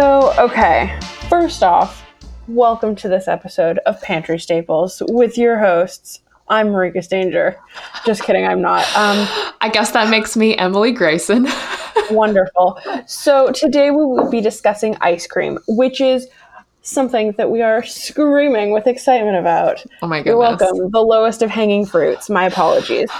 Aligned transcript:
So, 0.00 0.32
okay. 0.38 0.98
First 1.28 1.62
off, 1.62 2.06
welcome 2.48 2.96
to 2.96 3.06
this 3.06 3.28
episode 3.28 3.80
of 3.84 4.00
Pantry 4.00 4.38
Staples 4.38 5.02
with 5.08 5.36
your 5.36 5.58
hosts. 5.58 6.22
I'm 6.48 6.68
Marika 6.68 7.04
Stanger. 7.04 7.60
Just 8.06 8.22
kidding, 8.22 8.46
I'm 8.46 8.62
not. 8.62 8.80
Um, 8.96 9.28
I 9.60 9.68
guess 9.70 9.90
that 9.90 10.08
makes 10.08 10.38
me 10.38 10.56
Emily 10.56 10.92
Grayson. 10.92 11.48
wonderful. 12.10 12.80
So, 13.06 13.52
today 13.52 13.90
we 13.90 13.98
will 13.98 14.30
be 14.30 14.40
discussing 14.40 14.96
ice 15.02 15.26
cream, 15.26 15.58
which 15.68 16.00
is 16.00 16.28
something 16.80 17.32
that 17.32 17.50
we 17.50 17.60
are 17.60 17.84
screaming 17.84 18.72
with 18.72 18.86
excitement 18.86 19.36
about. 19.36 19.84
Oh 20.00 20.06
my 20.06 20.22
You're 20.22 20.38
welcome. 20.38 20.90
The 20.92 21.02
lowest 21.02 21.42
of 21.42 21.50
hanging 21.50 21.84
fruits. 21.84 22.30
My 22.30 22.46
apologies. 22.46 23.10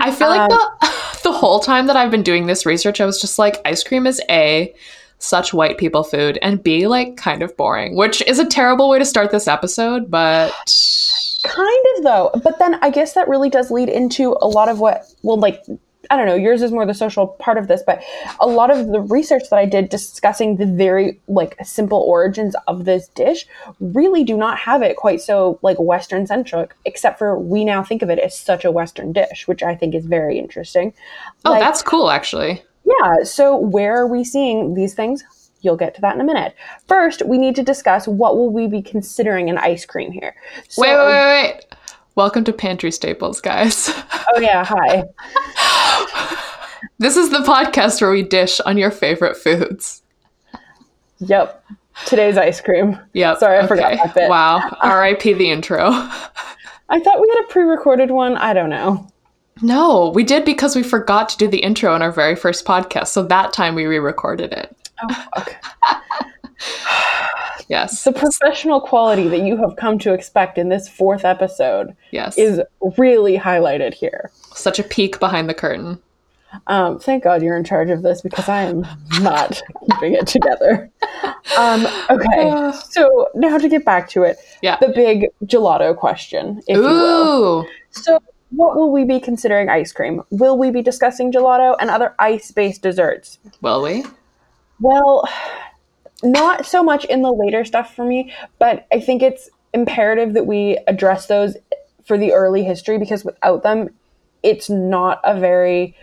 I 0.00 0.10
feel 0.10 0.30
like 0.30 0.50
Um, 0.50 0.58
the 0.80 0.92
the 1.22 1.32
whole 1.32 1.60
time 1.60 1.86
that 1.86 1.94
I've 1.94 2.10
been 2.10 2.24
doing 2.24 2.46
this 2.46 2.66
research, 2.66 3.00
I 3.00 3.06
was 3.06 3.20
just 3.20 3.38
like, 3.38 3.60
ice 3.64 3.84
cream 3.84 4.04
is 4.04 4.20
a 4.28 4.74
such 5.18 5.54
white 5.54 5.78
people 5.78 6.04
food, 6.04 6.38
and 6.42 6.62
be 6.62 6.86
like 6.86 7.16
kind 7.16 7.42
of 7.42 7.56
boring, 7.56 7.96
which 7.96 8.20
is 8.22 8.38
a 8.38 8.46
terrible 8.46 8.88
way 8.88 8.98
to 8.98 9.04
start 9.04 9.30
this 9.30 9.48
episode. 9.48 10.10
But 10.10 10.52
Kind 11.44 11.84
of 11.96 12.04
though. 12.04 12.30
But 12.42 12.58
then 12.58 12.76
I 12.82 12.90
guess 12.90 13.12
that 13.14 13.28
really 13.28 13.50
does 13.50 13.70
lead 13.70 13.88
into 13.88 14.36
a 14.40 14.48
lot 14.48 14.68
of 14.68 14.80
what, 14.80 15.04
well, 15.22 15.38
like, 15.38 15.62
I 16.10 16.16
don't 16.16 16.26
know, 16.26 16.34
yours 16.34 16.60
is 16.62 16.70
more 16.72 16.84
the 16.86 16.94
social 16.94 17.26
part 17.28 17.56
of 17.58 17.68
this, 17.68 17.82
but 17.86 18.02
a 18.40 18.46
lot 18.46 18.70
of 18.70 18.88
the 18.88 19.00
research 19.00 19.44
that 19.50 19.58
I 19.58 19.64
did 19.66 19.88
discussing 19.88 20.56
the 20.56 20.66
very, 20.66 21.18
like, 21.28 21.56
simple 21.64 21.98
origins 22.00 22.54
of 22.66 22.84
this 22.84 23.08
dish 23.08 23.46
really 23.80 24.24
do 24.24 24.36
not 24.36 24.58
have 24.58 24.82
it 24.82 24.96
quite 24.96 25.20
so, 25.22 25.58
like, 25.62 25.78
Western 25.78 26.26
centric, 26.26 26.74
except 26.84 27.18
for 27.18 27.38
we 27.38 27.64
now 27.64 27.82
think 27.82 28.02
of 28.02 28.10
it 28.10 28.18
as 28.18 28.36
such 28.38 28.64
a 28.66 28.70
Western 28.70 29.12
dish, 29.12 29.46
which 29.48 29.62
I 29.62 29.74
think 29.74 29.94
is 29.94 30.04
very 30.06 30.38
interesting. 30.38 30.92
oh, 31.44 31.52
Like- 31.52 31.60
that's 31.60 31.82
cool 31.82 32.10
actually. 32.10 32.62
Yeah, 32.84 33.22
so 33.24 33.56
where 33.56 33.96
are 33.96 34.06
we 34.06 34.24
seeing 34.24 34.74
these 34.74 34.94
things? 34.94 35.24
You'll 35.62 35.76
get 35.76 35.94
to 35.94 36.00
that 36.02 36.14
in 36.14 36.20
a 36.20 36.24
minute. 36.24 36.54
First, 36.86 37.24
we 37.24 37.38
need 37.38 37.54
to 37.56 37.62
discuss 37.62 38.06
what 38.06 38.36
will 38.36 38.50
we 38.50 38.66
be 38.66 38.82
considering 38.82 39.48
in 39.48 39.56
ice 39.56 39.86
cream 39.86 40.12
here. 40.12 40.36
So, 40.68 40.82
wait, 40.82 40.94
wait, 40.94 41.06
wait, 41.06 41.42
wait. 41.42 41.64
Welcome 42.16 42.44
to 42.44 42.52
Pantry 42.52 42.90
Staples, 42.90 43.40
guys. 43.40 43.90
Oh 44.36 44.40
yeah, 44.40 44.64
hi. 44.64 45.04
this 46.98 47.16
is 47.16 47.30
the 47.30 47.38
podcast 47.38 48.00
where 48.00 48.10
we 48.10 48.24
dish 48.24 48.58
on 48.66 48.76
your 48.76 48.90
favorite 48.90 49.36
foods. 49.36 50.02
Yep. 51.20 51.64
Today's 52.06 52.36
ice 52.36 52.60
cream. 52.60 52.98
Yep. 53.12 53.38
Sorry, 53.38 53.58
I 53.60 53.66
forgot 53.68 53.92
that 53.92 54.12
bit. 54.12 54.28
Wow. 54.28 54.76
R.I.P. 54.80 55.34
the 55.34 55.50
intro. 55.50 55.88
I 56.88 57.00
thought 57.00 57.20
we 57.20 57.28
had 57.28 57.44
a 57.44 57.48
pre-recorded 57.48 58.10
one. 58.10 58.36
I 58.36 58.52
don't 58.54 58.70
know. 58.70 59.08
No, 59.62 60.10
we 60.14 60.24
did 60.24 60.44
because 60.44 60.74
we 60.76 60.82
forgot 60.82 61.28
to 61.30 61.36
do 61.38 61.48
the 61.48 61.58
intro 61.58 61.94
in 61.94 62.02
our 62.02 62.12
very 62.12 62.34
first 62.36 62.64
podcast. 62.64 63.08
So 63.08 63.22
that 63.24 63.52
time 63.52 63.74
we 63.74 63.86
re-recorded 63.86 64.52
it. 64.52 64.76
Oh 65.02 65.26
fuck. 65.34 65.56
Yes. 67.68 68.04
the 68.04 68.12
professional 68.12 68.80
quality 68.80 69.26
that 69.28 69.40
you 69.40 69.56
have 69.56 69.76
come 69.76 69.98
to 70.00 70.12
expect 70.12 70.58
in 70.58 70.68
this 70.68 70.86
fourth 70.86 71.24
episode 71.24 71.96
Yes. 72.10 72.36
is 72.36 72.60
really 72.98 73.38
highlighted 73.38 73.94
here. 73.94 74.30
Such 74.54 74.78
a 74.78 74.82
peek 74.82 75.18
behind 75.18 75.48
the 75.48 75.54
curtain. 75.54 75.98
Um, 76.66 76.98
thank 76.98 77.24
God 77.24 77.42
you're 77.42 77.56
in 77.56 77.64
charge 77.64 77.88
of 77.90 78.02
this 78.02 78.20
because 78.20 78.48
I 78.50 78.62
am 78.62 78.86
not 79.20 79.62
keeping 79.90 80.12
it 80.12 80.26
together. 80.26 80.90
Um, 81.58 81.86
okay, 82.10 82.72
so 82.90 83.28
now 83.34 83.56
to 83.56 83.68
get 83.68 83.84
back 83.84 84.10
to 84.10 84.22
it, 84.24 84.36
Yeah. 84.62 84.76
the 84.80 84.88
big 84.88 85.28
gelato 85.44 85.96
question, 85.96 86.60
if 86.68 86.76
you 86.76 86.82
will. 86.82 87.62
Ooh. 87.62 87.68
So, 87.90 88.22
what 88.56 88.76
will 88.76 88.90
we 88.90 89.04
be 89.04 89.20
considering 89.20 89.68
ice 89.68 89.92
cream? 89.92 90.22
Will 90.30 90.56
we 90.56 90.70
be 90.70 90.82
discussing 90.82 91.32
gelato 91.32 91.76
and 91.80 91.90
other 91.90 92.14
ice-based 92.18 92.82
desserts? 92.82 93.38
Will 93.60 93.82
we? 93.82 94.04
Well, 94.80 95.28
not 96.22 96.66
so 96.66 96.82
much 96.82 97.04
in 97.06 97.22
the 97.22 97.32
later 97.32 97.64
stuff 97.64 97.94
for 97.94 98.04
me, 98.04 98.32
but 98.58 98.86
I 98.92 99.00
think 99.00 99.22
it's 99.22 99.50
imperative 99.72 100.34
that 100.34 100.46
we 100.46 100.78
address 100.86 101.26
those 101.26 101.56
for 102.04 102.16
the 102.18 102.32
early 102.32 102.64
history 102.64 102.98
because 102.98 103.24
without 103.24 103.62
them, 103.62 103.90
it's 104.42 104.68
not 104.68 105.20
a 105.24 105.38
very 105.38 105.96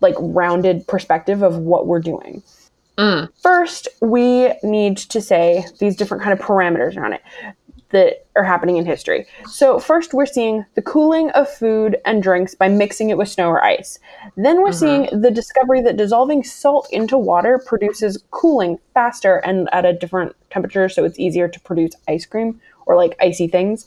like 0.00 0.14
rounded 0.18 0.86
perspective 0.86 1.42
of 1.42 1.56
what 1.58 1.86
we're 1.86 2.00
doing. 2.00 2.42
Mm. 2.98 3.28
First, 3.42 3.88
we 4.00 4.52
need 4.62 4.96
to 4.98 5.20
say 5.20 5.64
these 5.80 5.96
different 5.96 6.22
kind 6.22 6.38
of 6.38 6.44
parameters 6.44 6.96
around 6.96 7.14
it 7.14 7.22
that 7.90 8.26
are 8.36 8.44
happening 8.44 8.76
in 8.76 8.84
history. 8.84 9.26
So, 9.46 9.78
first, 9.78 10.14
we're 10.14 10.26
seeing 10.26 10.64
the 10.74 10.82
cooling 10.82 11.30
of 11.30 11.48
food 11.48 11.96
and 12.04 12.22
drinks 12.22 12.54
by 12.54 12.68
mixing 12.68 13.10
it 13.10 13.18
with 13.18 13.28
snow 13.28 13.48
or 13.48 13.62
ice. 13.62 13.98
Then, 14.36 14.62
we're 14.62 14.72
seeing 14.72 15.08
the 15.12 15.30
discovery 15.30 15.80
that 15.82 15.96
dissolving 15.96 16.42
salt 16.42 16.88
into 16.90 17.16
water 17.16 17.62
produces 17.64 18.22
cooling 18.30 18.78
faster 18.94 19.36
and 19.38 19.68
at 19.72 19.84
a 19.84 19.92
different 19.92 20.34
temperature, 20.50 20.88
so 20.88 21.04
it's 21.04 21.18
easier 21.18 21.48
to 21.48 21.60
produce 21.60 21.92
ice 22.08 22.26
cream 22.26 22.60
or 22.86 22.96
like 22.96 23.16
icy 23.20 23.48
things. 23.48 23.86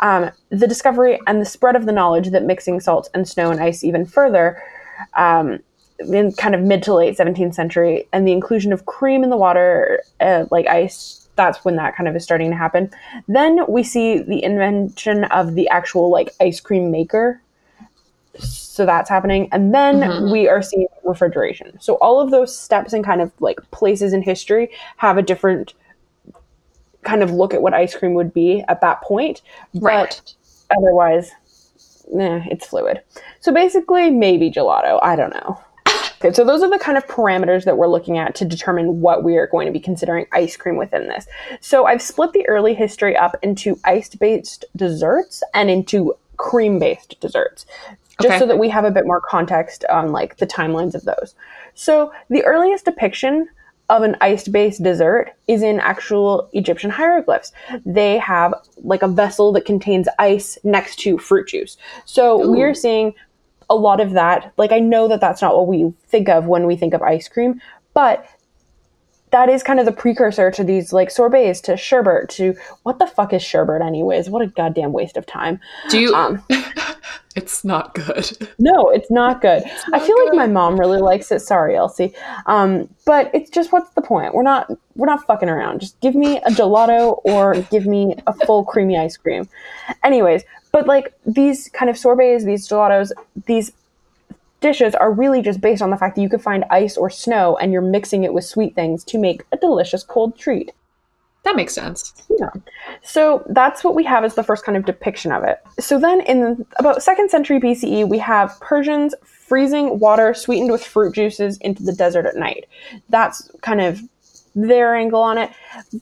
Um, 0.00 0.30
the 0.50 0.66
discovery 0.66 1.18
and 1.26 1.40
the 1.40 1.46
spread 1.46 1.76
of 1.76 1.86
the 1.86 1.92
knowledge 1.92 2.30
that 2.30 2.44
mixing 2.44 2.80
salt 2.80 3.08
and 3.14 3.28
snow 3.28 3.50
and 3.50 3.60
ice 3.60 3.84
even 3.84 4.04
further 4.04 4.62
um, 5.14 5.60
in 5.98 6.32
kind 6.32 6.54
of 6.54 6.60
mid 6.60 6.82
to 6.82 6.94
late 6.94 7.16
17th 7.16 7.54
century 7.54 8.08
and 8.12 8.26
the 8.26 8.32
inclusion 8.32 8.72
of 8.72 8.86
cream 8.86 9.22
in 9.22 9.30
the 9.30 9.36
water 9.36 10.02
uh, 10.20 10.44
like 10.50 10.66
ice 10.66 11.23
that's 11.36 11.64
when 11.64 11.76
that 11.76 11.96
kind 11.96 12.08
of 12.08 12.16
is 12.16 12.22
starting 12.22 12.50
to 12.50 12.56
happen 12.56 12.90
then 13.28 13.60
we 13.68 13.82
see 13.82 14.18
the 14.18 14.42
invention 14.42 15.24
of 15.24 15.54
the 15.54 15.68
actual 15.68 16.10
like 16.10 16.30
ice 16.40 16.60
cream 16.60 16.90
maker 16.90 17.40
so 18.38 18.84
that's 18.84 19.08
happening 19.08 19.48
and 19.52 19.74
then 19.74 20.00
mm-hmm. 20.00 20.30
we 20.30 20.48
are 20.48 20.62
seeing 20.62 20.86
refrigeration 21.04 21.78
so 21.80 21.94
all 21.96 22.20
of 22.20 22.30
those 22.30 22.56
steps 22.56 22.92
and 22.92 23.04
kind 23.04 23.20
of 23.20 23.32
like 23.40 23.58
places 23.70 24.12
in 24.12 24.22
history 24.22 24.70
have 24.96 25.16
a 25.18 25.22
different 25.22 25.74
kind 27.02 27.22
of 27.22 27.30
look 27.30 27.54
at 27.54 27.62
what 27.62 27.74
ice 27.74 27.94
cream 27.94 28.14
would 28.14 28.32
be 28.32 28.64
at 28.68 28.80
that 28.80 29.00
point 29.02 29.42
Right. 29.74 30.20
but 30.20 30.34
otherwise 30.76 31.30
nah, 32.12 32.42
it's 32.50 32.66
fluid. 32.66 33.02
So 33.40 33.52
basically, 33.52 34.10
maybe 34.10 34.50
gelato. 34.50 34.98
I 35.02 35.16
don't 35.16 35.32
know. 35.32 35.60
Okay, 36.24 36.32
so 36.32 36.42
those 36.42 36.62
are 36.62 36.70
the 36.70 36.78
kind 36.78 36.96
of 36.96 37.06
parameters 37.06 37.64
that 37.64 37.76
we're 37.76 37.86
looking 37.86 38.16
at 38.16 38.34
to 38.36 38.46
determine 38.46 39.02
what 39.02 39.22
we 39.22 39.36
are 39.36 39.46
going 39.46 39.66
to 39.66 39.72
be 39.72 39.80
considering 39.80 40.24
ice 40.32 40.56
cream 40.56 40.76
within 40.76 41.06
this. 41.06 41.26
So 41.60 41.84
I've 41.84 42.00
split 42.00 42.32
the 42.32 42.48
early 42.48 42.72
history 42.72 43.14
up 43.14 43.36
into 43.42 43.78
ice-based 43.84 44.64
desserts 44.74 45.42
and 45.52 45.68
into 45.68 46.14
cream-based 46.38 47.20
desserts, 47.20 47.66
just 48.22 48.26
Okay. 48.26 48.38
so 48.38 48.46
that 48.46 48.58
we 48.58 48.70
have 48.70 48.86
a 48.86 48.90
bit 48.90 49.06
more 49.06 49.20
context 49.20 49.84
on 49.90 50.12
like 50.12 50.38
the 50.38 50.46
timelines 50.46 50.94
of 50.94 51.04
those. 51.04 51.34
So 51.74 52.10
the 52.30 52.42
earliest 52.44 52.86
depiction 52.86 53.46
of 53.90 54.02
an 54.02 54.16
iced 54.22 54.50
based 54.50 54.82
dessert 54.82 55.32
is 55.46 55.62
in 55.62 55.78
actual 55.78 56.48
Egyptian 56.54 56.88
hieroglyphs. 56.88 57.52
They 57.84 58.16
have 58.16 58.54
like 58.78 59.02
a 59.02 59.08
vessel 59.08 59.52
that 59.52 59.66
contains 59.66 60.08
ice 60.18 60.56
next 60.64 61.00
to 61.00 61.18
fruit 61.18 61.48
juice. 61.48 61.76
So 62.06 62.50
we're 62.50 62.72
seeing 62.72 63.12
a 63.70 63.74
lot 63.74 64.00
of 64.00 64.12
that. 64.12 64.52
Like 64.56 64.72
I 64.72 64.78
know 64.78 65.08
that 65.08 65.20
that's 65.20 65.42
not 65.42 65.56
what 65.56 65.66
we 65.66 65.92
think 66.06 66.28
of 66.28 66.46
when 66.46 66.66
we 66.66 66.76
think 66.76 66.94
of 66.94 67.02
ice 67.02 67.28
cream, 67.28 67.60
but 67.92 68.26
that 69.34 69.48
is 69.48 69.64
kind 69.64 69.80
of 69.80 69.84
the 69.84 69.90
precursor 69.90 70.48
to 70.52 70.62
these 70.62 70.92
like 70.92 71.10
sorbets, 71.10 71.60
to 71.62 71.76
sherbet, 71.76 72.28
to 72.28 72.54
what 72.84 73.00
the 73.00 73.06
fuck 73.06 73.32
is 73.32 73.42
sherbet 73.42 73.82
anyways? 73.82 74.30
What 74.30 74.42
a 74.42 74.46
goddamn 74.46 74.92
waste 74.92 75.16
of 75.16 75.26
time. 75.26 75.58
Do 75.90 75.98
you? 75.98 76.14
Um, 76.14 76.40
it's 77.34 77.64
not 77.64 77.94
good. 77.94 78.30
No, 78.60 78.90
it's 78.90 79.10
not 79.10 79.42
good. 79.42 79.64
I 79.92 79.98
feel 79.98 80.24
like 80.24 80.34
my 80.34 80.46
mom 80.46 80.78
really 80.78 81.00
likes 81.00 81.32
it. 81.32 81.40
Sorry, 81.40 81.74
Elsie. 81.74 82.14
Um, 82.46 82.88
but 83.06 83.28
it's 83.34 83.50
just 83.50 83.72
what's 83.72 83.90
the 83.94 84.02
point? 84.02 84.34
We're 84.34 84.44
not 84.44 84.70
we're 84.94 85.06
not 85.06 85.26
fucking 85.26 85.48
around. 85.48 85.80
Just 85.80 85.98
give 86.00 86.14
me 86.14 86.36
a 86.38 86.50
gelato 86.50 87.20
or 87.24 87.54
give 87.72 87.86
me 87.86 88.14
a 88.28 88.34
full 88.46 88.64
creamy 88.64 88.96
ice 88.96 89.16
cream. 89.16 89.48
Anyways, 90.04 90.44
but 90.74 90.88
like 90.88 91.14
these 91.24 91.68
kind 91.68 91.88
of 91.88 91.96
sorbets, 91.96 92.44
these 92.44 92.68
gelatos, 92.68 93.12
these 93.46 93.70
dishes 94.60 94.92
are 94.96 95.12
really 95.12 95.40
just 95.40 95.60
based 95.60 95.80
on 95.80 95.90
the 95.90 95.96
fact 95.96 96.16
that 96.16 96.22
you 96.22 96.28
could 96.28 96.42
find 96.42 96.64
ice 96.68 96.96
or 96.96 97.08
snow 97.08 97.56
and 97.58 97.72
you're 97.72 97.80
mixing 97.80 98.24
it 98.24 98.34
with 98.34 98.44
sweet 98.44 98.74
things 98.74 99.04
to 99.04 99.16
make 99.16 99.44
a 99.52 99.56
delicious 99.56 100.02
cold 100.02 100.36
treat. 100.36 100.72
That 101.44 101.54
makes 101.54 101.74
sense. 101.74 102.12
Yeah. 102.40 102.50
So 103.04 103.44
that's 103.50 103.84
what 103.84 103.94
we 103.94 104.02
have 104.02 104.24
as 104.24 104.34
the 104.34 104.42
first 104.42 104.64
kind 104.64 104.76
of 104.76 104.84
depiction 104.84 105.30
of 105.30 105.44
it. 105.44 105.60
So 105.78 105.96
then 105.96 106.22
in 106.22 106.66
about 106.80 107.04
second 107.04 107.30
century 107.30 107.60
BCE, 107.60 108.08
we 108.08 108.18
have 108.18 108.58
Persians 108.58 109.14
freezing 109.22 110.00
water 110.00 110.34
sweetened 110.34 110.72
with 110.72 110.84
fruit 110.84 111.14
juices 111.14 111.56
into 111.58 111.84
the 111.84 111.92
desert 111.92 112.26
at 112.26 112.34
night. 112.34 112.64
That's 113.10 113.48
kind 113.60 113.80
of 113.80 114.00
their 114.56 114.96
angle 114.96 115.22
on 115.22 115.38
it. 115.38 115.52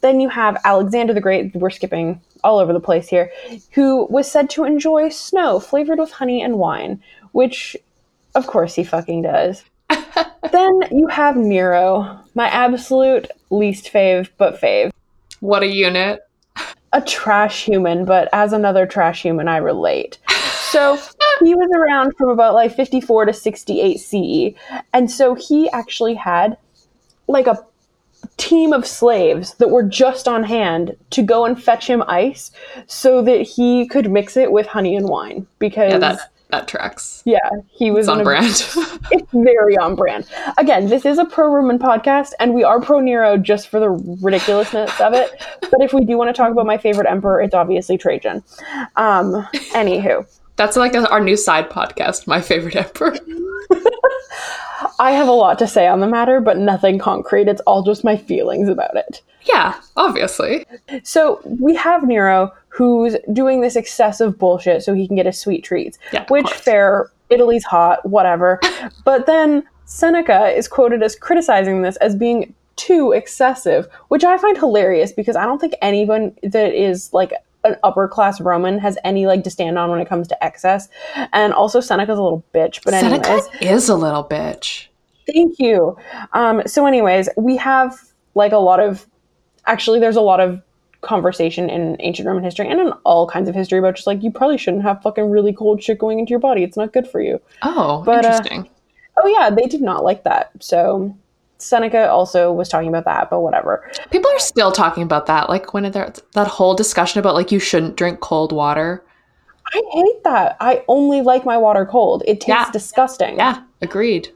Then 0.00 0.18
you 0.18 0.30
have 0.30 0.56
Alexander 0.64 1.12
the 1.12 1.20
Great, 1.20 1.54
we're 1.54 1.68
skipping 1.68 2.22
all 2.44 2.58
over 2.58 2.72
the 2.72 2.80
place 2.80 3.08
here, 3.08 3.30
who 3.72 4.06
was 4.06 4.30
said 4.30 4.50
to 4.50 4.64
enjoy 4.64 5.08
snow 5.08 5.60
flavored 5.60 5.98
with 5.98 6.10
honey 6.10 6.42
and 6.42 6.58
wine, 6.58 7.02
which 7.32 7.76
of 8.34 8.46
course 8.46 8.74
he 8.74 8.84
fucking 8.84 9.22
does. 9.22 9.64
then 10.52 10.80
you 10.90 11.06
have 11.08 11.36
Nero, 11.36 12.18
my 12.34 12.48
absolute 12.48 13.30
least 13.50 13.92
fave, 13.92 14.28
but 14.38 14.60
fave 14.60 14.90
What 15.40 15.62
a 15.62 15.66
unit. 15.66 16.20
a 16.92 17.00
trash 17.02 17.64
human, 17.64 18.04
but 18.04 18.28
as 18.32 18.52
another 18.52 18.86
trash 18.86 19.22
human, 19.22 19.48
I 19.48 19.58
relate. 19.58 20.18
So 20.70 20.96
he 21.40 21.54
was 21.54 21.70
around 21.74 22.14
from 22.16 22.30
about 22.30 22.54
like 22.54 22.74
54 22.74 23.26
to 23.26 23.32
68 23.32 23.96
CE. 23.98 24.58
And 24.92 25.10
so 25.10 25.34
he 25.34 25.70
actually 25.70 26.14
had 26.14 26.56
like 27.28 27.46
a 27.46 27.64
team 28.36 28.72
of 28.72 28.86
slaves 28.86 29.54
that 29.54 29.70
were 29.70 29.82
just 29.82 30.26
on 30.28 30.44
hand 30.44 30.96
to 31.10 31.22
go 31.22 31.44
and 31.44 31.62
fetch 31.62 31.86
him 31.88 32.02
ice 32.06 32.50
so 32.86 33.22
that 33.22 33.42
he 33.42 33.86
could 33.86 34.10
mix 34.10 34.36
it 34.36 34.52
with 34.52 34.66
honey 34.66 34.96
and 34.96 35.08
wine 35.08 35.46
because 35.58 35.92
Yeah, 35.92 35.98
that 35.98 36.20
that 36.50 36.68
tracks. 36.68 37.22
yeah, 37.24 37.38
he 37.70 37.90
was 37.90 38.06
It's 38.06 38.08
on 38.10 38.20
a- 38.20 38.24
brand. 38.24 38.46
it's 39.10 39.32
very 39.32 39.76
on 39.78 39.94
brand. 39.94 40.26
Again, 40.58 40.86
this 40.88 41.06
is 41.06 41.16
a 41.18 41.24
pro 41.24 41.48
Roman 41.50 41.78
podcast, 41.78 42.32
and 42.40 42.52
we 42.52 42.62
are 42.62 42.78
pro 42.78 43.00
Nero 43.00 43.38
just 43.38 43.68
for 43.68 43.80
the 43.80 43.88
ridiculousness 43.88 45.00
of 45.00 45.14
it. 45.14 45.30
But 45.62 45.80
if 45.80 45.94
we 45.94 46.04
do 46.04 46.18
want 46.18 46.28
to 46.28 46.34
talk 46.34 46.52
about 46.52 46.66
my 46.66 46.76
favorite 46.76 47.06
emperor, 47.08 47.40
it's 47.40 47.54
obviously 47.54 47.96
Trajan. 47.96 48.44
Um, 48.96 49.46
anywho, 49.72 50.26
That's 50.56 50.76
like 50.76 50.94
a, 50.94 51.08
our 51.08 51.20
new 51.20 51.38
side 51.38 51.70
podcast, 51.70 52.26
my 52.26 52.42
favorite 52.42 52.76
emperor. 52.76 53.16
I 54.98 55.12
have 55.12 55.28
a 55.28 55.32
lot 55.32 55.58
to 55.60 55.66
say 55.66 55.86
on 55.86 56.00
the 56.00 56.06
matter, 56.06 56.40
but 56.40 56.58
nothing 56.58 56.98
concrete. 56.98 57.48
It's 57.48 57.60
all 57.62 57.82
just 57.82 58.04
my 58.04 58.16
feelings 58.16 58.68
about 58.68 58.96
it. 58.96 59.22
Yeah, 59.44 59.74
obviously. 59.96 60.66
So 61.02 61.40
we 61.44 61.74
have 61.74 62.06
Nero 62.06 62.52
who's 62.68 63.16
doing 63.32 63.60
this 63.60 63.76
excessive 63.76 64.38
bullshit 64.38 64.82
so 64.82 64.94
he 64.94 65.06
can 65.06 65.16
get 65.16 65.26
his 65.26 65.38
sweet 65.38 65.62
treats. 65.62 65.98
Yeah, 66.12 66.24
which 66.28 66.50
fair, 66.50 67.10
Italy's 67.30 67.64
hot, 67.64 68.06
whatever. 68.08 68.60
but 69.04 69.26
then 69.26 69.64
Seneca 69.84 70.48
is 70.48 70.68
quoted 70.68 71.02
as 71.02 71.16
criticizing 71.16 71.82
this 71.82 71.96
as 71.96 72.16
being 72.16 72.54
too 72.76 73.12
excessive, 73.12 73.88
which 74.08 74.24
I 74.24 74.38
find 74.38 74.56
hilarious 74.56 75.12
because 75.12 75.36
I 75.36 75.44
don't 75.44 75.60
think 75.60 75.74
anyone 75.82 76.34
that 76.42 76.74
is 76.74 77.12
like 77.12 77.32
an 77.64 77.76
upper 77.82 78.08
class 78.08 78.40
Roman 78.40 78.78
has 78.78 78.98
any 79.04 79.26
leg 79.26 79.44
to 79.44 79.50
stand 79.50 79.78
on 79.78 79.90
when 79.90 80.00
it 80.00 80.08
comes 80.08 80.28
to 80.28 80.44
excess. 80.44 80.88
And 81.32 81.52
also 81.52 81.80
Seneca's 81.80 82.18
a 82.18 82.22
little 82.22 82.44
bitch, 82.54 82.82
but 82.84 82.94
anyways. 82.94 83.24
Seneca 83.26 83.64
is 83.64 83.88
a 83.88 83.96
little 83.96 84.24
bitch. 84.24 84.88
Thank 85.32 85.58
you. 85.58 85.96
Um, 86.32 86.62
so, 86.66 86.86
anyways, 86.86 87.28
we 87.36 87.56
have 87.56 87.98
like 88.34 88.52
a 88.52 88.58
lot 88.58 88.80
of 88.80 89.06
actually, 89.66 90.00
there's 90.00 90.16
a 90.16 90.20
lot 90.20 90.40
of 90.40 90.60
conversation 91.02 91.68
in 91.68 91.96
ancient 92.00 92.26
Roman 92.26 92.44
history 92.44 92.68
and 92.68 92.80
in 92.80 92.92
all 93.04 93.28
kinds 93.28 93.48
of 93.48 93.54
history 93.54 93.78
about 93.78 93.96
just 93.96 94.06
like 94.06 94.22
you 94.22 94.30
probably 94.30 94.56
shouldn't 94.56 94.84
have 94.84 95.02
fucking 95.02 95.30
really 95.30 95.52
cold 95.52 95.82
shit 95.82 95.98
going 95.98 96.18
into 96.18 96.30
your 96.30 96.38
body. 96.38 96.62
It's 96.62 96.76
not 96.76 96.92
good 96.92 97.08
for 97.08 97.20
you. 97.20 97.40
Oh, 97.62 98.02
But, 98.04 98.24
uh, 98.24 98.28
interesting. 98.28 98.68
Oh 99.22 99.26
yeah, 99.26 99.50
they 99.50 99.66
did 99.66 99.82
not 99.82 100.04
like 100.04 100.24
that. 100.24 100.50
So 100.60 101.14
Seneca 101.62 102.10
also 102.10 102.52
was 102.52 102.68
talking 102.68 102.88
about 102.88 103.04
that, 103.04 103.30
but 103.30 103.40
whatever. 103.40 103.90
People 104.10 104.30
are 104.30 104.38
still 104.38 104.72
talking 104.72 105.02
about 105.02 105.26
that. 105.26 105.48
Like 105.48 105.72
when 105.74 105.90
there 105.90 106.12
that 106.34 106.46
whole 106.48 106.74
discussion 106.74 107.20
about 107.20 107.34
like 107.34 107.52
you 107.52 107.58
shouldn't 107.58 107.96
drink 107.96 108.20
cold 108.20 108.52
water. 108.52 109.04
I 109.74 109.82
hate 109.92 110.24
that. 110.24 110.56
I 110.60 110.84
only 110.88 111.22
like 111.22 111.44
my 111.44 111.56
water 111.56 111.86
cold. 111.86 112.22
It 112.26 112.40
tastes 112.40 112.48
Yeah. 112.48 112.70
disgusting. 112.72 113.36
Yeah, 113.36 113.62
agreed. 113.80 114.28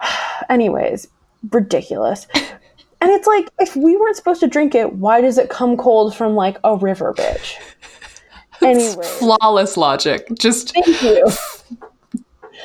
Anyways, 0.48 1.08
ridiculous. 1.50 2.26
and 2.34 3.10
it's 3.10 3.26
like 3.26 3.48
if 3.58 3.74
we 3.76 3.96
weren't 3.96 4.16
supposed 4.16 4.40
to 4.40 4.46
drink 4.48 4.74
it, 4.74 4.92
why 4.94 5.20
does 5.20 5.38
it 5.38 5.48
come 5.48 5.76
cold 5.76 6.14
from 6.14 6.34
like 6.34 6.58
a 6.64 6.76
river, 6.76 7.14
bitch? 7.14 7.54
Anyway, 8.64 9.02
Flawless 9.04 9.76
logic. 9.76 10.28
Just 10.38 10.72
thank 10.72 11.02
you. 11.02 11.26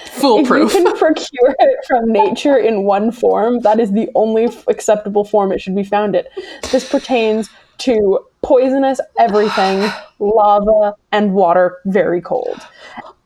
foolproof. 0.05 0.73
If 0.73 0.79
you 0.79 0.83
can 0.85 0.97
procure 0.97 1.55
it 1.59 1.85
from 1.85 2.11
nature 2.11 2.57
in 2.57 2.83
one 2.83 3.11
form, 3.11 3.59
that 3.61 3.79
is 3.79 3.91
the 3.91 4.09
only 4.15 4.49
acceptable 4.67 5.23
form 5.23 5.51
it 5.51 5.61
should 5.61 5.75
be 5.75 5.83
found 5.83 6.15
in. 6.15 6.25
This 6.71 6.89
pertains 6.89 7.49
to 7.79 8.19
poisonous 8.41 8.99
everything, 9.19 9.89
lava, 10.19 10.95
and 11.11 11.33
water 11.33 11.79
very 11.85 12.21
cold. 12.21 12.59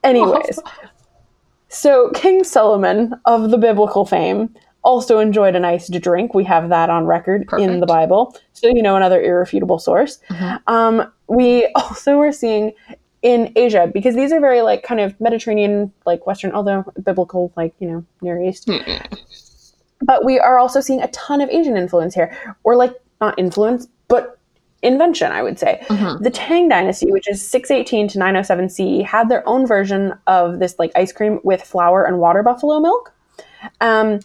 Anyways, 0.04 0.60
so 1.70 2.10
King 2.12 2.44
Solomon 2.44 3.14
of 3.26 3.52
the 3.52 3.58
biblical 3.58 4.06
fame 4.06 4.54
also 4.84 5.20
enjoyed 5.20 5.56
an 5.56 5.64
ice 5.64 5.88
to 5.88 6.00
drink. 6.00 6.34
We 6.34 6.44
have 6.46 6.70
that 6.70 6.90
on 6.90 7.06
record 7.06 7.48
in 7.58 7.80
the 7.80 7.86
Bible. 7.86 8.36
So, 8.54 8.68
you 8.68 8.82
know, 8.82 8.96
another 8.96 9.22
irrefutable 9.22 9.78
source. 9.80 10.20
Um, 10.68 11.12
we 11.28 11.68
also 11.76 12.20
are 12.20 12.32
seeing 12.32 12.74
in 13.22 13.52
Asia, 13.56 13.90
because 13.94 14.16
these 14.16 14.32
are 14.32 14.40
very 14.40 14.62
like 14.62 14.84
kind 14.84 15.00
of 15.00 15.20
Mediterranean, 15.22 15.92
like 16.06 16.26
Western, 16.26 16.52
although 16.52 16.84
biblical, 17.04 17.52
like, 17.56 17.74
you 17.80 17.88
know, 17.88 18.06
Near 18.22 18.42
East. 18.42 18.68
But 20.02 20.26
we 20.26 20.40
are 20.40 20.58
also 20.58 20.82
seeing 20.82 21.02
a 21.02 21.08
ton 21.10 21.42
of 21.42 21.50
Asian 21.50 21.78
influence 21.78 22.16
here, 22.16 22.36
or 22.64 22.76
like 22.76 22.94
not 23.20 23.38
influence, 23.38 23.88
but 24.08 24.40
invention, 24.82 25.32
I 25.32 25.44
would 25.44 25.60
say. 25.60 25.86
The 26.22 26.32
Tang 26.32 26.68
Dynasty, 26.70 27.12
which 27.12 27.30
is 27.30 27.48
618 27.48 28.08
to 28.10 28.18
907 28.18 28.70
CE, 28.70 29.06
had 29.06 29.30
their 29.30 29.48
own 29.48 29.68
version 29.68 30.14
of 30.26 30.58
this 30.58 30.80
like 30.80 30.92
ice 30.96 31.12
cream 31.12 31.40
with 31.44 31.62
flour 31.62 32.04
and 32.04 32.18
water 32.18 32.42
buffalo 32.42 32.80
milk. 32.80 33.14
Um, 33.80 34.22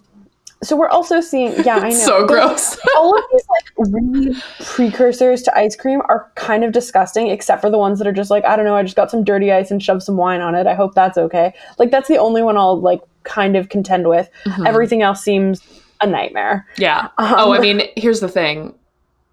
so 0.62 0.76
we're 0.76 0.88
also 0.88 1.20
seeing, 1.20 1.52
yeah, 1.64 1.76
I 1.76 1.88
know. 1.90 1.94
so 1.94 2.26
gross. 2.26 2.78
all 2.96 3.16
of 3.16 3.24
these 3.32 3.44
like 3.48 3.88
really 3.92 4.36
precursors 4.64 5.42
to 5.42 5.56
ice 5.58 5.76
cream 5.76 6.00
are 6.08 6.30
kind 6.34 6.64
of 6.64 6.72
disgusting, 6.72 7.28
except 7.28 7.60
for 7.60 7.70
the 7.70 7.78
ones 7.78 7.98
that 7.98 8.06
are 8.06 8.12
just 8.12 8.30
like, 8.30 8.44
I 8.44 8.56
don't 8.56 8.64
know, 8.64 8.74
I 8.76 8.82
just 8.82 8.96
got 8.96 9.10
some 9.10 9.22
dirty 9.24 9.52
ice 9.52 9.70
and 9.70 9.82
shoved 9.82 10.02
some 10.02 10.16
wine 10.16 10.40
on 10.40 10.54
it. 10.54 10.66
I 10.66 10.74
hope 10.74 10.94
that's 10.94 11.18
okay. 11.18 11.52
Like 11.78 11.90
that's 11.90 12.08
the 12.08 12.18
only 12.18 12.42
one 12.42 12.56
I'll 12.56 12.80
like 12.80 13.00
kind 13.24 13.56
of 13.56 13.68
contend 13.68 14.08
with. 14.08 14.28
Everything 14.66 15.02
else 15.02 15.22
seems 15.22 15.60
a 16.00 16.06
nightmare. 16.06 16.66
yeah. 16.78 17.08
Um, 17.18 17.34
oh, 17.38 17.52
I 17.54 17.58
mean, 17.58 17.82
here's 17.96 18.20
the 18.20 18.28
thing. 18.28 18.74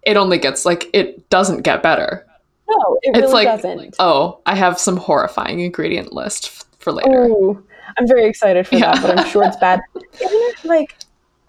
It 0.02 0.16
only 0.16 0.38
gets 0.38 0.64
like 0.66 0.88
it 0.92 1.28
doesn't 1.30 1.62
get 1.62 1.82
better. 1.82 2.26
No, 2.68 2.98
it 3.02 3.10
really 3.12 3.22
it's 3.24 3.32
like 3.32 3.46
doesn't. 3.46 3.96
oh, 3.98 4.40
I 4.46 4.54
have 4.54 4.78
some 4.78 4.96
horrifying 4.96 5.60
ingredient 5.60 6.12
list 6.12 6.46
f- 6.46 6.64
for 6.78 6.92
later. 6.92 7.24
Ooh, 7.26 7.62
I'm 7.98 8.06
very 8.08 8.24
excited 8.26 8.66
for 8.66 8.76
Yeah. 8.76 8.92
that, 8.94 9.02
but 9.02 9.18
I'm 9.18 9.26
sure 9.30 9.44
it's 9.44 9.56
bad. 9.56 9.80
Isn't 9.94 10.06
it 10.30 10.64
like? 10.64 10.94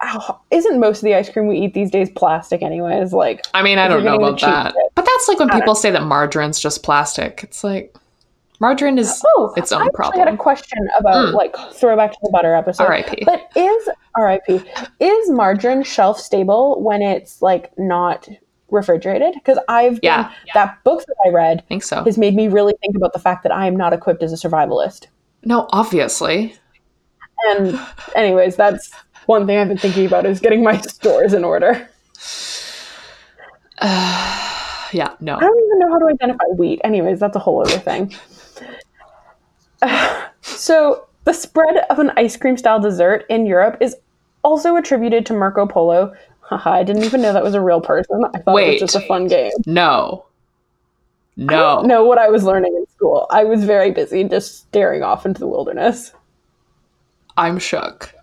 Ow, 0.06 0.40
isn't 0.50 0.78
most 0.80 0.98
of 0.98 1.02
the 1.04 1.14
ice 1.14 1.28
cream 1.28 1.46
we 1.48 1.58
eat 1.58 1.74
these 1.74 1.90
days 1.90 2.08
plastic 2.10 2.62
anyways? 2.62 3.12
Like, 3.12 3.44
I 3.54 3.62
mean, 3.62 3.78
I 3.78 3.88
don't 3.88 4.04
know 4.04 4.16
about 4.16 4.40
that. 4.40 4.74
bit. 4.74 4.82
But 4.94 5.04
that's 5.04 5.28
like 5.28 5.38
when 5.38 5.50
I 5.50 5.52
don't 5.54 5.60
people 5.62 5.74
say 5.74 5.90
that 5.90 6.02
margarine's 6.02 6.60
just 6.60 6.82
plastic. 6.82 7.40
It's 7.42 7.62
like 7.64 7.94
margarine 8.60 8.96
is 8.98 9.22
oh, 9.36 9.52
its 9.56 9.70
I 9.72 9.80
own 9.82 9.88
actually 9.88 10.18
had 10.18 10.28
a 10.28 10.36
question 10.36 10.78
about 10.98 11.26
Mm. 11.28 11.34
like 11.34 11.54
throwback 11.74 12.12
to 12.12 12.18
the 12.22 12.30
butter 12.30 12.54
episode. 12.54 12.84
R.I.P. 12.84 13.24
But 13.26 13.50
is 13.54 13.88
R.I.P. 14.16 14.60
is 15.00 15.30
margarine 15.30 15.82
shelf 15.82 16.18
stable 16.18 16.80
when 16.82 17.02
it's 17.02 17.42
like 17.42 17.76
not 17.78 18.28
refrigerated? 18.70 19.34
Because 19.34 19.58
I've 19.68 19.94
been, 20.00 20.00
Yeah. 20.04 20.32
that 20.54 20.82
book 20.84 21.04
that 21.06 21.16
I 21.26 21.28
read 21.30 21.58
I 21.58 21.62
think 21.62 21.82
so. 21.82 22.02
has 22.04 22.16
made 22.16 22.34
me 22.34 22.48
really 22.48 22.74
think 22.80 22.96
about 22.96 23.12
the 23.12 23.18
fact 23.18 23.42
that 23.42 23.52
I 23.52 23.66
am 23.66 23.76
not 23.76 23.92
equipped 23.92 24.22
as 24.22 24.32
a 24.32 24.48
survivalist. 24.48 25.06
No, 25.44 25.68
obviously. 25.70 26.56
And 27.50 27.78
anyways, 28.16 28.56
that's 28.56 28.90
one 29.26 29.46
thing 29.46 29.58
I've 29.58 29.68
been 29.68 29.78
thinking 29.78 30.06
about 30.06 30.26
is 30.26 30.40
getting 30.40 30.62
my 30.62 30.80
stores 30.80 31.34
in 31.34 31.44
order. 31.44 31.88
Yeah, 34.92 35.14
no. 35.20 35.36
I 35.36 35.40
don't 35.40 35.64
even 35.66 35.78
know 35.80 35.90
how 35.92 35.98
to 35.98 36.06
identify 36.06 36.44
wheat. 36.56 36.80
Anyways, 36.84 37.18
that's 37.18 37.34
a 37.34 37.40
whole 37.40 37.60
other 37.60 37.76
thing. 37.76 38.14
so, 40.42 41.06
the 41.24 41.32
spread 41.32 41.84
of 41.90 41.98
an 41.98 42.12
ice 42.16 42.36
cream 42.36 42.56
style 42.56 42.80
dessert 42.80 43.26
in 43.28 43.46
Europe 43.46 43.78
is 43.80 43.96
also 44.44 44.76
attributed 44.76 45.26
to 45.26 45.34
Marco 45.34 45.66
Polo. 45.66 46.14
Haha, 46.40 46.70
I 46.70 46.82
didn't 46.84 47.02
even 47.02 47.20
know 47.20 47.32
that 47.32 47.42
was 47.42 47.54
a 47.54 47.60
real 47.60 47.80
person. 47.80 48.22
I 48.32 48.38
thought 48.38 48.52
it 48.52 48.54
Wait. 48.54 48.80
was 48.80 48.92
just 48.92 49.04
a 49.04 49.06
fun 49.08 49.26
game. 49.26 49.50
No. 49.66 50.24
I 51.38 51.82
No. 51.82 52.04
what 52.04 52.18
I 52.18 52.28
was 52.28 52.44
learning 52.44 52.74
in 52.76 52.86
school. 52.86 53.26
I 53.30 53.42
was 53.44 53.64
very 53.64 53.90
busy 53.90 54.22
just 54.24 54.56
staring 54.60 55.02
off 55.02 55.26
into 55.26 55.40
the 55.40 55.48
wilderness. 55.48 56.12
I'm 57.36 57.58
shook. 57.58 58.14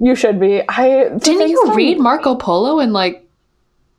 You 0.00 0.14
should 0.14 0.40
be. 0.40 0.62
I 0.68 1.10
Didn't 1.18 1.50
you 1.50 1.74
read 1.74 1.98
Marco 2.00 2.34
Polo 2.34 2.80
in 2.80 2.92
like 2.92 3.28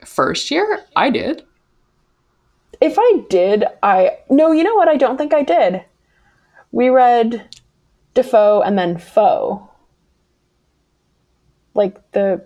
first 0.04 0.50
year? 0.50 0.84
I 0.96 1.10
did. 1.12 1.44
If 2.82 2.96
I 2.98 3.20
did, 3.30 3.66
I 3.84 4.18
no. 4.30 4.52
You 4.52 4.64
know 4.64 4.74
what? 4.76 4.88
I 4.88 4.98
don't 4.98 5.18
think 5.18 5.34
I 5.34 5.44
did. 5.44 5.84
We 6.72 6.90
read 6.90 7.48
Defoe 8.16 8.62
and 8.62 8.78
then 8.78 8.98
Foe. 8.98 9.70
Like 11.76 12.12
the. 12.14 12.46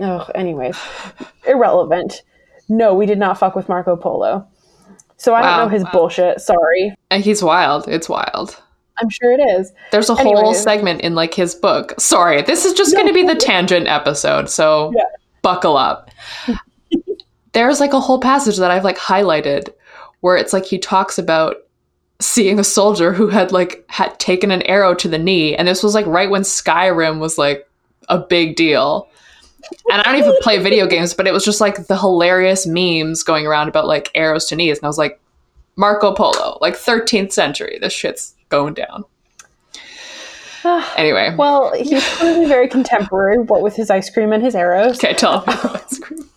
Oh, 0.00 0.28
anyways, 0.34 0.76
irrelevant. 1.46 2.22
No, 2.68 2.94
we 2.94 3.06
did 3.06 3.18
not 3.18 3.38
fuck 3.38 3.54
with 3.54 3.68
Marco 3.68 3.94
Polo. 3.94 4.48
So 5.16 5.32
I 5.32 5.40
Wow. 5.42 5.56
don't 5.56 5.66
know 5.66 5.72
his 5.72 5.84
bullshit. 5.92 6.40
Sorry. 6.40 6.94
And 7.10 7.22
he's 7.22 7.42
wild. 7.42 7.86
It's 7.88 8.08
wild. 8.08 8.60
I'm 9.00 9.10
sure 9.10 9.32
it 9.32 9.40
is. 9.40 9.72
There's 9.92 10.08
a 10.08 10.14
whole 10.14 10.54
segment 10.54 11.02
in 11.02 11.14
like 11.14 11.34
his 11.34 11.54
book. 11.54 11.94
Sorry, 11.98 12.42
this 12.42 12.64
is 12.64 12.72
just 12.72 12.92
No. 12.94 13.00
going 13.00 13.08
to 13.08 13.14
be 13.14 13.26
the 13.26 13.34
tangent 13.34 13.86
episode, 13.88 14.48
so 14.48 14.92
Yeah. 14.96 15.04
buckle 15.42 15.76
up. 15.76 16.10
There's 17.52 17.80
like 17.80 17.92
a 17.92 18.00
whole 18.00 18.20
passage 18.20 18.58
that 18.58 18.70
I've 18.70 18.84
like 18.84 18.98
highlighted 18.98 19.70
where 20.20 20.36
it's 20.36 20.52
like 20.52 20.64
he 20.66 20.78
talks 20.78 21.18
about 21.18 21.56
seeing 22.20 22.58
a 22.58 22.64
soldier 22.64 23.12
who 23.12 23.28
had 23.28 23.52
like 23.52 23.84
had 23.88 24.18
taken 24.18 24.50
an 24.50 24.62
arrow 24.62 24.94
to 24.94 25.08
the 25.08 25.18
knee 25.18 25.54
and 25.56 25.68
this 25.68 25.82
was 25.82 25.94
like 25.94 26.06
right 26.06 26.30
when 26.30 26.42
Skyrim 26.42 27.18
was 27.18 27.38
like 27.38 27.66
a 28.08 28.18
big 28.18 28.56
deal. 28.56 29.08
And 29.90 30.00
I 30.00 30.04
don't 30.04 30.16
even 30.16 30.34
play 30.42 30.58
video 30.58 30.86
games, 30.94 31.12
but 31.14 31.26
it 31.26 31.32
was 31.32 31.44
just 31.44 31.60
like 31.60 31.86
the 31.88 31.98
hilarious 31.98 32.66
memes 32.66 33.22
going 33.22 33.46
around 33.46 33.68
about 33.68 33.86
like 33.86 34.10
arrows 34.14 34.46
to 34.46 34.56
knees 34.56 34.78
and 34.78 34.84
I 34.84 34.88
was 34.88 34.98
like 34.98 35.18
Marco 35.76 36.14
Polo, 36.14 36.58
like 36.60 36.74
13th 36.74 37.32
century. 37.32 37.78
This 37.80 37.92
shit's 37.92 38.34
going 38.48 38.74
down. 38.74 39.04
Anyway, 40.96 41.32
Well, 41.38 41.72
he's 41.76 42.04
clearly 42.16 42.46
very 42.46 42.66
contemporary, 42.66 43.38
what 43.38 43.62
with 43.62 43.76
his 43.76 43.88
ice 43.88 44.10
cream 44.10 44.32
and 44.32 44.42
his 44.42 44.56
arrows. 44.56 44.98
okay, 44.98 45.14
tell 45.14 45.42
about 45.42 45.76
ice 45.76 45.98
cream. 45.98 46.20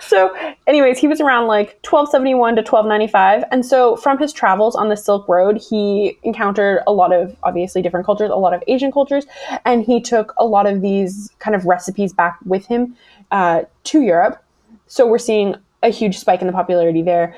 So, 0.00 0.34
anyways, 0.66 0.98
he 0.98 1.08
was 1.08 1.20
around 1.20 1.46
like 1.46 1.78
1271 1.84 2.56
to 2.56 2.62
1295. 2.62 3.44
And 3.50 3.66
so, 3.66 3.96
from 3.96 4.18
his 4.18 4.32
travels 4.32 4.74
on 4.74 4.88
the 4.88 4.96
Silk 4.96 5.28
Road, 5.28 5.58
he 5.58 6.16
encountered 6.22 6.82
a 6.86 6.92
lot 6.92 7.12
of 7.12 7.36
obviously 7.42 7.82
different 7.82 8.06
cultures, 8.06 8.30
a 8.30 8.36
lot 8.36 8.54
of 8.54 8.62
Asian 8.66 8.90
cultures, 8.90 9.26
and 9.66 9.84
he 9.84 10.00
took 10.00 10.32
a 10.38 10.44
lot 10.46 10.66
of 10.66 10.80
these 10.80 11.30
kind 11.38 11.54
of 11.54 11.66
recipes 11.66 12.12
back 12.14 12.38
with 12.46 12.66
him 12.66 12.96
uh, 13.30 13.62
to 13.84 14.00
Europe. 14.00 14.42
So, 14.86 15.06
we're 15.06 15.18
seeing 15.18 15.54
a 15.82 15.90
huge 15.90 16.18
spike 16.18 16.40
in 16.40 16.46
the 16.46 16.52
popularity 16.52 17.02
there. 17.02 17.36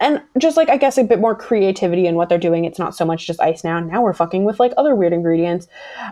And 0.00 0.22
just 0.38 0.56
like, 0.56 0.68
I 0.68 0.76
guess, 0.76 0.98
a 0.98 1.04
bit 1.04 1.20
more 1.20 1.34
creativity 1.34 2.06
in 2.06 2.16
what 2.16 2.28
they're 2.28 2.38
doing. 2.38 2.64
It's 2.64 2.78
not 2.78 2.94
so 2.94 3.04
much 3.04 3.26
just 3.26 3.40
ice 3.40 3.64
now. 3.64 3.78
Now 3.80 4.02
we're 4.02 4.12
fucking 4.12 4.44
with 4.44 4.58
like 4.60 4.72
other 4.76 4.94
weird 4.94 5.12
ingredients. 5.12 5.68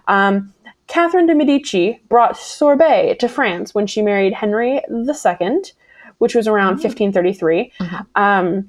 Um, 0.08 0.54
Catherine 0.86 1.26
de' 1.26 1.34
Medici 1.34 2.00
brought 2.08 2.36
sorbet 2.36 3.16
to 3.20 3.28
France 3.28 3.74
when 3.74 3.86
she 3.86 4.02
married 4.02 4.34
Henry 4.34 4.80
II, 4.90 5.62
which 6.18 6.34
was 6.34 6.46
around 6.46 6.82
1533. 6.82 7.72
Um, 8.14 8.68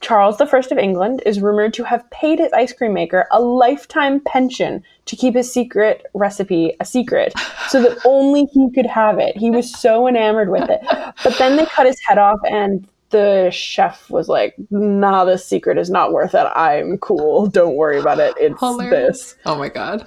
Charles 0.00 0.38
I 0.38 0.44
of 0.44 0.78
England 0.78 1.22
is 1.24 1.40
rumored 1.40 1.72
to 1.74 1.84
have 1.84 2.08
paid 2.10 2.38
his 2.38 2.52
ice 2.52 2.74
cream 2.74 2.92
maker 2.92 3.26
a 3.30 3.40
lifetime 3.40 4.20
pension 4.20 4.84
to 5.06 5.16
keep 5.16 5.34
his 5.34 5.50
secret 5.50 6.04
recipe 6.12 6.76
a 6.78 6.84
secret 6.84 7.32
so 7.68 7.82
that 7.82 7.98
only 8.04 8.44
he 8.52 8.70
could 8.70 8.84
have 8.84 9.18
it. 9.18 9.34
He 9.34 9.50
was 9.50 9.72
so 9.72 10.06
enamored 10.06 10.50
with 10.50 10.68
it. 10.68 10.80
But 11.24 11.38
then 11.38 11.56
they 11.56 11.64
cut 11.66 11.86
his 11.86 11.98
head 12.06 12.18
off 12.18 12.38
and 12.50 12.86
the 13.14 13.48
chef 13.52 14.10
was 14.10 14.28
like, 14.28 14.56
nah, 14.70 15.24
this 15.24 15.46
secret 15.46 15.78
is 15.78 15.88
not 15.88 16.12
worth 16.12 16.34
it. 16.34 16.48
I'm 16.56 16.98
cool. 16.98 17.46
Don't 17.46 17.76
worry 17.76 18.00
about 18.00 18.18
it. 18.18 18.34
It's 18.36 18.58
Hilarious. 18.58 19.20
this 19.22 19.36
Oh 19.46 19.56
my 19.56 19.68
god. 19.68 20.04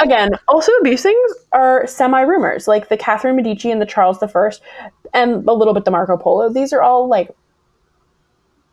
again, 0.00 0.30
also 0.48 0.72
these 0.82 1.00
things 1.00 1.32
are 1.52 1.86
semi 1.86 2.20
rumors, 2.22 2.66
like 2.66 2.88
the 2.88 2.96
Catherine 2.96 3.36
Medici 3.36 3.70
and 3.70 3.80
the 3.80 3.86
Charles 3.86 4.20
I, 4.20 4.50
and 5.14 5.48
a 5.48 5.52
little 5.52 5.72
bit 5.74 5.84
the 5.84 5.92
Marco 5.92 6.16
Polo. 6.16 6.52
These 6.52 6.72
are 6.72 6.82
all 6.82 7.06
like 7.06 7.30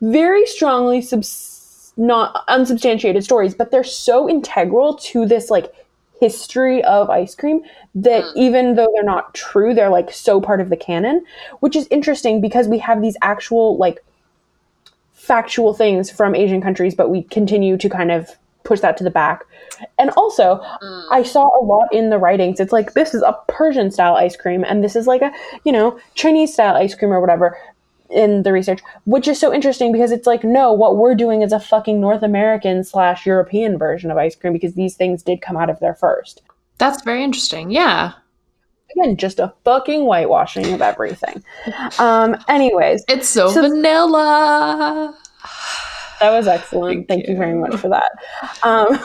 very 0.00 0.44
strongly 0.44 1.00
subs- 1.00 1.92
not 1.96 2.42
unsubstantiated 2.48 3.22
stories, 3.22 3.54
but 3.54 3.70
they're 3.70 3.84
so 3.84 4.28
integral 4.28 4.96
to 4.96 5.24
this 5.24 5.50
like 5.50 5.72
history 6.20 6.82
of 6.84 7.10
ice 7.10 7.34
cream 7.34 7.60
that 7.94 8.24
mm. 8.24 8.32
even 8.36 8.74
though 8.74 8.88
they're 8.94 9.04
not 9.04 9.34
true, 9.34 9.74
they're 9.74 9.88
like 9.88 10.12
so 10.12 10.40
part 10.40 10.60
of 10.60 10.68
the 10.68 10.76
canon, 10.76 11.24
which 11.60 11.76
is 11.76 11.86
interesting 11.90 12.40
because 12.40 12.68
we 12.68 12.78
have 12.78 13.02
these 13.02 13.16
actual 13.22 13.76
like 13.76 14.04
factual 15.12 15.74
things 15.74 16.10
from 16.10 16.34
Asian 16.34 16.60
countries, 16.60 16.94
but 16.94 17.10
we 17.10 17.22
continue 17.24 17.76
to 17.76 17.88
kind 17.88 18.10
of 18.10 18.30
push 18.64 18.80
that 18.80 18.96
to 18.98 19.04
the 19.04 19.10
back. 19.10 19.44
And 19.98 20.10
also, 20.10 20.60
mm. 20.82 21.04
I 21.10 21.22
saw 21.22 21.48
a 21.58 21.62
lot 21.64 21.92
in 21.92 22.10
the 22.10 22.18
writings. 22.18 22.60
It's 22.60 22.72
like 22.72 22.94
this 22.94 23.14
is 23.14 23.22
a 23.22 23.36
Persian 23.46 23.90
style 23.90 24.14
ice 24.14 24.36
cream, 24.36 24.64
and 24.64 24.82
this 24.82 24.96
is 24.96 25.06
like 25.06 25.22
a 25.22 25.32
you 25.64 25.72
know 25.72 25.98
Chinese 26.14 26.52
style 26.52 26.76
ice 26.76 26.94
cream 26.94 27.12
or 27.12 27.20
whatever 27.20 27.58
in 28.10 28.42
the 28.42 28.52
research, 28.52 28.80
which 29.04 29.28
is 29.28 29.38
so 29.38 29.52
interesting 29.52 29.92
because 29.92 30.10
it's 30.12 30.26
like 30.26 30.42
no, 30.44 30.72
what 30.72 30.96
we're 30.96 31.14
doing 31.14 31.42
is 31.42 31.52
a 31.52 31.60
fucking 31.60 32.00
North 32.00 32.22
American 32.22 32.82
slash 32.84 33.26
European 33.26 33.76
version 33.78 34.10
of 34.10 34.16
ice 34.16 34.34
cream 34.36 34.52
because 34.52 34.74
these 34.74 34.94
things 34.96 35.22
did 35.22 35.40
come 35.42 35.56
out 35.56 35.70
of 35.70 35.78
there 35.80 35.94
first. 35.94 36.42
That's 36.78 37.02
very 37.02 37.22
interesting. 37.24 37.70
Yeah. 37.70 38.12
Again, 38.96 39.16
just 39.18 39.38
a 39.38 39.52
fucking 39.64 40.02
whitewashing 40.06 40.72
of 40.72 40.80
everything. 40.80 41.44
Um, 41.98 42.36
anyways, 42.48 43.04
It's 43.08 43.28
so, 43.28 43.50
So- 43.50 43.62
vanilla. 43.62 45.14
That 46.20 46.30
was 46.30 46.48
excellent. 46.48 47.06
Thank 47.06 47.26
Thank, 47.26 47.28
you. 47.28 47.36
very 47.36 47.54
much 47.54 47.76
for 47.76 47.88
that. 47.90 48.10
Um, 48.64 48.98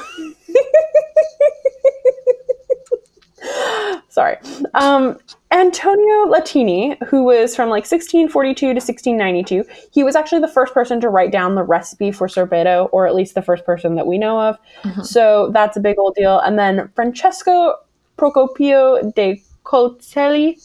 sorry. 4.10 4.38
Um, 4.74 5.20
Antonio 5.54 6.26
Latini, 6.26 6.98
who 7.06 7.24
was 7.24 7.56
from 7.56 7.70
like 7.70 7.84
1642 7.84 8.56
to 8.56 8.74
1692, 8.74 9.64
he 9.92 10.04
was 10.04 10.16
actually 10.16 10.42
the 10.42 10.48
first 10.48 10.74
person 10.74 11.00
to 11.00 11.10
write 11.10 11.32
down 11.32 11.54
the 11.54 11.62
recipe 11.62 12.12
for 12.12 12.28
sorbetto, 12.28 12.90
or 12.92 13.06
at 13.06 13.14
least 13.14 13.36
the 13.36 13.42
first 13.42 13.64
person 13.64 13.94
that 13.96 14.08
we 14.08 14.18
know 14.18 14.40
of. 14.40 14.58
Mm-hmm. 14.84 15.04
So 15.04 15.52
that's 15.54 15.78
a 15.78 15.80
big 15.80 16.00
old 16.00 16.16
deal. 16.16 16.40
And 16.40 16.58
then 16.58 16.90
Francesco 16.96 17.76
Procopio 18.18 19.14
de 19.14 19.44
Coltelli 19.64 20.58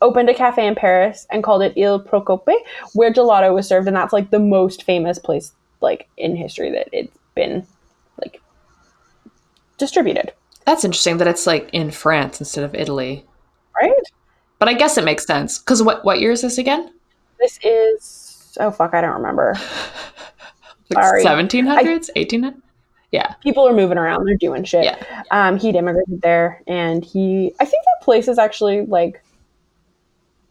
opened 0.00 0.30
a 0.30 0.34
cafe 0.34 0.64
in 0.64 0.76
Paris 0.76 1.26
and 1.32 1.42
called 1.42 1.62
it 1.62 1.76
Il 1.76 2.00
Procope, 2.00 2.54
where 2.94 3.12
gelato 3.12 3.52
was 3.52 3.66
served, 3.66 3.88
and 3.88 3.96
that's 3.96 4.12
like 4.12 4.30
the 4.30 4.38
most 4.38 4.84
famous 4.84 5.18
place 5.18 5.52
like 5.80 6.08
in 6.16 6.36
history 6.36 6.70
that 6.70 6.88
it's 6.92 7.18
been 7.34 7.66
like 8.22 8.40
distributed. 9.76 10.32
That's 10.66 10.84
interesting 10.84 11.18
that 11.18 11.26
it's 11.26 11.48
like 11.48 11.68
in 11.72 11.90
France 11.90 12.40
instead 12.40 12.62
of 12.62 12.76
Italy. 12.76 13.26
But 14.58 14.68
I 14.68 14.74
guess 14.74 14.96
it 14.96 15.04
makes 15.04 15.26
sense. 15.26 15.58
Because 15.58 15.82
what, 15.82 16.04
what 16.04 16.20
year 16.20 16.30
is 16.32 16.42
this 16.42 16.58
again? 16.58 16.92
This 17.40 17.58
is 17.62 18.56
oh 18.60 18.70
fuck, 18.70 18.94
I 18.94 19.00
don't 19.00 19.14
remember. 19.14 19.54
Sorry. 20.92 21.24
1700s? 21.24 22.10
1800s? 22.16 22.60
Yeah. 23.10 23.34
People 23.42 23.66
are 23.68 23.72
moving 23.72 23.98
around, 23.98 24.24
they're 24.26 24.36
doing 24.36 24.64
shit. 24.64 24.84
Yeah. 24.84 25.22
Um, 25.30 25.58
he'd 25.58 25.76
immigrated 25.76 26.20
there, 26.22 26.62
and 26.66 27.04
he 27.04 27.52
I 27.60 27.64
think 27.64 27.84
that 27.84 28.04
place 28.04 28.28
is 28.28 28.38
actually 28.38 28.82
like. 28.86 29.22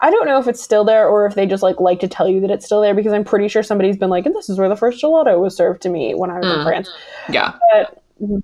I 0.01 0.11
don't 0.11 0.25
know 0.25 0.37
if 0.37 0.49
it's 0.49 0.61
still 0.61 0.83
there 0.83 1.07
or 1.07 1.25
if 1.25 1.35
they 1.35 1.45
just 1.45 1.63
like 1.63 1.79
like 1.79 2.01
to 2.01 2.09
tell 2.09 2.27
you 2.27 2.41
that 2.41 2.51
it's 2.51 2.65
still 2.65 2.81
there 2.81 2.93
because 2.93 3.13
I'm 3.13 3.23
pretty 3.23 3.47
sure 3.47 3.63
somebody's 3.63 3.95
been 3.95 4.09
like, 4.09 4.25
and 4.25 4.35
this 4.35 4.49
is 4.49 4.57
where 4.57 4.67
the 4.67 4.75
first 4.75 5.01
gelato 5.01 5.39
was 5.39 5.55
served 5.55 5.81
to 5.83 5.89
me 5.89 6.13
when 6.13 6.29
I 6.29 6.39
was 6.39 6.45
in 6.47 6.59
Mm. 6.59 6.63
France. 6.65 6.89
Yeah. 7.29 7.53
but 7.71 8.01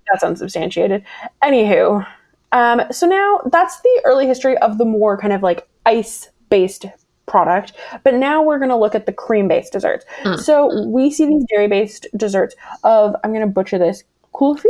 that's 0.09 0.23
unsubstantiated. 0.23 1.03
Anywho, 1.43 2.05
um, 2.51 2.81
so 2.91 3.07
now 3.07 3.41
that's 3.51 3.79
the 3.81 4.01
early 4.05 4.27
history 4.27 4.57
of 4.59 4.77
the 4.77 4.85
more 4.85 5.17
kind 5.17 5.33
of 5.33 5.41
like 5.43 5.67
ice 5.85 6.29
based 6.49 6.85
product. 7.25 7.73
But 8.03 8.15
now 8.15 8.41
we're 8.41 8.57
going 8.57 8.69
to 8.69 8.75
look 8.75 8.95
at 8.95 9.05
the 9.05 9.13
cream 9.13 9.47
based 9.47 9.71
desserts. 9.73 10.05
So 10.43 10.85
we 10.87 11.11
see 11.11 11.25
these 11.27 11.45
dairy 11.45 11.67
based 11.67 12.07
desserts 12.17 12.55
of, 12.83 13.15
I'm 13.23 13.31
going 13.31 13.45
to 13.45 13.47
butcher 13.53 13.77
this, 13.77 14.03
kulfi, 14.33 14.65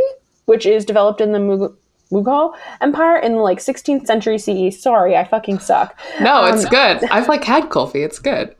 which 0.46 0.66
is 0.66 0.84
developed 0.84 1.22
in 1.22 1.32
the 1.32 1.40
Mug- 1.40 1.78
Mughal 2.12 2.56
Empire 2.82 3.18
in 3.18 3.34
the 3.34 3.40
like 3.40 3.60
16th 3.60 4.06
century 4.08 4.38
CE. 4.38 4.78
Sorry, 4.78 5.16
I 5.16 5.24
fucking 5.24 5.60
suck. 5.60 5.98
No, 6.20 6.46
it's 6.46 6.66
Um, 6.66 6.70
good. 6.72 7.04
I've 7.12 7.30
like 7.30 7.44
had 7.46 7.70
kulfi. 7.70 8.04
It's 8.04 8.20
good. 8.20 8.56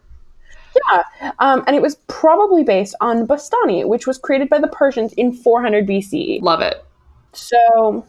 Yeah, 0.92 1.32
um, 1.40 1.64
and 1.68 1.76
it 1.76 1.82
was 1.82 1.96
probably 2.08 2.64
based 2.64 2.96
on 3.02 3.28
Bastani, 3.28 3.86
which 3.88 4.06
was 4.08 4.18
created 4.20 4.50
by 4.50 4.60
the 4.60 4.68
Persians 4.68 5.12
in 5.14 5.34
400 5.34 5.86
BCE. 5.88 6.42
Love 6.44 6.62
it. 6.62 6.86
So, 7.34 8.06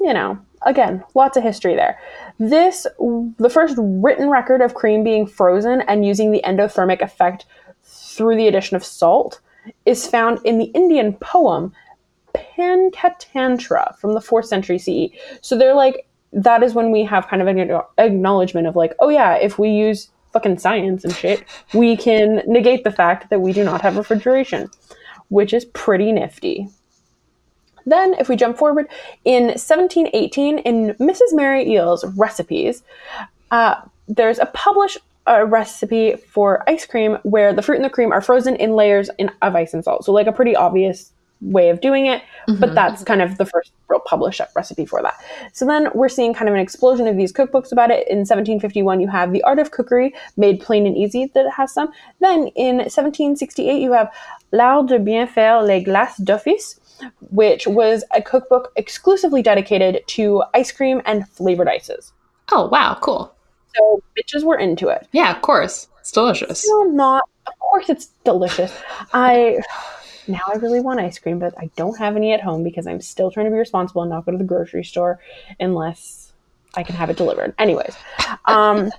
you 0.00 0.12
know, 0.12 0.36
again, 0.62 1.02
lots 1.14 1.36
of 1.36 1.42
history 1.42 1.74
there. 1.74 1.98
This, 2.38 2.86
the 3.38 3.50
first 3.50 3.76
written 3.78 4.28
record 4.28 4.60
of 4.60 4.74
cream 4.74 5.04
being 5.04 5.26
frozen 5.26 5.82
and 5.82 6.04
using 6.06 6.32
the 6.32 6.42
endothermic 6.44 7.00
effect 7.00 7.46
through 7.82 8.36
the 8.36 8.48
addition 8.48 8.76
of 8.76 8.84
salt, 8.84 9.40
is 9.86 10.06
found 10.06 10.38
in 10.44 10.58
the 10.58 10.66
Indian 10.66 11.14
poem 11.14 11.72
Pancatantra 12.34 13.96
from 13.98 14.14
the 14.14 14.20
4th 14.20 14.46
century 14.46 14.78
CE. 14.78 15.12
So 15.40 15.56
they're 15.56 15.74
like, 15.74 16.06
that 16.32 16.62
is 16.62 16.74
when 16.74 16.90
we 16.90 17.04
have 17.04 17.26
kind 17.28 17.42
of 17.42 17.48
an 17.48 17.80
acknowledgement 17.98 18.66
of 18.66 18.76
like, 18.76 18.94
oh 19.00 19.08
yeah, 19.08 19.34
if 19.34 19.58
we 19.58 19.70
use 19.70 20.10
fucking 20.32 20.58
science 20.58 21.04
and 21.04 21.14
shit, 21.14 21.44
we 21.74 21.96
can 21.96 22.42
negate 22.46 22.84
the 22.84 22.92
fact 22.92 23.30
that 23.30 23.40
we 23.40 23.52
do 23.52 23.64
not 23.64 23.80
have 23.80 23.96
refrigeration, 23.96 24.70
which 25.28 25.52
is 25.52 25.64
pretty 25.66 26.12
nifty. 26.12 26.68
Then, 27.86 28.14
if 28.14 28.28
we 28.28 28.36
jump 28.36 28.58
forward, 28.58 28.86
in 29.24 29.44
1718, 29.44 30.58
in 30.58 30.94
Mrs. 30.94 31.32
Mary 31.32 31.64
Eales' 31.64 32.10
recipes, 32.16 32.82
uh, 33.50 33.76
there's 34.08 34.38
a 34.38 34.46
published 34.46 34.98
uh, 35.26 35.44
recipe 35.46 36.16
for 36.16 36.68
ice 36.68 36.86
cream 36.86 37.18
where 37.22 37.52
the 37.52 37.62
fruit 37.62 37.76
and 37.76 37.84
the 37.84 37.90
cream 37.90 38.12
are 38.12 38.20
frozen 38.20 38.56
in 38.56 38.74
layers 38.74 39.10
in, 39.18 39.30
of 39.42 39.54
ice 39.54 39.74
and 39.74 39.84
salt. 39.84 40.04
So, 40.04 40.12
like 40.12 40.26
a 40.26 40.32
pretty 40.32 40.56
obvious 40.56 41.12
way 41.40 41.70
of 41.70 41.80
doing 41.80 42.06
it, 42.06 42.22
but 42.58 42.74
that's 42.74 43.02
kind 43.02 43.22
of 43.22 43.38
the 43.38 43.46
first 43.46 43.72
real 43.88 44.00
published 44.00 44.40
recipe 44.54 44.84
for 44.84 45.02
that. 45.02 45.14
So 45.52 45.66
then 45.66 45.88
we're 45.94 46.08
seeing 46.08 46.34
kind 46.34 46.48
of 46.48 46.54
an 46.54 46.60
explosion 46.60 47.06
of 47.06 47.16
these 47.16 47.32
cookbooks 47.32 47.72
about 47.72 47.90
it. 47.90 48.06
In 48.08 48.18
1751, 48.18 49.00
you 49.00 49.08
have 49.08 49.32
The 49.32 49.42
Art 49.42 49.58
of 49.58 49.70
Cookery, 49.70 50.14
made 50.36 50.60
plain 50.60 50.86
and 50.86 50.96
easy, 50.96 51.30
that 51.34 51.50
has 51.52 51.72
some. 51.72 51.92
Then 52.20 52.48
in 52.48 52.76
1768, 52.76 53.80
you 53.80 53.92
have 53.92 54.12
L'Art 54.52 54.88
de 54.88 54.98
bien 54.98 55.26
faire 55.26 55.62
les 55.62 55.82
glaces 55.82 56.24
d'office, 56.24 56.79
which 57.30 57.66
was 57.66 58.04
a 58.14 58.22
cookbook 58.22 58.72
exclusively 58.76 59.42
dedicated 59.42 60.06
to 60.08 60.42
ice 60.54 60.72
cream 60.72 61.02
and 61.04 61.28
flavored 61.28 61.68
ices. 61.68 62.12
Oh, 62.52 62.68
wow. 62.68 62.98
Cool. 63.00 63.34
So 63.76 64.02
bitches 64.18 64.44
were 64.44 64.58
into 64.58 64.88
it. 64.88 65.06
Yeah, 65.12 65.34
of 65.34 65.42
course. 65.42 65.88
It's 66.00 66.10
delicious. 66.10 66.66
Well, 66.68 66.90
not. 66.90 67.24
Of 67.46 67.58
course, 67.58 67.88
it's 67.88 68.06
delicious. 68.24 68.72
I 69.12 69.60
now 70.28 70.40
I 70.46 70.56
really 70.56 70.80
want 70.80 71.00
ice 71.00 71.18
cream, 71.18 71.38
but 71.38 71.54
I 71.58 71.70
don't 71.76 71.98
have 71.98 72.16
any 72.16 72.32
at 72.32 72.40
home 72.40 72.62
because 72.62 72.86
I'm 72.86 73.00
still 73.00 73.30
trying 73.30 73.46
to 73.46 73.50
be 73.50 73.58
responsible 73.58 74.02
and 74.02 74.10
not 74.10 74.24
go 74.24 74.32
to 74.32 74.38
the 74.38 74.44
grocery 74.44 74.84
store 74.84 75.20
unless 75.58 76.32
I 76.74 76.82
can 76.82 76.94
have 76.94 77.10
it 77.10 77.16
delivered. 77.16 77.54
Anyways, 77.58 77.96
um, 78.44 78.90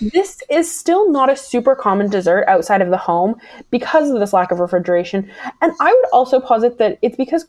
this 0.00 0.40
is 0.50 0.70
still 0.74 1.10
not 1.10 1.30
a 1.30 1.36
super 1.36 1.74
common 1.74 2.08
dessert 2.10 2.44
outside 2.48 2.80
of 2.82 2.90
the 2.90 2.96
home 2.96 3.40
because 3.70 4.10
of 4.10 4.20
this 4.20 4.32
lack 4.32 4.50
of 4.50 4.60
refrigeration, 4.60 5.30
and 5.60 5.72
I 5.80 5.92
would 5.92 6.10
also 6.12 6.40
posit 6.40 6.78
that 6.78 6.98
it's 7.02 7.16
because 7.16 7.46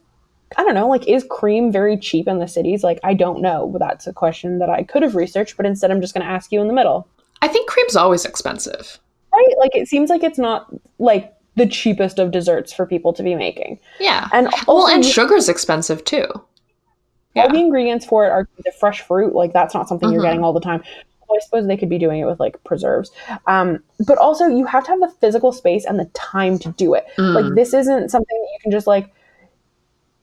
I 0.57 0.63
don't 0.63 0.73
know, 0.73 0.89
like, 0.89 1.07
is 1.07 1.23
cream 1.29 1.71
very 1.71 1.95
cheap 1.95 2.27
in 2.27 2.39
the 2.39 2.47
cities? 2.47 2.83
Like, 2.83 2.99
I 3.03 3.13
don't 3.13 3.39
know. 3.39 3.75
That's 3.77 4.07
a 4.07 4.13
question 4.13 4.57
that 4.57 4.67
I 4.69 4.81
could 4.81 5.03
have 5.03 5.13
researched, 5.15 5.55
but 5.57 5.65
instead 5.67 5.91
I'm 5.91 6.01
just 6.01 6.15
going 6.15 6.25
to 6.25 6.31
ask 6.31 6.51
you 6.51 6.59
in 6.59 6.67
the 6.67 6.73
middle. 6.73 7.07
I 7.43 7.47
think 7.47 7.69
cream's 7.69 7.95
always 7.95 8.25
expensive. 8.25 8.97
Right? 9.31 9.55
Like, 9.59 9.75
it 9.75 9.87
seems 9.87 10.09
like 10.09 10.23
it's 10.23 10.39
not 10.39 10.73
like 10.97 11.31
the 11.55 11.67
cheapest 11.67 12.17
of 12.17 12.31
desserts 12.31 12.73
for 12.73 12.87
people 12.87 13.13
to 13.13 13.21
be 13.21 13.35
making. 13.35 13.77
Yeah. 13.99 14.27
And 14.33 14.49
well, 14.67 14.87
and 14.87 15.05
sugar's 15.05 15.49
expensive 15.49 16.03
too. 16.03 16.25
all 16.33 16.45
Yeah. 17.35 17.47
the 17.49 17.59
ingredients 17.59 18.07
for 18.07 18.25
it 18.25 18.29
are 18.31 18.49
the 18.65 18.71
fresh 18.79 19.01
fruit. 19.01 19.35
Like, 19.35 19.53
that's 19.53 19.75
not 19.75 19.87
something 19.87 20.11
you're 20.11 20.21
Mhm. 20.21 20.25
getting 20.25 20.43
all 20.43 20.53
the 20.53 20.59
time. 20.59 20.81
I 21.39 21.43
suppose 21.45 21.67
they 21.67 21.77
could 21.77 21.89
be 21.89 21.97
doing 21.97 22.19
it 22.19 22.25
with 22.25 22.39
like 22.39 22.63
preserves. 22.63 23.11
Um, 23.47 23.79
but 24.05 24.17
also, 24.17 24.47
you 24.47 24.65
have 24.65 24.83
to 24.85 24.91
have 24.91 24.99
the 24.99 25.13
physical 25.21 25.51
space 25.51 25.85
and 25.85 25.99
the 25.99 26.05
time 26.13 26.59
to 26.59 26.71
do 26.73 26.93
it. 26.93 27.05
Mm. 27.17 27.33
Like, 27.33 27.55
this 27.55 27.73
isn't 27.73 28.09
something 28.09 28.37
that 28.37 28.49
you 28.53 28.59
can 28.61 28.71
just 28.71 28.87
like 28.87 29.13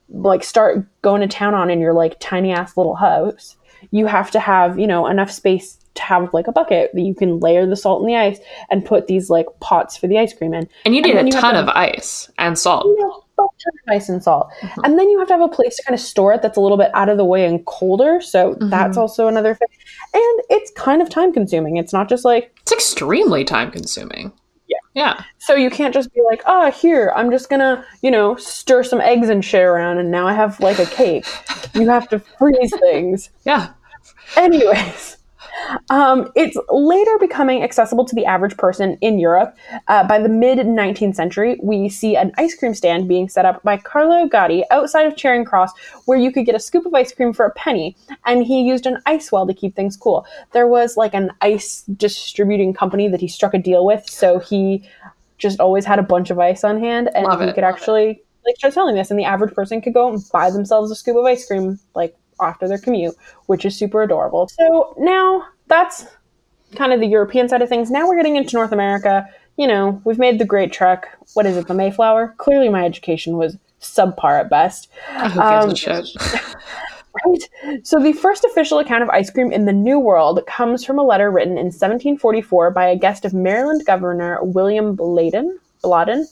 like 0.09 0.45
start 0.45 0.87
going 1.03 1.21
to 1.21 1.29
town 1.29 1.55
on 1.55 1.71
in 1.71 1.81
your 1.81 1.93
like 1.93 2.19
tiny 2.21 2.53
ass 2.53 2.77
little 2.77 2.95
house. 2.95 3.57
You 3.91 4.07
have 4.07 4.31
to 4.33 4.41
have, 4.41 4.79
you 4.79 4.87
know, 4.87 5.07
enough 5.07 5.31
space 5.31 5.79
to 5.95 6.03
have 6.03 6.33
like 6.33 6.47
a 6.47 6.53
bucket 6.53 6.91
that 6.95 7.01
you 7.01 7.15
can 7.15 7.41
layer 7.41 7.67
the 7.67 7.77
salt 7.77 8.03
and 8.03 8.11
the 8.11 8.17
ice 8.17 8.39
and 8.71 8.85
put 8.85 9.07
these 9.07 9.31
like 9.31 9.47
pots 9.61 9.97
for 9.97 10.07
the 10.07 10.19
ice 10.19 10.33
cream 10.33 10.55
in. 10.55 10.69
and 10.85 10.95
you 10.95 11.03
need 11.03 11.17
and 11.17 11.29
a 11.29 11.31
ton 11.31 11.55
to- 11.55 11.61
of 11.61 11.69
ice 11.69 12.31
and 12.39 12.59
salt. 12.59 12.85
You 12.87 12.99
know, 13.01 13.25
butter, 13.37 13.73
ice 13.89 14.09
and 14.09 14.23
salt. 14.23 14.51
Mm-hmm. 14.61 14.81
And 14.85 14.99
then 14.99 15.09
you 15.09 15.19
have 15.19 15.29
to 15.29 15.35
have 15.35 15.43
a 15.43 15.49
place 15.49 15.77
to 15.77 15.83
kind 15.83 15.95
of 15.95 16.01
store 16.01 16.33
it 16.33 16.43
that's 16.43 16.57
a 16.57 16.61
little 16.61 16.79
bit 16.79 16.91
out 16.95 17.09
of 17.09 17.17
the 17.17 17.25
way 17.25 17.47
and 17.47 17.65
colder. 17.67 18.21
So 18.21 18.55
mm-hmm. 18.55 18.71
that's 18.71 18.97
also 18.97 19.29
another 19.29 19.55
thing. 19.55 19.69
And 20.15 20.43
it's 20.51 20.71
kind 20.73 21.03
of 21.03 21.09
time 21.09 21.33
consuming. 21.33 21.77
It's 21.77 21.93
not 21.93 22.09
just 22.09 22.25
like, 22.25 22.55
It's 22.63 22.73
extremely 22.73 23.45
time 23.45 23.71
consuming. 23.71 24.33
Yeah. 24.69 24.79
Yeah. 24.95 25.23
so 25.39 25.55
you 25.55 25.71
can't 25.71 25.95
just 25.95 26.13
be 26.13 26.23
like, 26.23 26.43
oh, 26.47 26.71
here, 26.71 27.13
I'm 27.15 27.31
just 27.31 27.49
gonna, 27.49 27.85
you 28.03 28.11
know, 28.11 28.35
stir 28.37 28.83
some 28.83 29.01
eggs 29.01 29.29
and 29.29 29.45
shit 29.45 29.63
around 29.63 29.99
and 29.99 30.11
now 30.11 30.27
I 30.27 30.33
have 30.33 30.59
like 30.59 30.79
a 30.79 30.87
cake. 30.87 31.27
you 31.75 31.89
have 31.89 32.09
to 32.09 32.19
freeze 32.19 32.73
things. 32.81 33.31
Yeah. 33.45 33.71
Anyways, 34.37 35.16
um, 35.91 36.31
it's 36.35 36.57
later 36.71 37.19
becoming 37.19 37.63
accessible 37.63 38.05
to 38.05 38.15
the 38.15 38.25
average 38.25 38.57
person 38.57 38.99
in 39.01 39.19
Europe. 39.19 39.57
Uh, 39.89 40.07
by 40.07 40.19
the 40.19 40.29
mid 40.29 40.59
19th 40.59 41.15
century, 41.15 41.59
we 41.63 41.89
see 41.89 42.17
an 42.17 42.33
ice 42.39 42.55
cream 42.55 42.75
stand 42.75 43.09
being 43.09 43.29
set 43.29 43.45
up 43.45 43.63
by 43.63 43.77
Carlo 43.77 44.27
Gatti 44.27 44.65
outside 44.71 45.07
of 45.07 45.17
Charing 45.17 45.45
Cross, 45.45 45.73
where 46.05 46.19
you 46.19 46.33
could 46.33 46.47
get 46.47 46.55
a 46.55 46.61
scoop 46.61 46.87
of 46.87 46.95
ice 46.95 47.13
cream 47.13 47.33
for 47.33 47.47
a 47.47 47.51
penny, 47.53 47.97
and 48.25 48.45
he 48.45 48.63
used 48.63 48.87
an 48.87 48.99
ice 49.07 49.33
well 49.33 49.47
to 49.47 49.55
keep 49.55 49.75
things 49.75 49.97
cool. 49.97 50.27
There 50.53 50.67
was 50.67 50.97
like 50.97 51.15
an 51.15 51.33
ice 51.41 51.83
distributing 51.97 52.73
company 52.75 53.09
that 53.09 53.21
he 53.21 53.29
struck 53.29 53.55
a 53.55 53.59
deal 53.59 53.85
with, 53.85 54.09
so 54.09 54.39
he 54.39 54.89
just 55.39 55.61
always 55.61 55.85
had 55.85 55.99
a 55.99 56.03
bunch 56.03 56.31
of 56.31 56.39
ice 56.39 56.65
on 56.65 56.81
hand, 56.81 57.11
and 57.15 57.27
Love 57.27 57.41
he 57.41 57.49
it, 57.49 57.55
could 57.55 57.65
love 57.65 57.75
actually 57.75 58.23
like 58.45 58.57
start 58.57 58.75
selling 58.75 58.95
this, 58.95 59.11
and 59.11 59.19
the 59.19 59.25
average 59.25 59.55
person 59.55 59.81
could 59.81 59.95
go 59.95 60.09
and 60.09 60.23
buy 60.33 60.51
themselves 60.51 60.91
a 60.91 60.97
scoop 60.97 61.17
of 61.17 61.25
ice 61.25 61.47
cream 61.47 61.79
like 61.95 62.17
after 62.41 62.69
their 62.69 62.79
commute, 62.79 63.15
which 63.47 63.65
is 63.65 63.77
super 63.77 64.03
adorable. 64.03 64.49
So 64.49 64.95
now 64.99 65.45
that's 65.67 66.07
kind 66.75 66.93
of 66.93 67.01
the 67.01 67.07
European 67.07 67.49
side 67.49 67.63
of 67.63 67.69
things. 67.69 67.91
Now 67.91 68.09
we're 68.09 68.17
getting 68.17 68.37
into 68.37 68.57
North 68.57 68.73
America. 68.73 69.27
You 69.57 69.67
know, 69.67 70.01
we've 70.05 70.19
made 70.19 70.39
the 70.39 70.45
great 70.45 70.73
trek. 70.73 71.17
What 71.35 71.47
is 71.47 71.57
it, 71.57 71.67
the 71.67 71.75
Mayflower? 71.75 72.35
Clearly, 72.39 72.69
my 72.69 72.85
education 72.85 73.37
was 73.37 73.57
subpar 73.81 74.41
at 74.41 74.51
best. 74.51 74.89
Um? 75.39 75.75
Right. 77.25 77.83
So 77.83 77.99
the 77.99 78.13
first 78.13 78.45
official 78.45 78.79
account 78.79 79.03
of 79.03 79.09
ice 79.09 79.31
cream 79.31 79.51
in 79.51 79.65
the 79.65 79.73
New 79.73 79.99
World 79.99 80.45
comes 80.47 80.85
from 80.85 80.99
a 80.99 81.03
letter 81.03 81.31
written 81.31 81.53
in 81.53 81.67
1744 81.67 82.71
by 82.73 82.89
a 82.89 82.97
guest 82.97 83.25
of 83.25 83.33
Maryland 83.33 83.87
Governor 83.87 84.39
William 84.43 84.95
Bladen. 84.95 85.59
Bladen. 85.83 86.27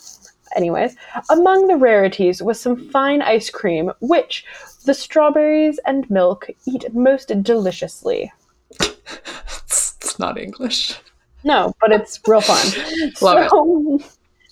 Anyways, 0.56 0.94
among 1.30 1.68
the 1.68 1.76
rarities 1.76 2.42
was 2.42 2.60
some 2.60 2.90
fine 2.90 3.22
ice 3.22 3.50
cream, 3.50 3.92
which 4.00 4.44
the 4.84 4.94
strawberries 4.94 5.78
and 5.86 6.08
milk 6.10 6.48
eat 6.66 6.92
most 6.94 7.32
deliciously. 7.42 8.32
It's, 8.80 9.96
it's 10.00 10.18
not 10.18 10.38
English. 10.38 10.94
No, 11.42 11.74
but 11.80 11.92
it's 11.92 12.20
real 12.26 12.40
fun. 12.40 13.12
Love 13.20 13.48
so, 13.50 14.00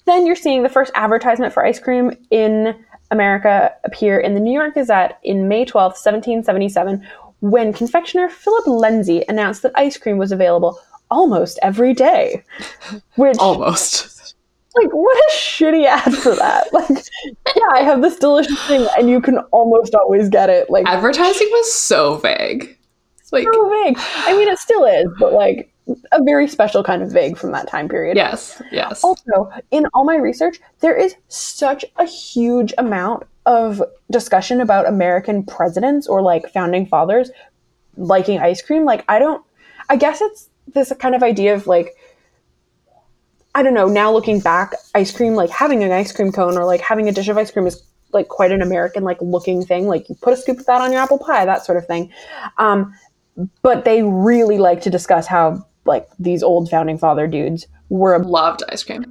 Then 0.04 0.26
you're 0.26 0.36
seeing 0.36 0.62
the 0.62 0.68
first 0.68 0.92
advertisement 0.94 1.52
for 1.52 1.64
ice 1.64 1.78
cream 1.78 2.16
in 2.30 2.74
America 3.10 3.72
appear 3.84 4.18
in 4.18 4.34
the 4.34 4.40
New 4.40 4.52
York 4.52 4.74
Gazette 4.74 5.18
in 5.22 5.48
May 5.48 5.64
12th, 5.64 6.00
1777, 6.00 7.06
when 7.40 7.72
confectioner 7.72 8.28
Philip 8.28 8.64
Lenzi 8.66 9.24
announced 9.28 9.62
that 9.62 9.72
ice 9.74 9.96
cream 9.96 10.16
was 10.16 10.32
available 10.32 10.78
almost 11.10 11.58
every 11.62 11.92
day. 11.92 12.42
Which, 13.16 13.36
Almost. 13.38 14.21
Like, 14.76 14.90
what 14.92 15.16
a 15.16 15.32
shitty 15.34 15.86
ad 15.86 16.14
for 16.14 16.34
that. 16.34 16.68
Like, 16.72 16.88
yeah, 17.56 17.68
I 17.72 17.82
have 17.82 18.00
this 18.02 18.16
delicious 18.16 18.60
thing, 18.66 18.86
and 18.98 19.08
you 19.08 19.20
can 19.20 19.38
almost 19.52 19.94
always 19.94 20.28
get 20.28 20.48
it. 20.48 20.70
Like, 20.70 20.86
Advertising 20.86 21.48
was 21.50 21.72
so 21.72 22.16
vague. 22.16 22.78
Like, 23.30 23.44
so 23.44 23.68
vague. 23.68 23.96
I 23.98 24.36
mean, 24.36 24.48
it 24.48 24.58
still 24.58 24.84
is, 24.84 25.06
but 25.18 25.32
like, 25.32 25.72
a 26.12 26.22
very 26.22 26.46
special 26.48 26.82
kind 26.82 27.02
of 27.02 27.10
vague 27.10 27.36
from 27.36 27.52
that 27.52 27.68
time 27.68 27.88
period. 27.88 28.16
yes, 28.16 28.62
yes. 28.70 29.02
Also, 29.02 29.50
in 29.70 29.86
all 29.94 30.04
my 30.04 30.16
research, 30.16 30.60
there 30.80 30.96
is 30.96 31.16
such 31.28 31.84
a 31.96 32.04
huge 32.04 32.72
amount 32.78 33.24
of 33.46 33.82
discussion 34.10 34.60
about 34.60 34.86
American 34.86 35.44
presidents 35.44 36.06
or 36.06 36.22
like 36.22 36.48
founding 36.52 36.86
fathers 36.86 37.30
liking 37.96 38.38
ice 38.38 38.62
cream. 38.62 38.84
Like, 38.84 39.04
I 39.08 39.18
don't, 39.18 39.44
I 39.88 39.96
guess 39.96 40.20
it's 40.20 40.48
this 40.68 40.92
kind 40.98 41.14
of 41.14 41.22
idea 41.22 41.54
of 41.54 41.66
like, 41.66 41.96
I 43.54 43.62
don't 43.62 43.74
know, 43.74 43.86
now 43.86 44.10
looking 44.12 44.40
back, 44.40 44.74
ice 44.94 45.12
cream, 45.14 45.34
like 45.34 45.50
having 45.50 45.82
an 45.84 45.92
ice 45.92 46.10
cream 46.12 46.32
cone 46.32 46.56
or 46.56 46.64
like 46.64 46.80
having 46.80 47.08
a 47.08 47.12
dish 47.12 47.28
of 47.28 47.36
ice 47.36 47.50
cream 47.50 47.66
is 47.66 47.82
like 48.12 48.28
quite 48.28 48.50
an 48.52 48.62
American 48.62 49.04
like 49.04 49.18
looking 49.20 49.64
thing. 49.64 49.86
Like, 49.86 50.08
you 50.08 50.14
put 50.16 50.32
a 50.32 50.36
scoop 50.36 50.58
of 50.60 50.66
that 50.66 50.80
on 50.80 50.90
your 50.92 51.00
apple 51.02 51.18
pie, 51.18 51.44
that 51.44 51.64
sort 51.64 51.76
of 51.78 51.86
thing. 51.86 52.10
Um, 52.58 52.94
but 53.62 53.84
they 53.84 54.02
really 54.02 54.58
like 54.58 54.80
to 54.82 54.90
discuss 54.90 55.26
how 55.26 55.66
like 55.84 56.08
these 56.18 56.42
old 56.42 56.70
founding 56.70 56.96
father 56.98 57.26
dudes 57.26 57.66
were 57.88 58.18
Loved 58.24 58.62
ice 58.70 58.82
cream. 58.84 59.04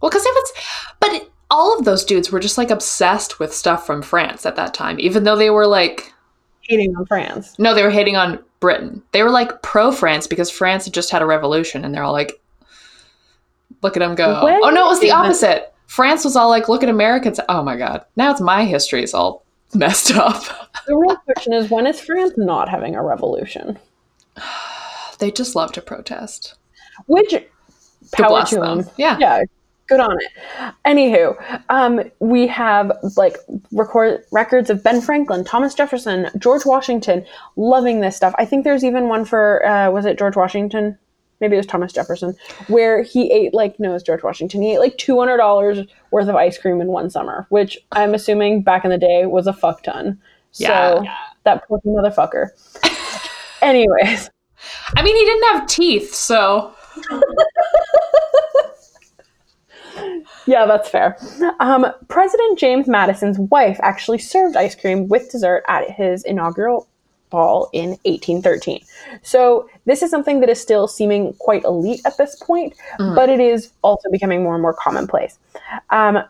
Well, 0.00 0.10
because 0.10 0.24
if 0.24 0.32
it's, 0.36 0.52
but 1.00 1.10
it- 1.12 1.30
all 1.50 1.78
of 1.78 1.86
those 1.86 2.04
dudes 2.04 2.30
were 2.30 2.40
just 2.40 2.58
like 2.58 2.70
obsessed 2.70 3.38
with 3.40 3.54
stuff 3.54 3.86
from 3.86 4.02
France 4.02 4.44
at 4.44 4.56
that 4.56 4.74
time, 4.74 5.00
even 5.00 5.24
though 5.24 5.36
they 5.36 5.48
were 5.48 5.66
like, 5.66 6.12
hating 6.60 6.94
on 6.94 7.06
France. 7.06 7.58
no, 7.58 7.74
they 7.74 7.82
were 7.82 7.88
hating 7.90 8.16
on 8.16 8.38
Britain. 8.60 9.02
They 9.12 9.22
were 9.22 9.30
like 9.30 9.62
pro 9.62 9.90
France 9.90 10.26
because 10.26 10.50
France 10.50 10.84
had 10.84 10.92
just 10.92 11.10
had 11.10 11.22
a 11.22 11.26
revolution 11.26 11.86
and 11.86 11.94
they're 11.94 12.02
all 12.04 12.12
like, 12.12 12.38
look 13.82 13.96
at 13.96 14.00
them 14.00 14.14
go. 14.14 14.44
When 14.44 14.60
oh, 14.62 14.70
no, 14.70 14.86
it 14.86 14.88
was 14.88 15.00
the 15.00 15.10
opposite. 15.10 15.74
France 15.86 16.24
was 16.24 16.36
all 16.36 16.48
like, 16.50 16.68
look 16.68 16.82
at 16.82 16.88
Americans. 16.88 17.40
Oh 17.48 17.62
my 17.62 17.76
God. 17.76 18.04
Now 18.16 18.30
it's 18.30 18.40
my 18.40 18.64
history 18.64 19.02
is 19.02 19.14
all 19.14 19.44
messed 19.74 20.14
up. 20.14 20.42
The 20.86 20.96
real 20.96 21.16
question 21.16 21.52
is 21.52 21.70
when 21.70 21.86
is 21.86 22.00
France 22.00 22.32
not 22.36 22.68
having 22.68 22.94
a 22.94 23.02
revolution? 23.02 23.78
they 25.18 25.30
just 25.30 25.56
love 25.56 25.72
to 25.72 25.82
protest. 25.82 26.54
Which 27.06 27.34
power 28.12 28.44
to 28.44 28.54
them. 28.56 28.78
them. 28.82 28.90
Yeah. 28.96 29.16
Yeah, 29.18 29.42
good 29.88 30.00
on 30.00 30.16
it. 30.20 30.74
Anywho, 30.84 31.62
um, 31.68 32.02
we 32.20 32.46
have 32.46 32.92
like 33.16 33.36
record 33.72 34.24
records 34.30 34.70
of 34.70 34.82
Ben 34.82 35.00
Franklin, 35.00 35.44
Thomas 35.44 35.74
Jefferson, 35.74 36.28
George 36.38 36.64
Washington 36.64 37.24
loving 37.56 38.00
this 38.00 38.16
stuff. 38.16 38.34
I 38.38 38.44
think 38.44 38.64
there's 38.64 38.84
even 38.84 39.08
one 39.08 39.24
for 39.24 39.64
uh, 39.66 39.90
was 39.90 40.06
it 40.06 40.18
George 40.18 40.36
Washington? 40.36 40.98
Maybe 41.40 41.54
it 41.54 41.58
was 41.58 41.66
Thomas 41.66 41.92
Jefferson, 41.92 42.34
where 42.66 43.02
he 43.02 43.30
ate 43.30 43.54
like 43.54 43.78
no, 43.78 43.90
it 43.90 43.94
was 43.94 44.02
George 44.02 44.22
Washington. 44.22 44.62
He 44.62 44.74
ate 44.74 44.78
like 44.80 44.96
two 44.98 45.18
hundred 45.18 45.36
dollars 45.38 45.78
worth 46.10 46.28
of 46.28 46.34
ice 46.34 46.58
cream 46.58 46.80
in 46.80 46.88
one 46.88 47.10
summer, 47.10 47.46
which 47.50 47.78
I'm 47.92 48.14
assuming 48.14 48.62
back 48.62 48.84
in 48.84 48.90
the 48.90 48.98
day 48.98 49.26
was 49.26 49.46
a 49.46 49.52
fuck 49.52 49.82
ton. 49.82 50.20
So 50.52 50.64
Yeah. 51.04 51.16
that 51.44 51.66
poor 51.68 51.80
motherfucker. 51.86 52.48
Anyways, 53.62 54.30
I 54.96 55.02
mean, 55.02 55.16
he 55.16 55.24
didn't 55.24 55.44
have 55.52 55.66
teeth, 55.68 56.14
so 56.14 56.72
Yeah, 60.46 60.64
that's 60.66 60.88
fair. 60.88 61.16
Um, 61.60 61.86
President 62.08 62.58
James 62.58 62.88
Madison's 62.88 63.38
wife 63.38 63.78
actually 63.82 64.18
served 64.18 64.56
ice 64.56 64.74
cream 64.74 65.08
with 65.08 65.30
dessert 65.30 65.64
at 65.68 65.90
his 65.90 66.22
inaugural 66.24 66.88
ball 67.30 67.68
in 67.72 67.90
1813. 68.04 68.84
So 69.22 69.68
this 69.84 70.02
is 70.02 70.10
something 70.10 70.40
that 70.40 70.48
is 70.48 70.60
still 70.60 70.88
seeming 70.88 71.32
quite 71.34 71.64
elite 71.64 72.00
at 72.04 72.16
this 72.16 72.36
point, 72.36 72.74
but 72.98 73.28
it 73.28 73.40
is 73.40 73.72
also 73.82 74.10
becoming 74.10 74.42
more 74.42 74.54
and 74.54 74.62
more 74.62 74.74
commonplace. 74.74 75.38
Um, 75.90 76.22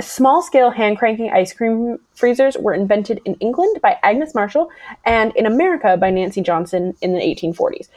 small 0.00 0.42
scale 0.42 0.70
hand 0.70 0.98
cranking 0.98 1.30
ice 1.30 1.52
cream 1.52 1.98
freezers 2.14 2.56
were 2.56 2.72
invented 2.72 3.20
in 3.24 3.34
England 3.34 3.78
by 3.82 3.98
Agnes 4.02 4.34
Marshall 4.34 4.70
and 5.04 5.34
in 5.36 5.46
America 5.46 5.96
by 5.96 6.10
Nancy 6.10 6.40
Johnson 6.40 6.94
in 7.02 7.12
the 7.12 7.20
1840s 7.20 7.88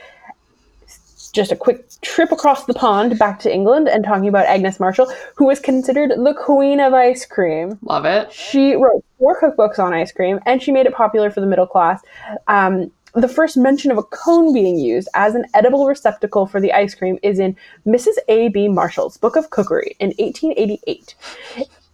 just 1.34 1.52
a 1.52 1.56
quick 1.56 1.90
trip 2.02 2.32
across 2.32 2.66
the 2.66 2.74
pond 2.74 3.18
back 3.18 3.40
to 3.40 3.54
England 3.54 3.90
and 3.90 4.06
talking 4.06 4.28
about 4.28 4.46
Agnes 4.46 4.80
Marshall, 4.80 5.12
who 5.36 5.46
was 5.46 5.60
considered 5.60 6.12
the 6.12 6.34
queen 6.34 6.80
of 6.80 6.94
ice 6.94 7.26
cream. 7.26 7.78
love 7.82 8.06
it. 8.06 8.32
She 8.32 8.76
wrote 8.76 9.04
four 9.18 9.40
cookbooks 9.42 9.80
on 9.80 9.94
ice 9.94 10.12
cream 10.12 10.40
and 10.46 10.62
she 10.62 10.72
made 10.72 10.86
it 10.86 10.94
popular 10.94 11.32
for 11.32 11.42
the 11.42 11.48
middle 11.48 11.68
class. 11.68 12.02
Um, 12.48 12.92
the 13.16 13.28
first 13.28 13.58
mention 13.58 13.92
of 13.92 13.98
a 13.98 14.04
cone 14.04 14.54
being 14.54 14.78
used 14.78 15.08
as 15.14 15.36
an 15.36 15.46
edible 15.54 15.86
receptacle 15.88 16.48
for 16.48 16.60
the 16.60 16.74
ice 16.74 16.96
cream 16.96 17.20
is 17.22 17.40
in 17.40 17.56
Mrs. 17.86 18.16
A.B. 18.28 18.70
Marshall's 18.70 19.18
Book 19.18 19.36
of 19.36 19.50
Cookery 19.52 19.96
in 20.00 20.10
1888, 20.18 21.16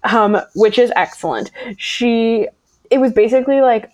um, 0.04 0.39
which 0.56 0.78
is 0.78 0.91
excellent. 0.95 1.52
She 1.78 2.47
it 2.89 2.99
was 2.99 3.13
basically 3.13 3.62
like 3.62 3.86
a 3.86 3.89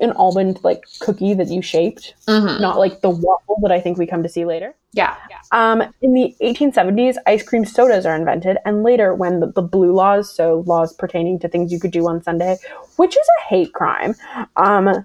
an 0.00 0.12
almond 0.12 0.58
like 0.62 0.84
cookie 1.00 1.34
that 1.34 1.48
you 1.48 1.62
shaped, 1.62 2.14
Mhm. 2.26 2.60
not 2.60 2.78
like 2.78 3.00
the 3.00 3.10
waffle 3.10 3.58
that 3.62 3.70
I 3.70 3.80
think 3.80 3.98
we 3.98 4.06
come 4.06 4.22
to 4.22 4.28
see 4.28 4.44
later. 4.44 4.74
Yeah. 4.92 5.14
Um, 5.52 5.82
in 6.02 6.14
the 6.14 6.34
1870s, 6.40 7.16
ice 7.26 7.42
cream 7.42 7.64
sodas 7.64 8.06
are 8.06 8.16
invented, 8.16 8.58
and 8.64 8.82
later, 8.82 9.14
when 9.14 9.40
the, 9.40 9.46
the 9.48 9.62
blue 9.62 9.92
laws, 9.92 10.34
so 10.34 10.64
laws 10.66 10.92
pertaining 10.92 11.38
to 11.40 11.48
things 11.48 11.70
you 11.70 11.78
could 11.78 11.90
do 11.92 12.08
on 12.08 12.22
Sunday, 12.22 12.56
which 12.96 13.16
is 13.16 13.26
a 13.40 13.44
hate 13.48 13.72
crime. 13.72 14.14
Um, 14.56 15.04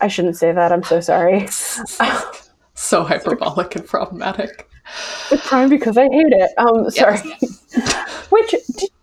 I 0.00 0.08
shouldn't 0.08 0.36
say 0.36 0.52
that. 0.52 0.70
I'm 0.72 0.82
so 0.82 1.00
sorry. 1.00 1.48
so 2.74 3.02
hyperbolic 3.04 3.74
and 3.76 3.86
problematic. 3.86 4.68
It's 5.30 5.46
prime 5.46 5.68
because 5.68 5.96
I 5.98 6.04
hate 6.04 6.32
it. 6.32 6.50
Um, 6.58 6.90
sorry. 6.90 7.18
Which, 8.30 8.54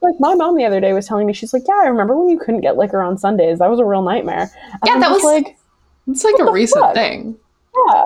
like, 0.02 0.15
my 0.19 0.36
mom 0.36 0.58
the 0.58 0.65
other 0.65 0.80
day 0.80 0.93
was 0.93 1.08
telling 1.08 1.26
me, 1.28 1.34
she's 1.34 1.54
like, 1.54 1.63
"Yeah, 1.67 1.80
I 1.84 1.88
remember 1.88 2.15
when 2.17 2.30
you 2.30 2.38
couldn't 2.39 2.62
get 2.62 2.78
liquor 2.78 3.02
on 3.02 3.17
Sundays. 3.17 3.60
That 3.60 3.69
was 3.69 3.80
a 3.80 3.86
real 3.86 4.02
nightmare." 4.02 4.50
And 4.72 4.80
Yeah, 4.86 4.93
I'm 4.93 5.00
that 5.02 5.12
was- 5.12 5.24
like, 5.24 5.58
It's 6.08 6.24
like 6.24 6.36
a 6.39 6.52
recent 6.52 6.84
fuck? 6.84 6.93
thing. 6.93 7.38
yeah. 7.89 8.04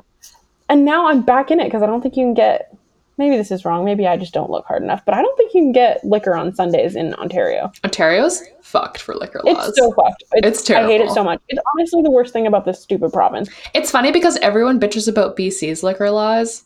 And 0.69 0.83
now 0.85 1.07
I'm 1.07 1.21
back 1.21 1.49
in 1.49 1.59
it 1.59 1.65
because 1.65 1.81
I 1.81 1.85
don't 1.85 2.01
think 2.01 2.15
you 2.17 2.23
can 2.25 2.33
get. 2.33 2.73
Maybe 3.19 3.35
this 3.35 3.49
is 3.49 3.65
wrong. 3.65 3.83
Maybe 3.83 4.05
I 4.05 4.15
just 4.15 4.31
don't 4.31 4.51
look 4.51 4.65
hard 4.67 4.83
enough. 4.83 5.03
But 5.03 5.15
I 5.15 5.23
don't 5.23 5.35
think 5.37 5.51
you 5.55 5.61
can 5.61 5.71
get 5.71 6.03
liquor 6.03 6.35
on 6.35 6.53
Sundays 6.53 6.95
in 6.95 7.15
Ontario. 7.15 7.71
Ontario's 7.83 8.43
fucked 8.61 9.01
for 9.01 9.15
liquor 9.15 9.41
laws. 9.43 9.69
It's 9.69 9.79
so 9.79 9.91
fucked. 9.93 10.23
It's 10.33 10.61
terrible. 10.61 10.87
I 10.87 10.91
hate 10.91 11.01
it 11.01 11.09
so 11.09 11.23
much. 11.23 11.41
It's 11.49 11.59
honestly 11.73 12.03
the 12.03 12.11
worst 12.11 12.31
thing 12.31 12.45
about 12.45 12.65
this 12.65 12.79
stupid 12.79 13.11
province. 13.11 13.49
It's 13.73 13.89
funny 13.89 14.11
because 14.11 14.37
everyone 14.37 14.79
bitches 14.79 15.07
about 15.07 15.35
BC's 15.35 15.81
liquor 15.81 16.11
laws, 16.11 16.63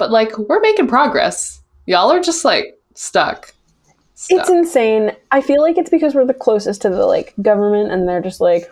but 0.00 0.10
like 0.10 0.36
we're 0.36 0.60
making 0.60 0.88
progress. 0.88 1.60
Y'all 1.86 2.10
are 2.10 2.20
just 2.20 2.44
like 2.44 2.80
stuck. 2.94 3.52
Stuck. 4.14 4.40
It's 4.40 4.48
insane. 4.48 5.12
I 5.30 5.42
feel 5.42 5.60
like 5.60 5.78
it's 5.78 5.90
because 5.90 6.14
we're 6.14 6.26
the 6.26 6.34
closest 6.34 6.82
to 6.82 6.90
the 6.90 7.06
like 7.06 7.34
government, 7.42 7.92
and 7.92 8.08
they're 8.08 8.22
just 8.22 8.40
like, 8.40 8.68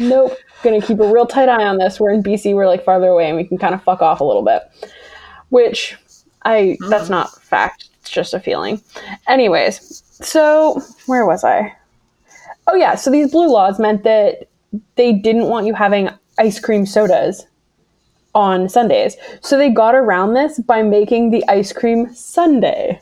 nope, 0.00 0.36
gonna 0.62 0.82
keep 0.82 0.98
a 0.98 1.10
real 1.10 1.24
tight 1.24 1.48
eye 1.48 1.64
on 1.64 1.78
this. 1.78 2.00
We're 2.00 2.10
in 2.10 2.22
BC, 2.22 2.54
we're 2.54 2.66
like 2.66 2.84
farther 2.84 3.08
away, 3.08 3.28
and 3.28 3.36
we 3.36 3.44
can 3.44 3.58
kind 3.58 3.74
of 3.74 3.82
fuck 3.84 4.02
off 4.02 4.20
a 4.20 4.24
little 4.24 4.44
bit. 4.44 4.62
Which 5.50 5.96
I 6.44 6.76
that's 6.90 7.06
mm. 7.06 7.10
not 7.10 7.40
fact. 7.42 7.88
It's 8.00 8.10
just 8.10 8.34
a 8.34 8.40
feeling. 8.40 8.82
Anyways, 9.28 10.02
so 10.20 10.82
where 11.06 11.24
was 11.24 11.44
I? 11.44 11.76
Oh 12.66 12.74
yeah, 12.74 12.96
so 12.96 13.08
these 13.08 13.30
blue 13.30 13.50
laws 13.50 13.78
meant 13.78 14.02
that 14.02 14.48
they 14.96 15.12
didn't 15.12 15.46
want 15.46 15.66
you 15.66 15.74
having 15.74 16.10
ice 16.38 16.58
cream 16.58 16.86
sodas 16.86 17.46
on 18.34 18.68
Sundays. 18.68 19.16
So 19.40 19.56
they 19.58 19.70
got 19.70 19.94
around 19.94 20.34
this 20.34 20.58
by 20.60 20.82
making 20.82 21.30
the 21.30 21.44
ice 21.48 21.72
cream 21.72 22.12
Sunday, 22.14 22.98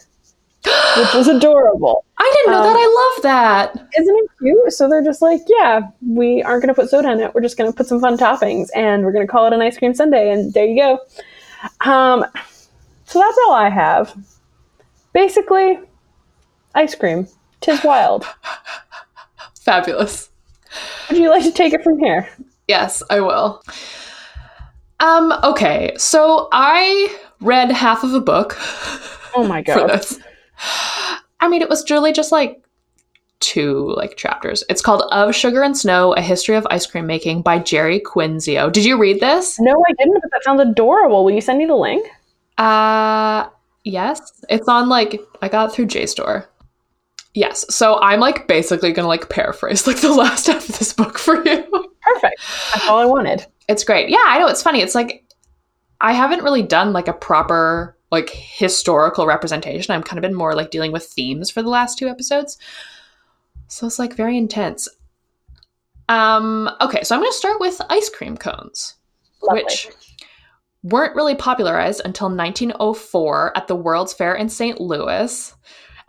which 0.64 1.14
was 1.14 1.28
adorable. 1.28 2.04
I 2.18 2.32
didn't 2.36 2.52
know 2.52 2.58
Um, 2.58 2.64
that. 2.74 2.76
I 2.78 3.12
love 3.14 3.22
that. 3.22 3.88
Isn't 3.98 4.16
it 4.16 4.30
cute? 4.40 4.72
So 4.72 4.88
they're 4.88 5.04
just 5.04 5.22
like, 5.22 5.40
yeah, 5.46 5.80
we 6.06 6.42
aren't 6.42 6.62
going 6.62 6.74
to 6.74 6.80
put 6.80 6.90
soda 6.90 7.10
in 7.12 7.20
it. 7.20 7.34
We're 7.34 7.40
just 7.42 7.56
going 7.56 7.70
to 7.70 7.76
put 7.76 7.86
some 7.86 8.00
fun 8.00 8.16
toppings 8.18 8.68
and 8.74 9.04
we're 9.04 9.12
going 9.12 9.26
to 9.26 9.30
call 9.30 9.46
it 9.46 9.52
an 9.52 9.62
ice 9.62 9.78
cream 9.78 9.94
Sunday. 9.94 10.30
And 10.32 10.52
there 10.52 10.66
you 10.66 10.76
go. 10.76 10.98
Um, 11.90 12.24
so 13.04 13.18
that's 13.18 13.38
all 13.46 13.52
I 13.54 13.68
have. 13.70 14.14
Basically, 15.12 15.78
ice 16.74 16.94
cream. 16.94 17.26
Tis 17.60 17.82
wild. 17.84 18.26
Fabulous. 19.60 20.30
Would 21.08 21.18
you 21.18 21.30
like 21.30 21.42
to 21.44 21.52
take 21.52 21.72
it 21.72 21.82
from 21.82 21.98
here? 21.98 22.28
Yes, 22.68 23.02
I 23.10 23.20
will. 23.20 23.62
Um, 25.00 25.32
okay, 25.44 25.92
so 25.96 26.48
I 26.52 27.16
read 27.40 27.70
half 27.72 28.04
of 28.04 28.12
a 28.14 28.20
book 28.20 28.56
Oh 29.34 29.44
my 29.46 29.62
god. 29.66 30.04
I 31.40 31.48
mean, 31.48 31.62
it 31.62 31.68
was 31.68 31.84
truly 31.84 32.12
just 32.12 32.32
like 32.32 32.62
two 33.40 33.94
like 33.96 34.16
chapters. 34.16 34.62
It's 34.68 34.82
called 34.82 35.02
Of 35.10 35.34
Sugar 35.34 35.62
and 35.62 35.76
Snow: 35.76 36.12
A 36.14 36.20
History 36.20 36.56
of 36.56 36.66
Ice 36.70 36.86
Cream 36.86 37.06
Making 37.06 37.42
by 37.42 37.58
Jeri 37.58 38.02
Quinzio. 38.02 38.70
Did 38.70 38.84
you 38.84 38.98
read 38.98 39.20
this? 39.20 39.58
No, 39.60 39.72
I 39.88 39.92
didn't, 39.94 40.20
but 40.20 40.30
that 40.32 40.44
sounds 40.44 40.60
adorable. 40.60 41.24
Will 41.24 41.32
you 41.32 41.40
send 41.40 41.58
me 41.58 41.66
the 41.66 41.76
link? 41.76 42.06
Uh 42.58 43.48
yes. 43.84 44.20
It's 44.48 44.68
on 44.68 44.88
like 44.88 45.20
I 45.40 45.48
got 45.48 45.70
it 45.70 45.72
through 45.72 45.86
JSTOR. 45.86 46.46
Yes. 47.32 47.64
So 47.74 47.98
I'm 48.00 48.20
like 48.20 48.48
basically 48.48 48.92
gonna 48.92 49.08
like 49.08 49.30
paraphrase 49.30 49.86
like 49.86 50.00
the 50.00 50.12
last 50.12 50.46
half 50.48 50.68
of 50.68 50.78
this 50.78 50.92
book 50.92 51.18
for 51.18 51.36
you. 51.36 51.88
Perfect. 52.02 52.40
That's 52.72 52.88
all 52.88 52.98
I 52.98 53.06
wanted. 53.06 53.46
It's 53.70 53.84
great. 53.84 54.08
Yeah, 54.08 54.24
I 54.26 54.38
know. 54.40 54.48
It's 54.48 54.62
funny. 54.62 54.80
It's 54.80 54.96
like 54.96 55.24
I 56.00 56.12
haven't 56.12 56.42
really 56.42 56.62
done 56.62 56.92
like 56.92 57.06
a 57.06 57.12
proper 57.12 57.96
like 58.10 58.30
historical 58.30 59.26
representation. 59.26 59.94
I've 59.94 60.04
kind 60.04 60.18
of 60.18 60.22
been 60.22 60.34
more 60.34 60.56
like 60.56 60.72
dealing 60.72 60.90
with 60.90 61.04
themes 61.04 61.50
for 61.50 61.62
the 61.62 61.68
last 61.68 61.96
two 61.96 62.08
episodes. 62.08 62.58
So 63.68 63.86
it's 63.86 64.00
like 64.00 64.14
very 64.14 64.36
intense. 64.36 64.88
Um, 66.08 66.68
okay, 66.80 67.04
so 67.04 67.14
I'm 67.14 67.20
going 67.20 67.30
to 67.30 67.36
start 67.36 67.60
with 67.60 67.80
ice 67.88 68.08
cream 68.08 68.36
cones, 68.36 68.96
Lovely. 69.40 69.62
which 69.62 69.88
weren't 70.82 71.14
really 71.14 71.36
popularized 71.36 72.02
until 72.04 72.26
1904 72.26 73.56
at 73.56 73.68
the 73.68 73.76
World's 73.76 74.12
Fair 74.12 74.34
in 74.34 74.48
St. 74.48 74.80
Louis, 74.80 75.54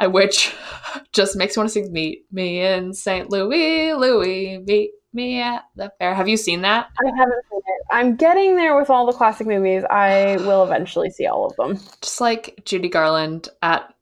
which 0.06 0.56
just 1.12 1.36
makes 1.36 1.56
me 1.56 1.62
want 1.62 1.70
to 1.70 1.74
sing 1.74 1.94
"Meet 1.94 2.26
Me 2.32 2.66
in 2.66 2.96
St. 2.96 3.30
Louis, 3.30 3.94
Louis, 3.94 4.58
meet 4.66 4.90
me 5.14 5.42
at 5.42 5.64
the 5.76 5.92
fair." 6.00 6.14
Have 6.14 6.28
you 6.28 6.38
seen 6.38 6.62
that? 6.62 6.90
I 7.06 7.10
haven't 7.18 7.44
seen 7.50 7.60
it. 7.60 7.86
I'm 7.92 8.16
getting 8.16 8.56
there 8.56 8.76
with 8.78 8.90
all 8.90 9.06
the 9.06 9.14
classic 9.14 9.48
movies. 9.48 9.84
I 9.90 10.38
will 10.42 10.64
eventually 10.64 11.10
see 11.10 11.28
all 11.28 11.46
of 11.46 11.56
them. 11.58 11.78
just 12.02 12.22
like 12.22 12.62
Judy 12.66 12.90
Garland 12.90 13.50
at 13.62 13.94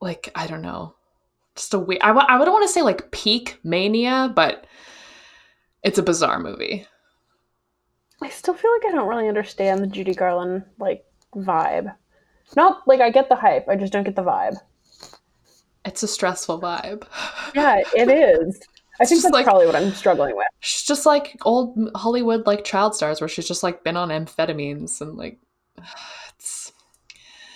like 0.00 0.30
I 0.34 0.46
don't 0.46 0.62
know, 0.62 0.94
just 1.56 1.74
a 1.74 1.78
weird. 1.78 2.02
I, 2.02 2.08
w- 2.08 2.26
I 2.28 2.38
wouldn't 2.38 2.54
want 2.54 2.66
to 2.66 2.72
say 2.72 2.82
like 2.82 3.10
peak 3.10 3.58
mania, 3.64 4.32
but 4.34 4.66
it's 5.82 5.98
a 5.98 6.02
bizarre 6.02 6.38
movie. 6.40 6.86
I 8.20 8.28
still 8.30 8.54
feel 8.54 8.72
like 8.72 8.86
I 8.92 8.96
don't 8.96 9.08
really 9.08 9.28
understand 9.28 9.80
the 9.80 9.86
Judy 9.86 10.12
Garland 10.14 10.64
like 10.78 11.04
vibe. 11.34 11.94
Not 12.56 12.86
like 12.88 13.00
I 13.00 13.10
get 13.10 13.28
the 13.28 13.36
hype, 13.36 13.68
I 13.68 13.76
just 13.76 13.92
don't 13.92 14.04
get 14.04 14.16
the 14.16 14.24
vibe. 14.24 14.56
It's 15.84 16.02
a 16.02 16.08
stressful 16.08 16.60
vibe. 16.60 17.04
Yeah, 17.54 17.80
it 17.94 18.08
is. 18.40 18.60
I 19.00 19.04
It's 19.04 19.10
think 19.10 19.22
that's 19.22 19.32
like- 19.32 19.44
probably 19.44 19.66
what 19.66 19.76
I'm 19.76 19.92
struggling 19.92 20.36
with. 20.36 20.46
She's 20.60 20.82
just 20.82 21.06
like 21.06 21.36
old 21.44 21.76
Hollywood 21.94 22.46
like 22.46 22.64
child 22.64 22.94
stars, 22.96 23.20
where 23.20 23.28
she's 23.28 23.46
just 23.46 23.62
like 23.62 23.84
been 23.84 23.96
on 23.96 24.08
amphetamines 24.08 25.00
and 25.00 25.16
like 25.16 25.38
it's. 26.34 26.72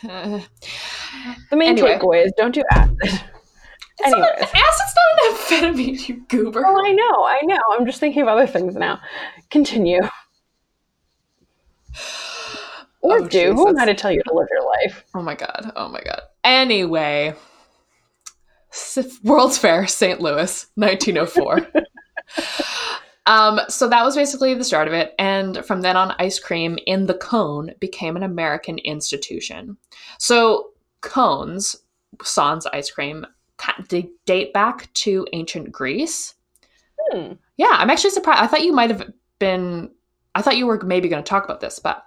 uh, 0.09 0.41
The 1.51 1.57
main 1.57 1.71
Anyway. 1.71 1.99
takeaway 1.99 2.25
is 2.27 2.33
don't 2.37 2.55
do 2.55 2.63
acid. 2.73 2.97
It's 4.05 4.07
Anyways. 4.13 4.31
not, 4.41 4.41
acid's 4.41 4.95
not 4.97 5.63
an 5.63 5.75
amphetamine, 5.77 6.09
you 6.09 6.25
goober. 6.29 6.65
Oh, 6.67 6.85
I 6.85 6.93
know, 6.93 7.25
I 7.25 7.41
know. 7.45 7.59
I'm 7.79 7.85
just 7.87 8.01
thinking 8.01 8.23
of 8.23 8.29
other 8.29 8.47
things 8.47 8.75
now. 8.75 8.99
Continue. 9.51 10.01
Or 13.05 13.19
Oh, 13.19 13.27
do. 13.29 13.53
Who 13.53 13.69
am 13.69 13.79
I 13.79 13.85
to 13.87 13.95
tell 13.95 14.13
you 14.13 14.23
to 14.23 14.33
live 14.33 14.47
your 14.51 14.65
life? 14.65 15.05
Oh 15.15 15.23
my 15.23 15.35
god. 15.35 15.73
Oh 15.75 15.89
my 15.89 16.01
god. 16.03 16.21
Anyway, 16.45 17.35
World's 19.23 19.59
Fair, 19.59 19.87
St. 19.87 20.21
Louis, 20.21 20.67
1904. 20.75 21.71
um, 23.27 23.61
so 23.69 23.89
that 23.89 24.05
was 24.05 24.17
basically 24.17 24.55
the 24.55 24.65
start 24.65 24.89
of 24.89 24.95
it, 24.95 25.15
and 25.19 25.65
from 25.65 25.83
then 25.83 25.97
on, 25.97 26.15
ice 26.19 26.39
cream 26.39 26.79
in 26.87 27.07
the 27.07 27.15
cone 27.15 27.73
became 27.81 28.17
an 28.17 28.23
American 28.23 28.79
institution. 28.79 29.77
So 30.19 30.71
cones, 31.01 31.77
sans 32.23 32.67
ice 32.67 32.91
cream, 32.91 33.27
they 33.89 34.11
date 34.27 34.53
back 34.53 34.93
to 34.95 35.27
ancient 35.33 35.71
Greece. 35.71 36.35
Hmm. 37.11 37.33
Yeah, 37.57 37.73
I'm 37.73 37.91
actually 37.91 38.11
surprised. 38.11 38.43
I 38.43 38.47
thought 38.47 38.65
you 38.65 38.73
might 38.73 38.91
have 38.91 39.11
been. 39.39 39.91
I 40.35 40.43
thought 40.43 40.57
you 40.57 40.67
were 40.67 40.81
maybe 40.83 41.09
going 41.09 41.23
to 41.23 41.29
talk 41.29 41.45
about 41.45 41.61
this, 41.61 41.79
but 41.79 42.05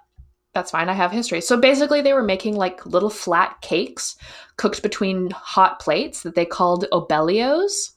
that's 0.56 0.70
fine. 0.70 0.88
I 0.88 0.94
have 0.94 1.12
history. 1.12 1.40
So 1.42 1.56
basically, 1.58 2.00
they 2.00 2.14
were 2.14 2.22
making 2.22 2.56
like 2.56 2.84
little 2.86 3.10
flat 3.10 3.60
cakes 3.60 4.16
cooked 4.56 4.82
between 4.82 5.30
hot 5.30 5.78
plates 5.80 6.22
that 6.22 6.34
they 6.34 6.46
called 6.46 6.86
obelios. 6.92 7.92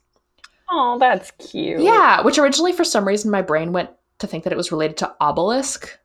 Oh, 0.69 0.97
that's 0.99 1.31
cute. 1.31 1.79
Yeah, 1.79 2.21
which 2.21 2.37
originally, 2.37 2.73
for 2.73 2.83
some 2.83 3.07
reason, 3.07 3.31
my 3.31 3.41
brain 3.41 3.71
went 3.71 3.89
to 4.19 4.27
think 4.27 4.43
that 4.43 4.51
it 4.53 4.57
was 4.57 4.71
related 4.71 4.97
to 4.97 5.15
obelisk, 5.21 5.97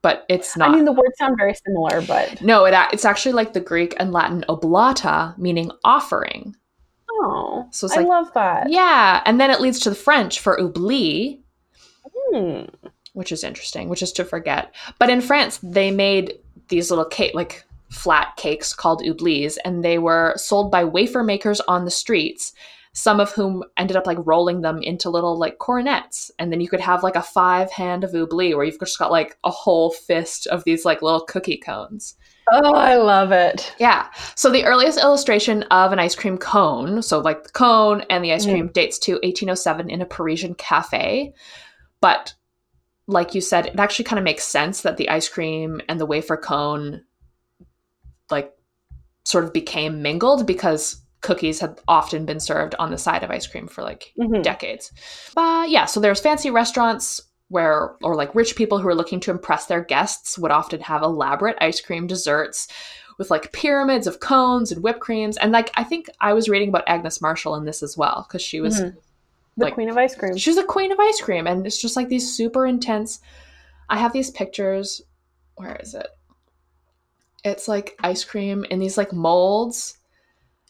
but 0.00 0.24
it's 0.30 0.56
not. 0.56 0.70
I 0.70 0.74
mean, 0.74 0.86
the 0.86 0.92
words 0.92 1.16
sound 1.18 1.36
very 1.38 1.54
similar, 1.66 2.00
but 2.00 2.40
no, 2.40 2.64
it, 2.64 2.74
it's 2.92 3.04
actually 3.04 3.32
like 3.32 3.52
the 3.52 3.60
Greek 3.60 3.94
and 4.00 4.12
Latin 4.12 4.44
oblata, 4.48 5.36
meaning 5.38 5.70
offering. 5.84 6.56
oh, 7.10 7.68
So 7.70 7.86
it's 7.86 7.96
I 7.96 8.00
love 8.00 8.32
that. 8.32 8.70
Yeah, 8.70 9.22
and 9.26 9.38
then 9.38 9.50
it 9.50 9.60
leads 9.60 9.78
to 9.80 9.90
the 9.90 9.94
French 9.96 10.40
for 10.40 10.56
oubli, 10.58 11.40
Hmm. 12.32 12.62
Which 13.12 13.32
is 13.32 13.44
interesting, 13.44 13.88
which 13.88 14.02
is 14.02 14.12
to 14.12 14.24
forget. 14.24 14.74
But 14.98 15.10
in 15.10 15.20
France, 15.20 15.58
they 15.62 15.90
made 15.90 16.38
these 16.68 16.90
little 16.90 17.04
cake, 17.04 17.34
like 17.34 17.64
flat 17.90 18.36
cakes 18.36 18.72
called 18.72 19.02
oublis, 19.02 19.58
and 19.64 19.84
they 19.84 19.98
were 19.98 20.34
sold 20.36 20.70
by 20.70 20.84
wafer 20.84 21.22
makers 21.22 21.60
on 21.60 21.84
the 21.84 21.90
streets. 21.90 22.52
Some 22.94 23.20
of 23.20 23.32
whom 23.32 23.64
ended 23.78 23.96
up 23.96 24.06
like 24.06 24.18
rolling 24.24 24.60
them 24.60 24.82
into 24.82 25.08
little 25.08 25.38
like 25.38 25.58
coronets, 25.58 26.30
and 26.38 26.52
then 26.52 26.60
you 26.60 26.68
could 26.68 26.80
have 26.80 27.02
like 27.02 27.16
a 27.16 27.22
five 27.22 27.70
hand 27.70 28.04
of 28.04 28.12
oubli, 28.12 28.54
where 28.54 28.64
you've 28.64 28.78
just 28.78 28.98
got 28.98 29.10
like 29.10 29.38
a 29.44 29.50
whole 29.50 29.90
fist 29.90 30.46
of 30.48 30.64
these 30.64 30.84
like 30.84 31.00
little 31.00 31.24
cookie 31.24 31.56
cones. 31.56 32.16
Oh, 32.50 32.74
I 32.74 32.96
love 32.96 33.32
it. 33.32 33.74
Yeah. 33.78 34.08
So 34.34 34.50
the 34.50 34.64
earliest 34.64 34.98
illustration 34.98 35.62
of 35.64 35.92
an 35.92 35.98
ice 35.98 36.14
cream 36.14 36.36
cone, 36.36 37.00
so 37.00 37.20
like 37.20 37.44
the 37.44 37.50
cone 37.50 38.02
and 38.10 38.22
the 38.22 38.32
ice 38.32 38.44
cream, 38.44 38.68
mm. 38.68 38.72
dates 38.72 38.98
to 39.00 39.12
1807 39.12 39.88
in 39.88 40.02
a 40.02 40.06
Parisian 40.06 40.54
cafe. 40.54 41.32
But 42.00 42.34
like 43.06 43.34
you 43.34 43.40
said, 43.40 43.66
it 43.66 43.78
actually 43.78 44.04
kind 44.04 44.18
of 44.18 44.24
makes 44.24 44.44
sense 44.44 44.82
that 44.82 44.96
the 44.96 45.08
ice 45.08 45.28
cream 45.28 45.80
and 45.88 46.00
the 46.00 46.06
wafer 46.06 46.36
cone 46.36 47.04
like 48.30 48.52
sort 49.24 49.44
of 49.44 49.52
became 49.52 50.02
mingled 50.02 50.46
because 50.46 51.00
cookies 51.20 51.60
had 51.60 51.80
often 51.86 52.26
been 52.26 52.40
served 52.40 52.74
on 52.78 52.90
the 52.90 52.98
side 52.98 53.22
of 53.22 53.30
ice 53.30 53.46
cream 53.46 53.68
for 53.68 53.82
like 53.82 54.12
mm-hmm. 54.18 54.42
decades. 54.42 54.92
But 55.34 55.70
yeah, 55.70 55.86
so 55.86 56.00
there's 56.00 56.20
fancy 56.20 56.50
restaurants 56.50 57.20
where 57.48 57.96
or 58.02 58.16
like 58.16 58.34
rich 58.34 58.56
people 58.56 58.78
who 58.78 58.88
are 58.88 58.94
looking 58.94 59.20
to 59.20 59.30
impress 59.30 59.66
their 59.66 59.82
guests 59.82 60.38
would 60.38 60.50
often 60.50 60.80
have 60.80 61.02
elaborate 61.02 61.56
ice 61.60 61.80
cream 61.80 62.06
desserts 62.06 62.66
with 63.18 63.30
like 63.30 63.52
pyramids 63.52 64.06
of 64.06 64.20
cones 64.20 64.72
and 64.72 64.82
whipped 64.82 65.00
creams 65.00 65.36
and 65.36 65.52
like 65.52 65.70
I 65.74 65.84
think 65.84 66.08
I 66.20 66.32
was 66.32 66.48
reading 66.48 66.70
about 66.70 66.84
Agnes 66.86 67.20
Marshall 67.20 67.54
in 67.56 67.66
this 67.66 67.82
as 67.82 67.96
well 67.96 68.24
because 68.26 68.40
she 68.40 68.60
was 68.60 68.80
mm-hmm. 68.80 68.96
The 69.56 69.66
like, 69.66 69.74
queen 69.74 69.88
of 69.90 69.96
ice 69.96 70.14
cream. 70.14 70.36
She's 70.36 70.56
the 70.56 70.64
queen 70.64 70.92
of 70.92 71.00
ice 71.00 71.20
cream 71.20 71.46
and 71.46 71.66
it's 71.66 71.80
just 71.80 71.96
like 71.96 72.08
these 72.08 72.32
super 72.32 72.66
intense 72.66 73.20
I 73.88 73.98
have 73.98 74.12
these 74.12 74.30
pictures 74.30 75.02
where 75.56 75.76
is 75.76 75.94
it? 75.94 76.08
It's 77.44 77.68
like 77.68 77.96
ice 78.02 78.24
cream 78.24 78.64
in 78.70 78.78
these 78.78 78.96
like 78.96 79.12
molds 79.12 79.98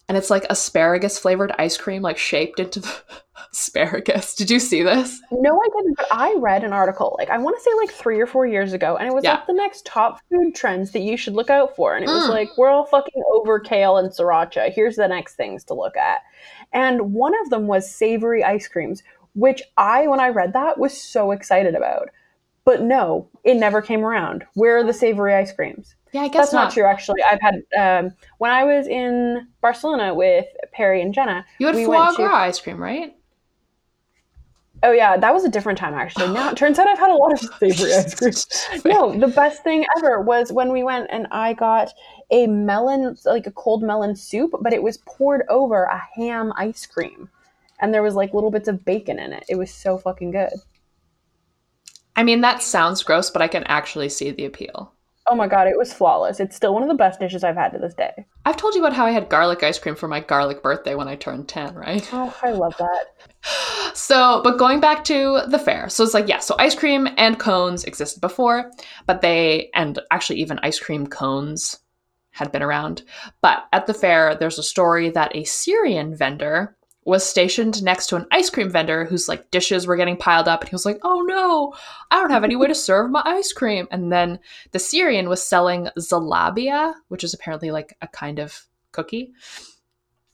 and 0.08 0.18
it's 0.18 0.30
like 0.30 0.44
asparagus 0.50 1.18
flavored 1.18 1.52
ice 1.58 1.76
cream 1.76 2.02
like 2.02 2.18
shaped 2.18 2.58
into 2.58 2.80
the 2.80 2.92
asparagus. 3.52 4.34
Did 4.34 4.50
you 4.50 4.58
see 4.58 4.82
this? 4.82 5.20
No, 5.30 5.56
I 5.56 5.68
didn't, 5.76 5.96
but 5.96 6.06
I 6.10 6.34
read 6.38 6.64
an 6.64 6.72
article 6.72 7.14
like 7.18 7.30
I 7.30 7.38
want 7.38 7.56
to 7.56 7.62
say 7.62 7.70
like 7.76 7.90
3 7.90 8.20
or 8.20 8.26
4 8.26 8.46
years 8.48 8.72
ago 8.72 8.96
and 8.96 9.06
it 9.06 9.14
was 9.14 9.22
yeah. 9.22 9.34
like 9.34 9.46
the 9.46 9.52
next 9.52 9.86
top 9.86 10.18
food 10.28 10.54
trends 10.54 10.90
that 10.90 11.02
you 11.02 11.16
should 11.16 11.34
look 11.34 11.50
out 11.50 11.76
for 11.76 11.94
and 11.94 12.04
it 12.04 12.08
was 12.08 12.24
mm. 12.24 12.30
like 12.30 12.48
we're 12.58 12.70
all 12.70 12.86
fucking 12.86 13.22
over 13.32 13.60
kale 13.60 13.98
and 13.98 14.10
sriracha. 14.10 14.72
Here's 14.72 14.96
the 14.96 15.06
next 15.06 15.36
things 15.36 15.62
to 15.64 15.74
look 15.74 15.96
at. 15.96 16.22
And 16.72 17.12
one 17.12 17.34
of 17.42 17.50
them 17.50 17.66
was 17.66 17.90
savory 17.90 18.42
ice 18.42 18.68
creams, 18.68 19.02
which 19.34 19.62
I 19.76 20.06
when 20.06 20.20
I 20.20 20.28
read 20.28 20.52
that 20.52 20.78
was 20.78 20.96
so 20.96 21.30
excited 21.30 21.74
about. 21.74 22.08
But 22.64 22.82
no, 22.82 23.28
it 23.44 23.56
never 23.56 23.82
came 23.82 24.04
around. 24.04 24.44
Where 24.54 24.78
are 24.78 24.84
the 24.84 24.92
savory 24.92 25.34
ice 25.34 25.52
creams? 25.52 25.96
Yeah, 26.12 26.22
I 26.22 26.28
guess 26.28 26.46
that's 26.46 26.52
not. 26.52 26.64
not 26.64 26.72
true. 26.74 26.84
Actually, 26.84 27.22
I've 27.22 27.40
had 27.40 27.62
um, 27.78 28.12
when 28.38 28.52
I 28.52 28.64
was 28.64 28.86
in 28.86 29.48
Barcelona 29.60 30.14
with 30.14 30.46
Perry 30.72 31.00
and 31.00 31.14
Jenna. 31.14 31.44
You 31.58 31.66
had 31.66 31.74
we 31.74 31.84
foie 31.84 32.12
gras 32.14 32.16
to, 32.16 32.24
ice 32.24 32.60
cream, 32.60 32.80
right? 32.80 33.16
Oh 34.84 34.90
yeah, 34.90 35.16
that 35.16 35.32
was 35.32 35.44
a 35.44 35.48
different 35.48 35.78
time 35.78 35.94
actually. 35.94 36.32
Now 36.32 36.50
it 36.50 36.56
turns 36.56 36.78
out 36.78 36.86
I've 36.86 36.98
had 36.98 37.10
a 37.10 37.14
lot 37.14 37.32
of 37.32 37.38
savory 37.60 37.94
ice 37.94 38.14
cream. 38.14 38.82
no, 38.84 39.18
the 39.18 39.28
best 39.28 39.62
thing 39.62 39.84
ever 39.96 40.20
was 40.20 40.52
when 40.52 40.72
we 40.72 40.82
went 40.82 41.08
and 41.10 41.26
I 41.30 41.54
got 41.54 41.92
a 42.32 42.46
melon, 42.46 43.16
like 43.24 43.46
a 43.46 43.52
cold 43.52 43.82
melon 43.82 44.16
soup, 44.16 44.52
but 44.60 44.72
it 44.72 44.82
was 44.82 44.96
poured 45.06 45.44
over 45.48 45.84
a 45.84 46.02
ham 46.16 46.52
ice 46.56 46.86
cream, 46.86 47.28
and 47.78 47.92
there 47.92 48.02
was 48.02 48.14
like 48.14 48.34
little 48.34 48.50
bits 48.50 48.68
of 48.68 48.84
bacon 48.84 49.18
in 49.18 49.32
it. 49.32 49.44
It 49.48 49.56
was 49.56 49.72
so 49.72 49.98
fucking 49.98 50.32
good. 50.32 50.52
I 52.16 52.22
mean, 52.22 52.40
that 52.40 52.62
sounds 52.62 53.02
gross, 53.02 53.30
but 53.30 53.42
I 53.42 53.48
can 53.48 53.64
actually 53.64 54.08
see 54.08 54.30
the 54.30 54.46
appeal. 54.46 54.92
Oh 55.28 55.36
my 55.36 55.46
god, 55.46 55.68
it 55.68 55.78
was 55.78 55.92
flawless. 55.92 56.40
It's 56.40 56.56
still 56.56 56.74
one 56.74 56.82
of 56.82 56.88
the 56.88 56.96
best 56.96 57.20
dishes 57.20 57.44
I've 57.44 57.56
had 57.56 57.72
to 57.72 57.78
this 57.78 57.94
day. 57.94 58.26
I've 58.44 58.56
told 58.56 58.74
you 58.74 58.80
about 58.80 58.96
how 58.96 59.06
I 59.06 59.12
had 59.12 59.28
garlic 59.28 59.62
ice 59.62 59.78
cream 59.78 59.94
for 59.94 60.08
my 60.08 60.18
garlic 60.18 60.62
birthday 60.62 60.96
when 60.96 61.06
I 61.06 61.14
turned 61.14 61.48
10, 61.48 61.74
right? 61.74 62.08
Oh, 62.12 62.36
I 62.42 62.52
love 62.52 62.74
that. 62.78 63.06
So, 63.94 64.40
but 64.42 64.58
going 64.58 64.80
back 64.80 65.04
to 65.04 65.42
the 65.48 65.58
fair. 65.58 65.90
So 65.90 66.02
it's 66.02 66.14
like, 66.14 66.26
yeah, 66.26 66.38
so 66.38 66.56
ice 66.58 66.74
cream 66.74 67.06
and 67.18 67.38
cones 67.38 67.84
existed 67.84 68.20
before, 68.20 68.70
but 69.06 69.20
they, 69.20 69.68
and 69.74 69.98
actually 70.10 70.40
even 70.40 70.58
ice 70.62 70.80
cream 70.80 71.06
cones 71.06 71.81
had 72.32 72.50
been 72.50 72.62
around. 72.62 73.02
But 73.40 73.64
at 73.72 73.86
the 73.86 73.94
fair, 73.94 74.34
there's 74.34 74.58
a 74.58 74.62
story 74.62 75.10
that 75.10 75.34
a 75.36 75.44
Syrian 75.44 76.14
vendor 76.16 76.76
was 77.04 77.24
stationed 77.24 77.82
next 77.82 78.06
to 78.06 78.16
an 78.16 78.26
ice 78.30 78.48
cream 78.48 78.70
vendor 78.70 79.04
whose 79.04 79.28
like 79.28 79.50
dishes 79.50 79.86
were 79.86 79.96
getting 79.96 80.16
piled 80.16 80.46
up 80.46 80.60
and 80.60 80.68
he 80.70 80.74
was 80.74 80.86
like 80.86 81.00
oh 81.02 81.20
no 81.22 81.74
i 82.12 82.16
don't 82.16 82.30
have 82.30 82.44
any 82.44 82.54
way 82.54 82.68
to 82.68 82.74
serve 82.76 83.10
my 83.10 83.22
ice 83.24 83.52
cream 83.52 83.88
and 83.90 84.12
then 84.12 84.38
the 84.70 84.78
syrian 84.78 85.28
was 85.28 85.42
selling 85.42 85.88
zalabia 85.98 86.94
which 87.08 87.24
is 87.24 87.34
apparently 87.34 87.72
like 87.72 87.96
a 88.02 88.08
kind 88.08 88.38
of 88.38 88.66
cookie 88.92 89.32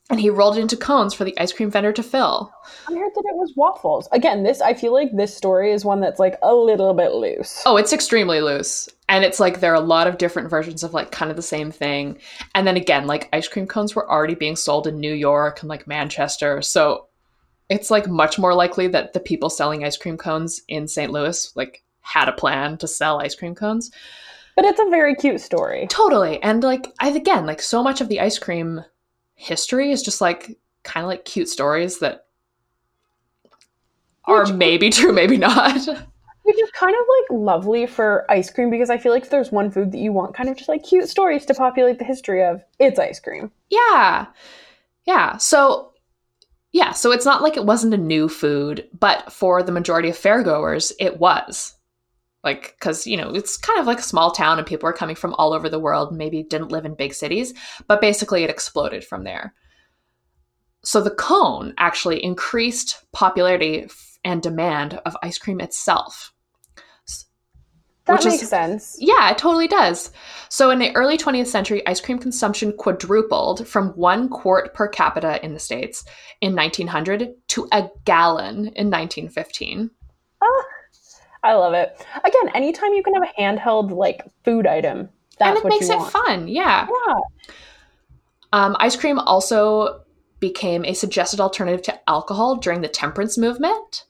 and 0.09 0.19
he 0.19 0.29
rolled 0.29 0.57
it 0.57 0.61
into 0.61 0.77
cones 0.77 1.13
for 1.13 1.23
the 1.23 1.37
ice 1.39 1.53
cream 1.53 1.69
vendor 1.69 1.93
to 1.93 2.01
fill. 2.01 2.51
I 2.87 2.93
heard 2.93 3.11
that 3.13 3.29
it 3.29 3.35
was 3.35 3.53
waffles. 3.55 4.09
Again, 4.11 4.41
this 4.41 4.59
I 4.59 4.73
feel 4.73 4.91
like 4.91 5.15
this 5.15 5.35
story 5.35 5.71
is 5.71 5.85
one 5.85 6.01
that's 6.01 6.19
like 6.19 6.39
a 6.41 6.53
little 6.53 6.95
bit 6.95 7.13
loose. 7.13 7.61
Oh, 7.65 7.77
it's 7.77 7.93
extremely 7.93 8.41
loose. 8.41 8.89
And 9.09 9.25
it's 9.25 9.39
like 9.39 9.59
there 9.59 9.71
are 9.71 9.75
a 9.75 9.81
lot 9.81 10.07
of 10.07 10.19
different 10.19 10.51
versions 10.51 10.83
of 10.83 10.93
like 10.93 11.11
kind 11.11 11.31
of 11.31 11.35
the 11.35 11.43
same 11.43 11.71
thing. 11.71 12.19
And 12.53 12.65
then 12.65 12.77
again, 12.77 13.07
like 13.07 13.27
ice 13.33 13.47
cream 13.47 13.65
cones 13.65 13.95
were 13.95 14.09
already 14.09 14.35
being 14.35 14.55
sold 14.55 14.85
in 14.85 14.99
New 14.99 15.13
York 15.13 15.61
and 15.61 15.67
like 15.67 15.87
Manchester. 15.87 16.61
So 16.61 17.07
it's 17.69 17.89
like 17.89 18.07
much 18.07 18.37
more 18.37 18.53
likely 18.53 18.87
that 18.87 19.13
the 19.13 19.19
people 19.19 19.49
selling 19.49 19.83
ice 19.83 19.97
cream 19.97 20.15
cones 20.15 20.61
in 20.67 20.87
St. 20.87 21.11
Louis 21.11 21.51
like 21.55 21.83
had 22.01 22.29
a 22.29 22.33
plan 22.33 22.77
to 22.77 22.87
sell 22.87 23.19
ice 23.19 23.33
cream 23.33 23.55
cones. 23.55 23.91
But 24.55 24.65
it's 24.65 24.79
a 24.79 24.89
very 24.89 25.15
cute 25.15 25.41
story. 25.41 25.87
Totally. 25.89 26.41
And 26.43 26.63
like 26.63 26.87
I 26.99 27.09
again, 27.09 27.47
like 27.47 27.63
so 27.63 27.81
much 27.81 28.01
of 28.01 28.09
the 28.09 28.19
ice 28.19 28.37
cream 28.37 28.85
history 29.33 29.91
is 29.91 30.03
just 30.03 30.21
like 30.21 30.59
kind 30.83 31.03
of 31.03 31.07
like 31.07 31.25
cute 31.25 31.49
stories 31.49 31.97
that 31.99 32.25
are 34.25 34.41
which, 34.41 34.53
maybe 34.53 34.91
true, 34.91 35.13
maybe 35.13 35.37
not. 35.37 35.79
Which 36.49 36.59
is 36.63 36.71
kind 36.71 36.95
of 36.95 37.05
like 37.07 37.39
lovely 37.39 37.85
for 37.85 38.25
ice 38.27 38.49
cream 38.49 38.71
because 38.71 38.89
I 38.89 38.97
feel 38.97 39.11
like 39.11 39.21
if 39.21 39.29
there's 39.29 39.51
one 39.51 39.69
food 39.69 39.91
that 39.91 39.99
you 39.99 40.11
want 40.11 40.35
kind 40.35 40.49
of 40.49 40.57
just 40.57 40.67
like 40.67 40.81
cute 40.81 41.07
stories 41.07 41.45
to 41.45 41.53
populate 41.53 41.99
the 41.99 42.05
history 42.05 42.43
of, 42.43 42.63
it's 42.79 42.97
ice 42.97 43.19
cream. 43.19 43.51
Yeah. 43.69 44.25
Yeah. 45.05 45.37
So 45.37 45.93
yeah, 46.71 46.91
so 46.91 47.11
it's 47.11 47.25
not 47.25 47.43
like 47.43 47.55
it 47.55 47.65
wasn't 47.65 47.93
a 47.93 47.97
new 47.97 48.27
food, 48.27 48.87
but 48.99 49.31
for 49.31 49.61
the 49.61 49.71
majority 49.71 50.09
of 50.09 50.15
fairgoers, 50.15 50.91
it 50.99 51.19
was 51.19 51.75
like 52.43 52.75
because 52.79 53.05
you 53.05 53.17
know 53.17 53.29
it's 53.29 53.57
kind 53.57 53.79
of 53.79 53.85
like 53.85 53.99
a 53.99 54.03
small 54.03 54.31
town 54.31 54.57
and 54.57 54.67
people 54.67 54.87
are 54.87 54.93
coming 54.93 55.15
from 55.15 55.33
all 55.35 55.53
over 55.53 55.69
the 55.69 55.79
world 55.79 56.15
maybe 56.15 56.43
didn't 56.43 56.71
live 56.71 56.85
in 56.85 56.95
big 56.95 57.13
cities 57.13 57.53
but 57.87 58.01
basically 58.01 58.43
it 58.43 58.49
exploded 58.49 59.03
from 59.03 59.23
there 59.23 59.53
so 60.83 61.01
the 61.01 61.11
cone 61.11 61.73
actually 61.77 62.23
increased 62.23 63.03
popularity 63.11 63.87
and 64.23 64.41
demand 64.41 65.01
of 65.05 65.17
ice 65.21 65.37
cream 65.37 65.59
itself 65.59 66.33
that 68.17 68.25
makes 68.25 68.43
is, 68.43 68.49
sense. 68.49 68.95
Yeah, 68.99 69.31
it 69.31 69.37
totally 69.37 69.67
does. 69.67 70.11
So, 70.49 70.71
in 70.71 70.79
the 70.79 70.95
early 70.95 71.17
20th 71.17 71.47
century, 71.47 71.85
ice 71.87 72.01
cream 72.01 72.19
consumption 72.19 72.73
quadrupled 72.73 73.67
from 73.67 73.89
one 73.89 74.29
quart 74.29 74.73
per 74.73 74.87
capita 74.87 75.43
in 75.43 75.53
the 75.53 75.59
States 75.59 76.03
in 76.41 76.55
1900 76.55 77.33
to 77.49 77.67
a 77.71 77.89
gallon 78.05 78.57
in 78.57 78.89
1915. 78.89 79.91
Oh, 80.41 80.63
I 81.43 81.53
love 81.53 81.73
it. 81.73 82.05
Again, 82.23 82.49
anytime 82.53 82.93
you 82.93 83.03
can 83.03 83.13
have 83.13 83.23
a 83.23 83.41
handheld 83.41 83.91
like 83.91 84.23
food 84.43 84.67
item, 84.67 85.09
that's 85.37 85.49
and 85.49 85.57
it 85.57 85.63
what 85.63 85.69
makes 85.69 85.89
it 85.89 85.97
want. 85.97 86.11
fun. 86.11 86.47
Yeah. 86.47 86.87
Yeah. 87.07 87.15
Um, 88.51 88.75
ice 88.79 88.95
cream 88.95 89.19
also 89.19 90.01
became 90.39 90.85
a 90.85 90.93
suggested 90.93 91.39
alternative 91.39 91.81
to 91.83 92.09
alcohol 92.09 92.55
during 92.55 92.81
the 92.81 92.87
temperance 92.87 93.37
movement. 93.37 94.05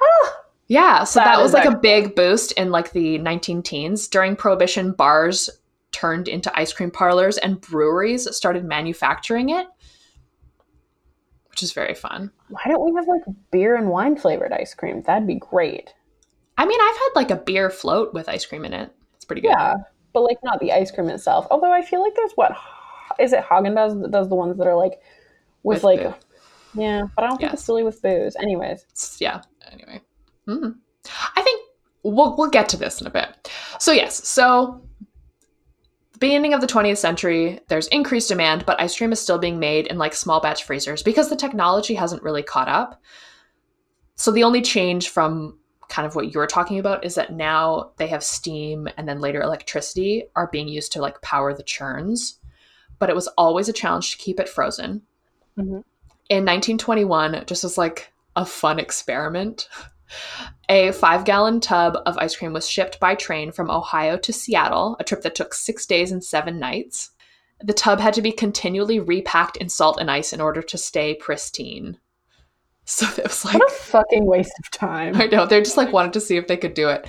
Ah, 0.00 0.36
yeah, 0.68 1.04
so 1.04 1.20
that, 1.20 1.24
that 1.24 1.42
was 1.42 1.54
like 1.54 1.64
a 1.64 1.76
big 1.76 2.14
boost 2.14 2.52
in 2.52 2.70
like 2.70 2.92
the 2.92 3.18
19 3.18 3.62
teens. 3.62 4.06
During 4.06 4.36
Prohibition, 4.36 4.92
bars 4.92 5.48
turned 5.92 6.28
into 6.28 6.56
ice 6.58 6.72
cream 6.72 6.90
parlors 6.90 7.38
and 7.38 7.60
breweries 7.60 8.34
started 8.36 8.64
manufacturing 8.64 9.48
it, 9.48 9.66
which 11.48 11.62
is 11.62 11.72
very 11.72 11.94
fun. 11.94 12.30
Why 12.50 12.60
don't 12.66 12.84
we 12.84 12.94
have 12.96 13.08
like 13.08 13.22
beer 13.50 13.76
and 13.76 13.88
wine 13.88 14.16
flavored 14.16 14.52
ice 14.52 14.74
cream? 14.74 15.02
That'd 15.02 15.26
be 15.26 15.36
great. 15.36 15.94
I 16.58 16.66
mean, 16.66 16.78
I've 16.80 16.96
had 16.96 17.10
like 17.14 17.30
a 17.30 17.36
beer 17.36 17.70
float 17.70 18.12
with 18.12 18.28
ice 18.28 18.44
cream 18.44 18.64
in 18.64 18.74
it. 18.74 18.92
It's 19.16 19.24
pretty 19.24 19.40
good. 19.40 19.48
Yeah, 19.48 19.74
but 20.12 20.22
like 20.22 20.38
not 20.42 20.60
the 20.60 20.72
ice 20.72 20.90
cream 20.90 21.08
itself. 21.08 21.46
Although 21.50 21.72
I 21.72 21.82
feel 21.82 22.02
like 22.02 22.14
there's 22.14 22.32
what 22.34 22.54
is 23.18 23.32
it 23.32 23.42
Haagen 23.42 23.74
Dazs 23.74 24.00
that 24.02 24.10
does 24.10 24.28
the 24.28 24.34
ones 24.34 24.58
that 24.58 24.66
are 24.66 24.76
like 24.76 25.00
with, 25.62 25.82
with 25.82 25.84
like 25.84 26.02
boo. 26.02 26.14
yeah, 26.74 27.04
but 27.16 27.24
I 27.24 27.28
don't 27.28 27.38
think 27.38 27.52
yes. 27.52 27.60
it's 27.60 27.68
really 27.68 27.84
with 27.84 28.02
booze. 28.02 28.36
Anyways, 28.36 29.16
yeah. 29.18 29.40
Anyway, 29.72 30.02
mm. 30.48 30.74
I 31.36 31.42
think 31.42 31.62
we'll 32.02 32.36
we'll 32.36 32.50
get 32.50 32.68
to 32.70 32.76
this 32.76 33.00
in 33.00 33.06
a 33.06 33.10
bit. 33.10 33.50
So 33.78 33.92
yes, 33.92 34.26
so 34.28 34.82
beginning 36.18 36.52
of 36.52 36.60
the 36.60 36.66
20th 36.66 36.98
century, 36.98 37.60
there's 37.68 37.86
increased 37.88 38.28
demand, 38.28 38.66
but 38.66 38.80
ice 38.80 38.96
cream 38.96 39.12
is 39.12 39.20
still 39.20 39.38
being 39.38 39.58
made 39.58 39.86
in 39.86 39.98
like 39.98 40.14
small 40.14 40.40
batch 40.40 40.64
freezers 40.64 41.02
because 41.02 41.30
the 41.30 41.36
technology 41.36 41.94
hasn't 41.94 42.22
really 42.22 42.42
caught 42.42 42.68
up. 42.68 43.00
So 44.16 44.32
the 44.32 44.42
only 44.42 44.62
change 44.62 45.10
from 45.10 45.58
kind 45.88 46.06
of 46.06 46.14
what 46.14 46.32
you're 46.32 46.46
talking 46.46 46.78
about 46.78 47.04
is 47.04 47.14
that 47.14 47.32
now 47.32 47.92
they 47.96 48.06
have 48.06 48.22
steam 48.22 48.88
and 48.96 49.08
then 49.08 49.20
later 49.20 49.40
electricity 49.40 50.24
are 50.36 50.48
being 50.48 50.68
used 50.68 50.92
to 50.92 51.00
like 51.00 51.20
power 51.22 51.54
the 51.54 51.62
churns 51.62 52.38
but 52.98 53.08
it 53.08 53.16
was 53.16 53.28
always 53.38 53.68
a 53.68 53.72
challenge 53.72 54.10
to 54.10 54.18
keep 54.18 54.38
it 54.38 54.48
frozen 54.48 55.02
mm-hmm. 55.58 55.80
in 56.28 56.44
1921 56.44 57.44
just 57.46 57.64
as 57.64 57.78
like 57.78 58.12
a 58.36 58.44
fun 58.44 58.78
experiment 58.78 59.68
A 60.68 60.92
five 60.92 61.24
gallon 61.24 61.60
tub 61.60 61.96
of 62.06 62.18
ice 62.18 62.36
cream 62.36 62.52
was 62.52 62.68
shipped 62.68 63.00
by 63.00 63.14
train 63.14 63.52
from 63.52 63.70
Ohio 63.70 64.16
to 64.18 64.32
Seattle, 64.32 64.96
a 65.00 65.04
trip 65.04 65.22
that 65.22 65.34
took 65.34 65.54
six 65.54 65.86
days 65.86 66.12
and 66.12 66.22
seven 66.22 66.58
nights. 66.58 67.10
The 67.60 67.72
tub 67.72 68.00
had 68.00 68.14
to 68.14 68.22
be 68.22 68.32
continually 68.32 69.00
repacked 69.00 69.56
in 69.56 69.68
salt 69.68 69.98
and 70.00 70.10
ice 70.10 70.32
in 70.32 70.40
order 70.40 70.62
to 70.62 70.78
stay 70.78 71.14
pristine. 71.14 71.98
So 72.90 73.06
it 73.18 73.24
was 73.24 73.44
like 73.44 73.58
What 73.58 73.70
a 73.70 73.74
fucking 73.74 74.24
waste 74.24 74.54
of 74.60 74.70
time. 74.70 75.14
I 75.16 75.26
know 75.26 75.44
they 75.44 75.60
just 75.60 75.76
like 75.76 75.92
wanted 75.92 76.14
to 76.14 76.22
see 76.22 76.38
if 76.38 76.46
they 76.46 76.56
could 76.56 76.72
do 76.72 76.88
it. 76.88 77.06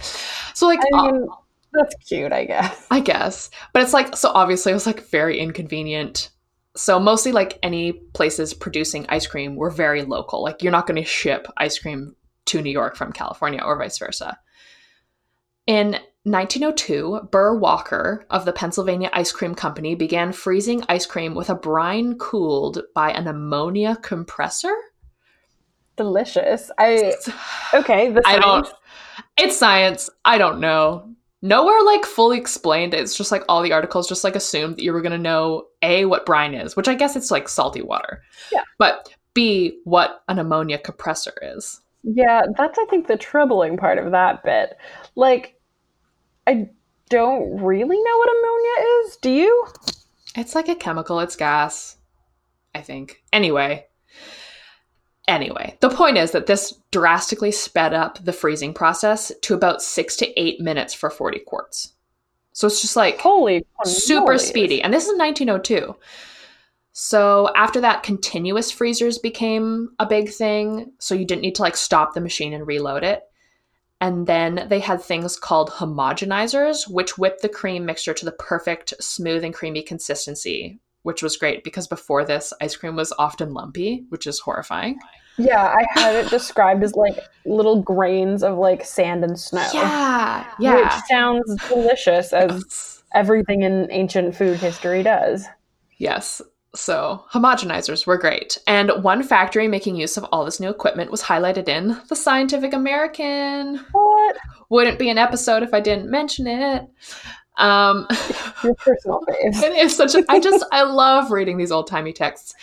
So 0.53 0.67
like 0.67 0.81
I 0.93 0.97
uh, 0.97 1.11
mean, 1.13 1.27
that's 1.71 1.95
cute, 2.05 2.33
I 2.33 2.43
guess. 2.43 2.85
I 2.91 2.99
guess. 2.99 3.49
But 3.73 3.83
it's 3.83 3.93
like, 3.93 4.17
so 4.17 4.29
obviously 4.33 4.71
it 4.71 4.75
was 4.75 4.85
like 4.85 5.07
very 5.09 5.39
inconvenient. 5.39 6.31
So 6.75 6.99
mostly 6.99 7.31
like 7.31 7.59
any 7.63 7.93
places 7.93 8.53
producing 8.53 9.05
ice 9.09 9.27
cream 9.27 9.55
were 9.55 9.69
very 9.69 10.03
local. 10.03 10.43
Like 10.43 10.61
you're 10.61 10.71
not 10.71 10.87
going 10.87 11.01
to 11.01 11.07
ship 11.07 11.47
ice 11.57 11.79
cream 11.79 12.15
to 12.49 12.61
New 12.61 12.71
York 12.71 12.95
from 12.95 13.11
California 13.11 13.61
or 13.63 13.77
vice 13.77 13.97
versa. 13.97 14.37
In 15.67 15.99
1902, 16.23 17.29
Burr 17.31 17.57
Walker 17.57 18.25
of 18.29 18.45
the 18.45 18.51
Pennsylvania 18.51 19.09
Ice 19.13 19.31
Cream 19.31 19.55
Company 19.55 19.95
began 19.95 20.31
freezing 20.31 20.83
ice 20.89 21.05
cream 21.05 21.33
with 21.33 21.49
a 21.49 21.55
brine 21.55 22.17
cooled 22.17 22.81
by 22.93 23.11
an 23.11 23.27
ammonia 23.27 23.97
compressor. 24.01 24.75
Delicious. 25.95 26.71
I 26.77 27.13
okay. 27.73 28.11
The 28.11 28.21
I 28.25 28.39
don't. 28.39 28.67
It's 29.37 29.57
science. 29.57 30.09
I 30.25 30.37
don't 30.37 30.59
know. 30.59 31.13
Nowhere 31.41 31.83
like 31.83 32.03
fully 32.03 32.37
explained. 32.37 32.93
It's 32.93 33.15
just 33.15 33.31
like 33.31 33.43
all 33.47 33.61
the 33.61 33.73
articles 33.73 34.09
just 34.09 34.23
like 34.23 34.35
assumed 34.35 34.77
that 34.77 34.83
you 34.83 34.91
were 34.91 35.01
gonna 35.01 35.17
know 35.17 35.67
a 35.81 36.05
what 36.05 36.25
brine 36.25 36.53
is, 36.53 36.75
which 36.75 36.87
I 36.87 36.95
guess 36.95 37.15
it's 37.15 37.31
like 37.31 37.47
salty 37.47 37.81
water. 37.81 38.21
Yeah. 38.51 38.63
But 38.77 39.13
b 39.33 39.79
what 39.83 40.23
an 40.27 40.39
ammonia 40.39 40.79
compressor 40.79 41.33
is. 41.41 41.79
Yeah, 42.03 42.43
that's 42.57 42.79
I 42.79 42.85
think 42.85 43.07
the 43.07 43.17
troubling 43.17 43.77
part 43.77 43.97
of 43.97 44.11
that 44.11 44.43
bit. 44.43 44.77
Like, 45.15 45.59
I 46.47 46.69
don't 47.09 47.61
really 47.61 47.97
know 47.97 48.17
what 48.17 48.29
ammonia 48.29 49.05
is. 49.05 49.17
Do 49.17 49.31
you? 49.31 49.67
It's 50.35 50.55
like 50.55 50.69
a 50.69 50.75
chemical. 50.75 51.19
It's 51.19 51.35
gas. 51.35 51.97
I 52.73 52.81
think. 52.81 53.23
Anyway. 53.33 53.85
Anyway, 55.27 55.77
the 55.79 55.91
point 55.91 56.17
is 56.17 56.31
that 56.31 56.47
this 56.47 56.73
drastically 56.89 57.51
sped 57.51 57.93
up 57.93 58.17
the 58.23 58.33
freezing 58.33 58.73
process 58.73 59.31
to 59.41 59.53
about 59.53 59.79
six 59.79 60.15
to 60.15 60.39
eight 60.41 60.59
minutes 60.59 60.91
for 60.91 61.11
40 61.11 61.39
quarts. 61.45 61.93
So 62.53 62.65
it's 62.65 62.81
just 62.81 62.95
like 62.95 63.19
Holy 63.19 63.63
super 63.85 64.33
cannoli. 64.33 64.39
speedy. 64.39 64.81
And 64.81 64.91
this 64.91 65.03
is 65.03 65.15
1902. 65.19 65.95
So 67.01 67.49
after 67.55 67.79
that, 67.79 68.03
continuous 68.03 68.71
freezers 68.71 69.19
became 69.19 69.91
a 69.99 70.05
big 70.05 70.29
thing. 70.29 70.91
So 70.99 71.15
you 71.15 71.23
didn't 71.23 71.43
need 71.43 71.55
to 71.55 71.61
like 71.61 71.77
stop 71.77 72.13
the 72.13 72.19
machine 72.19 72.51
and 72.51 72.67
reload 72.67 73.05
it. 73.05 73.23
And 74.01 74.27
then 74.27 74.65
they 74.67 74.81
had 74.81 75.01
things 75.01 75.37
called 75.37 75.69
homogenizers, 75.69 76.89
which 76.89 77.17
whipped 77.17 77.41
the 77.41 77.47
cream 77.47 77.85
mixture 77.85 78.13
to 78.13 78.25
the 78.25 78.33
perfect 78.33 78.93
smooth 78.99 79.45
and 79.45 79.53
creamy 79.53 79.81
consistency, 79.81 80.77
which 81.03 81.23
was 81.23 81.37
great 81.37 81.63
because 81.63 81.87
before 81.87 82.25
this, 82.25 82.51
ice 82.59 82.75
cream 82.75 82.97
was 82.97 83.13
often 83.17 83.53
lumpy, 83.53 84.03
which 84.09 84.27
is 84.27 84.41
horrifying. 84.41 84.99
Yeah, 85.37 85.73
I 85.73 85.85
had 85.97 86.15
it 86.15 86.29
described 86.29 86.83
as 86.83 86.95
like 86.95 87.17
little 87.45 87.81
grains 87.81 88.43
of 88.43 88.57
like 88.57 88.83
sand 88.83 89.23
and 89.23 89.39
snow. 89.39 89.65
Yeah. 89.73 90.45
yeah. 90.59 90.75
Which 90.75 91.03
sounds 91.09 91.55
delicious 91.69 92.33
as 92.33 93.01
everything 93.13 93.61
in 93.61 93.87
ancient 93.89 94.35
food 94.35 94.57
history 94.59 95.01
does. 95.01 95.45
Yes. 95.97 96.41
So 96.75 97.25
homogenizers 97.31 98.05
were 98.05 98.17
great. 98.17 98.57
And 98.67 98.91
one 99.03 99.23
factory 99.23 99.67
making 99.67 99.95
use 99.95 100.17
of 100.17 100.23
all 100.25 100.45
this 100.45 100.59
new 100.59 100.69
equipment 100.69 101.09
was 101.09 101.23
highlighted 101.23 101.67
in 101.67 101.99
The 102.09 102.15
Scientific 102.15 102.73
American. 102.73 103.77
What? 103.91 104.37
Wouldn't 104.69 104.99
be 104.99 105.09
an 105.09 105.17
episode 105.17 105.63
if 105.63 105.73
I 105.73 105.79
didn't 105.79 106.11
mention 106.11 106.45
it. 106.45 106.87
Um, 107.57 108.07
Your 108.63 108.75
personal 108.75 109.21
faves. 109.27 109.63
it 109.63 109.73
is 109.77 109.95
such 109.95 110.13
a, 110.13 110.23
I 110.29 110.39
just, 110.39 110.63
I 110.71 110.83
love 110.83 111.31
reading 111.31 111.57
these 111.57 111.71
old 111.71 111.87
timey 111.87 112.13
texts. 112.13 112.53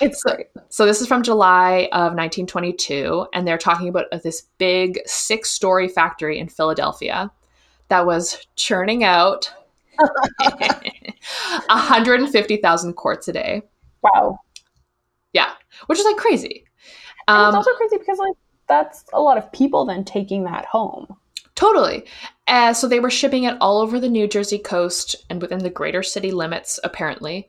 It's 0.00 0.22
great. 0.22 0.46
So 0.68 0.86
this 0.86 1.00
is 1.00 1.08
from 1.08 1.24
July 1.24 1.88
of 1.92 2.14
1922, 2.14 3.26
and 3.32 3.46
they're 3.46 3.58
talking 3.58 3.88
about 3.88 4.06
this 4.22 4.42
big 4.58 5.00
six 5.06 5.50
story 5.50 5.88
factory 5.88 6.38
in 6.38 6.48
Philadelphia 6.48 7.32
that 7.88 8.06
was 8.06 8.46
churning 8.54 9.02
out 9.02 9.52
150,000 11.66 12.94
quarts 12.94 13.28
a 13.28 13.32
day. 13.32 13.62
Wow. 14.02 14.38
Yeah, 15.32 15.52
which 15.86 15.98
is 15.98 16.04
like 16.04 16.16
crazy. 16.16 16.64
And 17.34 17.44
it's 17.44 17.54
Um, 17.54 17.54
also 17.54 17.72
crazy 17.74 17.98
because 17.98 18.18
like 18.18 18.34
that's 18.68 19.04
a 19.12 19.20
lot 19.20 19.38
of 19.38 19.52
people 19.52 19.84
then 19.86 20.04
taking 20.04 20.44
that 20.44 20.66
home. 20.66 21.16
totally. 21.54 22.04
Uh, 22.46 22.72
so 22.72 22.86
they 22.88 23.00
were 23.00 23.10
shipping 23.10 23.44
it 23.44 23.56
all 23.60 23.78
over 23.80 23.98
the 24.00 24.08
New 24.08 24.26
Jersey 24.28 24.58
coast 24.58 25.16
and 25.28 25.40
within 25.42 25.58
the 25.60 25.70
greater 25.70 26.02
city 26.02 26.30
limits, 26.30 26.78
apparently. 26.84 27.48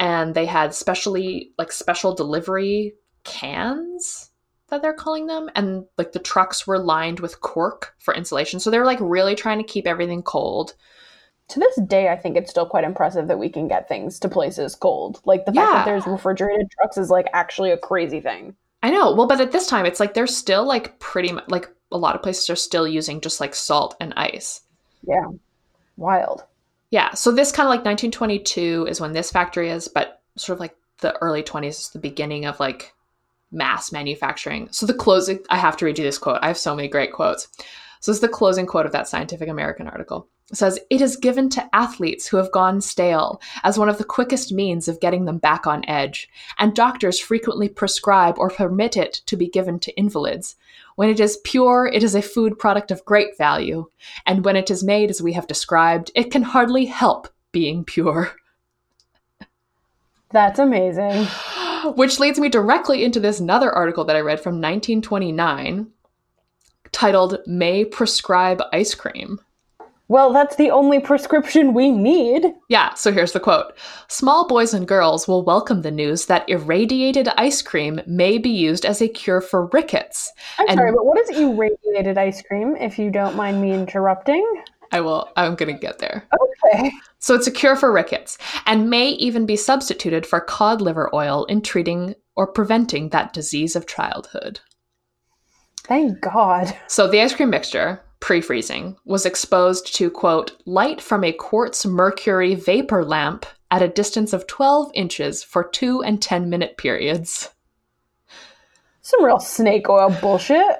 And 0.00 0.34
they 0.34 0.46
had 0.46 0.74
specially 0.74 1.52
like 1.58 1.72
special 1.72 2.14
delivery 2.14 2.94
cans 3.24 4.30
that 4.68 4.82
they're 4.82 4.92
calling 4.94 5.26
them, 5.26 5.48
and 5.56 5.84
like 5.96 6.12
the 6.12 6.18
trucks 6.18 6.66
were 6.66 6.78
lined 6.78 7.20
with 7.20 7.40
cork 7.40 7.94
for 7.98 8.14
insulation. 8.14 8.60
So 8.60 8.70
they 8.70 8.78
were 8.78 8.84
like 8.84 8.98
really 9.00 9.34
trying 9.34 9.58
to 9.58 9.64
keep 9.64 9.86
everything 9.86 10.22
cold. 10.22 10.74
To 11.48 11.58
this 11.60 11.76
day, 11.86 12.08
I 12.10 12.16
think 12.16 12.36
it's 12.36 12.50
still 12.50 12.66
quite 12.66 12.84
impressive 12.84 13.26
that 13.28 13.38
we 13.38 13.48
can 13.48 13.68
get 13.68 13.88
things 13.88 14.18
to 14.20 14.28
places 14.28 14.74
cold. 14.74 15.20
Like 15.24 15.46
the 15.46 15.52
fact 15.52 15.68
Yeah. 15.70 15.72
that 15.78 15.84
there's 15.86 16.06
refrigerated 16.06 16.70
trucks 16.70 16.98
is 16.98 17.10
like 17.10 17.26
actually 17.32 17.70
a 17.70 17.78
crazy 17.78 18.20
thing. 18.20 18.54
I 18.82 18.90
know. 18.90 19.12
Well, 19.14 19.26
but 19.26 19.40
at 19.40 19.50
this 19.52 19.66
time, 19.66 19.86
it's 19.86 19.98
like 19.98 20.14
they're 20.14 20.26
still 20.26 20.64
like 20.64 20.98
pretty 20.98 21.32
much 21.32 21.44
like 21.48 21.68
a 21.90 21.96
lot 21.98 22.14
of 22.14 22.22
places 22.22 22.50
are 22.50 22.56
still 22.56 22.86
using 22.86 23.20
just 23.20 23.40
like 23.40 23.54
salt 23.54 23.96
and 23.98 24.12
ice. 24.16 24.60
Yeah. 25.06 25.26
Wild. 25.96 26.44
Yeah, 26.90 27.12
so 27.14 27.30
this 27.32 27.52
kind 27.52 27.66
of 27.66 27.70
like 27.70 27.84
1922 27.84 28.86
is 28.88 29.00
when 29.00 29.12
this 29.12 29.30
factory 29.30 29.68
is, 29.70 29.88
but 29.88 30.22
sort 30.36 30.56
of 30.56 30.60
like 30.60 30.74
the 31.00 31.16
early 31.18 31.42
20s 31.42 31.68
is 31.68 31.88
the 31.90 31.98
beginning 31.98 32.46
of 32.46 32.60
like 32.60 32.94
mass 33.50 33.90
manufacturing. 33.92 34.68
So 34.70 34.86
the 34.86 34.94
closing, 34.94 35.40
I 35.50 35.56
have 35.58 35.76
to 35.78 35.84
read 35.86 35.98
you 35.98 36.04
this 36.04 36.18
quote. 36.18 36.38
I 36.42 36.48
have 36.48 36.56
so 36.58 36.74
many 36.74 36.88
great 36.88 37.12
quotes. 37.12 37.48
So 38.00 38.10
this 38.10 38.16
is 38.18 38.20
the 38.20 38.28
closing 38.28 38.66
quote 38.66 38.86
of 38.86 38.92
that 38.92 39.08
Scientific 39.08 39.48
American 39.48 39.88
article. 39.88 40.28
Says, 40.52 40.78
It 40.88 41.00
is 41.00 41.16
given 41.16 41.50
to 41.50 41.68
athletes 41.74 42.26
who 42.26 42.38
have 42.38 42.52
gone 42.52 42.80
stale 42.80 43.40
as 43.64 43.78
one 43.78 43.88
of 43.88 43.98
the 43.98 44.04
quickest 44.04 44.52
means 44.52 44.88
of 44.88 45.00
getting 45.00 45.26
them 45.26 45.38
back 45.38 45.66
on 45.66 45.84
edge, 45.88 46.28
and 46.58 46.74
doctors 46.74 47.20
frequently 47.20 47.68
prescribe 47.68 48.38
or 48.38 48.48
permit 48.48 48.96
it 48.96 49.20
to 49.26 49.36
be 49.36 49.48
given 49.48 49.78
to 49.80 49.96
invalids. 49.96 50.56
When 50.96 51.10
it 51.10 51.20
is 51.20 51.38
pure, 51.44 51.90
it 51.92 52.02
is 52.02 52.14
a 52.14 52.22
food 52.22 52.58
product 52.58 52.90
of 52.90 53.04
great 53.04 53.36
value, 53.36 53.90
and 54.26 54.44
when 54.44 54.56
it 54.56 54.70
is 54.70 54.82
made 54.82 55.10
as 55.10 55.20
we 55.20 55.34
have 55.34 55.46
described, 55.46 56.10
it 56.14 56.30
can 56.30 56.42
hardly 56.42 56.86
help 56.86 57.28
being 57.52 57.84
pure. 57.84 58.32
That's 60.30 60.58
amazing. 60.58 61.26
Which 61.84 62.18
leads 62.18 62.38
me 62.38 62.48
directly 62.48 63.04
into 63.04 63.20
this 63.20 63.40
another 63.40 63.70
article 63.70 64.04
that 64.04 64.16
I 64.16 64.20
read 64.20 64.40
from 64.40 64.54
1929 64.54 65.88
titled 66.92 67.38
May 67.46 67.84
Prescribe 67.84 68.62
Ice 68.72 68.94
Cream. 68.94 69.40
Well, 70.10 70.32
that's 70.32 70.56
the 70.56 70.70
only 70.70 71.00
prescription 71.00 71.74
we 71.74 71.90
need. 71.90 72.54
Yeah, 72.70 72.94
so 72.94 73.12
here's 73.12 73.32
the 73.32 73.40
quote 73.40 73.74
Small 74.08 74.48
boys 74.48 74.72
and 74.72 74.88
girls 74.88 75.28
will 75.28 75.44
welcome 75.44 75.82
the 75.82 75.90
news 75.90 76.26
that 76.26 76.48
irradiated 76.48 77.28
ice 77.36 77.60
cream 77.60 78.00
may 78.06 78.38
be 78.38 78.48
used 78.48 78.86
as 78.86 79.02
a 79.02 79.08
cure 79.08 79.42
for 79.42 79.66
rickets. 79.66 80.32
I'm 80.58 80.68
And- 80.68 80.78
sorry, 80.78 80.92
but 80.92 81.04
what 81.04 81.18
is 81.18 81.30
irradiated 81.38 82.16
ice 82.16 82.40
cream, 82.42 82.74
if 82.76 82.98
you 82.98 83.10
don't 83.10 83.36
mind 83.36 83.60
me 83.60 83.72
interrupting? 83.72 84.44
I 84.92 85.02
will, 85.02 85.28
I'm 85.36 85.54
gonna 85.54 85.74
get 85.74 85.98
there. 85.98 86.26
Okay. 86.72 86.90
So 87.18 87.34
it's 87.34 87.46
a 87.46 87.50
cure 87.50 87.76
for 87.76 87.92
rickets 87.92 88.38
and 88.64 88.88
may 88.88 89.10
even 89.10 89.44
be 89.44 89.56
substituted 89.56 90.24
for 90.24 90.40
cod 90.40 90.80
liver 90.80 91.14
oil 91.14 91.44
in 91.44 91.60
treating 91.60 92.14
or 92.34 92.46
preventing 92.46 93.10
that 93.10 93.34
disease 93.34 93.76
of 93.76 93.86
childhood. 93.86 94.60
Thank 95.84 96.20
God. 96.22 96.74
So 96.86 97.06
the 97.06 97.20
ice 97.20 97.34
cream 97.34 97.50
mixture, 97.50 98.00
pre 98.20 98.40
freezing, 98.40 98.96
was 99.04 99.26
exposed 99.26 99.94
to, 99.96 100.10
quote, 100.10 100.52
light 100.66 101.00
from 101.00 101.24
a 101.24 101.32
quartz 101.32 101.86
mercury 101.86 102.54
vapor 102.54 103.04
lamp 103.04 103.46
at 103.70 103.82
a 103.82 103.88
distance 103.88 104.32
of 104.32 104.46
12 104.46 104.90
inches 104.94 105.42
for 105.42 105.64
two 105.64 106.02
and 106.02 106.20
10 106.22 106.48
minute 106.48 106.76
periods. 106.76 107.50
Some 109.00 109.24
real 109.24 109.40
snake 109.40 109.88
oil 109.88 110.14
bullshit. 110.20 110.76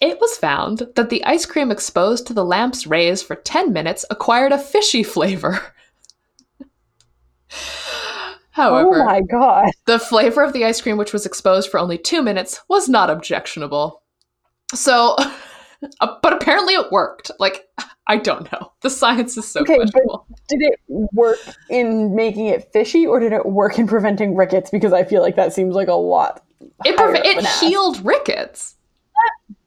It 0.00 0.20
was 0.20 0.36
found 0.36 0.86
that 0.96 1.08
the 1.08 1.24
ice 1.24 1.46
cream 1.46 1.70
exposed 1.70 2.26
to 2.26 2.34
the 2.34 2.44
lamp's 2.44 2.86
rays 2.86 3.22
for 3.22 3.36
10 3.36 3.72
minutes 3.72 4.04
acquired 4.10 4.52
a 4.52 4.58
fishy 4.58 5.02
flavor. 5.02 5.60
However, 8.50 9.00
oh 9.00 9.04
my 9.06 9.22
God. 9.22 9.70
the 9.86 9.98
flavor 9.98 10.42
of 10.42 10.52
the 10.52 10.64
ice 10.64 10.80
cream, 10.80 10.98
which 10.98 11.12
was 11.12 11.24
exposed 11.24 11.70
for 11.70 11.80
only 11.80 11.96
two 11.96 12.20
minutes, 12.22 12.60
was 12.68 12.88
not 12.88 13.08
objectionable. 13.08 14.02
So, 14.74 15.16
uh, 16.00 16.16
but 16.22 16.32
apparently 16.32 16.74
it 16.74 16.90
worked. 16.92 17.30
Like, 17.38 17.68
I 18.06 18.16
don't 18.16 18.50
know. 18.52 18.72
The 18.82 18.90
science 18.90 19.36
is 19.36 19.46
so 19.46 19.60
Okay, 19.60 19.76
questionable. 19.76 20.26
Did 20.48 20.62
it 20.62 20.80
work 20.88 21.38
in 21.68 22.14
making 22.14 22.46
it 22.46 22.72
fishy 22.72 23.06
or 23.06 23.20
did 23.20 23.32
it 23.32 23.46
work 23.46 23.78
in 23.78 23.86
preventing 23.86 24.34
rickets? 24.36 24.70
Because 24.70 24.92
I 24.92 25.04
feel 25.04 25.22
like 25.22 25.36
that 25.36 25.52
seems 25.52 25.74
like 25.74 25.88
a 25.88 25.94
lot. 25.94 26.42
It, 26.84 26.96
preve- 26.96 27.24
it 27.24 27.38
an 27.38 27.46
ass. 27.46 27.60
healed 27.60 28.04
rickets. 28.04 28.76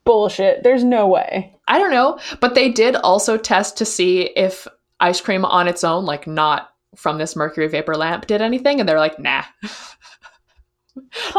bullshit. 0.04 0.64
There's 0.64 0.84
no 0.84 1.08
way. 1.08 1.56
I 1.68 1.80
don't 1.80 1.92
know, 1.92 2.20
but 2.42 2.56
they 2.56 2.70
did 2.70 2.96
also 2.98 3.38
test 3.38 3.78
to 3.78 3.86
see 3.86 4.24
if 4.36 4.68
ice 5.00 5.22
cream 5.22 5.46
on 5.46 5.68
its 5.68 5.84
own, 5.84 6.06
like 6.06 6.28
not 6.28 6.70
from 6.96 7.18
this 7.18 7.36
mercury 7.36 7.68
vapor 7.68 7.96
lamp, 7.96 8.28
did 8.28 8.42
anything, 8.42 8.80
and 8.80 8.88
they're 8.88 9.00
like, 9.00 9.18
nah. 9.20 9.44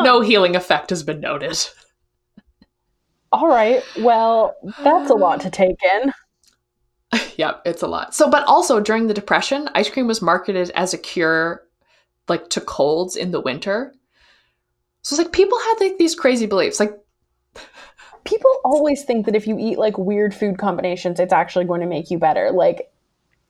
No 0.01 0.21
healing 0.21 0.57
effect 0.57 0.91
has 0.91 1.03
been 1.05 1.21
noted. 1.21 1.57
All 3.35 3.49
right. 3.49 3.83
Well, 3.99 4.55
that's 4.85 5.11
a 5.11 5.15
lot 5.15 5.41
to 5.41 5.51
take 5.63 5.77
in. 5.83 6.13
yep, 7.37 7.63
it's 7.67 7.83
a 7.83 7.89
lot. 7.89 8.15
So, 8.15 8.31
but 8.31 8.45
also 8.47 8.79
during 8.79 9.09
the 9.09 9.15
Depression, 9.15 9.69
ice 9.75 9.91
cream 9.91 10.07
was 10.07 10.23
marketed 10.23 10.71
as 10.77 10.95
a 10.95 10.99
cure, 10.99 11.67
like 12.29 12.49
to 12.51 12.61
colds 12.61 13.17
in 13.17 13.33
the 13.33 13.41
winter. 13.41 13.93
So 15.03 15.15
it's 15.15 15.19
like 15.25 15.33
people 15.33 15.59
had 15.59 15.75
like 15.81 15.99
these 15.99 16.15
crazy 16.15 16.47
beliefs. 16.47 16.79
Like 16.79 16.97
People 18.25 18.51
always 18.65 19.05
think 19.05 19.27
that 19.27 19.35
if 19.37 19.47
you 19.49 19.59
eat 19.59 19.79
like 19.79 19.99
weird 19.99 20.33
food 20.33 20.57
combinations, 20.57 21.19
it's 21.19 21.33
actually 21.33 21.65
going 21.67 21.81
to 21.81 21.87
make 21.89 22.11
you 22.13 22.19
better. 22.19 22.53
Like, 22.53 22.91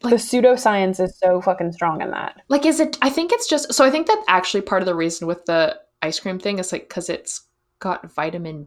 the 0.01 0.16
pseudoscience 0.16 0.99
is 0.99 1.16
so 1.18 1.41
fucking 1.43 1.72
strong 1.72 2.01
in 2.03 2.11
that. 2.11 2.41
like 2.49 2.66
is 2.66 2.78
it 2.80 2.99
i 3.01 3.09
think 3.09 3.32
it's 3.32 3.49
just 3.49 3.72
so 3.72 3.85
i 3.85 3.91
think 3.91 4.07
that 4.07 4.22
actually 4.28 4.61
part 4.61 4.82
of 4.82 4.87
the 4.87 4.95
reason 4.95 5.26
with 5.26 5.43
the 5.47 5.78
ice 6.03 6.20
cream 6.20 6.39
thing 6.39 6.59
is 6.59 6.72
like 6.72 6.89
because 6.89 7.09
it's 7.09 7.43
got 7.78 8.12
vitamin 8.12 8.66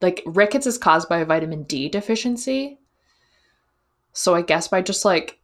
like 0.00 0.22
rickets 0.26 0.66
is 0.66 0.78
caused 0.78 1.08
by 1.08 1.18
a 1.18 1.24
vitamin 1.24 1.62
d 1.64 1.88
deficiency 1.88 2.78
so 4.12 4.34
i 4.34 4.42
guess 4.42 4.68
by 4.68 4.80
just 4.82 5.04
like 5.04 5.38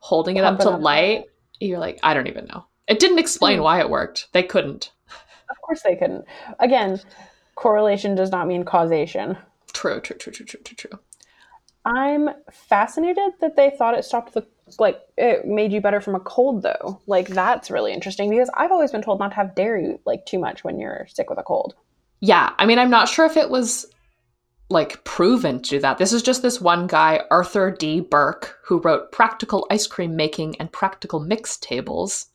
holding 0.00 0.36
it 0.36 0.44
up 0.44 0.58
to 0.58 0.70
up 0.70 0.80
light 0.80 1.24
you're 1.60 1.78
like 1.78 1.98
i 2.02 2.14
don't 2.14 2.28
even 2.28 2.46
know 2.46 2.64
it 2.88 2.98
didn't 2.98 3.18
explain 3.18 3.58
Hmm. 3.58 3.64
why 3.64 3.80
it 3.80 3.90
worked 3.90 4.28
they 4.32 4.42
couldn't 4.42 4.92
Of 5.48 5.60
course 5.62 5.82
they 5.82 5.94
couldn't. 5.94 6.24
Again, 6.58 7.00
correlation 7.54 8.16
does 8.16 8.30
not 8.32 8.48
mean 8.48 8.64
causation. 8.64 9.36
true 9.72 10.00
true 10.00 10.16
true 10.16 10.32
true 10.32 10.44
true 10.46 10.60
true 10.60 10.76
true 10.76 10.98
I'm 11.84 12.30
fascinated 12.50 13.34
that 13.40 13.54
they 13.54 13.70
thought 13.70 13.96
it 13.96 14.04
stopped 14.04 14.34
the 14.34 14.44
like 14.80 15.00
it 15.16 15.46
made 15.46 15.72
you 15.72 15.80
better 15.80 16.00
from 16.00 16.16
a 16.16 16.20
cold 16.20 16.62
though. 16.62 17.00
Like 17.06 17.28
that's 17.28 17.70
really 17.70 17.92
interesting 17.92 18.28
because 18.28 18.50
I've 18.54 18.72
always 18.72 18.90
been 18.90 19.02
told 19.02 19.20
not 19.20 19.28
to 19.30 19.36
have 19.36 19.54
dairy 19.54 19.98
like 20.04 20.26
too 20.26 20.40
much 20.40 20.64
when 20.64 20.80
you're 20.80 21.06
sick 21.08 21.30
with 21.30 21.38
a 21.38 21.44
cold. 21.44 21.74
Yeah, 22.20 22.52
I 22.58 22.66
mean, 22.66 22.78
I'm 22.78 22.90
not 22.90 23.08
sure 23.08 23.26
if 23.26 23.36
it 23.36 23.50
was 23.50 23.86
like 24.68 25.04
proven 25.04 25.60
to 25.62 25.70
do 25.70 25.80
that. 25.80 25.98
This 25.98 26.12
is 26.12 26.22
just 26.22 26.42
this 26.42 26.60
one 26.60 26.86
guy, 26.86 27.20
Arthur 27.30 27.70
D. 27.70 28.00
Burke, 28.00 28.58
who 28.64 28.80
wrote 28.80 29.12
Practical 29.12 29.66
Ice 29.70 29.86
Cream 29.86 30.16
Making 30.16 30.56
and 30.60 30.72
Practical 30.72 31.20
Mix 31.20 31.56
Tables. 31.58 32.26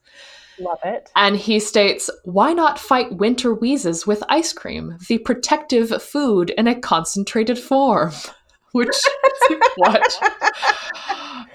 Love 0.59 0.79
it. 0.83 1.09
And 1.15 1.35
he 1.35 1.59
states, 1.59 2.09
Why 2.23 2.53
not 2.53 2.79
fight 2.79 3.17
winter 3.17 3.53
wheezes 3.53 4.05
with 4.05 4.23
ice 4.29 4.53
cream, 4.53 4.97
the 5.07 5.17
protective 5.17 6.01
food 6.01 6.51
in 6.51 6.67
a 6.67 6.79
concentrated 6.79 7.57
form? 7.57 8.11
Which, 8.73 8.95
what? 9.75 10.17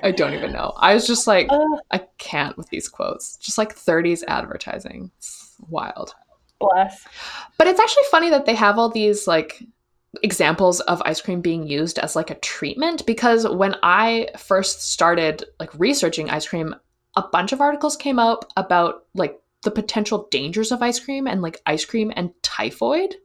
I 0.03 0.13
don't 0.15 0.35
even 0.35 0.53
know. 0.53 0.75
I 0.77 0.93
was 0.93 1.07
just 1.07 1.27
like, 1.27 1.47
Uh, 1.51 1.79
I 1.91 2.03
can't 2.19 2.59
with 2.59 2.69
these 2.69 2.89
quotes. 2.89 3.39
Just 3.39 3.57
like 3.57 3.75
30s 3.75 4.23
advertising. 4.29 5.11
It's 5.17 5.55
wild. 5.71 6.15
Bless. 6.59 7.07
But 7.59 7.67
it's 7.67 7.81
actually 7.81 8.05
funny 8.11 8.31
that 8.31 8.47
they 8.47 8.55
have 8.55 8.79
all 8.79 8.91
these 8.91 9.27
like 9.27 9.63
examples 10.23 10.81
of 10.81 11.03
ice 11.05 11.21
cream 11.21 11.41
being 11.41 11.67
used 11.67 11.99
as 11.99 12.17
like 12.17 12.31
a 12.31 12.37
treatment 12.37 13.05
because 13.07 13.47
when 13.47 13.77
I 13.83 14.29
first 14.39 14.91
started 14.93 15.45
like 15.61 15.71
researching 15.79 16.31
ice 16.31 16.49
cream, 16.49 16.75
a 17.17 17.23
bunch 17.23 17.53
of 17.53 17.61
articles 17.61 17.97
came 17.97 18.19
up 18.19 18.51
about 18.57 19.05
like 19.15 19.39
the 19.63 19.71
potential 19.71 20.29
dangers 20.31 20.73
of 20.73 20.83
ice 20.83 21.01
cream 21.01 21.27
and 21.27 21.43
like 21.43 21.61
ice 21.67 21.85
cream 21.85 22.13
and 22.15 22.31
typhoid. 22.43 23.17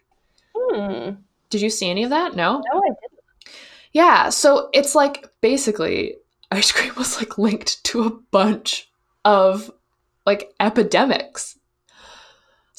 Hmm. 0.56 1.12
Did 1.50 1.62
you 1.62 1.70
see 1.70 1.90
any 1.90 2.04
of 2.04 2.10
that? 2.10 2.36
No? 2.36 2.62
No, 2.74 2.80
I 2.80 2.90
didn't. 2.90 3.56
Yeah, 3.94 4.30
so 4.30 4.70
it's 4.74 4.96
like 4.96 5.28
basically 5.42 6.16
ice 6.50 6.72
cream 6.72 6.94
was 6.98 7.18
like 7.18 7.38
linked 7.38 7.84
to 7.86 8.04
a 8.04 8.10
bunch 8.10 8.90
of 9.26 9.72
like 10.26 10.54
epidemics. 10.60 11.58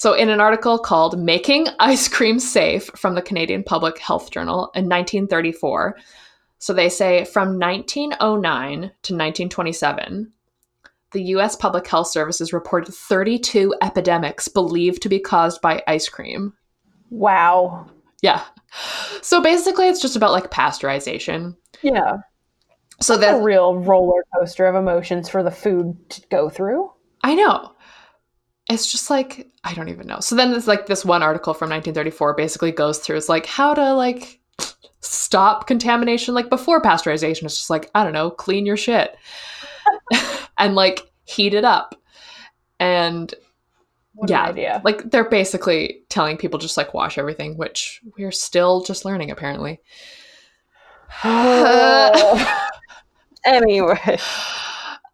So 0.03 0.15
in 0.15 0.31
an 0.31 0.41
article 0.41 0.81
called 0.81 1.17
Making 1.17 1.69
Ice 1.79 2.09
Cream 2.09 2.41
Safe 2.41 2.91
from 2.97 3.15
the 3.15 3.23
Canadian 3.23 3.63
Public 3.63 3.99
Health 4.01 4.33
Journal 4.33 4.73
in 4.75 4.87
1934, 4.87 5.97
so 6.59 6.73
they 6.73 6.89
say 6.89 7.25
from 7.25 7.57
1909 7.57 8.81
to 8.81 8.87
1927, 8.89 10.33
the 11.13 11.23
US 11.37 11.55
Public 11.55 11.87
Health 11.87 12.09
Services 12.09 12.53
reported 12.53 12.93
32 12.93 13.77
epidemics 13.81 14.49
believed 14.49 15.03
to 15.03 15.09
be 15.09 15.21
caused 15.21 15.61
by 15.61 15.85
ice 15.87 16.09
cream. 16.09 16.53
Wow. 17.11 17.87
Yeah. 18.23 18.43
So 19.21 19.41
basically 19.41 19.87
it's 19.87 20.03
just 20.03 20.17
about 20.17 20.33
like 20.33 20.51
pasteurization. 20.51 21.55
Yeah. 21.81 22.17
So 23.01 23.17
that's 23.17 23.39
A 23.39 23.41
real 23.41 23.77
roller 23.77 24.25
coaster 24.35 24.67
of 24.67 24.75
emotions 24.75 25.29
for 25.29 25.45
the 25.45 25.53
food 25.53 26.11
to 26.11 26.23
go 26.29 26.49
through. 26.49 26.91
I 27.23 27.37
know. 27.37 27.72
It's 28.71 28.91
just 28.91 29.11
like 29.11 29.49
I 29.65 29.75
don't 29.75 29.89
even 29.89 30.07
know. 30.07 30.21
So 30.21 30.37
then 30.37 30.51
there's 30.51 30.69
like 30.69 30.87
this 30.87 31.05
one 31.05 31.23
article 31.23 31.55
from 31.55 31.71
1934 31.71 32.35
basically 32.35 32.73
goes 32.73 32.99
through 32.99 33.17
it's 33.17 33.29
like 33.29 33.47
how 33.47 33.75
to 33.75 33.95
like 33.95 34.41
stop 35.01 35.67
contamination 35.67 36.35
like 36.35 36.49
before 36.49 36.81
pasteurization. 36.81 37.45
It's 37.45 37.57
just 37.57 37.71
like 37.71 37.91
I 37.95 38.05
don't 38.05 38.13
know, 38.13 38.31
clean 38.31 38.65
your 38.65 38.77
shit 38.77 39.17
and 40.59 40.75
like 40.75 41.11
heat 41.25 41.55
it 41.55 41.65
up. 41.65 41.97
And 42.79 43.35
What 44.15 44.31
Yeah. 44.31 44.45
idea. 44.45 44.81
like 44.85 45.11
they're 45.11 45.29
basically 45.29 46.03
telling 46.09 46.37
people 46.37 46.59
just 46.59 46.77
like 46.77 46.95
wash 46.95 47.19
everything, 47.19 47.57
which 47.57 48.01
we're 48.17 48.33
still 48.33 48.83
just 48.85 49.05
learning 49.05 49.31
apparently. 49.31 49.81
anyway. 53.45 54.19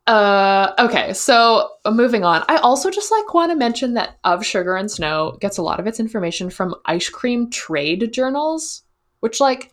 Uh, 0.08 0.72
okay, 0.78 1.12
so 1.12 1.68
uh, 1.84 1.90
moving 1.90 2.24
on. 2.24 2.42
I 2.48 2.56
also 2.56 2.90
just 2.90 3.12
like 3.12 3.34
want 3.34 3.52
to 3.52 3.56
mention 3.56 3.92
that 3.94 4.18
Of 4.24 4.44
Sugar 4.44 4.74
and 4.74 4.90
Snow 4.90 5.36
gets 5.38 5.58
a 5.58 5.62
lot 5.62 5.78
of 5.78 5.86
its 5.86 6.00
information 6.00 6.48
from 6.48 6.74
ice 6.86 7.10
cream 7.10 7.50
trade 7.50 8.10
journals, 8.10 8.84
which 9.20 9.38
like 9.38 9.70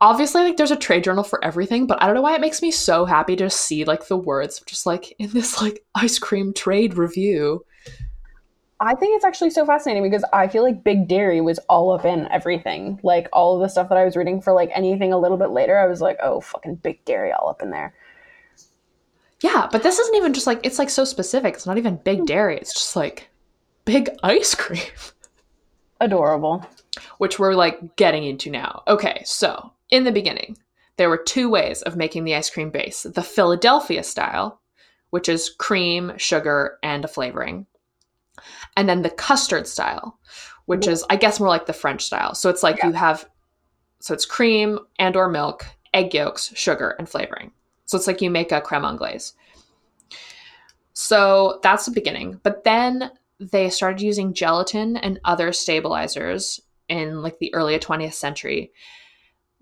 obviously 0.00 0.44
like 0.44 0.56
there's 0.56 0.70
a 0.70 0.76
trade 0.76 1.02
journal 1.02 1.24
for 1.24 1.44
everything, 1.44 1.88
but 1.88 2.00
I 2.00 2.06
don't 2.06 2.14
know 2.14 2.22
why 2.22 2.36
it 2.36 2.40
makes 2.40 2.62
me 2.62 2.70
so 2.70 3.04
happy 3.04 3.34
to 3.34 3.50
see 3.50 3.84
like 3.84 4.06
the 4.06 4.16
words 4.16 4.62
just 4.64 4.86
like 4.86 5.12
in 5.18 5.30
this 5.30 5.60
like 5.60 5.84
ice 5.96 6.20
cream 6.20 6.52
trade 6.52 6.96
review. 6.96 7.64
I 8.78 8.94
think 8.94 9.16
it's 9.16 9.24
actually 9.24 9.50
so 9.50 9.66
fascinating 9.66 10.04
because 10.04 10.24
I 10.32 10.46
feel 10.46 10.62
like 10.62 10.84
Big 10.84 11.08
Dairy 11.08 11.40
was 11.40 11.58
all 11.68 11.90
up 11.90 12.04
in 12.04 12.28
everything. 12.30 13.00
Like 13.02 13.28
all 13.32 13.56
of 13.56 13.60
the 13.60 13.68
stuff 13.68 13.88
that 13.88 13.98
I 13.98 14.04
was 14.04 14.14
reading 14.14 14.40
for 14.40 14.52
like 14.52 14.70
anything 14.72 15.12
a 15.12 15.18
little 15.18 15.36
bit 15.36 15.50
later, 15.50 15.76
I 15.76 15.86
was 15.86 16.00
like, 16.00 16.18
oh, 16.22 16.40
fucking 16.40 16.76
Big 16.76 17.04
Dairy 17.04 17.32
all 17.32 17.48
up 17.50 17.60
in 17.60 17.70
there. 17.70 17.92
Yeah, 19.42 19.68
but 19.70 19.82
this 19.82 19.98
isn't 19.98 20.16
even 20.16 20.34
just 20.34 20.46
like 20.46 20.60
it's 20.64 20.78
like 20.78 20.90
so 20.90 21.04
specific. 21.04 21.54
It's 21.54 21.66
not 21.66 21.78
even 21.78 21.96
big 21.96 22.20
hmm. 22.20 22.24
dairy. 22.26 22.56
It's 22.56 22.74
just 22.74 22.96
like 22.96 23.28
big 23.84 24.10
ice 24.22 24.54
cream. 24.54 24.82
Adorable. 26.00 26.66
which 27.18 27.38
we're 27.38 27.54
like 27.54 27.96
getting 27.96 28.24
into 28.24 28.50
now. 28.50 28.82
Okay, 28.88 29.22
so 29.24 29.72
in 29.90 30.04
the 30.04 30.12
beginning, 30.12 30.56
there 30.96 31.08
were 31.10 31.18
two 31.18 31.48
ways 31.48 31.82
of 31.82 31.96
making 31.96 32.24
the 32.24 32.34
ice 32.34 32.50
cream 32.50 32.70
base 32.70 33.02
the 33.02 33.22
Philadelphia 33.22 34.02
style, 34.02 34.60
which 35.10 35.28
is 35.28 35.50
cream, 35.58 36.12
sugar, 36.16 36.78
and 36.82 37.04
a 37.04 37.08
flavoring, 37.08 37.66
and 38.76 38.88
then 38.88 39.02
the 39.02 39.10
custard 39.10 39.66
style, 39.66 40.18
which 40.66 40.86
is, 40.86 41.04
I 41.10 41.16
guess, 41.16 41.40
more 41.40 41.48
like 41.48 41.66
the 41.66 41.72
French 41.72 42.04
style. 42.04 42.34
So 42.34 42.48
it's 42.48 42.62
like 42.62 42.78
Yeah. 42.78 42.88
you 42.88 42.92
have, 42.94 43.28
so 44.00 44.14
it's 44.14 44.24
cream 44.26 44.78
and 44.98 45.16
or 45.16 45.28
milk, 45.28 45.66
egg 45.92 46.14
yolks, 46.14 46.52
sugar, 46.54 46.94
and 46.98 47.08
flavoring. 47.08 47.52
So 47.90 47.98
it's 47.98 48.06
like 48.06 48.22
you 48.22 48.30
make 48.30 48.52
a 48.52 48.60
creme 48.60 48.84
anglaise. 48.84 49.32
So 50.92 51.58
that's 51.64 51.86
the 51.86 51.90
beginning. 51.90 52.38
But 52.44 52.62
then 52.62 53.10
they 53.40 53.68
started 53.68 54.00
using 54.00 54.32
gelatin 54.32 54.96
and 54.96 55.18
other 55.24 55.52
stabilizers 55.52 56.60
in 56.88 57.20
like 57.20 57.40
the 57.40 57.52
early 57.52 57.76
20th 57.76 58.14
century 58.14 58.72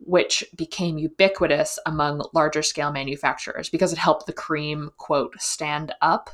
which 0.00 0.44
became 0.56 0.96
ubiquitous 0.96 1.78
among 1.86 2.22
larger 2.32 2.62
scale 2.62 2.92
manufacturers 2.92 3.68
because 3.68 3.92
it 3.92 3.98
helped 3.98 4.26
the 4.26 4.32
cream 4.32 4.90
quote 4.96 5.34
stand 5.40 5.92
up 6.02 6.30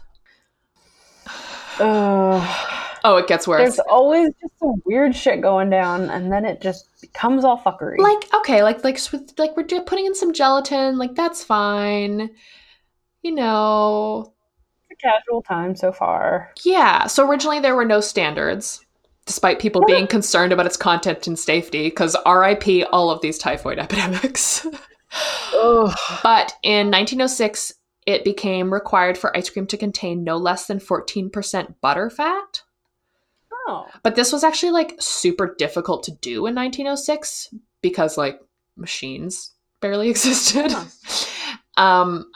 Ugh. 1.79 2.84
Oh 3.05 3.17
it 3.17 3.27
gets 3.29 3.47
worse 3.47 3.61
There's 3.61 3.79
always 3.89 4.31
just 4.41 4.59
some 4.59 4.83
weird 4.85 5.15
shit 5.15 5.41
going 5.41 5.71
down, 5.71 6.11
and 6.11 6.33
then 6.33 6.45
it 6.45 6.61
just 6.61 6.89
becomes 7.01 7.45
all 7.45 7.59
fuckery. 7.59 7.99
like 7.99 8.33
okay 8.35 8.63
like 8.63 8.83
like 8.83 8.99
like 9.39 9.57
we're 9.57 9.81
putting 9.83 10.07
in 10.07 10.15
some 10.15 10.33
gelatin 10.33 10.99
like 10.99 11.15
that's 11.15 11.45
fine 11.45 12.31
you 13.23 13.33
know 13.33 14.33
It's 14.91 15.01
a 15.03 15.07
casual 15.09 15.43
time 15.43 15.77
so 15.77 15.93
far. 15.93 16.51
yeah 16.65 17.07
so 17.07 17.29
originally 17.29 17.61
there 17.61 17.77
were 17.77 17.85
no 17.85 18.01
standards 18.01 18.85
despite 19.27 19.59
people 19.59 19.83
being 19.87 20.07
concerned 20.07 20.53
about 20.53 20.67
its 20.67 20.77
content 20.77 21.27
and 21.27 21.39
safety 21.39 21.85
because 21.89 22.15
rip 22.27 22.65
all 22.93 23.11
of 23.11 23.21
these 23.23 23.39
typhoid 23.39 23.79
epidemics. 23.85 24.67
But 26.23 26.53
in 26.63 26.91
1906, 26.91 27.73
it 28.07 28.23
became 28.25 28.71
required 28.73 29.17
for 29.17 29.35
ice 29.35 29.49
cream 29.49 29.67
to 29.69 29.79
contain 29.79 30.25
no 30.25 30.37
less 30.37 30.67
than 30.67 30.79
14% 30.79 31.75
butter 31.81 32.11
fat. 32.11 32.63
Oh. 33.67 33.87
But 34.03 34.15
this 34.15 34.33
was 34.33 34.45
actually 34.45 34.73
like 34.73 34.97
super 35.01 35.55
difficult 35.59 36.03
to 36.05 36.13
do 36.13 36.47
in 36.47 36.55
1906 36.55 37.55
because 37.81 38.19
like 38.19 38.39
machines 38.77 39.53
barely 39.81 40.09
existed. 40.15 40.71
Huh. 40.71 40.85
um, 41.83 42.31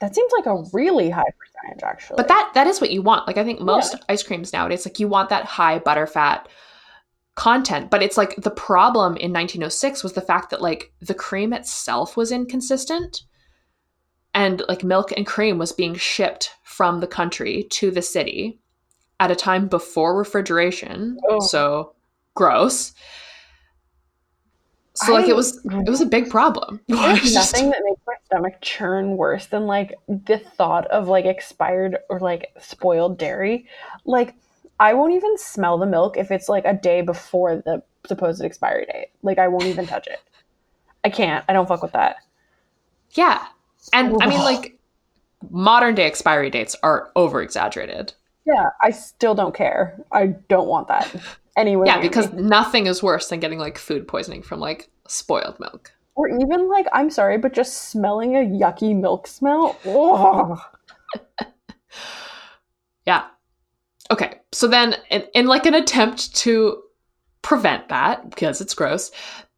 That 0.00 0.14
seems 0.14 0.32
like 0.32 0.46
a 0.46 0.62
really 0.72 1.10
high 1.10 1.24
percentage, 1.38 1.82
actually. 1.84 2.16
but 2.16 2.28
that 2.28 2.50
that 2.54 2.66
is 2.66 2.80
what 2.80 2.90
you 2.90 3.02
want. 3.02 3.26
Like 3.26 3.36
I 3.38 3.44
think 3.44 3.60
most 3.60 3.94
Yeah. 3.94 4.00
ice 4.08 4.22
creams 4.22 4.52
nowadays, 4.52 4.86
like 4.86 4.98
you 4.98 5.08
want 5.08 5.28
that 5.28 5.44
high 5.44 5.78
butterfat 5.78 6.46
content. 7.34 7.90
But 7.90 8.02
it's 8.02 8.16
like 8.16 8.34
the 8.36 8.50
problem 8.50 9.16
in 9.16 9.32
1906 9.32 10.02
was 10.02 10.12
the 10.14 10.20
fact 10.20 10.50
that 10.50 10.62
like 10.62 10.92
the 11.00 11.14
cream 11.14 11.52
itself 11.52 12.16
was 12.16 12.32
inconsistent. 12.32 13.22
And 14.34 14.62
like 14.66 14.82
milk 14.82 15.12
and 15.14 15.26
cream 15.26 15.58
was 15.58 15.72
being 15.72 15.94
shipped 15.94 16.50
from 16.64 17.00
the 17.00 17.06
country 17.06 17.64
to 17.72 17.90
the 17.90 18.00
city 18.00 18.61
at 19.22 19.30
a 19.30 19.36
time 19.36 19.68
before 19.68 20.18
refrigeration. 20.18 21.16
Oh. 21.28 21.38
So 21.38 21.94
gross. 22.34 22.92
So 24.94 25.12
like 25.12 25.26
I- 25.26 25.28
it 25.28 25.36
was 25.36 25.64
it 25.64 25.88
was 25.88 26.00
a 26.00 26.06
big 26.06 26.28
problem. 26.28 26.80
There's 26.88 27.34
nothing 27.34 27.70
that 27.70 27.80
makes 27.84 28.00
my 28.04 28.14
stomach 28.24 28.54
churn 28.60 29.16
worse 29.16 29.46
than 29.46 29.66
like 29.68 29.94
the 30.08 30.38
thought 30.38 30.88
of 30.88 31.06
like 31.06 31.24
expired 31.24 31.98
or 32.10 32.18
like 32.18 32.48
spoiled 32.58 33.16
dairy. 33.16 33.66
Like 34.04 34.34
I 34.80 34.94
won't 34.94 35.14
even 35.14 35.38
smell 35.38 35.78
the 35.78 35.86
milk 35.86 36.16
if 36.16 36.32
it's 36.32 36.48
like 36.48 36.64
a 36.64 36.74
day 36.74 37.00
before 37.00 37.56
the 37.56 37.84
supposed 38.08 38.42
expiry 38.42 38.86
date. 38.86 39.08
Like 39.22 39.38
I 39.38 39.46
won't 39.46 39.66
even 39.66 39.86
touch 39.86 40.08
it. 40.08 40.18
I 41.04 41.10
can't. 41.10 41.44
I 41.48 41.52
don't 41.52 41.68
fuck 41.68 41.82
with 41.82 41.92
that. 41.92 42.16
Yeah. 43.12 43.46
And 43.92 44.20
I 44.20 44.28
mean, 44.28 44.40
like, 44.40 44.78
modern 45.50 45.94
day 45.94 46.06
expiry 46.06 46.50
dates 46.50 46.76
are 46.82 47.10
over 47.16 47.42
exaggerated. 47.42 48.14
Yeah, 48.44 48.70
I 48.82 48.90
still 48.90 49.34
don't 49.34 49.54
care. 49.54 49.98
I 50.12 50.26
don't 50.48 50.68
want 50.68 50.88
that. 50.88 51.14
Anyway, 51.54 51.86
Yeah, 51.86 52.00
because 52.00 52.32
nothing 52.32 52.86
is 52.86 53.02
worse 53.02 53.28
than 53.28 53.38
getting 53.38 53.58
like 53.58 53.76
food 53.76 54.08
poisoning 54.08 54.40
from 54.42 54.58
like 54.58 54.88
spoiled 55.06 55.60
milk. 55.60 55.92
or 56.14 56.26
even 56.26 56.66
like 56.70 56.86
I'm 56.94 57.10
sorry, 57.10 57.36
but 57.36 57.52
just 57.52 57.90
smelling 57.90 58.36
a 58.36 58.38
yucky 58.38 58.98
milk 58.98 59.26
smell. 59.26 59.76
Ugh. 59.84 60.58
Yeah. 63.06 63.24
Okay. 64.10 64.40
So 64.52 64.66
then, 64.66 64.96
in, 65.10 65.24
in 65.34 65.46
like 65.46 65.66
an 65.66 65.74
attempt 65.74 66.34
to 66.36 66.82
prevent 67.42 67.88
that, 67.88 68.30
because 68.30 68.60
it's 68.60 68.74
gross, 68.74 69.10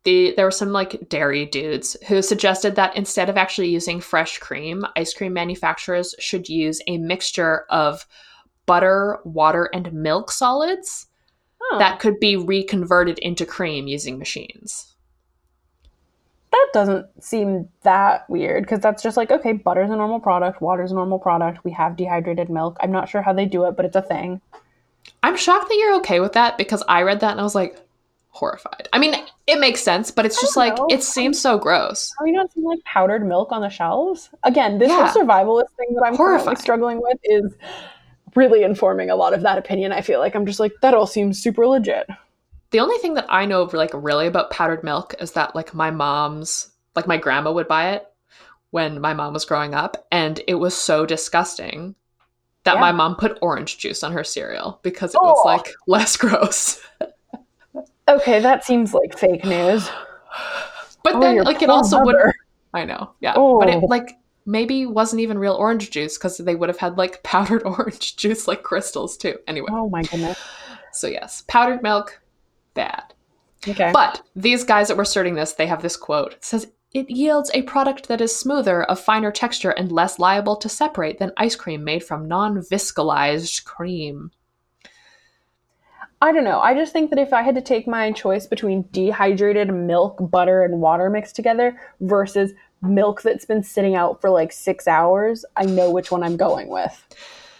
the 0.04 0.32
there 0.36 0.46
were 0.46 0.50
some 0.50 0.72
like 0.72 1.08
dairy 1.08 1.46
dudes 1.46 1.96
who 2.08 2.22
suggested 2.22 2.74
that 2.76 2.96
instead 2.96 3.28
of 3.28 3.36
actually 3.36 3.68
using 3.68 4.00
fresh 4.00 4.38
cream, 4.38 4.84
ice 4.96 5.14
cream 5.14 5.32
manufacturers 5.32 6.14
should 6.18 6.48
use 6.48 6.80
a 6.86 6.98
mixture 6.98 7.66
of 7.70 8.06
butter, 8.66 9.18
water, 9.24 9.68
and 9.72 9.92
milk 9.92 10.30
solids 10.30 11.06
that 11.78 11.98
could 11.98 12.20
be 12.20 12.36
reconverted 12.36 13.18
into 13.20 13.46
cream 13.46 13.86
using 13.86 14.18
machines. 14.18 14.94
that 16.52 16.68
doesn't 16.72 17.06
seem 17.22 17.68
that 17.82 18.28
weird 18.30 18.62
because 18.64 18.80
that's 18.80 19.02
just 19.02 19.16
like 19.16 19.30
okay 19.30 19.52
butter's 19.52 19.90
a 19.90 19.96
normal 19.96 20.20
product 20.20 20.60
water's 20.60 20.92
a 20.92 20.94
normal 20.94 21.18
product 21.18 21.64
we 21.64 21.70
have 21.72 21.96
dehydrated 21.96 22.48
milk 22.50 22.76
i'm 22.80 22.92
not 22.92 23.08
sure 23.08 23.22
how 23.22 23.32
they 23.32 23.44
do 23.46 23.64
it 23.64 23.76
but 23.76 23.84
it's 23.84 23.96
a 23.96 24.02
thing 24.02 24.40
I'm 25.22 25.36
shocked 25.36 25.68
that 25.68 25.76
you're 25.76 25.96
okay 25.96 26.20
with 26.20 26.32
that 26.34 26.56
because 26.58 26.82
I 26.88 27.02
read 27.02 27.20
that 27.20 27.32
and 27.32 27.40
I 27.40 27.42
was 27.42 27.54
like 27.54 27.78
horrified. 28.30 28.88
I 28.92 28.98
mean, 28.98 29.14
it 29.46 29.58
makes 29.60 29.82
sense, 29.82 30.10
but 30.10 30.24
it's 30.26 30.40
just 30.40 30.56
like 30.56 30.76
know. 30.78 30.86
it 30.90 31.02
seems 31.02 31.38
so 31.40 31.58
gross. 31.58 32.10
have 32.18 32.26
you 32.26 32.32
not 32.34 32.50
seen 32.52 32.64
like 32.64 32.82
powdered 32.84 33.26
milk 33.26 33.52
on 33.52 33.60
the 33.62 33.68
shelves 33.68 34.30
again 34.44 34.78
this 34.78 34.88
Yeah. 34.90 35.06
whole 35.08 35.22
survivalist 35.22 35.70
thing 35.76 35.94
that 35.94 36.04
i'm 36.06 36.16
currently 36.16 36.56
struggling 36.56 37.00
with 37.02 37.18
is 37.24 37.52
really 38.36 38.62
informing 38.62 39.10
a 39.10 39.16
lot 39.16 39.32
of 39.34 39.42
that 39.42 39.58
opinion 39.58 39.92
i 39.92 40.00
feel 40.00 40.18
like 40.20 40.34
i'm 40.34 40.46
just 40.46 40.60
like 40.60 40.72
that 40.82 40.94
all 40.94 41.06
seems 41.06 41.42
super 41.42 41.66
legit 41.66 42.06
The 42.70 42.80
only 42.80 42.98
thing 42.98 43.14
that 43.14 43.26
I 43.28 43.46
know 43.46 43.62
of 43.62 43.72
like 43.72 43.90
really 43.94 44.26
about 44.26 44.50
powdered 44.50 44.82
milk 44.82 45.14
is 45.20 45.32
that 45.32 45.54
like 45.54 45.74
my 45.74 45.90
mom's 45.92 46.70
like 46.96 47.06
my 47.06 47.16
grandma 47.16 47.52
would 47.52 47.68
buy 47.68 47.92
it 47.92 48.06
when 48.70 49.00
my 49.00 49.14
mom 49.14 49.32
was 49.32 49.44
growing 49.44 49.74
up 49.74 50.06
and 50.10 50.40
it 50.48 50.54
was 50.56 50.74
so 50.74 51.06
disgusting 51.06 51.94
that 52.64 52.74
Yeah. 52.74 52.80
my 52.80 52.90
mom 52.90 53.14
put 53.14 53.38
orange 53.42 53.78
juice 53.78 54.02
on 54.02 54.10
her 54.12 54.24
cereal 54.24 54.80
because 54.82 55.14
it 55.14 55.20
was 55.22 55.38
Oh. 55.44 55.46
like 55.48 55.68
less 55.86 56.16
gross. 56.24 56.80
okay 58.08 58.40
that 58.40 58.64
seems 58.64 58.92
like 58.92 59.16
fake 59.16 59.44
news 59.44 59.88
But 61.04 61.14
Oh, 61.16 61.20
then 61.20 61.44
like 61.44 61.62
it 61.62 61.70
also 61.70 62.00
would. 62.02 62.16
I 62.72 62.84
know. 62.84 63.10
Yeah. 63.20 63.34
But 63.36 63.68
it 63.68 63.76
Oh. 63.82 63.86
like 63.86 64.18
maybe 64.46 64.86
wasn't 64.86 65.20
even 65.20 65.38
real 65.38 65.54
orange 65.54 65.90
juice 65.90 66.18
because 66.18 66.38
they 66.38 66.54
would 66.54 66.68
have 66.68 66.78
had 66.78 66.98
like 66.98 67.22
powdered 67.22 67.62
orange 67.64 68.16
juice 68.16 68.46
like 68.48 68.62
crystals 68.62 69.16
too. 69.16 69.38
Anyway. 69.46 69.68
oh 69.70 69.88
my 69.88 70.02
goodness 70.02 70.38
So 70.92 71.06
yes, 71.06 71.42
powdered 71.48 71.82
milk, 71.82 72.20
bad. 72.74 73.14
okay 73.66 73.90
But 73.92 74.22
these 74.36 74.64
guys 74.64 74.88
that 74.88 74.96
were 74.96 75.04
starting 75.04 75.34
this, 75.34 75.54
they 75.54 75.66
have 75.66 75.82
this 75.82 75.96
quote. 75.96 76.34
It 76.34 76.44
says, 76.44 76.68
It 76.92 77.10
yields 77.10 77.50
a 77.54 77.62
product 77.62 78.08
that 78.08 78.20
is 78.20 78.36
smoother, 78.36 78.84
of 78.84 79.00
finer 79.00 79.32
texture, 79.32 79.70
and 79.70 79.90
less 79.90 80.18
liable 80.18 80.56
to 80.56 80.68
separate 80.68 81.18
than 81.18 81.32
ice 81.36 81.56
cream 81.56 81.84
made 81.84 82.04
from 82.04 82.28
non 82.28 82.58
viscolized 82.58 83.64
cream. 83.64 84.30
I 86.24 86.32
don't 86.32 86.44
know. 86.44 86.60
I 86.60 86.72
just 86.74 86.92
think 86.94 87.10
that 87.10 87.18
if 87.18 87.34
I 87.34 87.42
had 87.42 87.54
to 87.56 87.60
take 87.60 87.86
my 87.86 88.10
choice 88.12 88.46
between 88.46 88.88
dehydrated 88.92 89.74
milk, 89.74 90.16
butter, 90.30 90.64
and 90.64 90.80
water 90.80 91.10
mixed 91.10 91.36
together 91.36 91.78
versus 92.00 92.54
milk 92.84 93.22
that's 93.22 93.44
been 93.44 93.62
sitting 93.62 93.94
out 93.94 94.20
for 94.20 94.30
like 94.30 94.52
six 94.52 94.86
hours, 94.86 95.44
I 95.56 95.64
know 95.64 95.90
which 95.90 96.10
one 96.10 96.22
I'm 96.22 96.36
going 96.36 96.68
with. 96.68 97.04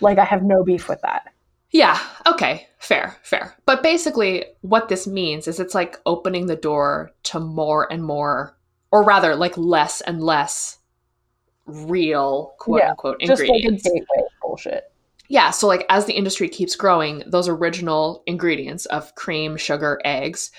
Like, 0.01 0.19
I 0.19 0.25
have 0.25 0.43
no 0.43 0.63
beef 0.65 0.89
with 0.89 1.01
that. 1.03 1.33
Yeah, 1.71 1.99
okay, 2.27 2.69
fair, 2.79 3.17
fair. 3.23 3.57
But 3.67 3.83
basically, 3.83 4.45
what 4.61 4.89
this 4.89 5.07
means 5.07 5.49
is 5.49 5.59
it's 5.59 5.75
like 5.75 5.99
opening 6.07 6.47
the 6.47 6.57
door 6.57 7.11
to 7.25 7.41
more 7.41 7.91
and 7.93 8.05
more, 8.05 8.57
or 8.93 9.03
rather, 9.03 9.35
like 9.35 9.57
less 9.57 10.01
and 10.03 10.23
less 10.23 10.79
real 11.67 12.55
quote 12.59 12.81
Yeah, 12.81 12.91
unquote 12.91 13.21
Just 13.21 13.41
like 13.43 13.49
a 13.51 13.53
ingredients. 13.55 13.83
gateway 13.85 14.29
bullshit. 14.43 14.93
yeah 15.29 15.51
so 15.51 15.67
like 15.67 15.87
as 15.89 16.05
the 16.05 16.13
industry 16.13 16.47
keeps 16.49 16.77
growing 16.77 17.23
those 17.27 17.49
original 17.49 18.23
ingredients 18.27 18.85
of 18.87 19.15
cream 19.15 19.57
sugar 19.57 19.99
eggs 20.05 20.51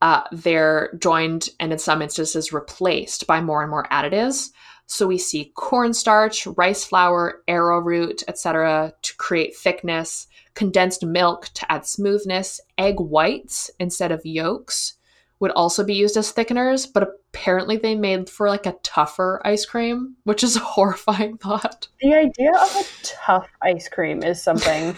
uh, 0.00 0.22
they're 0.32 0.90
joined 1.00 1.48
and 1.58 1.72
in 1.72 1.78
some 1.78 2.02
instances 2.02 2.52
replaced 2.52 3.26
by 3.26 3.40
more 3.40 3.62
and 3.62 3.70
more 3.70 3.86
additives. 3.90 4.50
So 4.86 5.06
we 5.06 5.18
see 5.18 5.52
cornstarch 5.54 6.46
rice 6.56 6.84
flour 6.84 7.42
arrowroot 7.46 8.22
etc 8.26 8.92
to 9.02 9.16
create 9.16 9.56
thickness 9.56 10.26
condensed 10.54 11.04
milk 11.04 11.50
to 11.54 11.70
add 11.70 11.86
smoothness 11.86 12.60
egg 12.78 12.98
whites 12.98 13.70
instead 13.78 14.10
of 14.10 14.24
yolks 14.24 14.94
would 15.40 15.50
also 15.52 15.84
be 15.84 15.94
used 15.94 16.16
as 16.16 16.32
thickeners 16.32 16.90
but 16.92 17.02
apparently 17.02 17.76
they 17.76 17.94
made 17.94 18.30
for 18.30 18.48
like 18.48 18.66
a 18.66 18.74
tougher 18.82 19.42
ice 19.44 19.66
cream 19.66 20.16
which 20.24 20.42
is 20.42 20.56
a 20.56 20.60
horrifying 20.60 21.36
thought. 21.38 21.88
The 22.00 22.14
idea 22.14 22.50
of 22.50 22.76
a 22.76 22.84
tough 23.02 23.48
ice 23.62 23.88
cream 23.88 24.22
is 24.22 24.42
something 24.42 24.96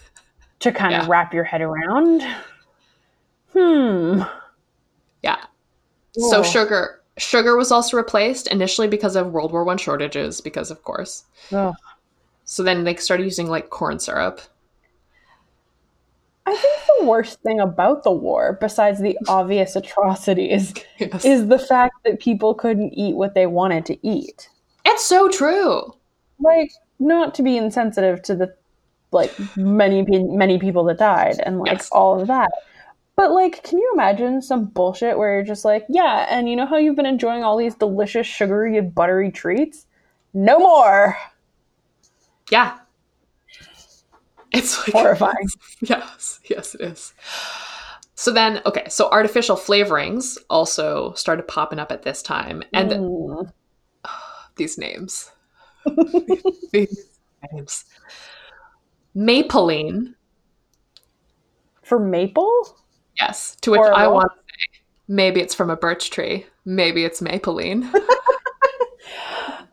to 0.60 0.72
kind 0.72 0.94
of 0.94 1.08
wrap 1.08 1.34
your 1.34 1.44
head 1.44 1.60
around. 1.60 2.22
Hmm. 3.56 4.22
Yeah. 5.22 5.38
So 6.12 6.42
sugar 6.42 7.00
sugar 7.18 7.56
was 7.56 7.70
also 7.72 7.96
replaced 7.96 8.46
initially 8.48 8.88
because 8.88 9.16
of 9.16 9.32
World 9.32 9.52
War 9.52 9.64
One 9.64 9.78
shortages, 9.78 10.40
because 10.40 10.70
of 10.70 10.82
course. 10.82 11.24
Ugh. 11.52 11.74
So 12.44 12.62
then 12.62 12.84
they 12.84 12.96
started 12.96 13.24
using 13.24 13.48
like 13.48 13.70
corn 13.70 13.98
syrup. 13.98 14.40
I 16.48 16.54
think 16.54 16.80
the 17.00 17.06
worst 17.06 17.40
thing 17.42 17.58
about 17.58 18.04
the 18.04 18.12
war, 18.12 18.56
besides 18.60 19.00
the 19.00 19.18
obvious 19.28 19.74
atrocities, 19.74 20.74
Yes. 20.98 21.24
is 21.24 21.48
the 21.48 21.58
fact 21.58 21.94
that 22.04 22.20
people 22.20 22.54
couldn't 22.54 22.92
eat 22.94 23.16
what 23.16 23.34
they 23.34 23.46
wanted 23.46 23.84
to 23.86 24.06
eat. 24.06 24.48
it's 24.84 25.04
so 25.04 25.28
true. 25.28 25.92
Like, 26.38 26.70
not 27.00 27.34
to 27.34 27.42
be 27.42 27.56
insensitive 27.56 28.22
to 28.22 28.34
the 28.36 28.54
like 29.12 29.32
many 29.56 30.02
many 30.02 30.58
people 30.58 30.84
that 30.84 30.98
died 30.98 31.40
and 31.44 31.58
like 31.60 31.72
Yes. 31.72 31.88
all 31.90 32.20
of 32.20 32.26
that. 32.28 32.50
But 33.16 33.32
like, 33.32 33.62
can 33.64 33.78
you 33.78 33.90
imagine 33.94 34.42
some 34.42 34.66
bullshit 34.66 35.16
where 35.16 35.34
you're 35.34 35.42
just 35.42 35.64
like, 35.64 35.86
yeah, 35.88 36.26
and 36.28 36.48
you 36.48 36.54
know 36.56 36.66
how 36.66 36.76
you've 36.76 36.96
been 36.96 37.06
enjoying 37.06 37.42
all 37.42 37.56
these 37.56 37.74
delicious 37.74 38.26
sugary 38.26 38.76
and 38.76 38.94
buttery 38.94 39.30
treats? 39.30 39.86
No 40.34 40.58
more. 40.58 41.16
Yeah. 42.50 42.78
It's 44.52 44.78
like 44.86 44.92
Horrifying. 44.94 45.48
Yes, 45.80 46.40
yes, 46.44 46.74
it 46.74 46.82
is. 46.82 47.14
So 48.14 48.32
then, 48.32 48.60
okay, 48.64 48.84
so 48.88 49.10
artificial 49.10 49.56
flavorings 49.56 50.38
also 50.48 51.12
started 51.14 51.48
popping 51.48 51.78
up 51.78 51.92
at 51.92 52.02
this 52.02 52.22
time, 52.22 52.62
and 52.72 52.90
Mm. 52.92 53.52
these 54.56 54.78
names, 54.78 55.30
these 56.72 57.08
names, 57.52 57.84
Mapleine 59.14 60.14
for 61.82 61.98
maple? 61.98 62.78
Yes, 63.18 63.56
to 63.62 63.70
which 63.72 63.80
I 63.80 64.06
want 64.08 64.30
to 64.32 64.38
say 64.38 64.80
maybe 65.08 65.40
it's 65.40 65.54
from 65.54 65.70
a 65.70 65.76
birch 65.76 66.10
tree, 66.10 66.46
maybe 66.64 67.04
it's 67.04 67.20
Mapeline. 67.22 67.92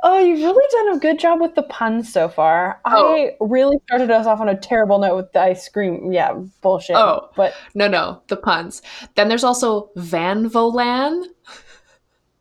Oh, 0.05 0.19
you've 0.19 0.41
really 0.41 0.65
done 0.69 0.97
a 0.97 0.99
good 0.99 1.17
job 1.17 1.39
with 1.39 1.55
the 1.55 1.63
puns 1.63 2.11
so 2.11 2.27
far. 2.27 2.81
Oh. 2.83 3.15
I 3.15 3.37
really 3.39 3.77
started 3.85 4.11
us 4.11 4.27
off 4.27 4.41
on 4.41 4.49
a 4.49 4.57
terrible 4.57 4.99
note 4.99 5.15
with 5.15 5.31
the 5.31 5.39
ice 5.39 5.69
cream. 5.69 6.11
Yeah, 6.11 6.33
bullshit. 6.61 6.97
Oh. 6.97 7.29
But 7.37 7.53
No, 7.73 7.87
no, 7.87 8.21
the 8.27 8.35
puns. 8.35 8.81
Then 9.15 9.29
there's 9.29 9.45
also 9.45 9.91
Van 9.95 10.49
Volan. 10.49 11.23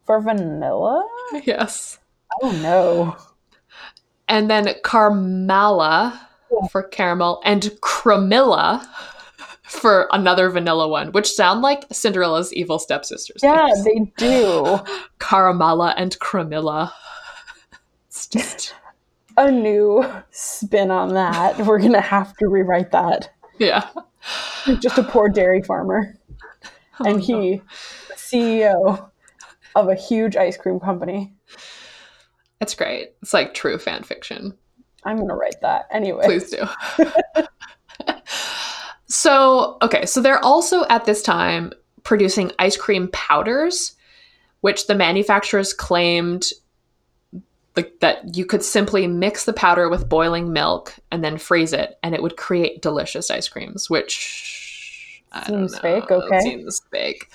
for 0.05 0.21
vanilla? 0.21 1.09
Yes. 1.45 1.99
Oh 2.43 2.51
no. 2.51 3.17
And 4.29 4.51
then 4.51 4.67
Carmala 4.83 6.19
for 6.71 6.83
caramel 6.83 7.41
and 7.45 7.63
Cramilla 7.81 8.85
for 9.73 10.09
another 10.13 10.49
vanilla 10.51 10.89
one, 10.89 11.13
which 11.13 11.31
sound 11.31 11.63
like 11.63 11.85
Cinderella's 11.93 12.53
evil 12.55 12.79
stepsisters. 12.79 13.41
Yeah, 13.43 13.67
names. 13.67 13.85
they 13.85 14.13
do. 14.17 14.79
Caramala 15.19 15.95
and 15.97 16.19
Cramilla. 16.21 16.91
It's 18.09 18.27
just 18.27 18.75
A 19.37 19.51
new 19.51 20.05
spin 20.31 20.91
on 20.91 21.15
that. 21.15 21.59
We're 21.67 21.79
gonna 21.81 22.01
have 22.01 22.37
to 22.37 22.49
rewrite 22.49 22.93
that. 22.93 23.31
yeah. 23.59 23.89
Just 24.81 24.99
a 24.99 25.03
poor 25.03 25.29
dairy 25.29 25.63
farmer. 25.63 26.15
Oh, 27.01 27.09
and 27.11 27.21
he, 27.21 27.61
CEO 28.15 29.09
of 29.75 29.89
a 29.89 29.95
huge 29.95 30.37
ice 30.37 30.57
cream 30.57 30.79
company. 30.79 31.33
It's 32.61 32.75
great. 32.75 33.15
It's 33.23 33.35
like 33.35 33.55
true 33.55 33.79
fan 33.79 34.03
fiction. 34.05 34.57
I'm 35.05 35.17
gonna 35.17 35.35
write 35.35 35.61
that 35.63 35.87
anyway. 35.91 36.25
Please 36.25 36.51
do. 36.51 36.63
so, 39.13 39.77
okay, 39.83 40.07
so 40.07 40.23
they're 40.23 40.43
also 40.43 40.87
at 40.89 41.05
this 41.05 41.23
time 41.23 41.71
producing 42.03 42.51
ice 42.59 42.79
cream 42.79 43.09
powders, 43.13 43.95
which 44.63 44.87
the 44.87 44.95
manufacturers 44.95 45.75
claimed 45.75 46.51
like 47.77 48.01
that 48.01 48.35
you 48.35 48.47
could 48.47 48.63
simply 48.63 49.07
mix 49.07 49.45
the 49.45 49.53
powder 49.53 49.91
with 49.91 50.09
boiling 50.09 50.51
milk 50.51 50.95
and 51.11 51.23
then 51.23 51.37
freeze 51.37 51.75
it 51.75 51.99
and 52.03 52.15
it 52.15 52.23
would 52.23 52.39
create 52.39 52.81
delicious 52.81 53.31
ice 53.31 53.49
creams, 53.49 53.91
which 53.91 55.23
I 55.33 55.45
don't 55.45 55.69
Seems 55.69 55.73
know, 55.75 55.79
fake, 55.81 56.11
okay. 56.11 56.41
Seems 56.41 56.81
fake. 56.91 57.31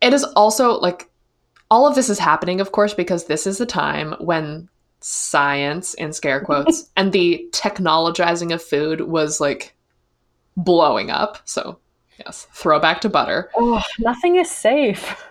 It 0.00 0.12
is 0.12 0.24
also 0.24 0.72
like 0.80 1.08
all 1.70 1.86
of 1.86 1.94
this 1.94 2.08
is 2.08 2.18
happening, 2.18 2.60
of 2.60 2.72
course, 2.72 2.94
because 2.94 3.26
this 3.26 3.46
is 3.46 3.58
the 3.58 3.66
time 3.66 4.16
when 4.18 4.68
science 4.98 5.94
in 5.94 6.12
scare 6.12 6.40
quotes 6.40 6.90
and 6.96 7.12
the 7.12 7.48
technologizing 7.52 8.52
of 8.52 8.60
food 8.60 9.02
was 9.02 9.40
like 9.40 9.76
blowing 10.58 11.10
up. 11.10 11.38
So, 11.44 11.78
yes, 12.18 12.46
throwback 12.52 13.00
to 13.02 13.08
butter. 13.08 13.50
Oh, 13.56 13.82
nothing 13.98 14.36
is 14.36 14.50
safe. 14.50 15.24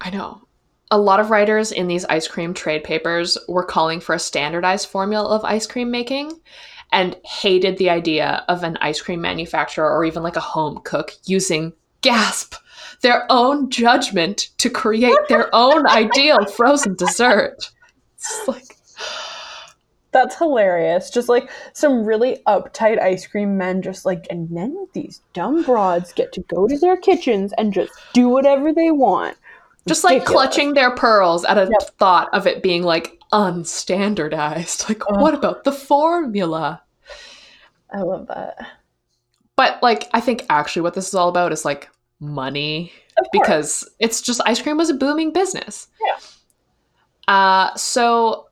I 0.00 0.10
know. 0.10 0.42
A 0.90 0.98
lot 0.98 1.20
of 1.20 1.30
writers 1.30 1.72
in 1.72 1.88
these 1.88 2.04
ice 2.04 2.28
cream 2.28 2.52
trade 2.52 2.84
papers 2.84 3.38
were 3.48 3.64
calling 3.64 3.98
for 3.98 4.14
a 4.14 4.18
standardized 4.18 4.88
formula 4.88 5.34
of 5.34 5.44
ice 5.44 5.66
cream 5.66 5.90
making 5.90 6.38
and 6.92 7.16
hated 7.24 7.78
the 7.78 7.88
idea 7.88 8.44
of 8.48 8.62
an 8.62 8.76
ice 8.82 9.00
cream 9.00 9.20
manufacturer 9.22 9.90
or 9.90 10.04
even 10.04 10.22
like 10.22 10.36
a 10.36 10.40
home 10.40 10.80
cook 10.84 11.12
using 11.24 11.72
gasp 12.02 12.54
their 13.00 13.26
own 13.30 13.70
judgment 13.70 14.50
to 14.58 14.70
create 14.70 15.16
their 15.28 15.48
own 15.54 15.86
ideal 15.88 16.44
frozen 16.46 16.94
dessert. 16.94 17.70
It's 18.16 18.48
like 18.48 18.71
That's 20.12 20.36
hilarious. 20.36 21.10
Just 21.10 21.28
like 21.28 21.50
some 21.72 22.04
really 22.04 22.38
uptight 22.46 23.00
ice 23.00 23.26
cream 23.26 23.56
men, 23.56 23.80
just 23.82 24.04
like, 24.04 24.26
and 24.30 24.48
then 24.54 24.86
these 24.92 25.22
dumb 25.32 25.62
broads 25.62 26.12
get 26.12 26.32
to 26.34 26.42
go 26.42 26.68
to 26.68 26.78
their 26.78 26.96
kitchens 26.98 27.52
and 27.56 27.72
just 27.72 27.92
do 28.12 28.28
whatever 28.28 28.72
they 28.72 28.90
want. 28.90 29.36
just 29.88 30.04
like 30.04 30.24
clutching 30.24 30.74
their 30.74 30.94
pearls 30.94 31.44
at 31.44 31.58
a 31.58 31.62
Yep. 31.62 31.90
thought 31.98 32.32
of 32.32 32.46
it 32.46 32.62
being 32.62 32.82
like 32.82 33.18
unstandardized. 33.32 34.88
Like, 34.88 35.02
what 35.20 35.34
about 35.34 35.64
the 35.64 35.72
formula? 35.72 36.82
I 37.92 38.02
love 38.02 38.26
that. 38.28 38.58
But 39.56 39.82
like, 39.82 40.08
I 40.12 40.20
think 40.20 40.44
actually 40.50 40.82
what 40.82 40.94
this 40.94 41.08
is 41.08 41.14
all 41.14 41.28
about 41.28 41.52
is 41.52 41.64
like 41.64 41.88
money 42.20 42.92
because 43.32 43.88
it's 43.98 44.20
just 44.22 44.40
ice 44.46 44.60
cream 44.62 44.76
was 44.76 44.90
a 44.90 44.94
booming 44.94 45.32
business. 45.32 45.88
Yeah. 46.06 46.18
Uh, 47.28 47.74
so, 47.76 48.48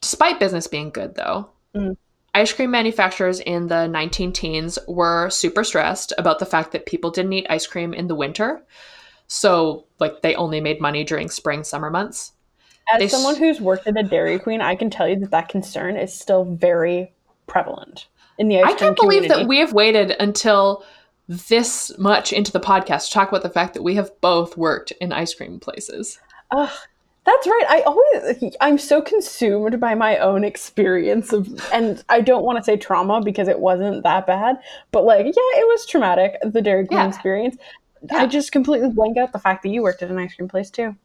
despite 0.00 0.40
business 0.40 0.66
being 0.66 0.90
good, 0.90 1.14
though, 1.14 1.50
Mm. 1.74 1.96
ice 2.34 2.52
cream 2.52 2.70
manufacturers 2.70 3.40
in 3.40 3.66
the 3.66 3.86
19 3.86 4.32
teens 4.32 4.78
were 4.88 5.28
super 5.30 5.64
stressed 5.64 6.12
about 6.18 6.38
the 6.38 6.46
fact 6.46 6.72
that 6.72 6.86
people 6.86 7.10
didn't 7.10 7.32
eat 7.32 7.46
ice 7.50 7.66
cream 7.66 7.92
in 7.92 8.06
the 8.08 8.14
winter. 8.14 8.62
So, 9.26 9.84
like, 9.98 10.22
they 10.22 10.34
only 10.34 10.60
made 10.60 10.80
money 10.80 11.04
during 11.04 11.28
spring, 11.28 11.62
summer 11.64 11.90
months. 11.90 12.32
As 12.92 13.00
They 13.00 13.08
someone 13.08 13.36
who's 13.36 13.60
worked 13.60 13.86
at 13.86 13.98
a 13.98 14.02
Dairy 14.02 14.38
Queen, 14.38 14.62
I 14.62 14.74
can 14.74 14.88
tell 14.88 15.06
you 15.06 15.16
that 15.16 15.30
that 15.30 15.48
concern 15.50 15.96
is 15.98 16.14
still 16.14 16.44
very 16.44 17.12
prevalent 17.46 18.06
in 18.38 18.48
the 18.48 18.58
ice 18.58 18.64
cream. 18.64 18.74
I 18.74 18.78
can't 18.78 18.96
believe 18.96 19.22
community. 19.22 19.42
that 19.42 19.48
we 19.48 19.58
have 19.58 19.74
waited 19.74 20.16
until 20.18 20.82
this 21.28 21.92
much 21.98 22.32
into 22.32 22.50
the 22.50 22.60
podcast 22.60 23.08
to 23.08 23.12
talk 23.12 23.28
about 23.28 23.42
the 23.42 23.50
fact 23.50 23.74
that 23.74 23.82
we 23.82 23.96
have 23.96 24.18
both 24.22 24.56
worked 24.56 24.92
in 24.92 25.12
ice 25.12 25.34
cream 25.34 25.60
places. 25.60 26.18
Ugh, 26.50 26.70
that's 27.28 27.46
right. 27.46 27.64
I 27.68 27.80
always 27.82 28.56
I'm 28.60 28.78
so 28.78 29.02
consumed 29.02 29.78
by 29.80 29.94
my 29.94 30.16
own 30.18 30.44
experience 30.44 31.32
of 31.32 31.46
and 31.72 32.02
I 32.08 32.20
don't 32.22 32.42
want 32.44 32.56
to 32.58 32.64
say 32.64 32.76
trauma 32.76 33.20
because 33.22 33.48
it 33.48 33.60
wasn't 33.60 34.02
that 34.04 34.26
bad, 34.26 34.56
but 34.92 35.04
like 35.04 35.26
yeah, 35.26 35.32
it 35.60 35.66
was 35.68 35.84
traumatic 35.86 36.36
the 36.42 36.62
Dairy 36.62 36.86
Queen 36.86 36.98
Yeah. 37.00 37.08
experience. 37.08 37.56
Yeah. 38.10 38.18
I 38.18 38.26
just 38.26 38.50
completely 38.52 38.90
blank 38.90 39.18
out 39.18 39.32
the 39.32 39.38
fact 39.38 39.62
that 39.64 39.68
you 39.70 39.82
worked 39.82 40.02
at 40.02 40.10
an 40.10 40.18
ice 40.18 40.34
cream 40.34 40.48
place 40.48 40.70
too. 40.70 40.96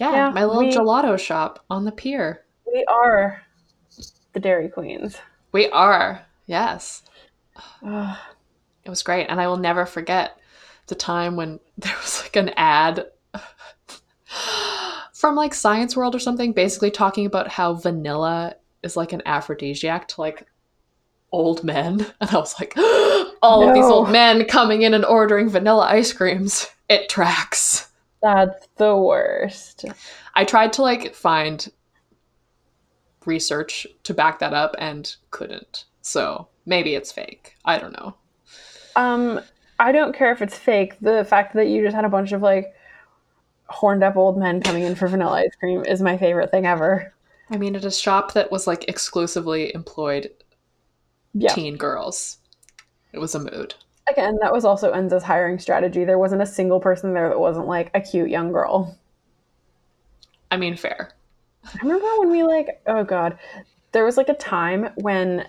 Yeah, 0.00 0.12
Yeah, 0.12 0.30
my 0.30 0.44
little 0.44 0.62
we- 0.62 0.72
gelato 0.72 1.18
shop 1.18 1.64
on 1.68 1.84
the 1.84 1.92
pier. 1.92 2.44
We 2.72 2.84
are 2.88 3.42
the 4.32 4.40
Dairy 4.40 4.68
Queens. 4.68 5.16
We 5.52 5.68
are. 5.70 6.22
Yes. 6.46 7.02
It 7.82 8.88
was 8.90 9.02
great. 9.02 9.26
And 9.28 9.40
I 9.40 9.46
will 9.48 9.56
never 9.56 9.84
forget 9.86 10.38
the 10.86 10.94
time 10.94 11.36
when 11.36 11.58
there 11.78 11.94
was 12.02 12.22
like 12.22 12.36
an 12.36 12.50
ad 12.56 13.06
from 15.26 15.34
like 15.34 15.54
Science 15.54 15.96
World 15.96 16.14
or 16.14 16.20
something, 16.20 16.52
basically 16.52 16.88
talking 16.88 17.26
about 17.26 17.48
how 17.48 17.74
vanilla 17.74 18.54
is 18.84 18.96
like 18.96 19.12
an 19.12 19.22
aphrodisiac 19.26 20.06
to 20.06 20.20
like 20.20 20.46
old 21.32 21.64
men. 21.64 22.06
And 22.20 22.30
I 22.30 22.36
was 22.36 22.54
like, 22.60 22.74
all 23.42 23.68
of 23.68 23.74
these 23.74 23.84
old 23.86 24.08
men 24.08 24.44
coming 24.44 24.82
in 24.82 24.94
and 24.94 25.04
ordering 25.04 25.48
vanilla 25.48 25.88
ice 25.90 26.12
creams. 26.12 26.68
It 26.88 27.08
tracks. 27.08 27.90
That's 28.22 28.68
the 28.76 28.96
worst. 28.96 29.86
I 30.36 30.44
tried 30.44 30.72
to 30.74 30.82
like 30.82 31.12
find 31.12 31.68
research 33.24 33.84
to 34.04 34.14
back 34.14 34.38
that 34.38 34.54
up 34.54 34.76
and 34.78 35.12
couldn't. 35.32 35.86
So 36.02 36.46
maybe 36.66 36.94
it's 36.94 37.10
fake. 37.10 37.56
I 37.64 37.80
don't 37.80 37.94
know. 37.94 38.14
Um, 38.94 39.40
I 39.80 39.90
don't 39.90 40.14
care 40.14 40.30
if 40.30 40.40
it's 40.40 40.56
fake. 40.56 41.00
The 41.00 41.24
fact 41.24 41.54
that 41.54 41.66
you 41.66 41.82
just 41.82 41.96
had 41.96 42.04
a 42.04 42.08
bunch 42.08 42.30
of 42.30 42.42
like 42.42 42.75
horned 43.68 44.02
up 44.04 44.16
old 44.16 44.38
men 44.38 44.60
coming 44.60 44.82
in 44.84 44.94
for 44.94 45.08
vanilla 45.08 45.38
ice 45.40 45.54
cream 45.58 45.84
is 45.84 46.00
my 46.02 46.16
favorite 46.16 46.50
thing 46.50 46.66
ever. 46.66 47.12
I 47.50 47.56
mean, 47.56 47.76
at 47.76 47.84
a 47.84 47.90
shop 47.90 48.32
that 48.34 48.50
was 48.50 48.66
like 48.66 48.88
exclusively 48.88 49.72
employed 49.74 50.30
Yeah. 51.32 51.52
teen 51.52 51.76
girls. 51.76 52.38
It 53.12 53.18
was 53.18 53.34
a 53.34 53.38
mood. 53.40 53.74
Again, 54.08 54.38
that 54.40 54.52
was 54.52 54.64
also 54.64 54.92
Enza's 54.92 55.22
hiring 55.24 55.58
strategy. 55.58 56.04
There 56.04 56.18
wasn't 56.18 56.42
a 56.42 56.46
single 56.46 56.78
person 56.80 57.12
there 57.12 57.28
that 57.28 57.40
wasn't 57.40 57.66
like 57.66 57.90
a 57.94 58.00
cute 58.00 58.30
young 58.30 58.52
girl. 58.52 58.96
I 60.50 60.56
mean, 60.56 60.76
fair. 60.76 61.10
I 61.64 61.78
remember 61.82 62.06
when 62.20 62.30
we 62.30 62.42
like, 62.44 62.80
oh 62.86 63.02
god, 63.02 63.36
there 63.92 64.04
was 64.04 64.16
like 64.16 64.28
a 64.28 64.34
time 64.34 64.90
when 64.96 65.46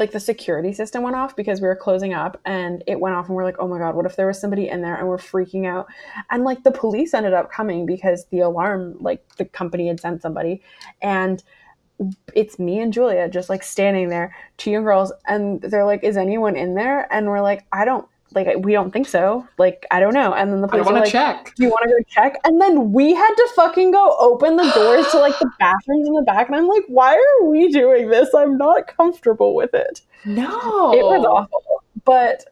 like 0.00 0.12
the 0.12 0.20
security 0.20 0.72
system 0.72 1.02
went 1.02 1.14
off 1.14 1.36
because 1.36 1.60
we 1.60 1.68
were 1.68 1.76
closing 1.76 2.14
up 2.14 2.40
and 2.44 2.82
it 2.86 2.98
went 2.98 3.14
off 3.14 3.28
and 3.28 3.36
we're 3.36 3.44
like, 3.44 3.56
oh 3.58 3.68
my 3.68 3.78
god, 3.78 3.94
what 3.94 4.06
if 4.06 4.16
there 4.16 4.26
was 4.26 4.40
somebody 4.40 4.68
in 4.68 4.80
there 4.80 4.96
and 4.96 5.06
we're 5.06 5.18
freaking 5.18 5.66
out? 5.66 5.86
And 6.30 6.42
like 6.42 6.64
the 6.64 6.72
police 6.72 7.14
ended 7.14 7.34
up 7.34 7.52
coming 7.52 7.86
because 7.86 8.24
the 8.30 8.40
alarm, 8.40 8.96
like 8.98 9.24
the 9.36 9.44
company 9.44 9.88
had 9.88 10.00
sent 10.00 10.22
somebody 10.22 10.62
and 11.02 11.42
it's 12.34 12.58
me 12.58 12.80
and 12.80 12.92
Julia 12.92 13.28
just 13.28 13.50
like 13.50 13.62
standing 13.62 14.08
there, 14.08 14.34
two 14.56 14.70
young 14.70 14.84
girls, 14.84 15.12
and 15.26 15.60
they're 15.60 15.84
like, 15.84 16.02
"Is 16.02 16.16
anyone 16.16 16.56
in 16.56 16.74
there?" 16.74 17.06
And 17.12 17.26
we're 17.26 17.42
like, 17.42 17.66
"I 17.72 17.84
don't 17.84 18.08
like, 18.32 18.48
we 18.58 18.72
don't 18.72 18.90
think 18.92 19.08
so. 19.08 19.46
Like, 19.58 19.86
I 19.90 20.00
don't 20.00 20.14
know." 20.14 20.32
And 20.34 20.52
then 20.52 20.60
the 20.60 20.68
police 20.68 20.84
want 20.84 20.96
to 20.96 21.02
like, 21.02 21.10
check. 21.12 21.54
do 21.56 21.64
you 21.64 21.70
want 21.70 21.82
to 21.84 21.88
go 21.90 21.96
check? 22.08 22.40
And 22.44 22.60
then 22.60 22.92
we 22.92 23.14
had 23.14 23.34
to 23.34 23.48
fucking 23.56 23.90
go 23.90 24.16
open 24.20 24.56
the 24.56 24.70
doors 24.74 25.06
to 25.12 25.18
like 25.18 25.38
the 25.38 25.50
bathrooms 25.58 26.06
in 26.08 26.14
the 26.14 26.22
back. 26.22 26.46
And 26.48 26.56
I'm 26.56 26.68
like, 26.68 26.84
why 26.88 27.14
are 27.14 27.44
we 27.46 27.68
doing 27.68 28.08
this? 28.08 28.34
I'm 28.34 28.56
not 28.56 28.86
comfortable 28.96 29.54
with 29.54 29.74
it. 29.74 30.02
No. 30.24 30.92
It 30.92 31.02
was 31.04 31.24
awful. 31.24 31.62
But 32.04 32.44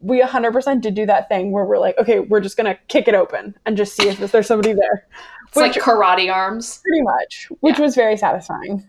we 0.00 0.20
100% 0.20 0.80
did 0.80 0.94
do 0.94 1.06
that 1.06 1.28
thing 1.28 1.52
where 1.52 1.64
we're 1.64 1.78
like, 1.78 1.96
okay, 1.98 2.18
we're 2.18 2.40
just 2.40 2.56
going 2.56 2.66
to 2.72 2.78
kick 2.88 3.06
it 3.06 3.14
open 3.14 3.56
and 3.64 3.76
just 3.76 3.94
see 3.96 4.08
if 4.08 4.32
there's 4.32 4.46
somebody 4.46 4.72
there. 4.72 5.06
It's 5.46 5.56
like 5.56 5.72
karate 5.72 6.32
arms. 6.32 6.80
Pretty 6.82 7.02
much, 7.02 7.48
which 7.60 7.78
Yeah. 7.78 7.84
was 7.84 7.94
very 7.94 8.16
satisfying. 8.16 8.84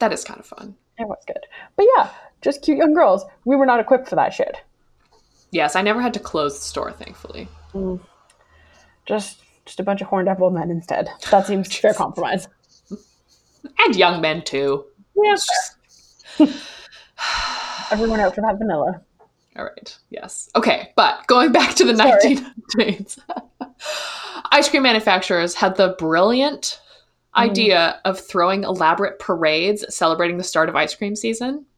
That 0.00 0.12
is 0.12 0.24
kind 0.24 0.40
of 0.40 0.46
fun. 0.46 0.74
It 0.98 1.06
was 1.06 1.22
good. 1.26 1.38
But 1.76 1.86
yeah, 1.96 2.10
just 2.40 2.62
cute 2.62 2.78
young 2.78 2.94
girls. 2.94 3.24
We 3.44 3.54
were 3.56 3.64
not 3.66 3.78
equipped 3.80 4.08
for 4.08 4.16
that 4.16 4.34
shit. 4.34 4.56
Yes, 5.52 5.76
I 5.76 5.82
never 5.82 6.00
had 6.02 6.14
to 6.14 6.20
close 6.20 6.58
the 6.58 6.64
store, 6.64 6.90
thankfully. 6.92 7.46
Just 9.06 9.38
just 9.64 9.78
a 9.78 9.82
bunch 9.84 10.00
of 10.00 10.08
horned 10.08 10.28
up 10.28 10.40
old 10.40 10.54
men 10.54 10.70
instead. 10.70 11.08
That 11.30 11.46
seems 11.46 11.72
fair 11.78 11.94
compromise. 11.94 12.48
and 13.84 13.94
young 13.94 14.20
men 14.20 14.42
too. 14.42 14.84
Yeah, 15.14 15.34
just- 15.36 15.76
everyone 17.92 18.18
out 18.20 18.34
for 18.34 18.40
that 18.40 18.58
vanilla. 18.58 19.00
All 19.56 19.64
right. 19.64 19.98
Yes. 20.10 20.48
Okay. 20.56 20.90
But 20.96 21.26
going 21.26 21.52
back 21.52 21.74
to 21.76 21.84
the 21.84 21.94
Sorry. 21.94 22.36
1900s, 22.78 23.18
ice 24.50 24.68
cream 24.70 24.82
manufacturers 24.82 25.54
had 25.54 25.76
the 25.76 25.94
brilliant 25.98 26.80
Mhm. 27.36 27.40
idea 27.50 28.00
of 28.06 28.18
throwing 28.18 28.64
elaborate 28.64 29.18
parades 29.18 29.84
celebrating 29.94 30.38
the 30.38 30.44
start 30.44 30.68
of 30.70 30.76
ice 30.76 30.94
cream 30.94 31.14
season. 31.14 31.66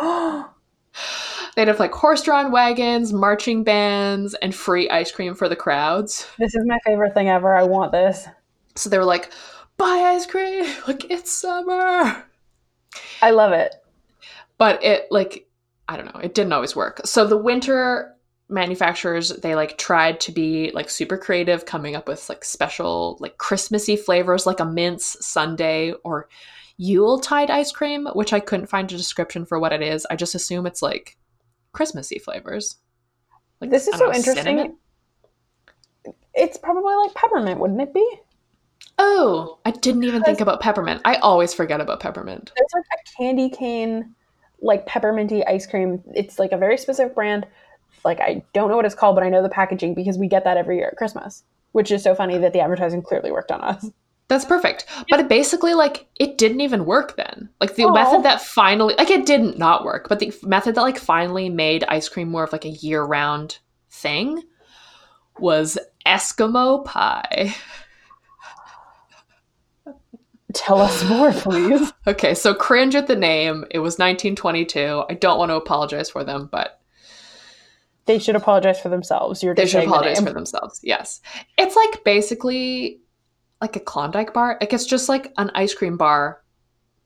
They'd 1.58 1.66
have 1.66 1.80
like 1.80 1.90
horse 1.92 2.22
drawn 2.22 2.52
wagons, 2.52 3.12
marching 3.12 3.64
bands, 3.64 4.34
and 4.34 4.54
free 4.54 4.88
ice 4.90 5.10
cream 5.10 5.34
for 5.34 5.48
the 5.48 5.56
crowds. 5.56 6.24
this 6.38 6.54
is 6.54 6.64
my 6.64 6.78
favorite 6.84 7.14
thing 7.14 7.28
ever. 7.28 7.52
I 7.52 7.64
want 7.64 7.90
this. 7.90 8.28
So 8.76 8.88
they 8.88 8.96
were 8.96 9.04
like, 9.04 9.32
buy 9.76 9.86
ice 10.14 10.24
cream, 10.24 10.72
like 10.86 11.10
it's 11.10 11.32
summer. 11.32 12.24
I 13.20 13.30
love 13.32 13.50
it. 13.50 13.74
but 14.56 14.84
it 14.84 15.10
like 15.10 15.48
i 15.88 15.96
don't 15.96 16.06
know 16.14 16.20
it 16.20 16.32
didn't 16.32 16.52
always 16.52 16.76
work 16.76 17.00
so 17.04 17.26
the 17.26 17.36
winter 17.36 18.14
manufacturers 18.48 19.30
they 19.30 19.56
like 19.56 19.76
tried 19.78 20.20
to 20.20 20.30
be 20.30 20.70
like 20.74 20.88
super 20.88 21.18
creative 21.18 21.66
coming 21.66 21.96
up 21.96 22.06
with 22.06 22.28
like 22.28 22.44
special 22.44 23.16
like 23.18 23.36
christmassy 23.38 23.96
flavors 23.96 24.46
like 24.46 24.60
a 24.60 24.64
mince 24.64 25.16
sundae 25.20 25.92
or 26.04 26.28
yuletide 26.76 27.50
ice 27.50 27.72
cream 27.72 28.06
which 28.12 28.32
i 28.32 28.38
couldn't 28.38 28.68
find 28.68 28.92
a 28.92 28.96
description 28.96 29.44
for 29.44 29.58
what 29.58 29.72
it 29.72 29.82
is 29.82 30.06
i 30.08 30.14
just 30.14 30.36
assume 30.36 30.64
it's 30.64 30.82
like 30.82 31.16
christmassy 31.72 32.18
flavors 32.18 32.76
like 33.60 33.70
This 33.70 33.88
is 33.88 33.96
so 33.98 34.06
know, 34.06 34.12
interesting. 34.12 34.44
cinnamon? 34.44 34.76
It's 36.34 36.56
probably 36.56 36.94
like 36.94 37.14
peppermint, 37.14 37.60
wouldn't 37.60 37.80
it 37.80 37.92
be? 37.94 38.20
oh 39.00 39.58
i 39.64 39.70
didn't 39.70 40.02
even 40.02 40.22
think 40.24 40.40
about 40.40 40.60
peppermint 40.60 41.00
i 41.04 41.14
always 41.16 41.54
forget 41.54 41.80
about 41.80 42.00
peppermint 42.00 42.50
There's 42.56 42.68
like 42.74 42.84
a 42.84 43.16
candy 43.16 43.48
cane, 43.48 44.14
like 44.60 44.86
pepperminty 44.88 45.46
ice 45.48 45.66
cream. 45.68 46.02
It's 46.14 46.38
like 46.40 46.50
a 46.50 46.56
very 46.56 46.76
specific 46.76 47.14
brand. 47.14 47.46
Like 48.04 48.20
I 48.20 48.42
don't 48.54 48.68
know 48.68 48.76
what 48.76 48.86
it's 48.86 48.94
called, 48.96 49.14
but 49.14 49.22
I 49.22 49.28
know 49.28 49.42
the 49.42 49.48
packaging 49.48 49.94
because 49.94 50.18
we 50.18 50.26
get 50.26 50.42
that 50.44 50.56
every 50.56 50.78
year 50.78 50.88
at 50.88 50.96
Christmas. 50.96 51.44
Which 51.72 51.92
is 51.92 52.02
so 52.02 52.14
funny 52.14 52.38
that 52.38 52.52
the 52.52 52.60
advertising 52.60 53.02
clearly 53.02 53.30
worked 53.30 53.52
on 53.52 53.60
us. 53.60 53.88
That's 54.28 54.44
perfect. 54.44 54.84
But 55.10 55.20
it 55.20 55.28
basically 55.28 55.72
like 55.72 56.06
it 56.16 56.36
didn't 56.36 56.60
even 56.60 56.84
work 56.84 57.16
then. 57.16 57.48
Like 57.60 57.74
the 57.76 57.84
Aw. 57.84 57.92
method 57.94 58.22
that 58.24 58.42
finally 58.42 58.94
like 58.98 59.10
it 59.10 59.24
didn't 59.24 59.58
not 59.58 59.84
work, 59.84 60.08
but 60.08 60.18
the 60.18 60.34
method 60.42 60.74
that 60.74 60.82
like 60.82 60.98
finally 60.98 61.48
made 61.48 61.84
ice 61.88 62.08
cream 62.08 62.30
more 62.30 62.44
of 62.44 62.52
like 62.52 62.66
a 62.66 62.70
year-round 62.70 63.58
thing 63.90 64.42
was 65.38 65.78
Eskimo 66.06 66.84
pie. 66.84 67.54
Tell 70.54 70.80
us 70.80 71.04
more, 71.04 71.32
please. 71.32 71.92
Okay, 72.06 72.34
so 72.34 72.54
cringe 72.54 72.94
at 72.94 73.06
the 73.06 73.16
name. 73.16 73.66
It 73.70 73.80
was 73.80 73.98
1922. 73.98 75.04
I 75.08 75.12
don't 75.12 75.38
want 75.38 75.50
to 75.50 75.56
apologize 75.56 76.08
for 76.08 76.24
them, 76.24 76.48
but 76.50 76.80
They 78.06 78.18
should 78.18 78.34
apologize 78.34 78.80
for 78.80 78.88
themselves. 78.88 79.42
You're 79.42 79.54
they 79.54 79.64
should 79.64 79.72
saying 79.72 79.88
the 79.90 79.94
apologize 79.94 80.20
for 80.22 80.32
themselves. 80.32 80.80
Yes. 80.82 81.20
It's 81.58 81.76
like 81.76 82.02
basically 82.02 83.02
like 83.60 83.76
a 83.76 83.80
Klondike 83.80 84.32
bar. 84.32 84.58
Like 84.60 84.72
it's 84.72 84.86
just 84.86 85.08
like 85.08 85.32
an 85.38 85.50
ice 85.54 85.74
cream 85.74 85.96
bar 85.96 86.42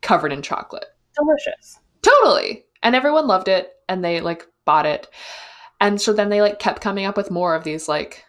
covered 0.01 0.33
in 0.33 0.43
chocolate. 0.43 0.87
Delicious. 1.17 1.79
Totally. 2.03 2.65
And 2.83 2.95
everyone 2.95 3.27
loved 3.27 3.49
it 3.49 3.73
and 3.89 4.05
they 4.05 4.21
like 4.21 4.47
bought 4.65 4.87
it. 4.87 5.09
And 5.81 6.01
so 6.01 6.13
then 6.13 6.29
they 6.29 6.41
like 6.41 6.59
kept 6.59 6.83
coming 6.83 7.07
up 7.07 7.17
with 7.17 7.31
more 7.31 7.55
of 7.55 7.65
these 7.65 7.89
like 7.89 8.25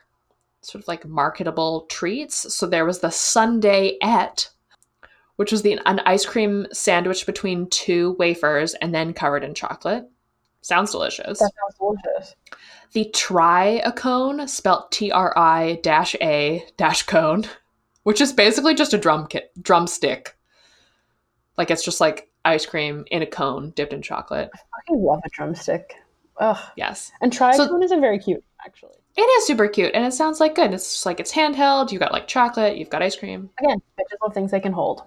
sort 0.62 0.84
of 0.84 0.88
like 0.88 1.06
marketable 1.06 1.86
treats. 1.90 2.54
So 2.54 2.66
there 2.66 2.86
was 2.86 3.00
the 3.00 3.10
Sunday 3.10 3.98
et, 4.02 4.50
which 5.36 5.52
was 5.52 5.62
the 5.62 5.80
an 5.86 6.00
ice 6.06 6.26
cream 6.26 6.68
sandwich 6.72 7.26
between 7.26 7.70
two 7.70 8.16
wafers 8.20 8.74
and 8.76 8.94
then 8.94 9.14
covered 9.14 9.44
in 9.44 9.54
chocolate. 9.54 10.06
Sounds 10.62 10.92
delicious. 10.92 11.40
That 11.40 11.52
sounds 11.60 12.00
delicious. 12.06 12.36
The 12.94 13.10
Tri-a-Cone, 13.14 14.48
spelt 14.48 14.92
T 14.92 15.12
R 15.12 15.34
I 15.38 15.80
dash 15.84 16.16
A 16.22 16.64
dash 16.78 17.04
cone, 17.04 17.46
which 18.04 18.22
is 18.22 18.32
basically 18.34 18.76
just 18.76 18.93
a 18.93 18.97
drum 18.97 19.28
kit, 19.28 19.51
drumstick. 19.62 20.38
Like 21.58 21.72
it's 21.72 21.84
just 21.84 22.01
like 22.01 22.30
ice 22.45 22.66
cream 22.66 23.06
in 23.12 23.22
a 23.22 23.26
cone 23.28 23.72
dipped 23.76 23.93
in 23.93 24.01
chocolate. 24.01 24.49
I 24.54 24.58
fucking 24.88 25.04
love 25.04 25.22
a 25.26 25.30
drumstick. 25.30 25.95
Ugh. 26.38 26.58
Yes. 26.76 27.12
And 27.22 27.32
try 27.32 27.56
So- 27.56 27.68
cone 27.68 27.84
isn't 27.84 28.01
very 28.01 28.20
cute, 28.20 28.43
actually. 28.66 28.93
It 29.16 29.22
is 29.22 29.45
super 29.45 29.68
cute 29.68 29.91
and 29.93 30.04
it 30.04 30.14
sounds 30.14 30.39
like 30.39 30.56
good. 30.56 30.74
It's 30.74 30.91
just 30.91 31.06
like 31.06 31.20
it's 31.20 31.32
handheld, 31.32 31.91
you've 31.91 31.99
got 31.99 32.12
like 32.12 32.28
chocolate, 32.28 32.78
you've 32.78 32.89
got 32.89 33.04
ice 33.04 33.16
cream. 33.16 33.51
Again, 33.62 33.80
bitches 33.99 34.18
love 34.24 34.34
things 34.34 34.49
they 34.49 34.60
can 34.60 34.74
hold. 34.74 35.04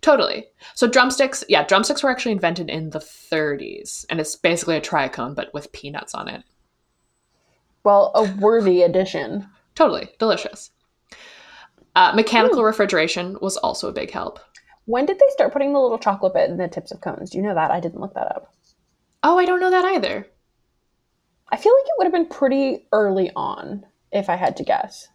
Totally. 0.00 0.46
So 0.74 0.86
drumsticks, 0.88 1.44
yeah, 1.46 1.66
drumsticks 1.66 2.02
were 2.02 2.08
actually 2.10 2.32
invented 2.32 2.70
in 2.70 2.88
the 2.88 3.00
30s 3.00 4.06
and 4.08 4.18
it's 4.18 4.34
basically 4.34 4.76
a 4.76 4.80
triacone 4.80 5.34
but 5.34 5.52
with 5.52 5.70
peanuts 5.72 6.14
on 6.14 6.26
it. 6.28 6.42
Well, 7.84 8.12
a 8.14 8.22
worthy 8.40 8.80
addition. 8.82 9.46
Totally 9.74 10.08
delicious. 10.18 10.70
Uh, 12.00 12.12
mechanical 12.14 12.64
refrigeration 12.64 13.36
was 13.42 13.58
also 13.58 13.86
a 13.86 13.92
big 13.92 14.10
help. 14.10 14.38
When 14.86 15.04
did 15.04 15.18
they 15.18 15.26
start 15.28 15.52
putting 15.52 15.74
the 15.74 15.78
little 15.78 15.98
chocolate 15.98 16.32
bit 16.32 16.48
in 16.48 16.56
the 16.56 16.66
tips 16.66 16.92
of 16.92 17.02
cones? 17.02 17.28
Do 17.28 17.36
you 17.36 17.44
know 17.44 17.54
that? 17.54 17.70
I 17.70 17.78
didn't 17.78 18.00
look 18.00 18.14
that 18.14 18.34
up. 18.34 18.54
Oh, 19.22 19.38
I 19.38 19.44
don't 19.44 19.60
know 19.60 19.70
that 19.70 19.84
either. 19.84 20.26
I 21.50 21.56
feel 21.58 21.74
like 21.74 21.84
it 21.84 21.92
would 21.98 22.04
have 22.04 22.12
been 22.14 22.26
pretty 22.28 22.86
early 22.92 23.30
on, 23.36 23.84
if 24.12 24.30
I 24.30 24.36
had 24.36 24.56
to 24.56 24.64
guess. 24.64 25.08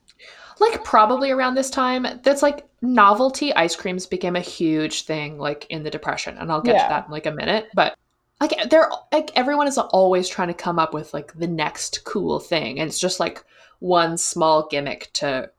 Like 0.59 0.83
probably 0.83 1.31
around 1.31 1.55
this 1.55 1.71
time, 1.71 2.05
that's 2.21 2.43
like 2.43 2.67
novelty 2.83 3.51
ice 3.55 3.75
creams 3.75 4.05
became 4.05 4.36
a 4.36 4.41
huge 4.41 5.05
thing 5.05 5.39
like 5.39 5.65
in 5.71 5.81
the 5.81 5.89
depression 5.89 6.38
and 6.38 6.51
I'll 6.51 6.61
get 6.61 6.75
Yeah. 6.75 6.83
to 6.83 6.89
that 6.89 7.05
in 7.07 7.11
like 7.11 7.25
a 7.25 7.31
minute, 7.31 7.67
but 7.73 7.97
like 8.39 8.53
they're 8.69 8.91
like 9.11 9.31
everyone 9.36 9.67
is 9.67 9.79
always 9.79 10.29
trying 10.29 10.49
to 10.49 10.53
come 10.53 10.77
up 10.77 10.93
with 10.93 11.15
like 11.15 11.33
the 11.33 11.47
next 11.47 12.03
cool 12.05 12.39
thing 12.39 12.79
and 12.79 12.88
it's 12.88 12.99
just 12.99 13.19
like 13.19 13.43
one 13.79 14.17
small 14.17 14.67
gimmick 14.67 15.09
to 15.13 15.49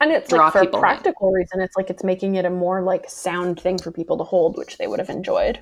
And 0.00 0.10
it's 0.10 0.32
like 0.32 0.52
for 0.52 0.58
a 0.58 0.62
people 0.62 0.78
in. 0.78 0.82
practical 0.82 1.30
reason, 1.30 1.60
it's 1.60 1.76
like 1.76 1.90
it's 1.90 2.02
making 2.02 2.36
it 2.36 2.44
a 2.44 2.50
more 2.50 2.82
like 2.82 3.08
sound 3.08 3.60
thing 3.60 3.78
for 3.78 3.90
people 3.90 4.16
to 4.18 4.24
hold, 4.24 4.56
which 4.56 4.78
they 4.78 4.86
would 4.86 4.98
have 4.98 5.10
enjoyed. 5.10 5.60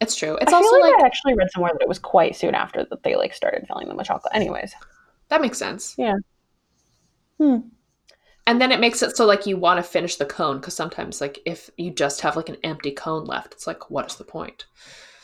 it's 0.00 0.14
true. 0.14 0.36
It's 0.40 0.52
I 0.52 0.56
also 0.56 0.70
feel 0.70 0.82
like, 0.82 0.92
like 0.94 1.02
I 1.02 1.06
actually 1.06 1.34
read 1.34 1.50
somewhere 1.50 1.72
that 1.72 1.82
it 1.82 1.88
was 1.88 1.98
quite 1.98 2.36
soon 2.36 2.54
after 2.54 2.84
that 2.84 3.02
they 3.02 3.16
like 3.16 3.34
started 3.34 3.66
filling 3.66 3.88
them 3.88 3.96
with 3.96 4.06
chocolate. 4.06 4.34
Anyways, 4.34 4.72
that 5.28 5.40
makes 5.40 5.58
sense. 5.58 5.94
Yeah. 5.98 6.16
Hmm. 7.38 7.58
And 8.46 8.60
then 8.60 8.70
it 8.70 8.78
makes 8.78 9.02
it 9.02 9.16
so 9.16 9.26
like 9.26 9.46
you 9.46 9.56
want 9.56 9.78
to 9.78 9.82
finish 9.82 10.16
the 10.16 10.26
cone 10.26 10.58
because 10.58 10.74
sometimes 10.74 11.20
like 11.20 11.40
if 11.44 11.68
you 11.76 11.90
just 11.90 12.20
have 12.20 12.36
like 12.36 12.48
an 12.48 12.58
empty 12.62 12.92
cone 12.92 13.24
left, 13.24 13.54
it's 13.54 13.66
like 13.66 13.90
what 13.90 14.06
is 14.06 14.16
the 14.16 14.24
point? 14.24 14.66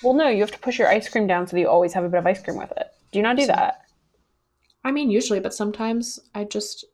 well, 0.03 0.15
no, 0.15 0.29
you 0.29 0.41
have 0.41 0.51
to 0.51 0.59
push 0.59 0.79
your 0.79 0.89
ice 0.89 1.09
cream 1.09 1.27
down 1.27 1.47
so 1.47 1.55
that 1.57 1.61
you 1.61 1.69
always 1.69 1.93
have 1.93 2.05
a 2.05 2.09
bit 2.09 2.19
of 2.19 2.27
ice 2.27 2.43
cream 2.43 2.59
with 2.59 2.73
it. 2.73 2.89
Do 3.13 3.19
you 3.19 3.23
not 3.23 3.37
do 3.37 3.47
that? 3.47 3.83
I 4.85 4.91
mean, 4.91 5.11
usually, 5.11 5.39
but 5.39 5.55
sometimes 5.55 6.19
I 6.35 6.45
just 6.45 6.85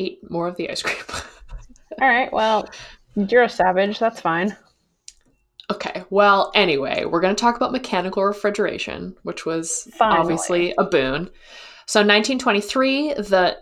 ate 0.00 0.30
more 0.30 0.48
of 0.48 0.56
the 0.56 0.70
ice 0.70 0.82
cream. 0.82 0.96
All 2.00 2.08
right, 2.08 2.32
well, 2.32 2.68
you're 3.16 3.42
a 3.42 3.48
savage. 3.48 3.98
That's 3.98 4.20
fine. 4.20 4.56
okay, 5.70 6.04
well, 6.10 6.50
anyway, 6.54 7.04
we're 7.04 7.20
going 7.20 7.34
to 7.34 7.40
talk 7.40 7.56
about 7.56 7.72
mechanical 7.72 8.24
refrigeration, 8.24 9.14
which 9.22 9.46
was 9.46 9.88
Finally. 9.96 10.18
obviously 10.20 10.74
a 10.78 10.84
boon. 10.84 11.30
So, 11.86 12.00
1923, 12.00 13.14
the 13.14 13.56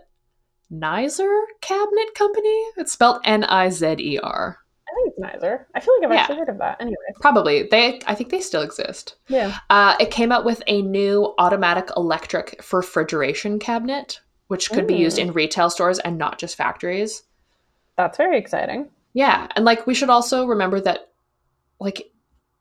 Nizer 0.71 1.43
Cabinet 1.61 2.13
Company, 2.15 2.63
it's 2.77 2.91
spelled 2.91 3.21
N 3.25 3.43
I 3.43 3.69
Z 3.69 3.95
E 3.99 4.19
R. 4.19 4.57
I 4.87 4.91
think 4.95 5.13
it's 5.15 5.19
Nizer. 5.43 5.65
I 5.75 5.79
feel 5.79 5.93
like 5.99 6.07
I've 6.09 6.13
Yeah. 6.15 6.21
actually 6.21 6.37
heard 6.37 6.49
of 6.49 6.57
that. 6.59 6.77
Anyway, 6.79 6.95
Probably. 7.21 7.63
They, 7.69 7.99
I 8.07 8.15
think 8.15 8.29
they 8.31 8.39
still 8.41 8.61
exist. 8.63 9.15
yeah. 9.27 9.57
Uh, 9.69 9.95
it 9.99 10.09
came 10.11 10.31
out 10.31 10.45
with 10.45 10.63
a 10.67 10.81
new 10.81 11.33
automatic 11.37 11.89
electric 11.95 12.59
refrigeration 12.73 13.59
cabinet, 13.59 14.19
which 14.49 14.71
could 14.71 14.87
be 14.87 14.95
used 14.95 15.19
in 15.19 15.31
retail 15.31 15.69
stores 15.69 15.99
and 15.99 16.17
not 16.17 16.39
just 16.39 16.55
factories. 16.55 17.21
That's 17.97 18.17
very 18.17 18.39
exciting. 18.39 18.89
Yeah, 19.13 19.47
and 19.55 19.63
like 19.63 19.85
we 19.85 19.93
should 19.93 20.09
also 20.09 20.45
remember 20.45 20.81
that 20.81 21.11
like 21.79 22.11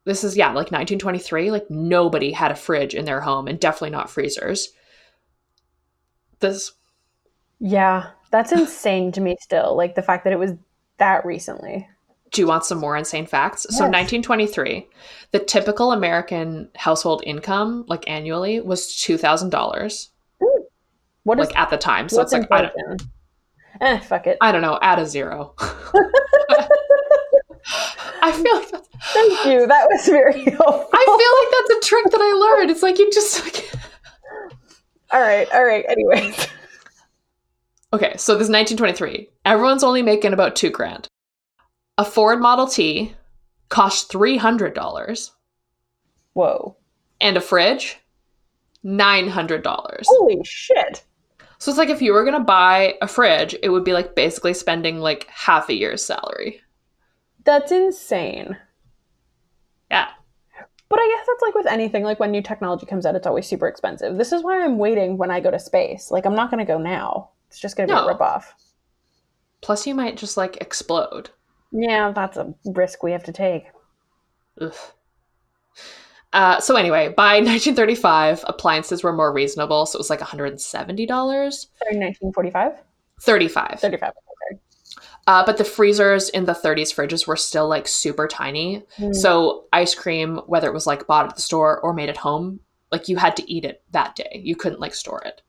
this 0.05 0.23
is 0.23 0.37
yeah, 0.37 0.49
like 0.49 0.71
1923, 0.71 1.51
like 1.51 1.71
nobody 1.71 2.31
had 2.31 2.51
a 2.53 2.57
fridge 2.57 2.95
in 2.95 3.07
their 3.07 3.23
home 3.23 3.49
and 3.49 3.59
definitely 3.59 3.91
not 3.91 4.11
freezers. 4.11 4.69
This 6.41 6.73
Yeah, 7.59 8.11
that's 8.31 8.53
insane 8.53 9.11
to 9.13 9.23
me 9.23 9.37
still. 9.41 9.75
Like 9.75 9.95
the 9.95 10.03
fact 10.03 10.25
that 10.25 10.33
it 10.35 10.39
was 10.39 10.53
that 10.99 11.25
recently. 11.25 11.89
do 12.33 12.43
you 12.43 12.47
want 12.47 12.67
some 12.67 12.79
more 12.79 12.99
insane 12.99 13.25
facts? 13.25 13.63
So 13.63 13.85
1923, 13.85 14.87
the 15.31 15.39
typical 15.39 15.93
American 15.93 16.69
household 16.77 17.23
income 17.25 17.87
like 17.89 18.07
annually 18.11 18.61
was 18.61 18.89
$2,000 18.89 20.09
What 21.29 21.39
is 21.41 21.47
like 21.49 21.59
at 21.59 21.71
the 21.71 21.77
time. 21.77 22.09
So 22.09 22.23
it's 22.23 22.33
like 22.33 22.51
I 22.51 22.63
don't? 22.63 23.03
Eh, 23.81 23.99
fuck 24.01 24.27
it. 24.27 24.39
I 24.41 24.51
don't 24.51 24.63
know, 24.63 24.79
add 24.83 24.99
a 24.99 25.07
zero. 25.07 25.55
I 28.21 28.33
feel 28.33 28.57
like 28.57 28.71
that's 28.71 28.89
Thank 29.13 29.45
you. 29.45 29.67
That 29.67 29.87
was 29.91 30.07
very 30.07 30.45
helpful. 30.45 30.89
I 30.93 31.05
feel 31.05 31.35
like 31.41 31.69
that's 31.69 31.87
a 31.87 31.89
trick 31.89 32.05
that 32.11 32.21
I 32.21 32.33
learned. 32.33 32.71
It's 32.71 32.83
like 32.83 32.99
you 32.99 33.11
just 33.13 33.45
like 33.45 33.71
all 35.13 35.21
right, 35.21 35.49
all 35.53 35.65
right. 35.65 35.85
Anyways, 35.89 36.49
Okay, 37.93 38.15
so 38.17 38.35
this 38.35 38.49
is 38.49 38.53
1923. 38.53 39.29
Everyone's 39.45 39.85
only 39.85 40.03
making 40.03 40.33
about 40.35 40.57
two 40.57 40.71
grand. 40.71 41.09
A 41.97 42.05
Ford 42.05 42.41
Model 42.41 42.67
T 42.67 43.15
cost 43.71 44.11
$300 44.13 45.31
Whoa. 46.35 46.77
and 47.21 47.37
a 47.37 47.41
fridge 47.41 47.99
$900. 48.85 50.03
Holy 50.07 50.41
shit. 50.45 51.03
So 51.59 51.71
it's 51.71 51.79
like 51.79 51.89
if 51.89 52.01
you 52.01 52.13
were 52.13 52.23
going 52.25 52.39
to 52.39 52.45
buy 52.45 52.95
a 53.03 53.09
fridge, 53.09 53.55
it 53.63 53.69
would 53.71 53.85
be 53.85 53.93
like 53.93 54.15
basically 54.15 54.55
spending 54.55 54.99
like 55.01 55.27
half 55.29 55.69
a 55.69 55.75
year's 55.75 56.05
salary. 56.05 56.61
That's 57.45 57.73
insane. 57.73 58.57
Yeah. 59.91 60.09
But 60.89 61.01
I 61.01 61.09
guess 61.17 61.27
that's 61.27 61.43
like 61.43 61.55
with 61.55 61.67
anything, 61.67 62.05
like 62.05 62.21
when 62.21 62.31
new 62.31 62.43
technology 62.43 62.87
comes 62.87 63.05
out, 63.05 63.17
it's 63.17 63.27
always 63.27 63.47
super 63.47 63.67
expensive. 63.67 64.17
This 64.17 64.33
is 64.33 64.43
why 64.43 64.63
I'm 64.65 64.79
waiting 64.79 65.19
when 65.19 65.31
I 65.31 65.41
go 65.41 65.51
to 65.51 65.59
space. 65.59 66.11
Like, 66.11 66.25
I'm 66.27 66.35
not 66.35 66.51
going 66.51 66.65
to 66.65 66.73
go 66.73 66.79
now. 66.79 67.31
It's 67.49 67.59
just 67.59 67.77
going 67.77 67.89
to 67.89 67.95
be 67.95 68.01
No. 68.01 68.09
a 68.09 68.15
ripoff. 68.15 68.45
Plus 69.61 69.87
you 69.87 69.95
might 69.95 70.17
just 70.17 70.37
like 70.37 70.59
explode. 70.61 71.31
Yeah, 71.73 72.13
that's 72.13 72.37
a 72.37 72.55
risk 72.67 73.03
we 73.03 73.13
have 73.13 73.25
to 73.25 73.33
take. 73.33 73.65
Ugh. 74.61 74.73
Uh, 76.33 76.61
so 76.61 76.77
anyway, 76.77 77.13
by 77.17 77.35
1935, 77.41 78.45
appliances 78.47 79.03
were 79.03 79.13
more 79.13 79.33
reasonable, 79.33 79.87
so 79.87 79.97
it 79.97 80.01
was 80.01 80.11
like 80.11 80.21
$170. 80.21 80.59
Sorry, 80.59 81.97
1945? 81.97 82.73
35. 83.21 83.81
35. 83.81 84.11
Okay. 84.11 84.61
Uh, 85.27 85.45
but 85.45 85.59
the 85.59 85.65
freezers 85.65 86.29
in 86.31 86.47
the 86.47 86.53
30s 86.53 86.95
fridges 86.95 87.27
were 87.27 87.37
still 87.37 87.69
like 87.69 87.87
super 87.87 88.27
tiny. 88.27 88.83
Mm. 88.97 89.15
So 89.15 89.67
ice 89.73 89.95
cream, 89.95 90.39
whether 90.47 90.69
it 90.69 90.75
was 90.75 90.87
like 90.87 91.07
bought 91.07 91.29
at 91.29 91.37
the 91.37 91.43
store 91.43 91.81
or 91.81 91.93
made 91.93 92.09
at 92.09 92.17
home, 92.17 92.61
like 92.91 93.09
you 93.09 93.17
had 93.17 93.37
to 93.37 93.53
eat 93.53 93.65
it 93.65 93.83
that 93.91 94.17
day. 94.17 94.41
You 94.43 94.57
couldn't 94.57 94.81
like 94.81 94.95
store 94.95 95.23
it. 95.25 95.43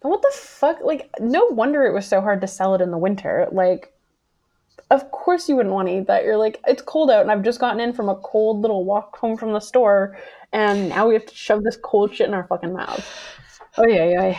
But 0.00 0.08
what 0.08 0.22
the 0.22 0.32
fuck? 0.34 0.80
Like, 0.82 1.08
no 1.20 1.46
wonder 1.46 1.84
it 1.84 1.94
was 1.94 2.06
so 2.06 2.20
hard 2.20 2.40
to 2.40 2.48
sell 2.48 2.74
it 2.74 2.80
in 2.80 2.90
the 2.90 2.98
winter. 2.98 3.46
Like, 3.52 3.91
of 4.90 5.10
course 5.10 5.48
you 5.48 5.56
wouldn't 5.56 5.74
want 5.74 5.88
to 5.88 5.98
eat 5.98 6.06
that. 6.06 6.24
You're 6.24 6.36
like, 6.36 6.60
it's 6.66 6.82
cold 6.82 7.10
out, 7.10 7.22
and 7.22 7.30
I've 7.30 7.42
just 7.42 7.60
gotten 7.60 7.80
in 7.80 7.92
from 7.92 8.08
a 8.08 8.16
cold 8.16 8.60
little 8.60 8.84
walk 8.84 9.16
home 9.18 9.36
from 9.36 9.52
the 9.52 9.60
store, 9.60 10.16
and 10.52 10.88
now 10.88 11.08
we 11.08 11.14
have 11.14 11.26
to 11.26 11.34
shove 11.34 11.62
this 11.64 11.78
cold 11.82 12.14
shit 12.14 12.28
in 12.28 12.34
our 12.34 12.46
fucking 12.46 12.72
mouths. 12.72 13.06
Oh 13.78 13.86
yeah, 13.86 14.08
yeah. 14.08 14.38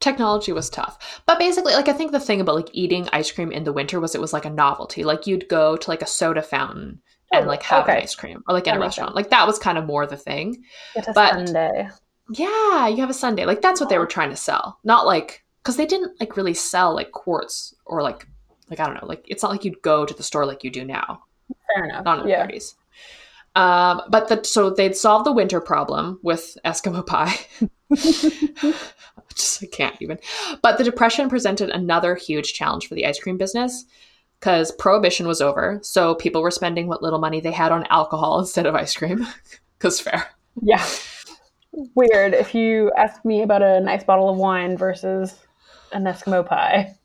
Technology 0.00 0.52
was 0.52 0.70
tough. 0.70 1.22
But 1.26 1.38
basically, 1.38 1.74
like 1.74 1.88
I 1.88 1.92
think 1.92 2.12
the 2.12 2.20
thing 2.20 2.40
about 2.40 2.54
like 2.56 2.70
eating 2.72 3.08
ice 3.12 3.30
cream 3.30 3.52
in 3.52 3.64
the 3.64 3.72
winter 3.72 4.00
was 4.00 4.14
it 4.14 4.20
was 4.20 4.32
like 4.32 4.46
a 4.46 4.50
novelty. 4.50 5.04
Like 5.04 5.26
you'd 5.26 5.48
go 5.48 5.76
to 5.76 5.90
like 5.90 6.00
a 6.02 6.06
soda 6.06 6.40
fountain 6.40 7.00
and 7.32 7.44
Oh, 7.44 7.48
like 7.48 7.62
have 7.64 7.84
an 7.86 7.90
okay. 7.96 8.02
ice 8.02 8.14
cream 8.14 8.42
or 8.48 8.54
like 8.54 8.66
in 8.66 8.72
That 8.74 8.78
a 8.78 8.80
restaurant. 8.80 9.10
sense. 9.10 9.16
Like 9.16 9.30
that 9.30 9.46
was 9.46 9.58
kind 9.58 9.76
of 9.76 9.84
more 9.84 10.06
the 10.06 10.16
thing. 10.16 10.64
It's 10.96 11.08
a 11.08 11.12
But- 11.12 11.32
sundae. 11.34 11.88
Yeah, 12.32 12.86
you 12.88 12.96
have 12.98 13.10
a 13.10 13.14
sundae. 13.14 13.44
Like 13.44 13.60
that's 13.60 13.80
what 13.80 13.88
they 13.90 13.98
were 13.98 14.06
trying 14.06 14.30
to 14.30 14.36
sell. 14.36 14.78
Not 14.84 15.04
like 15.04 15.44
because 15.62 15.76
they 15.76 15.84
didn't 15.86 16.18
like 16.20 16.36
really 16.36 16.54
sell 16.54 16.94
like 16.94 17.10
quarts 17.12 17.74
or 17.84 18.02
like 18.02 18.26
like 18.70 18.80
I 18.80 18.86
don't 18.86 18.94
know. 18.94 19.06
Like 19.06 19.24
it's 19.28 19.42
not 19.42 19.52
like 19.52 19.64
you'd 19.64 19.82
go 19.82 20.06
to 20.06 20.14
the 20.14 20.22
store 20.22 20.46
like 20.46 20.64
you 20.64 20.70
do 20.70 20.84
now. 20.84 21.24
Fair 21.74 21.84
enough. 21.84 22.04
Not 22.04 22.20
in 22.20 22.24
the 22.24 22.30
yeah. 22.30 22.46
30s. 22.46 22.74
Um, 23.56 24.02
but 24.08 24.28
the, 24.28 24.44
so 24.44 24.70
they'd 24.70 24.96
solve 24.96 25.24
the 25.24 25.32
winter 25.32 25.60
problem 25.60 26.20
with 26.22 26.56
Eskimo 26.64 27.04
pie. 27.04 27.34
Just 29.34 29.62
I 29.62 29.66
can't 29.66 29.96
even. 30.00 30.18
But 30.62 30.78
the 30.78 30.84
depression 30.84 31.28
presented 31.28 31.70
another 31.70 32.14
huge 32.14 32.54
challenge 32.54 32.86
for 32.86 32.94
the 32.94 33.06
ice 33.06 33.18
cream 33.18 33.36
business 33.36 33.84
because 34.38 34.72
prohibition 34.72 35.26
was 35.26 35.40
over, 35.40 35.80
so 35.82 36.14
people 36.14 36.42
were 36.42 36.50
spending 36.50 36.86
what 36.86 37.02
little 37.02 37.18
money 37.18 37.40
they 37.40 37.52
had 37.52 37.72
on 37.72 37.86
alcohol 37.90 38.38
instead 38.40 38.66
of 38.66 38.74
ice 38.74 38.94
cream. 38.94 39.26
Because 39.78 40.00
fair. 40.00 40.28
Yeah. 40.62 40.84
Weird 41.72 42.34
if 42.34 42.54
you 42.54 42.92
ask 42.96 43.24
me 43.24 43.42
about 43.42 43.62
a 43.62 43.80
nice 43.80 44.04
bottle 44.04 44.28
of 44.28 44.36
wine 44.36 44.76
versus 44.76 45.38
an 45.92 46.04
Eskimo 46.04 46.46
pie. 46.46 46.96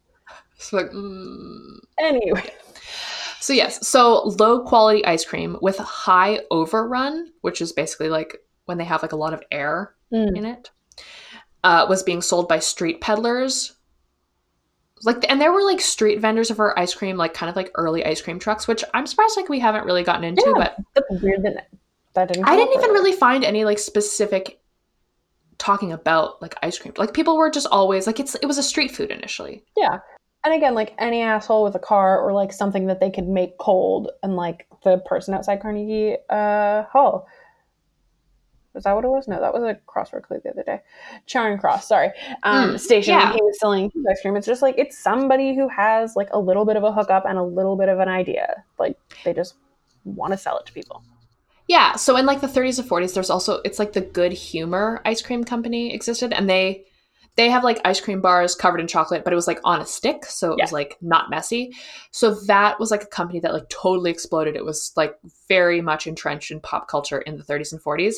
So 0.58 0.78
like, 0.78 0.92
mm. 0.92 1.78
Anyway. 2.00 2.44
so 3.40 3.54
yes, 3.54 3.86
so 3.88 4.24
low 4.40 4.62
quality 4.64 5.06
ice 5.06 5.26
cream 5.26 5.58
with 5.62 5.78
high 5.78 6.40
overrun, 6.52 7.32
which 7.42 7.62
is 7.62 7.72
basically 7.74 8.10
like 8.10 8.38
when 8.66 8.78
they 8.78 8.84
have 8.86 9.02
like 9.02 9.12
a 9.14 9.18
lot 9.18 9.34
of 9.34 9.44
air 9.52 9.94
Mm. 10.14 10.38
in 10.38 10.46
it 10.46 10.70
uh, 11.64 11.88
was 11.90 12.04
being 12.04 12.22
sold 12.22 12.48
by 12.48 12.60
street 12.60 13.02
peddlers 13.02 13.74
like 15.04 15.26
and 15.30 15.42
there 15.42 15.52
were 15.52 15.64
like 15.64 15.82
street 15.82 16.20
vendors 16.22 16.52
of 16.52 16.60
our 16.60 16.78
ice 16.78 16.94
cream 16.94 17.18
like 17.18 17.34
kind 17.34 17.50
of 17.50 17.56
like 17.56 17.72
early 17.74 18.06
ice 18.06 18.22
cream 18.22 18.38
trucks 18.38 18.68
which 18.68 18.84
i'm 18.94 19.08
surprised 19.08 19.36
like 19.36 19.50
we 19.50 19.60
haven't 19.60 19.84
really 19.84 20.04
gotten 20.04 20.24
into 20.24 20.44
Yeah. 20.58 20.70
but 20.94 21.04
weird 21.24 21.42
that 21.42 21.70
that 22.14 22.28
didn't. 22.28 22.48
i 22.48 22.56
didn't 22.56 22.76
even 22.78 22.92
really 22.92 23.14
find 23.14 23.44
any 23.44 23.66
like 23.66 23.80
specific 23.80 24.62
talking 25.58 25.92
about 25.92 26.40
like 26.40 26.56
ice 26.62 26.78
cream 26.78 26.94
like 26.98 27.14
people 27.16 27.36
were 27.36 27.50
just 27.50 27.68
always 27.72 28.06
like 28.06 28.20
it's 28.20 28.36
it 28.36 28.46
was 28.46 28.60
a 28.60 28.64
street 28.64 28.92
food 28.92 29.10
initially 29.10 29.64
Yeah. 29.76 30.00
And 30.46 30.54
again, 30.54 30.76
like 30.76 30.94
any 31.00 31.22
asshole 31.24 31.64
with 31.64 31.74
a 31.76 31.80
car 31.80 32.20
or 32.22 32.32
like 32.32 32.54
something 32.54 32.86
that 32.88 33.00
they 33.00 33.10
could 33.10 33.28
make 33.28 33.58
cold, 33.58 34.12
and 34.24 34.36
like 34.36 34.68
the 34.84 35.00
person 35.00 35.34
outside 35.34 35.60
Carnegie 35.62 36.18
uh, 36.30 36.84
Hall. 36.84 37.28
Was 38.74 38.84
that 38.84 38.94
what 38.94 39.06
it 39.06 39.08
was? 39.08 39.28
No, 39.28 39.40
that 39.40 39.54
was 39.54 39.64
a 39.64 39.80
crossword 39.88 40.24
clue 40.24 40.42
the 40.44 40.52
other 40.52 40.62
day. 40.64 40.82
Charing 41.28 41.58
Cross, 41.58 41.88
sorry. 41.88 42.10
Um, 42.44 42.72
Mm, 42.72 42.80
station. 42.80 43.14
yeah. 43.14 43.32
He 43.32 43.42
was 43.42 43.58
selling 43.58 43.90
ice 44.10 44.22
cream. 44.22 44.36
It's 44.36 44.46
just 44.46 44.62
like 44.62 44.76
it's 44.78 44.98
somebody 45.00 45.56
who 45.56 45.70
has 45.70 46.16
like 46.18 46.28
a 46.32 46.40
little 46.40 46.66
bit 46.66 46.76
of 46.76 46.84
a 46.84 46.92
hookup 46.92 47.26
and 47.26 47.38
a 47.38 47.44
little 47.44 47.78
bit 47.78 47.88
of 47.90 48.00
an 48.00 48.10
idea. 48.10 48.64
Like 48.78 48.98
they 49.24 49.34
just 49.34 49.56
want 50.04 50.34
to 50.34 50.38
sell 50.38 50.58
it 50.60 50.66
to 50.66 50.74
people. 50.74 51.04
Yeah, 51.68 51.96
so 51.96 52.16
in 52.18 52.26
like 52.28 52.42
the 52.42 52.48
30s 52.48 52.78
and 52.78 52.88
40s, 52.88 53.14
there's 53.16 53.30
also 53.32 53.62
it's 53.66 53.80
like 53.80 53.94
the 53.94 54.02
Good 54.02 54.34
Humor 54.34 55.02
ice 55.06 55.22
cream 55.22 55.44
company 55.46 55.94
existed, 55.94 56.34
and 56.34 56.48
they 56.50 56.86
they 57.36 57.50
have 57.50 57.64
like 57.64 57.82
ice 57.84 58.00
cream 58.00 58.22
bars 58.22 58.56
covered 58.56 58.80
in 58.80 58.88
chocolate, 58.88 59.24
but 59.24 59.34
it 59.34 59.36
was 59.36 59.48
like 59.48 59.60
on 59.64 59.82
a 59.82 59.86
stick, 59.86 60.26
so 60.26 60.52
it 60.54 60.58
Yeah. 60.58 60.64
was 60.64 60.72
like 60.72 60.98
not 61.02 61.30
messy. 61.30 61.74
So 62.12 62.36
that 62.46 62.80
was 62.80 62.92
like 62.92 63.04
a 63.04 63.08
company 63.08 63.40
that 63.42 63.54
like 63.54 63.68
totally 63.70 64.12
exploded. 64.12 64.56
It 64.56 64.64
was 64.66 64.94
like 64.96 65.16
very 65.50 65.82
much 65.82 66.08
entrenched 66.08 66.52
in 66.52 66.62
pop 66.62 66.88
culture 66.88 67.20
in 67.20 67.38
the 67.38 67.44
30s 67.44 67.74
and 67.74 67.82
40s, 67.82 68.16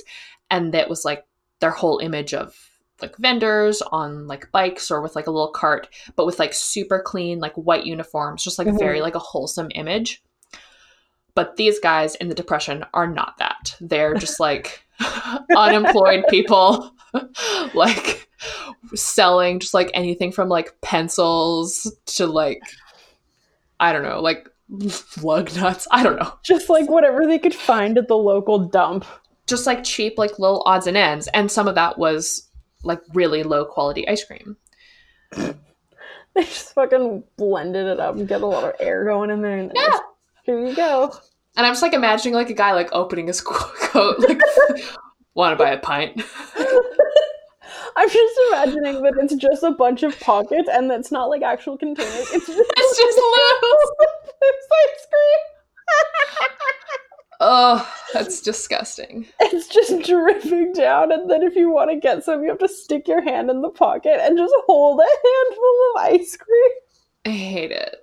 and 0.52 0.74
that 0.74 0.90
was 0.90 1.04
like 1.04 1.26
their 1.60 1.72
whole 1.72 1.98
image 2.00 2.34
of 2.34 2.56
like 3.02 3.16
vendors 3.18 3.82
on 3.92 4.28
like 4.28 4.52
bikes 4.52 4.90
or 4.90 5.02
with 5.02 5.16
like 5.16 5.28
a 5.28 5.32
little 5.32 5.52
cart, 5.52 5.88
but 6.16 6.26
with 6.26 6.40
like 6.40 6.54
super 6.54 7.00
clean 7.00 7.40
like 7.40 7.54
white 7.54 7.86
uniforms, 7.86 8.44
just 8.44 8.60
like 8.60 8.68
Mhm. 8.68 8.80
very 8.80 9.02
like 9.02 9.16
a 9.16 9.20
wholesome 9.20 9.70
image. 9.76 10.24
But 11.36 11.56
these 11.56 11.80
guys 11.80 12.16
in 12.16 12.30
the 12.30 12.36
depression 12.36 12.86
are 12.94 13.08
not 13.08 13.38
that. 13.38 13.76
They're 13.80 14.16
just 14.26 14.40
like 14.40 14.87
unemployed 15.56 16.24
people, 16.30 16.92
like 17.74 18.28
selling 18.96 19.60
just 19.60 19.74
like 19.74 19.92
anything 19.94 20.32
from 20.32 20.50
like 20.50 20.80
pencils 20.82 21.92
to 22.06 22.26
like 22.28 22.62
I 23.80 23.94
don't 23.94 24.04
know, 24.04 24.22
like 24.22 24.50
lug 25.22 25.56
nuts. 25.56 25.88
I 25.92 26.04
don't 26.04 26.20
know. 26.20 26.34
Just 26.44 26.70
like 26.70 26.90
whatever 26.90 27.28
they 27.28 27.40
could 27.40 27.54
find 27.54 27.98
at 27.98 28.08
the 28.08 28.18
local 28.18 28.60
dump. 28.60 29.06
Just 29.46 29.66
like 29.66 29.84
cheap, 29.84 30.18
like 30.18 30.40
little 30.40 30.64
odds 30.66 30.88
and 30.88 30.98
ends. 30.98 31.28
And 31.34 31.50
some 31.52 31.68
of 31.68 31.76
that 31.76 31.98
was 31.98 32.50
like 32.84 33.00
really 33.14 33.44
low 33.44 33.66
quality 33.66 34.08
ice 34.08 34.24
cream. 34.24 34.58
They 35.32 36.44
just 36.44 36.74
fucking 36.76 37.24
blended 37.38 37.88
it 37.88 38.00
up 38.00 38.16
and 38.16 38.28
get 38.28 38.42
a 38.42 38.46
lot 38.46 38.64
of 38.64 38.74
air 38.80 39.06
going 39.06 39.30
in 39.30 39.42
there. 39.42 39.58
And 39.58 39.72
Yeah. 39.74 39.88
just, 39.88 40.04
here 40.44 40.60
you 40.66 40.76
go. 40.76 41.16
And 41.58 41.66
I'm 41.66 41.72
just 41.74 41.82
like 41.82 41.94
imagining 41.94 42.36
like 42.36 42.52
a 42.52 42.54
guy 42.54 42.74
like 42.74 42.90
opening 42.92 43.28
his 43.28 43.42
coat, 43.46 44.20
like, 44.20 44.40
want 45.34 45.58
to 45.58 45.64
buy 45.64 45.72
a 45.72 45.80
pint? 45.80 46.22
I'm 47.98 48.10
just 48.10 48.40
imagining 48.50 49.02
that 49.02 49.16
it's 49.20 49.34
just 49.36 49.64
a 49.64 49.72
bunch 49.72 50.04
of 50.04 50.20
pockets 50.20 50.70
and 50.72 50.90
that's 50.90 51.12
not 51.12 51.30
like 51.30 51.42
actual 51.42 51.76
containers. 51.76 52.32
It's 52.32 52.46
just, 52.46 52.60
It's 52.78 52.98
just 52.98 53.18
loose. 53.18 53.92
it's 54.42 54.68
ice 54.86 55.08
cream. 55.10 55.40
Oh, 57.40 57.94
that's 58.14 58.42
disgusting. 58.42 59.28
It's 59.40 59.68
just 59.68 60.04
dripping 60.04 60.74
down, 60.74 61.12
and 61.12 61.30
then 61.30 61.44
if 61.44 61.56
you 61.56 61.70
want 61.70 61.92
to 61.92 61.98
get 61.98 62.24
some, 62.24 62.42
you 62.42 62.50
have 62.50 62.58
to 62.60 62.68
stick 62.68 63.08
your 63.08 63.22
hand 63.22 63.52
in 63.52 63.62
the 63.62 63.70
pocket 63.70 64.20
and 64.22 64.38
just 64.38 64.54
hold 64.66 65.00
a 65.00 65.04
handful 65.04 65.92
of 65.96 66.20
ice 66.20 66.36
cream. 66.36 66.72
I 67.26 67.30
hate 67.30 67.72
it. 67.72 67.96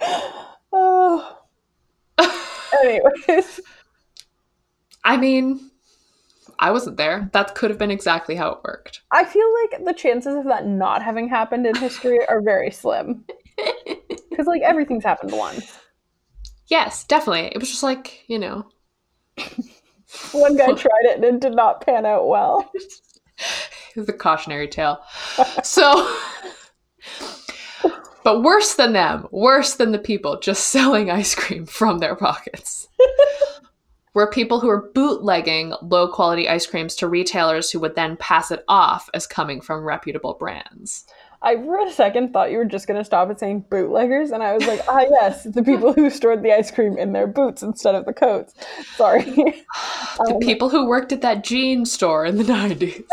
Oh. 0.70 1.37
Anyways, 2.82 3.60
I 5.04 5.16
mean, 5.16 5.70
I 6.58 6.70
wasn't 6.70 6.96
there. 6.96 7.30
That 7.32 7.54
could 7.54 7.70
have 7.70 7.78
been 7.78 7.90
exactly 7.90 8.34
how 8.34 8.50
it 8.50 8.58
worked. 8.64 9.02
I 9.12 9.24
feel 9.24 9.46
like 9.62 9.84
the 9.84 9.94
chances 9.94 10.34
of 10.36 10.44
that 10.44 10.66
not 10.66 11.02
having 11.02 11.28
happened 11.28 11.66
in 11.66 11.74
history 11.76 12.18
are 12.26 12.40
very 12.42 12.70
slim. 12.70 13.24
Because, 14.30 14.46
like, 14.46 14.62
everything's 14.62 15.02
happened 15.02 15.32
once. 15.32 15.80
Yes, 16.68 17.02
definitely. 17.02 17.46
It 17.46 17.58
was 17.58 17.70
just 17.70 17.82
like, 17.82 18.22
you 18.28 18.38
know, 18.38 18.66
One 20.32 20.56
guy 20.56 20.72
tried 20.74 21.04
it 21.04 21.16
and 21.16 21.24
it 21.24 21.40
did 21.40 21.54
not 21.56 21.84
pan 21.84 22.06
out 22.06 22.28
well. 22.28 22.70
it 22.74 23.96
was 23.96 24.08
a 24.08 24.12
cautionary 24.12 24.68
tale. 24.68 25.00
So, 25.64 26.16
but 28.28 28.42
worse 28.42 28.74
than 28.74 28.92
them, 28.92 29.26
worse 29.30 29.76
than 29.76 29.90
the 29.90 29.98
people 29.98 30.38
just 30.38 30.68
selling 30.68 31.10
ice 31.10 31.34
cream 31.34 31.64
from 31.64 31.98
their 31.98 32.14
pockets, 32.14 32.86
were 34.14 34.30
people 34.30 34.60
who 34.60 34.66
were 34.66 34.90
bootlegging 34.94 35.72
low 35.80 36.06
quality 36.12 36.46
ice 36.46 36.66
creams 36.66 36.94
to 36.96 37.08
retailers 37.08 37.70
who 37.70 37.80
would 37.80 37.94
then 37.94 38.18
pass 38.18 38.50
it 38.50 38.66
off 38.68 39.08
as 39.14 39.26
coming 39.26 39.62
from 39.62 39.82
reputable 39.82 40.34
brands. 40.34 41.06
I 41.40 41.56
for 41.56 41.80
a 41.80 41.90
second 41.90 42.34
thought 42.34 42.50
you 42.50 42.58
were 42.58 42.66
just 42.66 42.86
gonna 42.86 43.02
stop 43.02 43.30
at 43.30 43.40
saying 43.40 43.64
bootleggers, 43.70 44.30
and 44.30 44.42
I 44.42 44.52
was 44.52 44.66
like, 44.66 44.82
ah, 44.88 45.06
yes, 45.08 45.44
the 45.44 45.62
people 45.62 45.94
who 45.94 46.10
stored 46.10 46.42
the 46.42 46.52
ice 46.52 46.70
cream 46.70 46.98
in 46.98 47.14
their 47.14 47.28
boots 47.28 47.62
instead 47.62 47.94
of 47.94 48.04
the 48.04 48.12
coats. 48.12 48.52
Sorry. 48.96 49.22
the 50.18 50.34
Um, 50.34 50.38
people 50.40 50.68
who 50.68 50.86
worked 50.86 51.12
at 51.12 51.22
that 51.22 51.44
jean 51.44 51.86
store 51.86 52.26
in 52.26 52.36
the 52.36 52.44
90s. 52.44 53.04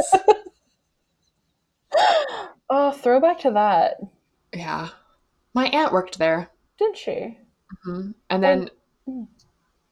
oh, 2.70 2.92
throwback 2.92 3.40
to 3.40 3.52
that. 3.52 3.96
yeah. 4.54 4.90
My 5.56 5.68
aunt 5.70 5.92
worked 5.94 6.20
there. 6.20 6.50
didn't 6.78 6.98
she? 6.98 7.40
Mhm. 7.88 8.14
And 8.30 8.44
then 8.44 8.70
mm. 9.10 9.28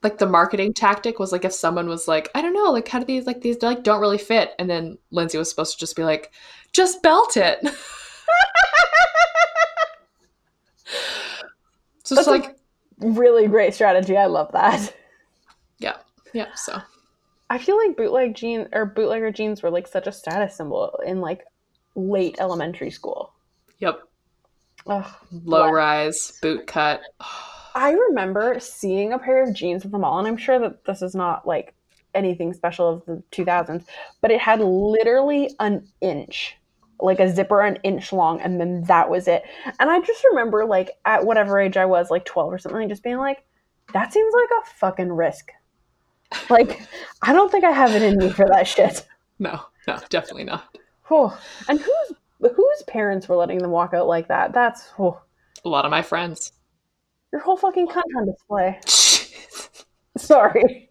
like 0.02 0.18
the 0.18 0.26
marketing 0.26 0.72
tactic 0.74 1.18
was 1.18 1.32
like 1.32 1.44
if 1.44 1.52
someone 1.52 1.88
was 1.88 2.06
like, 2.06 2.30
I 2.34 2.42
don't 2.42 2.52
know, 2.54 2.70
like 2.70 2.86
how 2.86 2.98
do 3.00 3.04
these 3.06 3.26
like 3.26 3.40
these 3.40 3.60
like 3.62 3.82
don't 3.82 4.00
really 4.00 4.18
fit 4.18 4.50
and 4.58 4.68
then 4.70 4.98
Lindsay 5.10 5.38
was 5.38 5.48
supposed 5.50 5.72
to 5.72 5.78
just 5.80 5.96
be 5.96 6.04
like, 6.04 6.32
just 6.72 7.02
belt 7.02 7.36
it. 7.36 7.58
so 12.04 12.14
That's 12.14 12.26
it's 12.26 12.26
a- 12.26 12.30
like 12.30 12.56
Really 12.98 13.48
great 13.48 13.74
strategy. 13.74 14.16
I 14.16 14.26
love 14.26 14.52
that. 14.52 14.94
yeah. 15.78 15.96
Yeah, 16.32 16.54
so 16.54 16.80
I 17.50 17.58
feel 17.58 17.76
like 17.76 17.96
bootleg 17.96 18.34
jeans 18.34 18.68
or 18.72 18.86
bootlegger 18.86 19.32
jeans 19.32 19.62
were 19.62 19.70
like 19.70 19.86
such 19.88 20.06
a 20.06 20.12
status 20.12 20.56
symbol 20.56 21.00
in 21.04 21.20
like 21.20 21.42
late 21.96 22.36
elementary 22.38 22.90
school. 22.90 23.32
yep. 23.78 24.00
Ugh. 24.86 25.06
Low 25.44 25.62
What? 25.64 25.72
rise, 25.72 26.38
boot 26.42 26.66
cut. 26.66 27.00
I 27.74 27.92
remember 27.92 28.58
seeing 28.60 29.12
a 29.12 29.18
pair 29.18 29.42
of 29.42 29.54
jeans 29.54 29.84
at 29.84 29.90
the 29.90 29.98
mall, 29.98 30.18
and 30.18 30.28
I'm 30.28 30.36
sure 30.36 30.58
that 30.60 30.84
this 30.84 31.02
is 31.02 31.14
not 31.14 31.46
like 31.46 31.74
anything 32.14 32.52
special 32.52 32.88
of 32.88 33.04
the 33.06 33.22
2000s, 33.32 33.84
but 34.20 34.30
it 34.30 34.40
had 34.40 34.60
literally 34.60 35.50
an 35.58 35.86
inch, 36.00 36.56
like 37.00 37.18
a 37.18 37.28
zipper 37.28 37.60
an 37.62 37.78
inch 37.82 38.12
long, 38.12 38.40
and 38.40 38.60
then 38.60 38.82
that 38.84 39.10
was 39.10 39.26
it. 39.26 39.42
And 39.80 39.90
I 39.90 40.00
just 40.00 40.22
remember, 40.30 40.64
like, 40.64 40.90
at 41.04 41.24
whatever 41.24 41.58
age 41.58 41.76
I 41.76 41.86
was, 41.86 42.10
like 42.10 42.24
12 42.24 42.52
or 42.52 42.58
something, 42.58 42.88
just 42.88 43.02
being 43.02 43.16
like, 43.18 43.44
that 43.92 44.12
seems 44.12 44.32
like 44.32 44.50
a 44.62 44.70
fucking 44.76 45.12
risk. 45.12 45.50
Like, 46.50 46.82
I 47.22 47.32
don't 47.32 47.50
think 47.50 47.64
I 47.64 47.70
have 47.72 47.92
it 47.92 48.02
in 48.02 48.16
me 48.18 48.30
for 48.30 48.46
that 48.48 48.66
shit. 48.68 49.06
No, 49.40 49.62
no, 49.88 49.98
definitely 50.10 50.44
not. 50.44 50.78
Whew. 51.08 51.32
And 51.68 51.80
whose 51.80 52.12
whose 52.74 52.84
parents 52.84 53.28
were 53.28 53.36
letting 53.36 53.58
them 53.58 53.70
walk 53.70 53.94
out 53.94 54.06
like 54.06 54.28
that? 54.28 54.52
That's 54.52 54.88
whew. 54.96 55.16
A 55.64 55.68
lot 55.68 55.84
of 55.84 55.90
my 55.90 56.02
friends. 56.02 56.52
your 57.32 57.40
whole 57.40 57.56
fucking 57.56 57.88
cunt 57.88 58.02
on 58.16 58.26
display. 58.26 58.80
Sorry. 60.16 60.90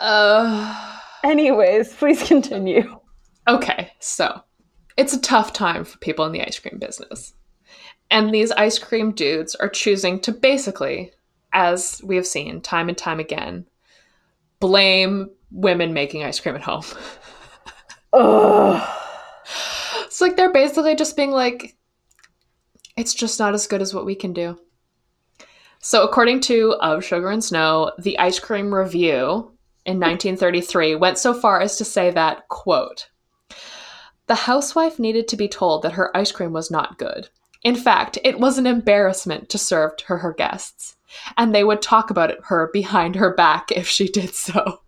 uh 0.00 0.90
Anyways, 1.24 1.94
please 1.94 2.22
continue. 2.22 3.00
Okay, 3.48 3.90
so 3.98 4.42
it's 4.98 5.14
a 5.14 5.20
tough 5.20 5.52
time 5.54 5.84
for 5.84 5.98
people 5.98 6.26
in 6.26 6.32
the 6.32 6.42
ice 6.42 6.58
cream 6.58 6.78
business. 6.78 7.34
And 8.10 8.32
these 8.32 8.52
ice 8.52 8.78
cream 8.78 9.12
dudes 9.12 9.54
are 9.54 9.68
choosing 9.68 10.20
to 10.20 10.32
basically, 10.32 11.12
as 11.54 12.00
we 12.04 12.16
have 12.16 12.26
seen 12.26 12.60
time 12.60 12.90
and 12.90 12.96
time 12.96 13.20
again, 13.20 13.66
blame 14.60 15.30
women 15.50 15.94
making 15.94 16.24
ice 16.24 16.38
cream 16.40 16.54
at 16.54 16.62
home. 16.62 16.84
It's 20.04 20.20
like 20.20 20.36
they're 20.36 20.52
basically 20.52 20.94
just 20.94 21.16
being 21.16 21.30
like, 21.30 21.76
it's 22.96 23.14
just 23.14 23.38
not 23.38 23.54
as 23.54 23.66
good 23.66 23.82
as 23.82 23.92
what 23.92 24.06
we 24.06 24.14
can 24.14 24.32
do. 24.32 24.58
So, 25.80 26.02
according 26.02 26.40
to 26.42 26.76
Of 26.80 27.04
Sugar 27.04 27.30
and 27.30 27.44
Snow, 27.44 27.92
the 27.98 28.18
Ice 28.18 28.38
Cream 28.38 28.74
Review 28.74 29.52
in 29.84 30.00
1933 30.00 30.94
went 30.94 31.18
so 31.18 31.34
far 31.34 31.60
as 31.60 31.76
to 31.76 31.84
say 31.84 32.10
that, 32.10 32.48
quote, 32.48 33.10
the 34.26 34.34
housewife 34.34 34.98
needed 34.98 35.28
to 35.28 35.36
be 35.36 35.48
told 35.48 35.82
that 35.82 35.92
her 35.92 36.16
ice 36.16 36.32
cream 36.32 36.52
was 36.52 36.70
not 36.70 36.96
good. 36.96 37.28
In 37.62 37.74
fact, 37.74 38.18
it 38.24 38.40
was 38.40 38.56
an 38.56 38.66
embarrassment 38.66 39.50
to 39.50 39.58
serve 39.58 39.96
to 39.98 40.16
her 40.16 40.32
guests, 40.32 40.96
and 41.36 41.54
they 41.54 41.64
would 41.64 41.82
talk 41.82 42.10
about 42.10 42.30
it, 42.30 42.38
her 42.44 42.70
behind 42.72 43.16
her 43.16 43.34
back 43.34 43.70
if 43.70 43.86
she 43.88 44.08
did 44.08 44.34
so. 44.34 44.80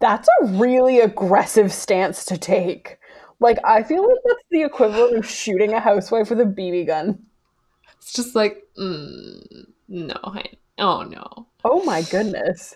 That's 0.00 0.28
a 0.40 0.46
really 0.46 1.00
aggressive 1.00 1.72
stance 1.72 2.24
to 2.26 2.38
take. 2.38 2.98
Like, 3.40 3.58
I 3.64 3.82
feel 3.82 4.02
like 4.02 4.18
that's 4.24 4.44
the 4.50 4.62
equivalent 4.62 5.16
of 5.16 5.28
shooting 5.28 5.72
a 5.72 5.80
housewife 5.80 6.30
with 6.30 6.40
a 6.40 6.44
BB 6.44 6.86
gun. 6.86 7.18
It's 7.96 8.12
just 8.12 8.34
like, 8.34 8.62
mm, 8.78 9.66
no, 9.88 10.16
I, 10.24 10.44
oh 10.78 11.02
no. 11.02 11.46
Oh 11.64 11.84
my 11.84 12.02
goodness. 12.02 12.74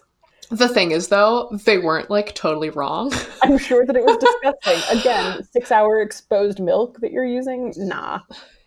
The 0.50 0.68
thing 0.68 0.90
is, 0.90 1.08
though, 1.08 1.48
they 1.64 1.78
weren't 1.78 2.10
like 2.10 2.34
totally 2.34 2.70
wrong. 2.70 3.12
I'm 3.42 3.56
sure 3.56 3.86
that 3.86 3.96
it 3.96 4.04
was 4.04 4.18
disgusting. 4.18 4.98
Again, 4.98 5.42
six 5.44 5.72
hour 5.72 6.02
exposed 6.02 6.60
milk 6.60 7.00
that 7.00 7.10
you're 7.10 7.24
using? 7.24 7.72
Nah. 7.76 8.20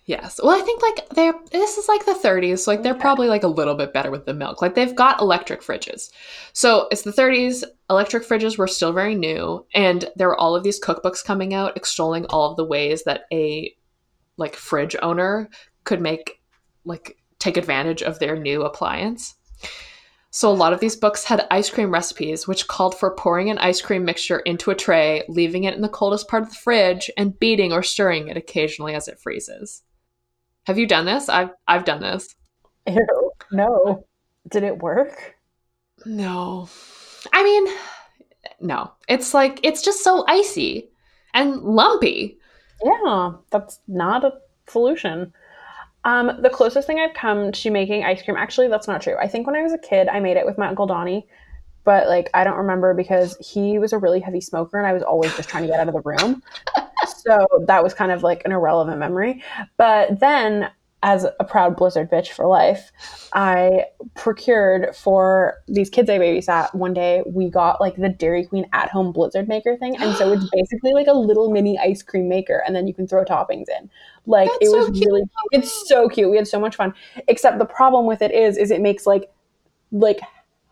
Yes. 0.05 0.39
Well, 0.41 0.59
I 0.59 0.63
think 0.63 0.81
like 0.81 1.09
they're 1.09 1.33
this 1.51 1.77
is 1.77 1.87
like 1.87 2.05
the 2.05 2.13
30s, 2.13 2.59
so 2.59 2.71
like 2.71 2.83
they're 2.83 2.93
Okay. 2.93 3.01
probably 3.01 3.27
like 3.27 3.43
a 3.43 3.47
little 3.47 3.75
bit 3.75 3.93
better 3.93 4.11
with 4.11 4.25
the 4.25 4.33
milk. 4.33 4.61
Like 4.61 4.75
they've 4.75 4.95
got 4.95 5.21
electric 5.21 5.61
fridges. 5.61 6.09
So 6.53 6.87
it's 6.91 7.03
the 7.03 7.11
30s. 7.11 7.63
Electric 7.89 8.23
fridges 8.23 8.57
were 8.57 8.67
still 8.67 8.93
very 8.93 9.15
new, 9.15 9.65
and 9.73 10.09
there 10.15 10.27
were 10.27 10.39
all 10.39 10.55
of 10.55 10.63
these 10.63 10.79
cookbooks 10.79 11.23
coming 11.23 11.53
out 11.53 11.77
extolling 11.77 12.25
all 12.27 12.51
of 12.51 12.57
the 12.57 12.65
ways 12.65 13.03
that 13.03 13.25
a 13.31 13.73
like 14.37 14.55
fridge 14.55 14.95
owner 15.01 15.49
could 15.83 16.01
make 16.01 16.41
like 16.83 17.17
take 17.39 17.57
advantage 17.57 18.01
of 18.01 18.19
their 18.19 18.35
new 18.35 18.63
appliance. 18.63 19.35
So 20.31 20.51
a 20.51 20.53
lot 20.53 20.73
of 20.73 20.81
these 20.81 20.97
books 20.97 21.23
had 21.23 21.47
ice 21.49 21.69
cream 21.69 21.91
recipes, 21.93 22.45
which 22.45 22.67
called 22.67 22.93
for 22.99 23.15
pouring 23.15 23.49
an 23.49 23.57
ice 23.57 23.81
cream 23.81 24.03
mixture 24.03 24.39
into 24.39 24.69
a 24.69 24.75
tray, 24.75 25.23
leaving 25.29 25.63
it 25.63 25.75
in 25.75 25.81
the 25.81 25.87
coldest 25.87 26.27
part 26.27 26.43
of 26.43 26.49
the 26.49 26.55
fridge, 26.55 27.09
and 27.15 27.39
beating 27.39 27.71
or 27.71 27.81
stirring 27.81 28.27
it 28.27 28.35
occasionally 28.35 28.93
as 28.93 29.07
it 29.07 29.17
freezes. 29.17 29.83
Have 30.65 30.77
you 30.77 30.87
done 30.87 31.05
this? 31.05 31.29
I've 31.29 31.51
I've 31.67 31.85
done 31.85 32.01
this. 32.01 32.35
Ew. 32.87 33.31
No. 33.51 34.05
Did 34.49 34.63
it 34.63 34.81
work? 34.81 35.35
No. 36.05 36.67
I 37.31 37.43
mean, 37.43 37.67
no. 38.59 38.91
It's 39.07 39.33
like 39.33 39.59
it's 39.63 39.83
just 39.83 40.03
so 40.03 40.25
icy 40.27 40.89
and 41.33 41.61
lumpy. 41.61 42.39
Yeah, 42.83 43.33
that's 43.51 43.79
not 43.87 44.23
a 44.25 44.33
solution. 44.67 45.31
Um, 46.05 46.39
the 46.41 46.49
closest 46.49 46.87
thing 46.87 46.99
I've 46.99 47.15
come 47.15 47.51
to 47.51 47.71
making 47.71 48.03
ice 48.03 48.21
cream, 48.21 48.37
actually, 48.37 48.67
that's 48.67 48.87
not 48.87 49.01
true. 49.01 49.15
I 49.19 49.27
think 49.27 49.47
when 49.47 49.55
I 49.55 49.63
was 49.63 49.73
a 49.73 49.77
kid, 49.77 50.07
I 50.07 50.19
made 50.19 50.37
it 50.37 50.45
with 50.45 50.57
my 50.57 50.67
uncle 50.67 50.85
Donnie, 50.85 51.27
but 51.85 52.07
like 52.07 52.29
I 52.33 52.43
don't 52.43 52.57
remember 52.57 52.93
because 52.93 53.37
he 53.37 53.79
was 53.79 53.93
a 53.93 53.97
really 53.97 54.19
heavy 54.19 54.41
smoker, 54.41 54.77
and 54.77 54.85
I 54.85 54.91
was 54.93 55.03
always 55.03 55.33
just 55.37 55.47
trying 55.47 55.63
to 55.63 55.69
get 55.69 55.79
out 55.79 55.87
of 55.87 55.93
the 55.93 56.01
room. 56.01 56.43
so 57.17 57.47
that 57.67 57.83
was 57.83 57.93
kind 57.93 58.11
of 58.11 58.23
like 58.23 58.41
an 58.43 58.51
irrelevant 58.51 58.99
memory. 58.99 59.41
But 59.77 60.19
then, 60.19 60.69
as 61.03 61.27
a 61.39 61.43
proud 61.43 61.75
Blizzard 61.77 62.09
bitch 62.09 62.29
for 62.29 62.47
life, 62.47 62.91
I 63.33 63.85
procured 64.15 64.95
for 64.95 65.57
these 65.67 65.89
kids 65.89 66.09
I 66.09 66.17
babysat 66.17 66.73
one 66.73 66.95
day. 66.95 67.21
We 67.27 67.49
got 67.49 67.79
like 67.79 67.95
the 67.95 68.09
Dairy 68.09 68.45
Queen 68.45 68.65
at 68.73 68.89
home 68.89 69.11
Blizzard 69.11 69.47
maker 69.47 69.77
thing, 69.77 69.95
and 70.01 70.15
so 70.15 70.33
it's 70.33 70.49
basically 70.53 70.93
like 70.93 71.07
a 71.07 71.13
little 71.13 71.51
mini 71.51 71.77
ice 71.77 72.01
cream 72.01 72.27
maker, 72.27 72.63
and 72.65 72.75
then 72.75 72.87
you 72.87 72.93
can 72.93 73.07
throw 73.07 73.23
toppings 73.23 73.69
in. 73.79 73.89
Like 74.25 74.49
That's 74.49 74.57
it 74.61 74.71
so 74.71 74.77
was 74.79 74.89
cute. 74.89 75.05
really, 75.05 75.21
it's 75.51 75.87
so 75.87 76.09
cute. 76.09 76.31
We 76.31 76.37
had 76.37 76.47
so 76.47 76.59
much 76.59 76.75
fun. 76.75 76.95
Except 77.27 77.59
the 77.59 77.65
problem 77.65 78.07
with 78.07 78.23
it 78.23 78.31
is, 78.31 78.57
is 78.57 78.71
it 78.71 78.81
makes 78.81 79.05
like 79.05 79.29
like 79.91 80.19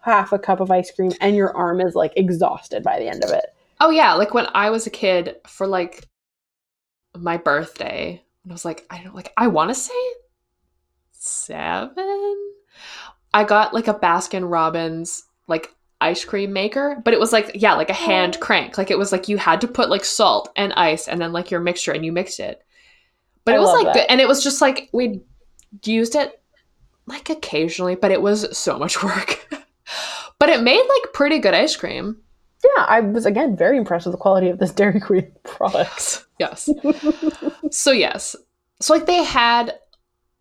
half 0.04 0.34
a 0.34 0.39
cup 0.39 0.60
of 0.60 0.70
ice 0.70 0.91
cream, 0.91 1.12
and 1.22 1.36
your 1.36 1.56
arm 1.56 1.80
is 1.80 1.95
like 1.95 2.14
exhausted 2.16 2.84
by 2.84 2.99
the 2.99 3.08
end 3.08 3.24
of 3.24 3.32
it. 3.32 3.45
Oh 3.80 3.89
yeah, 3.89 4.14
like 4.14 4.34
when 4.34 4.47
I 4.54 4.70
was 4.70 4.86
a 4.86 4.91
kid 4.91 5.38
for 5.47 5.66
like 5.66 6.08
my 7.18 7.38
birthday, 7.38 8.22
and 8.43 8.51
I 8.51 8.54
was 8.54 8.66
like, 8.66 8.86
I 8.89 9.01
don't 9.01 9.16
like 9.16 9.32
I 9.38 9.47
want 9.47 9.70
to 9.70 9.76
say 9.76 9.93
seven. 11.12 12.51
I 13.34 13.45
got 13.45 13.74
like 13.74 13.88
a 13.88 13.93
Baskin 13.93 14.49
Robbins 14.51 15.24
like 15.47 15.74
ice 16.01 16.26
cream 16.26 16.51
maker, 16.51 17.01
but 17.04 17.14
it 17.14 17.20
was 17.20 17.32
like 17.32 17.51
yeah, 17.56 17.74
like 17.76 17.89
a 17.89 17.93
oh. 17.93 17.95
hand 17.95 18.36
Oh. 18.38 18.41
crank. 18.41 18.78
Like 18.78 18.91
it 18.91 18.97
was 18.99 19.14
like 19.14 19.30
you 19.30 19.38
had 19.38 19.62
to 19.62 19.68
put 19.68 19.89
like 19.89 20.04
salt 20.04 20.49
and 20.58 20.74
ice 20.74 21.08
and 21.08 21.22
then 21.22 21.32
like 21.32 21.49
your 21.49 21.62
mixture 21.62 21.93
and 21.93 22.06
you 22.06 22.12
mixed 22.12 22.41
it. 22.41 22.62
But 23.45 23.56
I 23.56 23.58
it 23.58 23.62
was 23.62 23.72
like 23.72 23.86
that. 23.86 23.93
good, 23.93 24.06
and 24.10 24.20
it 24.20 24.28
was 24.28 24.43
just 24.43 24.62
like 24.62 24.89
we 24.91 25.22
used 25.86 26.16
it 26.16 26.41
like 27.06 27.30
occasionally, 27.30 27.95
but 27.95 28.12
it 28.12 28.22
was 28.22 28.58
so 28.58 28.78
much 28.78 29.01
work. 29.04 29.47
But 30.44 30.50
it 30.50 30.62
made 30.62 30.76
like 30.76 31.14
pretty 31.14 31.39
good 31.39 31.54
ice 31.54 31.74
cream. 31.74 32.18
Yeah, 32.66 32.84
I 32.86 33.00
was 33.00 33.26
again 33.26 33.56
very 33.56 33.78
impressed 33.78 34.06
with 34.06 34.12
the 34.12 34.20
quality 34.20 34.50
of 34.50 34.60
this 34.60 34.72
Dairy 34.74 35.00
Queen 35.00 35.32
product. 35.44 36.26
Yes. 36.38 36.68
so 37.72 37.94
yes. 37.94 38.36
So 38.82 38.94
like 38.94 39.06
they 39.06 39.24
had 39.24 39.80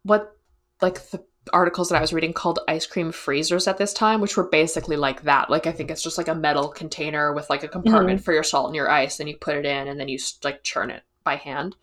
what 0.02 0.36
like 0.80 1.08
the 1.10 1.22
articles 1.52 1.88
that 1.88 1.98
I 1.98 2.00
was 2.00 2.12
reading 2.12 2.32
called 2.32 2.58
ice 2.66 2.84
cream 2.84 3.12
freezers 3.12 3.68
at 3.68 3.78
this 3.78 3.92
time, 3.92 4.20
which 4.20 4.36
were 4.36 4.48
basically 4.48 4.96
like 4.96 5.22
that. 5.22 5.50
Like 5.50 5.68
I 5.68 5.72
think 5.72 5.88
it's 5.88 6.02
just 6.02 6.18
like 6.18 6.26
a 6.26 6.34
metal 6.34 6.66
container 6.66 7.32
with 7.32 7.48
like 7.48 7.62
a 7.62 7.68
compartment 7.68 8.18
mm-hmm. 8.18 8.24
for 8.24 8.34
your 8.34 8.42
salt 8.42 8.66
and 8.66 8.74
your 8.74 8.90
ice, 8.90 9.20
and 9.20 9.28
you 9.28 9.36
put 9.36 9.54
it 9.54 9.64
in, 9.64 9.86
and 9.86 10.00
then 10.00 10.08
you 10.08 10.18
like 10.42 10.64
churn 10.64 10.90
it 10.90 11.04
by 11.22 11.36
hand. 11.36 11.76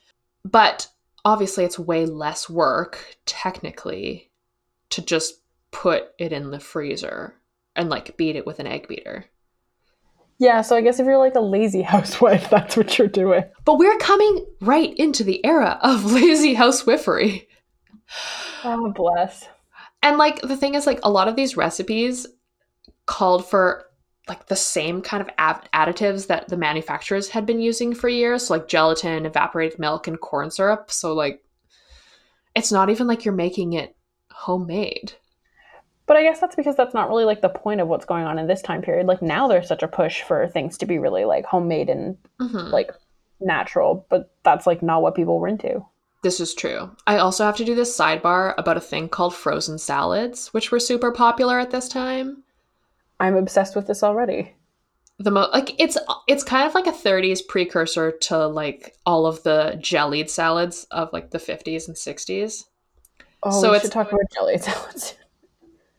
But 0.43 0.89
obviously, 1.23 1.63
it's 1.63 1.79
way 1.79 2.05
less 2.05 2.49
work 2.49 3.15
technically 3.25 4.29
to 4.89 5.01
just 5.01 5.35
put 5.71 6.09
it 6.17 6.33
in 6.33 6.51
the 6.51 6.59
freezer 6.59 7.38
and 7.79 7.89
like 7.89 8.17
beat 8.17 8.35
it 8.35 8.45
with 8.45 8.59
an 8.59 8.67
egg 8.67 8.87
beater. 8.87 9.25
Yeah, 10.37 10.61
so 10.61 10.75
I 10.75 10.81
guess 10.81 10.99
if 10.99 11.05
you're 11.05 11.17
like 11.17 11.35
a 11.35 11.41
lazy 11.41 11.81
housewife, 11.93 12.49
that's 12.49 12.77
what 12.77 12.97
you're 12.97 13.07
doing. 13.07 13.43
But 13.65 13.77
we're 13.77 13.97
coming 13.97 14.45
right 14.61 14.93
into 14.95 15.23
the 15.23 15.43
era 15.45 15.79
of 15.81 16.05
lazy 16.11 16.55
housewifery. 16.55 17.47
Oh, 18.63 18.91
bless. 18.91 19.47
And 20.03 20.17
like 20.17 20.41
the 20.41 20.57
thing 20.57 20.75
is, 20.75 20.85
like 20.85 20.99
a 21.03 21.09
lot 21.09 21.27
of 21.27 21.35
these 21.35 21.57
recipes 21.57 22.27
called 23.05 23.47
for 23.49 23.85
like 24.27 24.47
the 24.47 24.55
same 24.55 25.01
kind 25.01 25.21
of 25.21 25.29
additives 25.73 26.27
that 26.27 26.49
the 26.49 26.57
manufacturers 26.57 27.29
had 27.29 27.45
been 27.45 27.59
using 27.59 27.95
for 27.95 28.09
years, 28.09 28.47
so 28.47 28.53
like 28.53 28.67
gelatin, 28.67 29.25
evaporated 29.25 29.79
milk, 29.79 30.07
and 30.07 30.19
corn 30.19 30.51
syrup. 30.51 30.91
So 30.91 31.13
like, 31.13 31.43
it's 32.55 32.71
not 32.71 32.89
even 32.89 33.07
like 33.07 33.25
you're 33.25 33.33
making 33.33 33.73
it 33.73 33.95
homemade. 34.31 35.13
But 36.09 36.17
I 36.17 36.23
guess 36.23 36.39
that's 36.39 36.55
because 36.55 36.75
that's 36.75 36.95
not 36.95 37.07
really 37.07 37.23
like 37.23 37.41
the 37.41 37.49
point 37.49 37.81
of 37.81 37.87
what's 37.87 38.03
going 38.05 38.25
on 38.25 38.39
in 38.39 38.47
this 38.47 38.63
time 38.63 38.81
period. 38.81 39.05
Like 39.05 39.21
now 39.21 39.47
there's 39.47 39.67
such 39.67 39.83
a 39.83 39.87
push 39.87 40.23
for 40.23 40.47
things 40.47 40.75
to 40.79 40.87
be 40.87 40.97
really 40.97 41.23
like 41.23 41.45
homemade 41.45 41.87
and 41.87 42.17
Mhm. 42.41 42.71
like 42.71 42.91
natural, 43.39 44.07
but 44.09 44.31
that's 44.43 44.65
like 44.65 44.81
not 44.81 45.03
what 45.03 45.13
people 45.13 45.39
were 45.39 45.47
into. 45.47 45.85
This 46.23 46.39
is 46.39 46.55
true. 46.55 46.89
I 47.05 47.17
also 47.19 47.45
have 47.45 47.55
to 47.57 47.63
do 47.63 47.75
this 47.75 47.95
sidebar 47.95 48.55
about 48.57 48.75
a 48.75 48.81
thing 48.81 49.07
called 49.07 49.35
frozen 49.35 49.77
salads, 49.77 50.47
which 50.51 50.71
were 50.71 50.79
super 50.79 51.11
popular 51.11 51.59
at 51.59 51.69
this 51.69 51.87
time. 51.87 52.43
I'm 53.19 53.35
obsessed 53.37 53.75
with 53.75 53.85
this 53.85 54.01
already. 54.01 54.55
The 55.19 55.29
mo 55.29 55.47
like 55.53 55.79
it's 55.79 55.95
it's 56.27 56.43
kind 56.43 56.67
of 56.67 56.73
like 56.73 56.87
a 56.87 56.91
30s 56.91 57.41
precursor 57.47 58.11
to 58.11 58.47
like 58.47 58.95
all 59.05 59.27
of 59.27 59.43
the 59.43 59.77
jellied 59.79 60.29
salads 60.31 60.85
of 60.89 61.13
like 61.13 61.29
the 61.29 61.37
50s 61.39 61.87
and 61.87 61.95
60s. 61.95 62.65
Oh, 63.43 63.51
So 63.51 63.69
we 63.69 63.75
it's- 63.75 63.83
should 63.83 63.91
talk 63.91 64.07
about 64.11 64.21
jelly 64.33 64.57
salads. 64.67 65.13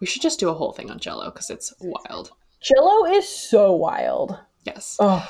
We 0.00 0.06
should 0.06 0.22
just 0.22 0.40
do 0.40 0.48
a 0.48 0.54
whole 0.54 0.72
thing 0.72 0.90
on 0.90 0.98
Jello 0.98 1.26
because 1.26 1.50
it's 1.50 1.74
wild. 1.80 2.32
Jello 2.62 3.06
is 3.06 3.28
so 3.28 3.72
wild. 3.72 4.38
Yes. 4.64 4.96
Oh. 4.98 5.28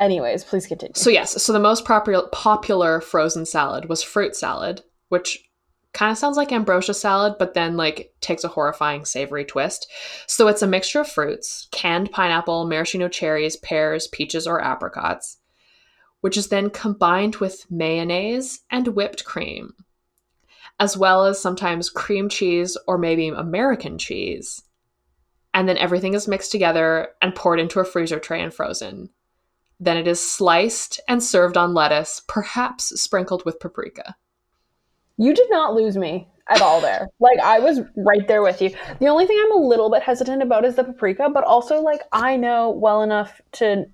Anyways, 0.00 0.44
please 0.44 0.66
continue. 0.66 0.94
So 0.94 1.10
yes, 1.10 1.42
so 1.42 1.52
the 1.52 1.58
most 1.58 1.84
popular 1.84 2.28
popular 2.32 3.00
frozen 3.00 3.44
salad 3.44 3.88
was 3.88 4.02
fruit 4.02 4.36
salad, 4.36 4.82
which 5.08 5.44
kind 5.92 6.12
of 6.12 6.18
sounds 6.18 6.36
like 6.36 6.52
ambrosia 6.52 6.94
salad, 6.94 7.34
but 7.38 7.54
then 7.54 7.76
like 7.76 8.12
takes 8.20 8.44
a 8.44 8.48
horrifying 8.48 9.04
savory 9.04 9.44
twist. 9.44 9.90
So 10.26 10.46
it's 10.46 10.62
a 10.62 10.66
mixture 10.66 11.00
of 11.00 11.08
fruits, 11.08 11.66
canned 11.72 12.12
pineapple, 12.12 12.66
maraschino 12.66 13.08
cherries, 13.08 13.56
pears, 13.56 14.06
peaches, 14.06 14.46
or 14.46 14.62
apricots, 14.62 15.38
which 16.20 16.36
is 16.36 16.48
then 16.48 16.70
combined 16.70 17.36
with 17.36 17.66
mayonnaise 17.70 18.60
and 18.70 18.88
whipped 18.88 19.24
cream, 19.24 19.74
as 20.80 20.96
well 20.96 21.24
as 21.24 21.40
sometimes 21.40 21.90
cream 21.90 22.28
cheese 22.28 22.76
or 22.86 22.98
maybe 22.98 23.28
American 23.28 23.98
cheese. 23.98 24.62
And 25.54 25.68
then 25.68 25.78
everything 25.78 26.14
is 26.14 26.28
mixed 26.28 26.52
together 26.52 27.08
and 27.20 27.34
poured 27.34 27.58
into 27.58 27.80
a 27.80 27.84
freezer 27.84 28.18
tray 28.18 28.40
and 28.40 28.54
frozen. 28.54 29.10
Then 29.80 29.96
it 29.96 30.06
is 30.06 30.20
sliced 30.20 31.00
and 31.08 31.22
served 31.22 31.56
on 31.56 31.74
lettuce, 31.74 32.22
perhaps 32.26 33.00
sprinkled 33.00 33.44
with 33.44 33.60
paprika. 33.60 34.16
You 35.16 35.34
did 35.34 35.50
not 35.50 35.74
lose 35.74 35.96
me 35.96 36.28
at 36.48 36.62
all 36.62 36.80
there. 36.80 37.08
like 37.20 37.38
I 37.40 37.58
was 37.58 37.80
right 37.96 38.26
there 38.26 38.42
with 38.42 38.60
you. 38.62 38.70
The 39.00 39.08
only 39.08 39.26
thing 39.26 39.38
I'm 39.40 39.52
a 39.52 39.66
little 39.66 39.90
bit 39.90 40.02
hesitant 40.02 40.42
about 40.42 40.64
is 40.64 40.76
the 40.76 40.84
paprika, 40.84 41.28
but 41.28 41.44
also 41.44 41.80
like 41.80 42.02
I 42.12 42.36
know 42.36 42.70
well 42.70 43.02
enough 43.02 43.40
to 43.52 43.86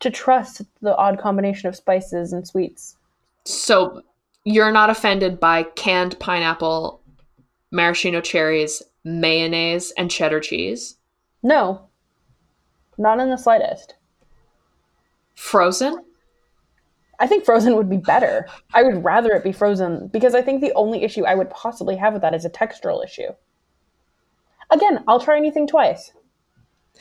to 0.00 0.10
trust 0.10 0.62
the 0.80 0.96
odd 0.96 1.20
combination 1.20 1.68
of 1.68 1.76
spices 1.76 2.32
and 2.32 2.46
sweets. 2.46 2.96
So 3.44 4.02
you're 4.44 4.72
not 4.72 4.90
offended 4.90 5.38
by 5.38 5.62
canned 5.62 6.18
pineapple, 6.18 7.00
maraschino 7.70 8.20
cherries, 8.20 8.82
mayonnaise, 9.04 9.92
and 9.96 10.10
cheddar 10.10 10.40
cheese? 10.40 10.96
No. 11.42 11.88
Not 12.98 13.20
in 13.20 13.30
the 13.30 13.36
slightest. 13.36 13.94
Frozen? 15.34 16.04
I 17.18 17.26
think 17.26 17.44
frozen 17.44 17.76
would 17.76 17.88
be 17.88 17.98
better. 17.98 18.48
I 18.74 18.82
would 18.82 19.04
rather 19.04 19.30
it 19.32 19.44
be 19.44 19.52
frozen 19.52 20.08
because 20.08 20.34
I 20.34 20.42
think 20.42 20.60
the 20.60 20.72
only 20.74 21.04
issue 21.04 21.24
I 21.24 21.36
would 21.36 21.50
possibly 21.50 21.96
have 21.96 22.12
with 22.12 22.22
that 22.22 22.34
is 22.34 22.44
a 22.44 22.50
textural 22.50 23.04
issue. 23.04 23.28
Again, 24.70 25.04
I'll 25.06 25.20
try 25.20 25.36
anything 25.36 25.66
twice. 25.66 26.12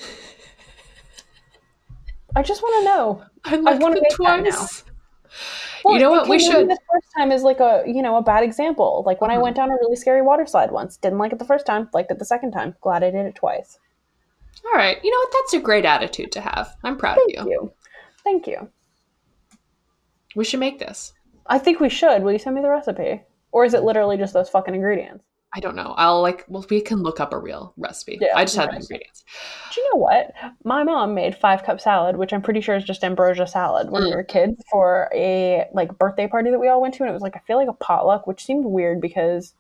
I 2.36 2.44
just 2.44 2.62
want 2.62 2.82
to 2.82 2.86
know. 2.86 3.24
I 3.46 3.58
the 3.58 3.64
make 3.64 4.04
that 4.04 4.12
twice. 4.16 4.84
Well, 5.84 5.94
You 5.96 6.00
know 6.00 6.12
what? 6.12 6.28
We 6.30 6.38
should- 6.40 6.70
The 6.70 6.78
first 6.92 7.08
time 7.18 7.32
is 7.32 7.44
like 7.44 7.60
a 7.60 7.84
you 7.88 8.02
know 8.02 8.18
a 8.18 8.22
bad 8.22 8.44
example. 8.44 9.04
Like 9.06 9.20
when 9.22 9.32
I 9.32 9.38
Mhm. 9.38 9.42
went 9.44 9.56
down 9.56 9.70
a 9.72 9.74
really 9.76 9.96
scary 9.96 10.22
water 10.22 10.46
slide 10.46 10.72
once, 10.72 10.98
didn't 10.98 11.18
like 11.20 11.32
it 11.34 11.40
the 11.40 11.46
first 11.46 11.66
time, 11.66 11.90
liked 11.94 12.12
it 12.12 12.20
the 12.20 12.26
second 12.26 12.52
time. 12.52 12.76
Glad 12.82 13.04
I 13.04 13.10
did 13.12 13.26
it 13.26 13.36
twice. 13.36 13.80
All 14.66 14.74
right. 14.74 14.98
You 15.04 15.10
know 15.12 15.18
what? 15.18 15.32
That's 15.34 15.54
a 15.54 15.60
great 15.60 15.86
attitude 15.86 16.32
to 16.34 16.42
have. 16.42 16.76
I'm 16.84 16.98
proud 16.98 17.16
Thank 17.18 17.38
of 17.38 17.46
you. 17.48 17.52
you, 17.52 17.74
thank 18.24 18.48
you. 18.48 18.70
We 20.36 20.44
should 20.46 20.60
make 20.60 20.80
this. 20.80 21.14
I 21.48 21.58
think 21.58 21.80
we 21.80 21.90
should. 21.90 22.24
Will 22.24 22.32
you 22.32 22.40
send 22.40 22.56
me 22.56 22.62
the 22.62 22.70
recipe, 22.70 23.24
or 23.52 23.66
is 23.66 23.74
it 23.74 23.84
literally 23.84 24.18
just 24.18 24.34
those 24.34 24.50
fucking 24.50 24.76
ingredients? 24.76 25.24
I 25.54 25.60
don't 25.60 25.76
know. 25.76 25.94
I'll 25.98 26.22
like, 26.22 26.46
well, 26.48 26.66
we 26.70 26.80
can 26.80 27.04
look 27.04 27.20
up 27.20 27.34
a 27.34 27.38
real 27.38 27.74
recipe. 27.78 28.18
Yeah, 28.22 28.30
I 28.36 28.46
just 28.46 28.56
have 28.56 28.70
the 28.70 28.78
ingredients. 28.78 29.26
Do 29.74 29.82
you 29.82 29.90
know 29.94 30.00
what? 30.00 30.32
My 30.64 30.84
mom 30.84 31.14
made 31.14 31.36
five 31.36 31.64
cup 31.64 31.82
salad, 31.82 32.16
which 32.16 32.32
I'm 32.32 32.42
pretty 32.42 32.62
sure 32.62 32.76
is 32.78 32.86
just 32.86 33.04
ambrosia 33.04 33.46
salad 33.48 33.90
when 33.92 34.04
we 34.04 34.12
Mm. 34.12 34.16
were 34.16 34.24
kids 34.24 34.64
for 34.72 35.10
a 35.14 35.68
like 35.74 35.98
birthday 35.98 36.28
party 36.28 36.52
that 36.52 36.60
we 36.60 36.70
all 36.70 36.82
went 36.82 36.94
to, 36.96 37.04
and 37.04 37.10
it 37.10 37.14
was 37.14 37.22
like 37.22 37.36
I 37.36 37.40
feel 37.40 37.58
like 37.58 37.68
a 37.68 37.74
potluck, 37.74 38.28
which 38.28 38.46
seemed 38.46 38.64
weird 38.66 39.02
because 39.02 39.54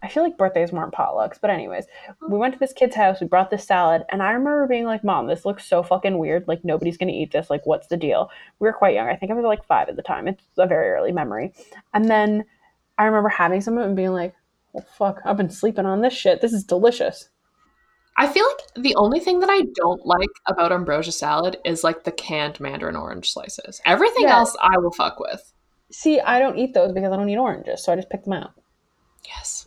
I 0.00 0.06
feel 0.08 0.22
like 0.22 0.36
birthdays 0.36 0.70
weren't 0.70 0.92
potlucks. 0.92 1.40
But 1.40 1.50
anyways, 1.50 1.86
we 2.28 2.36
went 2.38 2.52
to 2.54 2.60
this 2.60 2.74
kid's 2.74 2.94
house, 2.94 3.20
we 3.20 3.26
brought 3.26 3.50
this 3.50 3.66
salad, 3.66 4.04
and 4.10 4.22
I 4.22 4.30
remember 4.32 4.66
being 4.68 4.84
like, 4.84 5.02
"Mom, 5.02 5.26
this 5.26 5.44
looks 5.44 5.64
so 5.66 5.82
fucking 5.82 6.18
weird. 6.18 6.46
Like 6.46 6.64
nobody's 6.64 6.98
gonna 6.98 7.10
eat 7.12 7.32
this. 7.32 7.50
Like 7.50 7.66
what's 7.66 7.88
the 7.88 7.96
deal?" 7.96 8.30
We 8.60 8.68
were 8.68 8.72
quite 8.72 8.94
young. 8.94 9.08
I 9.08 9.16
think 9.16 9.32
I 9.32 9.34
was 9.34 9.44
like 9.44 9.64
five 9.64 9.88
at 9.88 9.96
the 9.96 10.02
time. 10.02 10.28
It's 10.28 10.44
a 10.56 10.66
very 10.66 10.90
early 10.90 11.10
memory. 11.10 11.52
And 11.94 12.04
then 12.04 12.44
I 12.96 13.06
remember 13.06 13.28
having 13.28 13.60
some 13.60 13.76
of 13.76 13.82
it 13.82 13.86
and 13.88 13.96
being 13.96 14.12
like, 14.12 14.34
"Well, 14.74 14.84
fuck, 14.98 15.22
I've 15.24 15.38
been 15.38 15.48
sleeping 15.48 15.86
on 15.86 16.02
this 16.02 16.12
shit. 16.12 16.42
This 16.42 16.52
is 16.52 16.64
delicious." 16.64 17.30
I 18.16 18.28
feel 18.28 18.44
like 18.46 18.84
the 18.84 18.94
only 18.94 19.18
thing 19.18 19.40
that 19.40 19.50
I 19.50 19.62
don't 19.74 20.04
like 20.06 20.28
about 20.46 20.70
ambrosia 20.70 21.10
salad 21.10 21.56
is 21.64 21.82
like 21.82 22.04
the 22.04 22.12
canned 22.12 22.60
mandarin 22.60 22.94
orange 22.94 23.32
slices. 23.32 23.80
Everything 23.86 24.24
Yeah. 24.24 24.36
else 24.38 24.54
I 24.60 24.78
will 24.78 24.92
fuck 24.92 25.18
with. 25.18 25.52
See, 25.90 26.20
I 26.20 26.38
don't 26.38 26.56
eat 26.58 26.74
those 26.74 26.92
because 26.92 27.12
I 27.12 27.16
don't 27.16 27.28
eat 27.28 27.38
oranges, 27.38 27.82
so 27.82 27.92
I 27.92 27.96
just 27.96 28.10
pick 28.10 28.22
them 28.24 28.34
out. 28.34 28.52
Yes. 29.26 29.66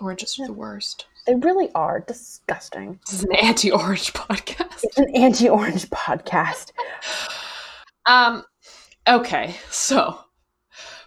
Oranges 0.00 0.38
are 0.38 0.46
the 0.46 0.52
worst. 0.52 1.06
They 1.26 1.34
really 1.34 1.70
are 1.74 2.00
disgusting. 2.00 3.00
This 3.06 3.14
is 3.20 3.24
an 3.24 3.34
anti-orange 3.36 4.12
podcast. 4.14 4.80
It's 4.84 4.98
an 4.98 5.14
anti-orange 5.16 5.88
podcast. 5.90 6.70
Um 8.06 8.44
okay, 9.08 9.56
so 9.70 10.18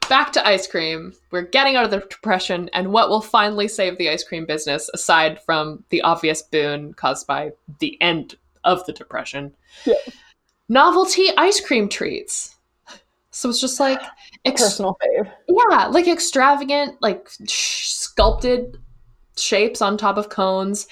back 0.08 0.32
to 0.34 0.48
ice 0.48 0.68
cream. 0.68 1.14
We're 1.32 1.44
getting 1.44 1.76
out 1.76 1.86
of 1.86 1.92
the 1.92 2.00
depression 2.00 2.70
and 2.74 2.92
what 2.92 3.10
will 3.10 3.22
finally 3.22 3.68
save 3.68 3.98
the 3.98 4.10
ice 4.10 4.24
cream 4.24 4.46
business 4.46 4.90
aside 4.94 5.42
from 5.42 5.84
the 5.90 6.02
obvious 6.02 6.42
boon 6.42 6.94
caused 6.94 7.28
by 7.28 7.52
the 7.80 8.00
end 8.02 8.36
of 8.64 8.86
the 8.86 8.94
depression. 8.94 9.54
Yeah. 9.86 9.96
Novelty 10.70 11.30
ice 11.38 11.60
cream 11.60 11.90
treats. 11.90 12.56
So 13.32 13.50
it's 13.50 13.60
just 13.60 13.80
like 13.80 14.02
ex- 14.46 14.62
Personal 14.62 14.98
fave. 15.04 15.32
Yeah, 15.48 15.88
like 15.88 16.08
extravagant, 16.08 17.02
like 17.02 17.30
sh- 17.48 17.90
sculpted 17.90 18.78
shapes 19.38 19.82
on 19.82 19.98
top 19.98 20.18
of 20.18 20.30
cones, 20.30 20.88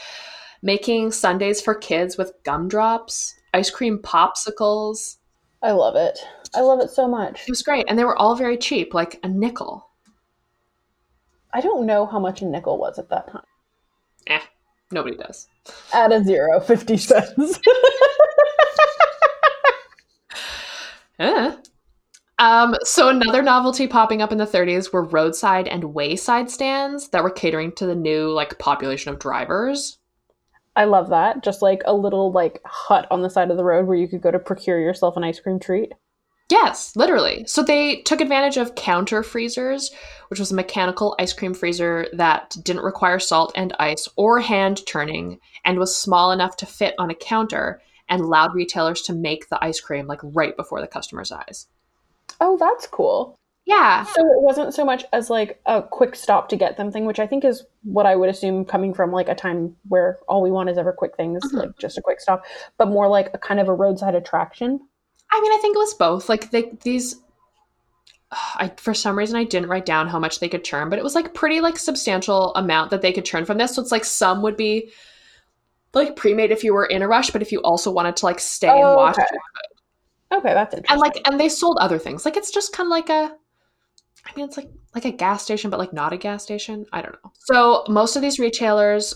making 0.61 1.11
sundaes 1.13 1.61
for 1.61 1.73
kids 1.73 2.17
with 2.17 2.33
gumdrops, 2.43 3.35
ice 3.53 3.69
cream 3.69 3.97
popsicles. 3.99 5.17
I 5.61 5.71
love 5.71 5.95
it. 5.95 6.19
I 6.55 6.61
love 6.61 6.79
it 6.79 6.89
so 6.89 7.07
much. 7.07 7.41
It 7.41 7.49
was 7.49 7.63
great, 7.63 7.85
and 7.87 7.97
they 7.97 8.03
were 8.03 8.17
all 8.17 8.35
very 8.35 8.57
cheap, 8.57 8.93
like 8.93 9.19
a 9.23 9.27
nickel. 9.27 9.89
I 11.53 11.61
don't 11.61 11.85
know 11.85 12.05
how 12.05 12.19
much 12.19 12.41
a 12.41 12.45
nickel 12.45 12.77
was 12.77 12.97
at 12.97 13.09
that 13.09 13.31
time. 13.31 13.43
Eh, 14.27 14.41
nobody 14.91 15.15
does. 15.15 15.47
At 15.93 16.11
a 16.11 16.23
zero, 16.23 16.59
50 16.59 16.97
cents. 16.97 17.59
Eh. 21.19 21.55
Um, 22.39 22.75
so 22.81 23.07
another 23.07 23.41
novelty 23.43 23.87
popping 23.87 24.21
up 24.21 24.31
in 24.31 24.39
the 24.39 24.47
30s 24.47 24.91
were 24.91 25.03
roadside 25.03 25.67
and 25.67 25.93
wayside 25.93 26.49
stands 26.49 27.09
that 27.09 27.23
were 27.23 27.29
catering 27.29 27.71
to 27.73 27.85
the 27.85 27.95
new 27.95 28.29
like 28.31 28.57
population 28.57 29.13
of 29.13 29.19
drivers. 29.19 29.99
I 30.75 30.85
love 30.85 31.09
that. 31.09 31.43
Just 31.43 31.61
like 31.61 31.81
a 31.85 31.93
little 31.93 32.31
like 32.31 32.59
hut 32.65 33.07
on 33.11 33.21
the 33.21 33.29
side 33.29 33.51
of 33.51 33.57
the 33.57 33.63
road 33.63 33.85
where 33.85 33.95
you 33.95 34.07
could 34.07 34.21
go 34.21 34.31
to 34.31 34.39
procure 34.39 34.79
yourself 34.79 35.15
an 35.15 35.23
ice 35.23 35.39
cream 35.39 35.59
treat. 35.59 35.93
Yes, 36.49 36.95
literally. 36.95 37.45
So 37.47 37.63
they 37.63 38.01
took 38.01 38.21
advantage 38.21 38.57
of 38.57 38.75
counter 38.75 39.23
freezers, 39.23 39.91
which 40.27 40.39
was 40.39 40.51
a 40.51 40.55
mechanical 40.55 41.15
ice 41.19 41.33
cream 41.33 41.53
freezer 41.53 42.07
that 42.13 42.55
didn't 42.63 42.83
require 42.83 43.19
salt 43.19 43.51
and 43.55 43.73
ice 43.79 44.07
or 44.17 44.39
hand 44.39 44.85
turning 44.85 45.39
and 45.65 45.79
was 45.79 45.95
small 45.95 46.31
enough 46.31 46.57
to 46.57 46.65
fit 46.65 46.95
on 46.99 47.09
a 47.09 47.15
counter 47.15 47.81
and 48.09 48.21
allowed 48.21 48.53
retailers 48.53 49.01
to 49.03 49.13
make 49.13 49.49
the 49.49 49.63
ice 49.63 49.79
cream 49.79 50.05
like 50.07 50.19
right 50.21 50.55
before 50.57 50.81
the 50.81 50.87
customer's 50.87 51.31
eyes. 51.31 51.67
Oh, 52.41 52.57
that's 52.57 52.85
cool. 52.87 53.39
Yeah. 53.65 54.03
So 54.03 54.19
it 54.21 54.41
wasn't 54.41 54.73
so 54.73 54.83
much 54.83 55.05
as 55.13 55.29
like 55.29 55.61
a 55.65 55.81
quick 55.81 56.15
stop 56.15 56.49
to 56.49 56.57
get 56.57 56.75
them 56.75 56.91
thing, 56.91 57.05
which 57.05 57.19
I 57.19 57.25
think 57.25 57.45
is 57.45 57.63
what 57.83 58.05
I 58.05 58.17
would 58.17 58.27
assume 58.29 58.65
coming 58.65 58.93
from 58.93 59.13
like 59.13 59.29
a 59.29 59.35
time 59.35 59.75
where 59.87 60.19
all 60.27 60.41
we 60.41 60.51
want 60.51 60.69
is 60.69 60.77
ever 60.77 60.91
quick 60.91 61.15
things, 61.15 61.41
Mhm. 61.45 61.59
like 61.59 61.77
just 61.77 61.97
a 61.97 62.01
quick 62.01 62.19
stop, 62.19 62.43
but 62.77 62.89
more 62.89 63.07
like 63.07 63.29
a 63.33 63.37
kind 63.37 63.61
of 63.61 63.69
a 63.69 63.73
roadside 63.73 64.15
attraction. 64.15 64.81
I 65.31 65.41
mean, 65.41 65.51
I 65.51 65.57
think 65.61 65.75
it 65.75 65.79
was 65.79 65.93
both. 65.95 66.29
Like 66.29 66.51
they 66.51 66.71
these 66.83 67.15
I 68.31 68.71
for 68.77 68.93
some 68.93 69.17
reason 69.17 69.35
I 69.35 69.43
didn't 69.43 69.69
write 69.69 69.85
down 69.85 70.07
how 70.07 70.19
much 70.19 70.39
they 70.39 70.49
could 70.49 70.63
churn, 70.63 70.89
but 70.89 70.99
it 70.99 71.03
was 71.03 71.15
like 71.15 71.33
pretty 71.33 71.61
like 71.61 71.77
substantial 71.77 72.53
amount 72.55 72.91
that 72.91 73.01
they 73.01 73.11
could 73.13 73.25
churn 73.25 73.45
from 73.45 73.57
this. 73.57 73.75
So 73.75 73.81
it's 73.81 73.91
like 73.91 74.05
some 74.05 74.41
would 74.41 74.57
be 74.57 74.91
like 75.93 76.15
pre-made 76.15 76.51
if 76.51 76.63
you 76.63 76.73
were 76.73 76.85
in 76.85 77.01
a 77.01 77.07
rush, 77.07 77.29
but 77.31 77.41
if 77.41 77.51
you 77.51 77.59
also 77.61 77.91
wanted 77.91 78.15
to 78.17 78.25
like 78.25 78.39
stay 78.39 78.67
and 78.67 78.79
Oh, 78.79 78.95
watch 78.95 79.17
okay. 79.17 79.25
Okay, 80.39 80.53
that's 80.55 80.73
interesting. 80.73 80.93
and 80.93 80.99
like 80.99 81.27
and 81.27 81.39
they 81.39 81.47
sold 81.49 81.77
other 81.79 81.99
things 81.99 82.25
like 82.25 82.35
it's 82.35 82.49
just 82.51 82.73
kind 82.73 82.87
of 82.87 82.89
like 82.91 83.09
a 83.09 83.35
i 84.25 84.31
mean 84.35 84.45
it's 84.45 84.57
like 84.57 84.67
like 84.95 85.05
a 85.05 85.11
gas 85.11 85.43
station 85.43 85.69
but 85.69 85.77
like 85.79 85.93
not 85.93 86.11
a 86.11 86.17
gas 86.17 86.41
station 86.41 86.87
i 86.91 87.03
don't 87.03 87.13
know 87.23 87.31
so 87.37 87.83
most 87.87 88.15
of 88.15 88.23
these 88.23 88.39
retailers 88.39 89.13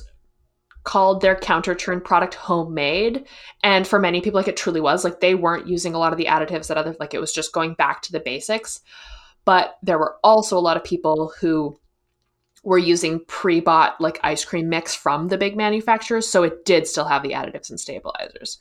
called 0.87 1.19
their 1.19 1.35
counter 1.35 1.75
churn 1.75 1.99
product 1.99 2.33
homemade. 2.33 3.27
And 3.61 3.85
for 3.85 3.99
many 3.99 4.21
people 4.21 4.39
like 4.39 4.47
it 4.47 4.55
truly 4.55 4.79
was 4.79 5.03
like 5.03 5.19
they 5.19 5.35
weren't 5.35 5.67
using 5.67 5.93
a 5.93 5.99
lot 5.99 6.13
of 6.13 6.17
the 6.17 6.27
additives 6.27 6.67
that 6.67 6.77
other 6.77 6.95
like 6.97 7.13
it 7.13 7.19
was 7.19 7.33
just 7.33 7.51
going 7.51 7.73
back 7.73 8.01
to 8.03 8.13
the 8.13 8.21
basics. 8.21 8.79
But 9.43 9.77
there 9.83 9.99
were 9.99 10.15
also 10.23 10.57
a 10.57 10.61
lot 10.61 10.77
of 10.77 10.85
people 10.85 11.33
who 11.41 11.77
were 12.63 12.77
using 12.77 13.19
pre-bought 13.27 13.99
like 13.99 14.21
ice 14.23 14.45
cream 14.45 14.69
mix 14.69 14.95
from 14.95 15.27
the 15.27 15.37
big 15.37 15.57
manufacturers 15.57 16.25
so 16.25 16.43
it 16.43 16.63
did 16.63 16.87
still 16.87 17.05
have 17.05 17.21
the 17.21 17.31
additives 17.31 17.69
and 17.69 17.81
stabilizers. 17.81 18.57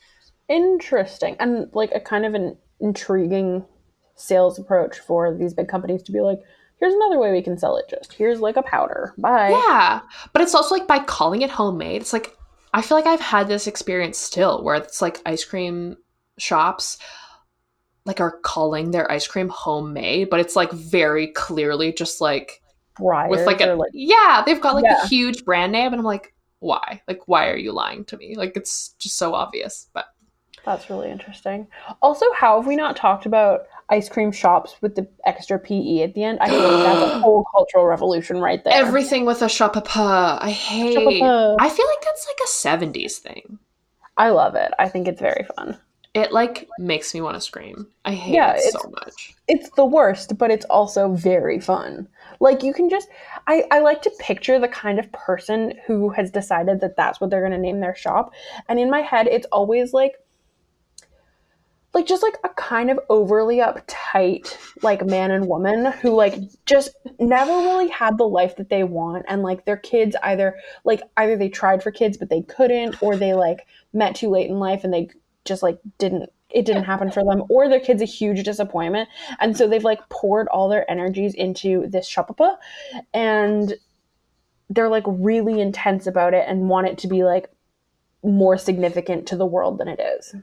Interesting. 0.48 1.36
And 1.38 1.68
like 1.74 1.92
a 1.94 2.00
kind 2.00 2.26
of 2.26 2.34
an 2.34 2.56
intriguing 2.80 3.64
sales 4.16 4.58
approach 4.58 4.98
for 4.98 5.32
these 5.32 5.54
big 5.54 5.68
companies 5.68 6.02
to 6.02 6.12
be 6.12 6.20
like, 6.20 6.40
here's 6.78 6.94
another 6.94 7.18
way 7.18 7.32
we 7.32 7.42
can 7.42 7.58
sell 7.58 7.76
it 7.76 7.86
just. 7.88 8.12
Here's 8.12 8.40
like 8.40 8.56
a 8.56 8.62
powder. 8.62 9.14
Bye. 9.18 9.50
Yeah. 9.50 10.00
But 10.32 10.42
it's 10.42 10.54
also 10.54 10.74
like 10.74 10.86
by 10.86 10.98
calling 11.00 11.42
it 11.42 11.50
homemade, 11.50 12.02
it's 12.02 12.12
like 12.12 12.36
I 12.74 12.82
feel 12.82 12.96
like 12.98 13.06
I've 13.06 13.20
had 13.20 13.48
this 13.48 13.66
experience 13.66 14.18
still 14.18 14.62
where 14.62 14.74
it's 14.76 15.00
like 15.00 15.20
ice 15.24 15.44
cream 15.44 15.96
shops 16.38 16.98
like 18.04 18.20
are 18.20 18.38
calling 18.42 18.90
their 18.90 19.10
ice 19.10 19.26
cream 19.26 19.48
homemade, 19.48 20.30
but 20.30 20.38
it's 20.38 20.54
like 20.54 20.70
very 20.70 21.28
clearly 21.28 21.92
just 21.92 22.20
like 22.20 22.60
Breyers 23.00 23.30
with 23.30 23.46
like 23.46 23.60
a 23.60 23.74
like 23.74 23.90
yeah, 23.92 24.42
they've 24.46 24.60
got 24.60 24.74
like 24.74 24.84
Yeah. 24.84 25.02
a 25.02 25.06
huge 25.08 25.44
brand 25.44 25.72
name 25.72 25.92
and 25.92 26.00
I'm 26.00 26.04
like 26.04 26.32
why? 26.60 27.02
Like 27.08 27.26
why 27.26 27.48
are 27.50 27.56
you 27.56 27.72
lying 27.72 28.04
to 28.06 28.16
me? 28.16 28.34
Like 28.36 28.56
it's 28.56 28.94
just 28.98 29.16
so 29.16 29.34
obvious. 29.34 29.88
But 29.92 30.06
That's 30.66 30.90
really 30.90 31.10
interesting. 31.10 31.68
Also, 32.02 32.26
how 32.34 32.58
have 32.58 32.66
we 32.66 32.76
not 32.76 32.96
talked 32.96 33.24
about 33.24 33.62
ice 33.88 34.08
cream 34.08 34.32
shops 34.32 34.74
with 34.82 34.96
the 34.96 35.08
extra 35.24 35.58
PE 35.58 36.02
at 36.02 36.14
the 36.14 36.24
end? 36.24 36.38
I 36.40 36.48
feel 36.50 36.58
like 36.60 36.84
that's 36.84 37.14
a 37.14 37.18
whole 37.20 37.44
cultural 37.56 37.86
revolution 37.86 38.38
right 38.40 38.62
there. 38.64 38.74
everything 38.74 39.24
with 39.24 39.42
a 39.42 39.46
shopapa, 39.46 40.38
I 40.42 40.50
hate. 40.50 40.96
Shopapa. 40.98 41.56
I 41.60 41.68
feel 41.70 41.86
like 41.86 42.02
that's 42.04 42.26
like 42.26 42.40
a 42.44 42.48
70s 42.86 43.18
thing. 43.18 43.58
I 44.18 44.30
love 44.30 44.54
it. 44.56 44.72
I 44.78 44.88
think 44.88 45.06
it's 45.08 45.20
very 45.20 45.46
fun. 45.56 45.78
It 46.14 46.32
like 46.32 46.66
makes 46.78 47.12
me 47.14 47.20
want 47.20 47.34
to 47.36 47.42
scream. 47.42 47.88
I 48.06 48.14
hate 48.14 48.34
Yeah, 48.34 48.54
it 48.56 48.72
so 48.72 48.90
much. 48.90 49.34
It's 49.48 49.68
the 49.76 49.84
worst, 49.84 50.38
but 50.38 50.50
it's 50.50 50.64
also 50.64 51.12
very 51.12 51.60
fun. 51.60 52.08
Like 52.40 52.62
you 52.62 52.72
can 52.72 52.88
just 52.88 53.08
I 53.46 53.64
I 53.70 53.80
like 53.80 54.00
to 54.02 54.10
picture 54.18 54.58
the 54.58 54.66
kind 54.68 54.98
of 54.98 55.12
person 55.12 55.74
who 55.86 56.08
has 56.10 56.30
decided 56.30 56.80
that 56.80 56.96
that's 56.96 57.20
what 57.20 57.28
they're 57.28 57.42
going 57.46 57.52
to 57.52 57.58
name 57.58 57.80
their 57.80 57.94
shop. 57.94 58.32
And 58.70 58.80
in 58.80 58.90
my 58.90 59.02
head 59.02 59.26
it's 59.26 59.46
always 59.52 59.92
like 59.92 60.14
like 61.96 62.06
just 62.06 62.22
like 62.22 62.36
a 62.44 62.50
kind 62.50 62.90
of 62.90 63.00
overly 63.08 63.56
uptight 63.56 64.54
like 64.82 65.06
man 65.06 65.30
and 65.30 65.48
woman 65.48 65.86
who 66.02 66.14
like 66.14 66.34
just 66.66 66.90
never 67.18 67.50
really 67.50 67.88
had 67.88 68.18
the 68.18 68.28
life 68.28 68.54
that 68.56 68.68
they 68.68 68.84
want. 68.84 69.24
And 69.28 69.42
like 69.42 69.64
their 69.64 69.78
kids 69.78 70.14
either 70.22 70.56
like 70.84 71.00
either 71.16 71.38
they 71.38 71.48
tried 71.48 71.82
for 71.82 71.90
kids 71.90 72.18
but 72.18 72.28
they 72.28 72.42
couldn't 72.42 73.02
or 73.02 73.16
they 73.16 73.32
like 73.32 73.66
met 73.94 74.14
too 74.14 74.28
late 74.28 74.50
in 74.50 74.58
life 74.58 74.84
and 74.84 74.92
they 74.92 75.08
just 75.46 75.62
like 75.62 75.78
didn't 75.96 76.28
it 76.50 76.66
didn't 76.66 76.84
happen 76.84 77.10
for 77.10 77.24
them 77.24 77.44
or 77.48 77.66
their 77.66 77.80
kids 77.80 78.02
a 78.02 78.04
huge 78.04 78.44
disappointment. 78.44 79.08
And 79.40 79.56
so 79.56 79.66
they've 79.66 79.82
like 79.82 80.06
poured 80.10 80.48
all 80.48 80.68
their 80.68 80.88
energies 80.90 81.32
into 81.32 81.86
this 81.88 82.06
shopapa 82.06 82.58
and 83.14 83.72
they're 84.68 84.90
like 84.90 85.04
really 85.06 85.62
intense 85.62 86.06
about 86.06 86.34
it 86.34 86.44
and 86.46 86.68
want 86.68 86.88
it 86.88 86.98
to 86.98 87.08
be 87.08 87.24
like 87.24 87.48
more 88.22 88.58
significant 88.58 89.26
to 89.28 89.36
the 89.36 89.46
world 89.46 89.78
than 89.78 89.88
it 89.88 89.98
is. 89.98 90.34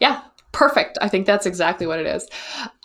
Yeah, 0.00 0.22
perfect. 0.52 0.98
I 1.00 1.08
think 1.08 1.26
that's 1.26 1.46
exactly 1.46 1.86
what 1.86 1.98
it 1.98 2.06
is. 2.06 2.28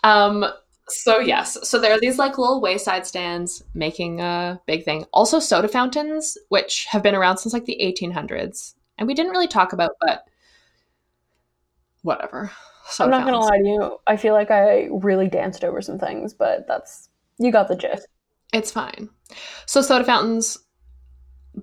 Um, 0.02 0.46
so 0.88 1.18
yes, 1.18 1.56
so 1.66 1.80
there 1.80 1.92
are 1.92 2.00
these 2.00 2.18
like 2.18 2.36
little 2.36 2.60
wayside 2.60 3.06
stands 3.06 3.62
making 3.74 4.20
a 4.20 4.60
big 4.66 4.84
thing. 4.84 5.06
Also, 5.12 5.38
soda 5.38 5.68
fountains, 5.68 6.36
which 6.48 6.86
have 6.86 7.02
been 7.02 7.14
around 7.14 7.38
since 7.38 7.52
like 7.52 7.64
the 7.64 7.78
1800s, 7.80 8.74
and 8.98 9.08
we 9.08 9.14
didn't 9.14 9.32
really 9.32 9.48
talk 9.48 9.72
about, 9.72 9.92
but 10.00 10.24
whatever. 12.02 12.50
Soda 12.86 13.04
I'm 13.04 13.10
not 13.10 13.24
gonna 13.24 13.40
lie 13.40 13.58
to 13.58 13.66
you. 13.66 13.98
I 14.06 14.16
feel 14.16 14.34
like 14.34 14.50
I 14.50 14.88
really 14.90 15.28
danced 15.28 15.64
over 15.64 15.80
some 15.80 15.98
things, 15.98 16.34
but 16.34 16.66
that's 16.68 17.08
you 17.38 17.50
got 17.50 17.68
the 17.68 17.76
gist. 17.76 18.06
It's 18.52 18.70
fine. 18.70 19.08
So 19.66 19.80
soda 19.80 20.04
fountains 20.04 20.58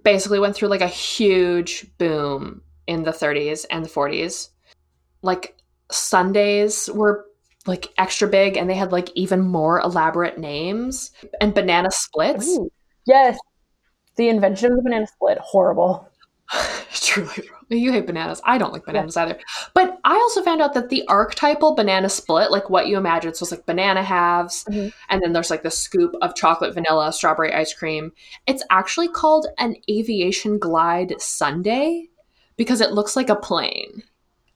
basically 0.03 0.39
went 0.39 0.55
through 0.55 0.69
like 0.69 0.81
a 0.81 0.87
huge 0.87 1.85
boom 1.97 2.61
in 2.87 3.03
the 3.03 3.11
30s 3.11 3.65
and 3.69 3.85
the 3.85 3.89
40s. 3.89 4.49
Like 5.21 5.55
Sundaes 5.91 6.89
were 6.93 7.25
like 7.67 7.89
extra 7.97 8.27
big 8.27 8.57
and 8.57 8.69
they 8.69 8.75
had 8.75 8.91
like 8.91 9.09
even 9.15 9.41
more 9.41 9.79
elaborate 9.81 10.37
names 10.39 11.11
and 11.39 11.53
banana 11.53 11.91
splits. 11.91 12.47
Ooh. 12.57 12.71
Yes, 13.05 13.37
the 14.15 14.29
invention 14.29 14.71
of 14.71 14.77
the 14.77 14.83
banana 14.83 15.07
split 15.07 15.37
horrible. 15.39 16.07
Truly, 16.93 17.47
you 17.69 17.91
hate 17.91 18.05
bananas. 18.05 18.41
I 18.43 18.57
don't 18.57 18.73
like 18.73 18.85
bananas 18.85 19.15
either. 19.15 19.39
But 19.73 19.99
I 20.03 20.13
also 20.15 20.41
found 20.41 20.61
out 20.61 20.73
that 20.73 20.89
the 20.89 21.07
archetypal 21.07 21.75
banana 21.75 22.09
split, 22.09 22.51
like 22.51 22.69
what 22.69 22.87
you 22.87 22.97
imagine, 22.97 23.33
so 23.33 23.43
it's 23.43 23.51
like 23.51 23.65
banana 23.65 24.03
halves, 24.03 24.65
Mhm. 24.65 24.91
and 25.09 25.21
then 25.21 25.31
there's 25.33 25.49
like 25.49 25.63
the 25.63 25.71
scoop 25.71 26.13
of 26.21 26.35
chocolate, 26.35 26.73
vanilla, 26.73 27.13
strawberry 27.13 27.53
ice 27.53 27.73
cream. 27.73 28.11
It's 28.47 28.63
actually 28.69 29.07
called 29.07 29.47
an 29.59 29.75
aviation 29.89 30.59
glide 30.59 31.15
sundae 31.21 32.07
because 32.57 32.81
it 32.81 32.91
looks 32.91 33.15
like 33.15 33.29
a 33.29 33.35
plane. 33.35 34.03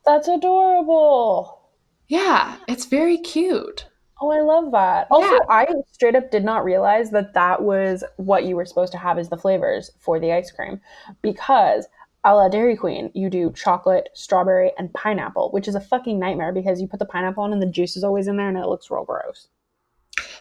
That's 0.05 0.27
adorable. 0.27 1.61
Yeah, 2.07 2.57
it's 2.67 2.85
very 2.85 3.17
cute. 3.17 3.87
Oh, 4.21 4.31
I 4.31 4.41
love 4.41 4.71
that. 4.71 5.07
Also, 5.11 5.33
Yeah. 5.33 5.39
I 5.49 5.67
straight 5.91 6.15
up 6.15 6.31
did 6.31 6.45
not 6.45 6.63
realize 6.63 7.11
that 7.11 7.33
that 7.33 7.63
was 7.63 8.03
what 8.17 8.45
you 8.45 8.55
were 8.55 8.65
supposed 8.65 8.91
to 8.93 8.97
have 8.97 9.17
as 9.17 9.29
the 9.29 9.37
flavors 9.37 9.91
for 9.99 10.19
the 10.19 10.31
ice 10.31 10.51
cream. 10.51 10.79
Because 11.21 11.87
a 12.23 12.33
la 12.33 12.47
Dairy 12.47 12.75
Queen, 12.77 13.11
you 13.13 13.29
do 13.29 13.51
chocolate, 13.51 14.09
strawberry, 14.13 14.71
and 14.77 14.93
pineapple, 14.93 15.51
which 15.51 15.67
is 15.67 15.75
a 15.75 15.81
fucking 15.81 16.17
nightmare 16.17 16.53
because 16.53 16.79
you 16.81 16.87
put 16.87 16.99
the 16.99 17.05
pineapple 17.05 17.43
on 17.43 17.51
and 17.53 17.61
the 17.61 17.67
juice 17.67 17.97
is 17.97 18.03
always 18.03 18.27
in 18.27 18.37
there 18.37 18.47
and 18.47 18.57
it 18.57 18.67
looks 18.67 18.89
real 18.89 19.03
gross. 19.03 19.47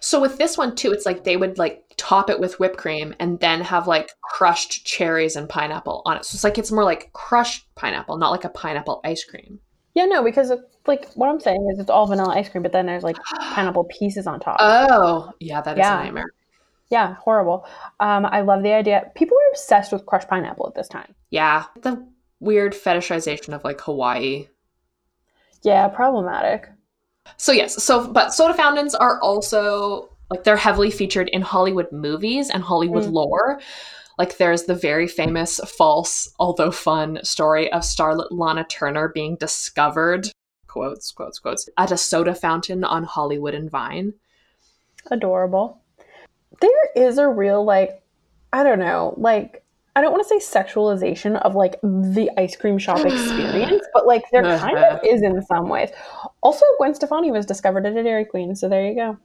So 0.00 0.20
with 0.20 0.38
this 0.38 0.56
one 0.56 0.76
too, 0.76 0.92
it's 0.92 1.06
like 1.06 1.24
they 1.24 1.36
would 1.36 1.58
like 1.58 1.84
top 1.96 2.30
it 2.30 2.38
with 2.40 2.58
whipped 2.60 2.76
cream 2.76 3.14
and 3.18 3.40
then 3.40 3.60
have 3.60 3.86
like 3.86 4.10
crushed 4.22 4.84
cherries 4.86 5.36
and 5.36 5.48
pineapple 5.48 6.02
on 6.04 6.16
it. 6.16 6.24
So 6.24 6.36
it's 6.36 6.44
like 6.44 6.58
it's 6.58 6.72
more 6.72 6.84
like 6.84 7.12
crushed 7.12 7.66
pineapple, 7.74 8.16
not 8.18 8.30
like 8.30 8.44
a 8.44 8.48
pineapple 8.50 9.00
ice 9.04 9.24
cream. 9.24 9.60
Yeah, 9.94 10.06
no, 10.06 10.22
because 10.24 10.50
it's 10.50 10.62
like 10.86 11.08
what 11.14 11.28
I'm 11.28 11.40
saying 11.40 11.68
is 11.72 11.78
it's 11.78 11.90
all 11.90 12.06
vanilla 12.06 12.34
ice 12.34 12.48
cream, 12.48 12.62
but 12.62 12.72
then 12.72 12.86
there's 12.86 13.04
like 13.04 13.16
pineapple 13.40 13.84
pieces 13.84 14.26
on 14.26 14.40
top. 14.40 14.56
Oh, 14.60 15.32
yeah, 15.40 15.60
that 15.60 15.76
is 15.78 15.82
Yeah. 15.82 16.00
a 16.00 16.04
nightmare. 16.04 16.30
yeah, 16.90 17.14
horrible. 17.14 17.66
Um, 18.00 18.26
I 18.26 18.42
love 18.42 18.62
the 18.62 18.72
idea. 18.72 19.10
People 19.14 19.36
are 19.36 19.50
obsessed 19.52 19.92
with 19.92 20.06
crushed 20.06 20.28
pineapple 20.28 20.66
at 20.68 20.74
this 20.74 20.88
time. 20.88 21.14
Yeah, 21.30 21.64
the 21.82 22.06
weird 22.40 22.74
fetishization 22.74 23.54
of 23.54 23.64
like 23.64 23.80
Hawaii. 23.80 24.48
Yeah, 25.62 25.88
problematic. 25.88 26.68
So 27.36 27.52
yes, 27.52 27.82
so 27.82 28.06
but 28.06 28.32
soda 28.32 28.54
fountains 28.54 28.94
are 28.94 29.20
also 29.20 30.10
like 30.30 30.44
they're 30.44 30.56
heavily 30.56 30.90
featured 30.90 31.28
in 31.30 31.42
Hollywood 31.42 31.90
movies 31.92 32.50
and 32.50 32.62
Hollywood 32.62 33.04
Mm. 33.04 33.12
lore. 33.12 33.60
Like 34.18 34.36
there's 34.36 34.64
the 34.64 34.74
very 34.74 35.08
famous 35.08 35.58
false, 35.66 36.32
although 36.38 36.70
fun 36.70 37.18
story 37.24 37.70
of 37.72 37.82
starlet 37.82 38.28
Lana 38.30 38.64
Turner 38.64 39.08
being 39.08 39.34
discovered, 39.36 40.28
quotes, 40.68 41.10
quotes, 41.10 41.38
quotes, 41.40 41.68
at 41.76 41.90
a 41.90 41.96
soda 41.96 42.34
fountain 42.34 42.84
on 42.84 43.04
Hollywood 43.04 43.54
and 43.54 43.70
Vine. 43.70 44.14
adorable. 45.10 45.80
There 46.60 46.90
is 46.94 47.18
a 47.18 47.28
real 47.28 47.64
like 47.64 48.02
I 48.52 48.62
don't 48.62 48.78
know, 48.78 49.14
like 49.16 49.63
I 49.96 50.00
don't 50.00 50.12
want 50.12 50.26
to 50.26 50.40
say 50.40 50.60
sexualization 50.60 51.40
of 51.42 51.54
like 51.54 51.80
the 51.82 52.30
ice 52.36 52.56
cream 52.56 52.78
shop 52.78 52.98
experience, 53.06 53.84
but 53.92 54.06
like 54.06 54.24
there 54.32 54.42
kind 54.42 54.78
of 54.78 55.00
is 55.04 55.22
in 55.22 55.40
some 55.42 55.68
ways. 55.68 55.90
Also, 56.42 56.64
Gwen 56.78 56.94
Stefani 56.94 57.30
was 57.30 57.46
discovered 57.46 57.86
at 57.86 57.96
a 57.96 58.02
Dairy 58.02 58.24
Queen, 58.24 58.54
so 58.56 58.68
there 58.68 58.86
you 58.86 58.94
go. 58.94 59.18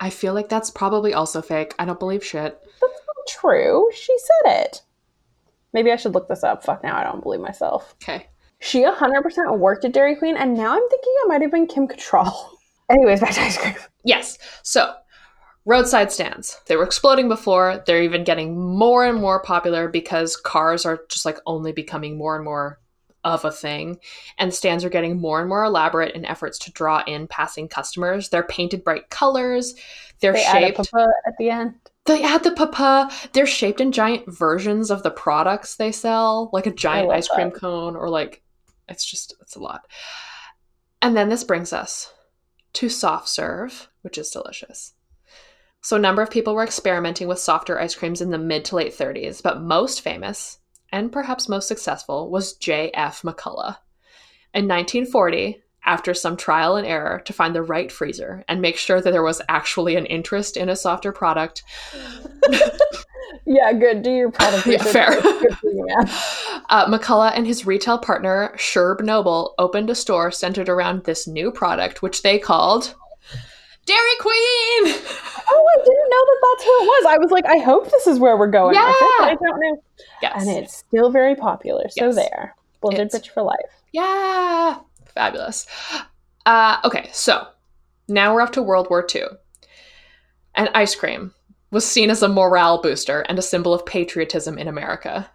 I 0.00 0.10
feel 0.10 0.34
like 0.34 0.48
that's 0.48 0.70
probably 0.70 1.14
also 1.14 1.42
fake. 1.42 1.74
I 1.78 1.84
don't 1.84 1.98
believe 1.98 2.24
shit. 2.24 2.58
That's 2.80 3.00
not 3.06 3.26
true, 3.28 3.88
she 3.94 4.16
said 4.18 4.62
it. 4.62 4.82
Maybe 5.72 5.92
I 5.92 5.96
should 5.96 6.14
look 6.14 6.28
this 6.28 6.44
up. 6.44 6.64
Fuck 6.64 6.82
now, 6.82 6.96
I 6.96 7.04
don't 7.04 7.22
believe 7.22 7.40
myself. 7.40 7.94
Okay. 8.02 8.28
She 8.60 8.82
100% 8.82 9.58
worked 9.58 9.84
at 9.84 9.92
Dairy 9.92 10.16
Queen, 10.16 10.36
and 10.36 10.54
now 10.54 10.72
I'm 10.72 10.88
thinking 10.88 11.12
it 11.22 11.28
might 11.28 11.42
have 11.42 11.50
been 11.50 11.66
Kim 11.66 11.86
Cattrall. 11.86 12.34
Anyways, 12.90 13.20
back 13.20 13.34
to 13.34 13.40
ice 13.42 13.58
cream. 13.58 13.74
Yes. 14.04 14.38
So 14.62 14.94
Roadside 15.68 16.10
stands. 16.10 16.58
They 16.66 16.76
were 16.76 16.84
exploding 16.84 17.28
before. 17.28 17.84
They're 17.84 18.02
even 18.02 18.24
getting 18.24 18.58
more 18.58 19.04
and 19.04 19.20
more 19.20 19.42
popular 19.42 19.86
because 19.86 20.34
cars 20.34 20.86
are 20.86 21.00
just 21.10 21.26
like 21.26 21.36
only 21.44 21.72
becoming 21.72 22.16
more 22.16 22.36
and 22.36 22.42
more 22.42 22.80
of 23.22 23.44
a 23.44 23.52
thing. 23.52 23.98
And 24.38 24.54
stands 24.54 24.82
are 24.82 24.88
getting 24.88 25.20
more 25.20 25.40
and 25.40 25.48
more 25.48 25.64
elaborate 25.64 26.14
in 26.14 26.24
efforts 26.24 26.58
to 26.60 26.72
draw 26.72 27.04
in 27.06 27.26
passing 27.26 27.68
customers. 27.68 28.30
They're 28.30 28.44
painted 28.44 28.82
bright 28.82 29.10
colors. 29.10 29.74
They're 30.20 30.32
They 30.32 30.42
shaped. 30.42 30.78
papa 30.78 31.08
at 31.26 31.36
the 31.38 31.50
end. 31.50 31.74
They 32.06 32.22
add 32.22 32.44
the 32.44 32.52
papa. 32.52 33.10
They're 33.34 33.44
shaped 33.46 33.82
in 33.82 33.92
giant 33.92 34.24
versions 34.26 34.90
of 34.90 35.02
the 35.02 35.10
products 35.10 35.76
they 35.76 35.92
sell, 35.92 36.48
like 36.50 36.64
a 36.64 36.72
giant 36.72 37.10
ice 37.10 37.28
cream 37.28 37.50
that. 37.50 37.60
cone, 37.60 37.94
or 37.94 38.08
like 38.08 38.42
it's 38.88 39.04
just 39.04 39.34
it's 39.42 39.56
a 39.56 39.60
lot. 39.60 39.86
And 41.02 41.14
then 41.14 41.28
this 41.28 41.44
brings 41.44 41.74
us 41.74 42.10
to 42.72 42.88
soft 42.88 43.28
serve, 43.28 43.90
which 44.00 44.16
is 44.16 44.30
delicious. 44.30 44.94
So 45.80 45.96
a 45.96 46.00
number 46.00 46.22
of 46.22 46.30
people 46.30 46.54
were 46.54 46.64
experimenting 46.64 47.28
with 47.28 47.38
softer 47.38 47.80
ice 47.80 47.94
creams 47.94 48.20
in 48.20 48.30
the 48.30 48.38
mid 48.38 48.64
to 48.66 48.76
late 48.76 48.96
30s, 48.96 49.42
but 49.42 49.62
most 49.62 50.00
famous 50.00 50.58
and 50.90 51.12
perhaps 51.12 51.48
most 51.48 51.68
successful 51.68 52.30
was 52.30 52.54
J.F. 52.54 53.22
McCullough. 53.22 53.76
In 54.54 54.66
1940, 54.66 55.62
after 55.84 56.14
some 56.14 56.36
trial 56.36 56.76
and 56.76 56.86
error 56.86 57.20
to 57.24 57.32
find 57.32 57.54
the 57.54 57.62
right 57.62 57.92
freezer 57.92 58.44
and 58.48 58.60
make 58.60 58.76
sure 58.76 59.00
that 59.00 59.10
there 59.10 59.22
was 59.22 59.42
actually 59.48 59.96
an 59.96 60.06
interest 60.06 60.56
in 60.56 60.68
a 60.68 60.76
softer 60.76 61.12
product, 61.12 61.62
Yeah, 63.48 63.72
good. 63.72 64.02
Do 64.02 64.10
your 64.10 64.30
product 64.30 64.66
Yeah, 64.66 64.82
fair. 64.82 65.18
You. 65.62 65.86
Uh, 66.70 66.84
McCullough 66.86 67.32
and 67.34 67.46
his 67.46 67.64
retail 67.64 67.96
partner, 67.96 68.52
Sherb 68.56 69.00
Noble, 69.00 69.54
opened 69.58 69.88
a 69.88 69.94
store 69.94 70.30
centered 70.30 70.68
around 70.68 71.04
this 71.04 71.26
new 71.26 71.50
product, 71.50 72.02
which 72.02 72.20
they 72.20 72.38
called 72.38 72.94
Dairy 73.88 74.16
Queen! 74.20 75.04
Oh, 75.50 75.66
I 75.66 75.78
didn't 75.78 76.10
know 76.10 76.24
that 76.26 76.38
that's 76.42 76.64
who 76.64 76.70
it 76.70 76.84
was. 76.86 77.06
I 77.08 77.16
was 77.18 77.30
like, 77.30 77.46
I 77.46 77.56
hope 77.64 77.90
this 77.90 78.06
is 78.06 78.18
where 78.18 78.36
we're 78.36 78.48
going. 78.50 78.76
with 78.76 78.76
it, 78.76 78.96
Yeah. 79.00 79.16
but 79.18 79.24
I 79.30 79.34
don't 79.34 79.60
know. 79.60 79.82
Yes. 80.20 80.46
And 80.46 80.58
it's 80.58 80.76
still 80.76 81.10
very 81.10 81.34
popular. 81.34 81.88
So 81.88 82.04
Yes. 82.04 82.16
there. 82.16 82.54
It's- 82.92 83.14
bitch 83.18 83.30
for 83.30 83.42
life. 83.42 83.56
Yeah, 83.92 84.80
fabulous. 85.14 85.66
Uh, 86.44 86.76
okay, 86.84 87.08
so 87.14 87.46
now 88.08 88.34
we're 88.34 88.42
up 88.42 88.52
to 88.52 88.62
World 88.62 88.88
War 88.90 89.06
II. 89.14 89.22
And 90.54 90.68
ice 90.74 90.94
cream 90.94 91.32
was 91.70 91.86
seen 91.86 92.10
as 92.10 92.22
a 92.22 92.28
morale 92.28 92.82
booster 92.82 93.20
and 93.22 93.38
a 93.38 93.42
symbol 93.42 93.72
of 93.72 93.86
patriotism 93.86 94.58
in 94.58 94.68
America. 94.68 95.30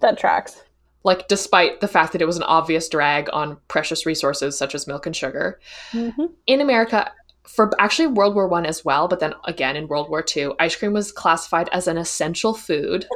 That 0.00 0.18
tracks. 0.18 0.60
Like, 1.04 1.28
despite 1.28 1.80
the 1.80 1.86
fact 1.88 2.12
that 2.14 2.22
it 2.22 2.26
was 2.26 2.36
an 2.36 2.42
obvious 2.42 2.88
drag 2.88 3.28
on 3.32 3.58
precious 3.68 4.06
resources 4.06 4.58
such 4.58 4.74
as 4.74 4.88
milk 4.88 5.06
and 5.06 5.14
sugar, 5.14 5.60
Mm-hmm. 5.92 6.24
in 6.48 6.60
America, 6.60 7.12
for 7.48 7.70
actually 7.78 8.08
World 8.08 8.34
War 8.34 8.48
One 8.48 8.66
as 8.66 8.84
well, 8.84 9.08
but 9.08 9.20
then 9.20 9.34
again 9.44 9.76
in 9.76 9.88
World 9.88 10.08
War 10.08 10.22
Two, 10.22 10.54
ice 10.58 10.76
cream 10.76 10.92
was 10.92 11.12
classified 11.12 11.68
as 11.72 11.86
an 11.86 11.98
essential 11.98 12.54
food, 12.54 13.06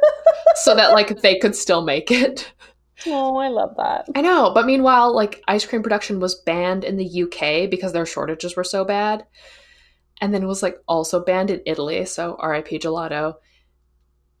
so 0.56 0.74
that 0.74 0.92
like 0.92 1.20
they 1.20 1.38
could 1.38 1.56
still 1.56 1.82
make 1.82 2.10
it. 2.10 2.52
Oh, 3.06 3.36
I 3.36 3.48
love 3.48 3.76
that. 3.76 4.06
I 4.14 4.22
know, 4.22 4.50
but 4.52 4.66
meanwhile, 4.66 5.14
like 5.14 5.42
ice 5.46 5.64
cream 5.64 5.82
production 5.82 6.18
was 6.18 6.34
banned 6.34 6.84
in 6.84 6.96
the 6.96 7.22
UK 7.22 7.70
because 7.70 7.92
their 7.92 8.06
shortages 8.06 8.56
were 8.56 8.64
so 8.64 8.84
bad. 8.84 9.24
And 10.20 10.34
then 10.34 10.42
it 10.42 10.46
was 10.46 10.62
like 10.62 10.78
also 10.88 11.24
banned 11.24 11.50
in 11.50 11.62
Italy, 11.64 12.04
so 12.06 12.36
RIP 12.42 12.68
gelato. 12.68 13.36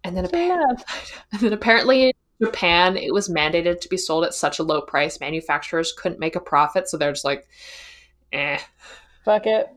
And 0.02 0.16
then 0.16 0.24
apparently, 0.24 0.84
and 1.32 1.40
then 1.40 1.52
apparently 1.52 2.04
in 2.08 2.12
Japan, 2.42 2.96
it 2.96 3.12
was 3.12 3.28
mandated 3.28 3.80
to 3.80 3.88
be 3.88 3.96
sold 3.96 4.24
at 4.24 4.34
such 4.34 4.58
a 4.58 4.64
low 4.64 4.80
price, 4.80 5.20
manufacturers 5.20 5.92
couldn't 5.92 6.20
make 6.20 6.34
a 6.34 6.40
profit, 6.40 6.88
so 6.88 6.96
they're 6.96 7.12
just 7.12 7.24
like, 7.24 7.46
eh. 8.32 8.58
Fuck 9.24 9.46
it. 9.46 9.68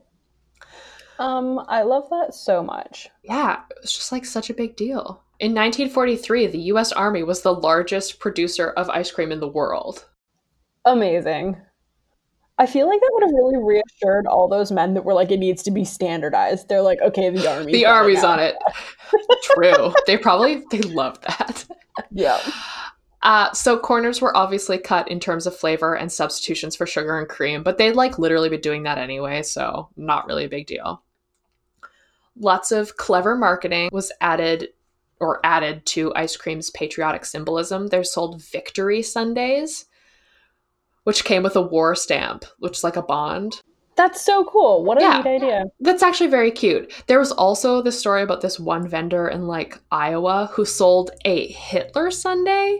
Um, 1.18 1.60
I 1.68 1.82
love 1.82 2.08
that 2.10 2.34
so 2.34 2.62
much. 2.62 3.08
Yeah, 3.22 3.60
it 3.70 3.76
was 3.80 3.92
just 3.92 4.12
like 4.12 4.24
such 4.24 4.50
a 4.50 4.54
big 4.54 4.76
deal. 4.76 5.22
In 5.40 5.52
1943, 5.54 6.46
the 6.48 6.58
US 6.72 6.92
Army 6.92 7.22
was 7.22 7.42
the 7.42 7.54
largest 7.54 8.18
producer 8.18 8.70
of 8.70 8.88
ice 8.90 9.10
cream 9.10 9.32
in 9.32 9.40
the 9.40 9.48
world. 9.48 10.06
Amazing. 10.84 11.56
I 12.58 12.66
feel 12.66 12.88
like 12.88 13.00
that 13.00 13.10
would 13.12 13.22
have 13.24 13.32
really 13.32 13.56
reassured 13.56 14.26
all 14.26 14.46
those 14.46 14.70
men 14.70 14.94
that 14.94 15.04
were 15.04 15.14
like, 15.14 15.30
it 15.30 15.38
needs 15.38 15.62
to 15.64 15.70
be 15.70 15.84
standardized. 15.84 16.68
They're 16.68 16.82
like, 16.82 17.00
okay, 17.00 17.30
the 17.30 17.48
army. 17.50 17.72
The 17.72 17.86
army's 17.86 18.22
on 18.24 18.38
it. 18.38 18.56
True. 19.54 19.92
they 20.06 20.16
probably 20.16 20.62
they 20.70 20.80
love 20.80 21.20
that. 21.22 21.66
Yeah. 22.10 22.40
Uh, 23.22 23.52
so 23.52 23.78
corners 23.78 24.20
were 24.20 24.36
obviously 24.36 24.78
cut 24.78 25.08
in 25.08 25.20
terms 25.20 25.46
of 25.46 25.56
flavor 25.56 25.94
and 25.94 26.10
substitutions 26.10 26.74
for 26.74 26.86
sugar 26.86 27.18
and 27.18 27.28
cream, 27.28 27.62
but 27.62 27.78
they'd 27.78 27.94
like 27.94 28.18
literally 28.18 28.48
be 28.48 28.58
doing 28.58 28.82
that 28.82 28.98
anyway, 28.98 29.42
so 29.42 29.88
not 29.96 30.26
really 30.26 30.44
a 30.44 30.48
big 30.48 30.66
deal. 30.66 31.02
Lots 32.36 32.72
of 32.72 32.96
clever 32.96 33.36
marketing 33.36 33.90
was 33.92 34.10
added 34.20 34.68
or 35.20 35.38
added 35.44 35.86
to 35.86 36.12
ice 36.16 36.36
cream's 36.36 36.70
patriotic 36.70 37.24
symbolism. 37.24 37.86
They're 37.86 38.02
sold 38.02 38.42
victory 38.42 39.02
sundaes, 39.02 39.86
which 41.04 41.24
came 41.24 41.44
with 41.44 41.54
a 41.54 41.62
war 41.62 41.94
stamp, 41.94 42.44
which 42.58 42.78
is 42.78 42.84
like 42.84 42.96
a 42.96 43.02
bond. 43.02 43.60
That's 43.94 44.24
so 44.24 44.44
cool. 44.44 44.84
What 44.84 44.98
a 44.98 45.02
Yeah. 45.02 45.16
neat 45.18 45.26
idea. 45.26 45.64
That's 45.80 46.02
actually 46.02 46.30
very 46.30 46.50
cute. 46.50 46.92
There 47.08 47.18
was 47.18 47.30
also 47.32 47.82
this 47.82 47.98
story 47.98 48.22
about 48.22 48.40
this 48.40 48.58
one 48.58 48.88
vendor 48.88 49.28
in 49.28 49.46
like 49.46 49.78
Iowa 49.90 50.48
who 50.52 50.64
sold 50.64 51.10
a 51.24 51.48
Hitler 51.48 52.10
sundae. 52.10 52.78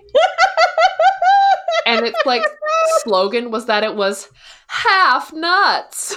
and 1.87 2.07
its 2.07 2.19
like 2.25 2.43
slogan 3.05 3.51
was 3.51 3.67
that 3.67 3.85
it 3.85 3.95
was 3.95 4.31
half 4.69 5.33
nuts. 5.33 6.17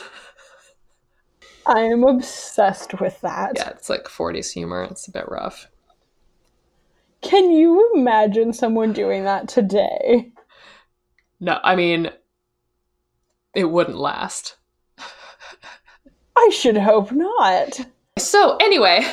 I 1.65 1.79
am 1.81 2.03
obsessed 2.03 2.99
with 3.01 3.19
that. 3.21 3.53
Yeah, 3.55 3.69
it's 3.69 3.89
like 3.89 4.05
40s 4.05 4.51
humor. 4.51 4.83
It's 4.83 5.07
a 5.07 5.11
bit 5.11 5.27
rough. 5.27 5.67
Can 7.21 7.51
you 7.51 7.91
imagine 7.95 8.53
someone 8.53 8.93
doing 8.93 9.23
that 9.23 9.47
today? 9.47 10.31
No, 11.39 11.59
I 11.63 11.75
mean, 11.75 12.11
it 13.55 13.65
wouldn't 13.65 13.97
last. 13.97 14.57
I 16.45 16.49
should 16.49 16.77
hope 16.77 17.11
not. 17.11 17.79
So, 18.19 18.55
anyway, 18.57 19.03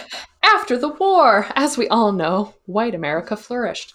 after 0.43 0.77
the 0.77 0.91
war, 0.91 1.47
as 1.55 1.79
we 1.79 1.89
all 1.89 2.13
know, 2.13 2.55
white 2.67 2.95
America 2.95 3.37
flourished. 3.37 3.95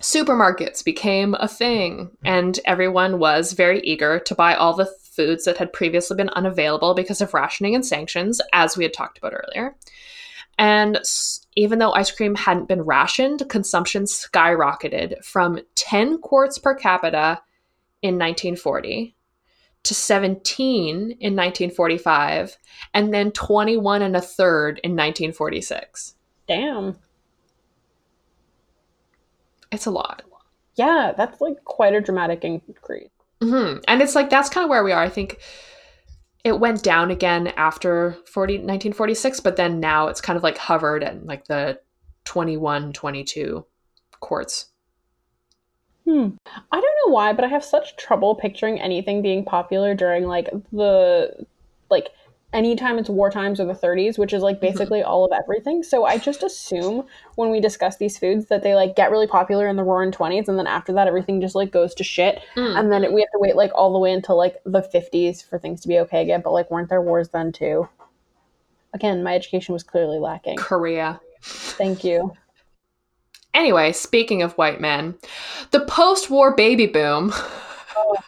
Supermarkets 0.00 0.84
became 0.84 1.34
a 1.38 1.46
thing, 1.46 2.10
and 2.24 2.58
everyone 2.64 3.20
was 3.20 3.52
very 3.52 3.80
eager 3.80 4.18
to 4.18 4.34
buy 4.34 4.54
all 4.54 4.74
the 4.74 4.90
foods 5.02 5.44
that 5.44 5.58
had 5.58 5.72
previously 5.72 6.16
been 6.16 6.30
unavailable 6.30 6.94
because 6.94 7.20
of 7.20 7.32
rationing 7.32 7.76
and 7.76 7.86
sanctions, 7.86 8.40
as 8.52 8.76
we 8.76 8.82
had 8.82 8.92
talked 8.92 9.18
about 9.18 9.34
earlier. 9.34 9.76
And 10.58 10.98
even 11.54 11.78
though 11.78 11.92
ice 11.92 12.10
cream 12.10 12.34
hadn't 12.34 12.68
been 12.68 12.82
rationed, 12.82 13.48
consumption 13.48 14.04
skyrocketed 14.04 15.24
from 15.24 15.60
10 15.76 16.18
quarts 16.18 16.58
per 16.58 16.74
capita 16.74 17.40
in 18.02 18.18
1940 18.18 19.13
to 19.84 19.94
17 19.94 20.94
in 20.94 21.08
1945 21.10 22.56
and 22.92 23.14
then 23.14 23.30
21 23.30 24.02
and 24.02 24.16
a 24.16 24.20
third 24.20 24.80
in 24.82 24.92
1946. 24.92 26.14
Damn. 26.48 26.98
It's 29.70 29.86
a 29.86 29.90
lot. 29.90 30.22
Yeah, 30.76 31.12
that's 31.16 31.40
like 31.40 31.64
quite 31.64 31.94
a 31.94 32.00
dramatic 32.00 32.44
increase. 32.44 33.10
hmm 33.40 33.76
And 33.86 34.02
it's 34.02 34.14
like 34.14 34.30
that's 34.30 34.48
kind 34.48 34.64
of 34.64 34.70
where 34.70 34.84
we 34.84 34.92
are. 34.92 35.02
I 35.02 35.08
think 35.08 35.38
it 36.42 36.60
went 36.60 36.82
down 36.82 37.10
again 37.10 37.48
after 37.56 38.16
40, 38.26 38.54
1946, 38.54 39.40
but 39.40 39.56
then 39.56 39.80
now 39.80 40.08
it's 40.08 40.20
kind 40.20 40.36
of 40.36 40.42
like 40.42 40.58
hovered 40.58 41.02
at 41.02 41.24
like 41.24 41.46
the 41.46 41.80
21, 42.24 42.92
22 42.92 43.64
quarts. 44.20 44.66
Hmm. 46.04 46.28
I 46.70 46.80
don't 46.80 46.96
know 47.06 47.12
why, 47.12 47.32
but 47.32 47.44
I 47.44 47.48
have 47.48 47.64
such 47.64 47.96
trouble 47.96 48.34
picturing 48.34 48.80
anything 48.80 49.22
being 49.22 49.44
popular 49.44 49.94
during 49.94 50.24
like 50.24 50.50
the 50.72 51.46
like 51.90 52.10
anytime 52.52 52.98
it's 52.98 53.08
war 53.08 53.30
times 53.30 53.58
or 53.58 53.64
the 53.64 53.72
30s, 53.74 54.16
which 54.16 54.32
is 54.32 54.42
like 54.42 54.60
basically 54.60 55.02
all 55.02 55.24
of 55.24 55.32
everything. 55.32 55.82
So 55.82 56.04
I 56.04 56.18
just 56.18 56.42
assume 56.42 57.04
when 57.34 57.50
we 57.50 57.58
discuss 57.60 57.96
these 57.96 58.16
foods 58.18 58.46
that 58.46 58.62
they 58.62 58.74
like 58.74 58.94
get 58.94 59.10
really 59.10 59.26
popular 59.26 59.66
in 59.66 59.76
the 59.76 59.82
roaring 59.82 60.12
20s 60.12 60.46
and 60.46 60.56
then 60.58 60.66
after 60.66 60.92
that 60.92 61.08
everything 61.08 61.40
just 61.40 61.54
like 61.56 61.72
goes 61.72 61.94
to 61.96 62.04
shit 62.04 62.40
Mm. 62.54 62.78
and 62.78 62.92
then 62.92 63.02
it, 63.02 63.12
we 63.12 63.22
have 63.22 63.30
to 63.32 63.38
wait 63.40 63.56
like 63.56 63.72
all 63.74 63.92
the 63.92 63.98
way 63.98 64.12
until 64.12 64.36
like 64.36 64.60
the 64.64 64.82
50s 64.82 65.42
for 65.44 65.58
things 65.58 65.80
to 65.80 65.88
be 65.88 65.98
okay 66.00 66.22
again, 66.22 66.42
but 66.44 66.52
like 66.52 66.70
weren't 66.70 66.88
there 66.90 67.02
wars 67.02 67.30
then 67.30 67.50
too? 67.50 67.88
Again, 68.92 69.24
my 69.24 69.34
education 69.34 69.72
was 69.72 69.82
clearly 69.82 70.18
lacking. 70.20 70.56
Korea. 70.56 71.20
Thank 71.42 72.04
you. 72.04 72.32
Anyway, 73.54 73.92
speaking 73.92 74.42
of 74.42 74.52
white 74.54 74.80
men, 74.80 75.14
the 75.70 75.80
post 75.86 76.28
war 76.28 76.54
baby 76.54 76.86
boom 76.86 77.32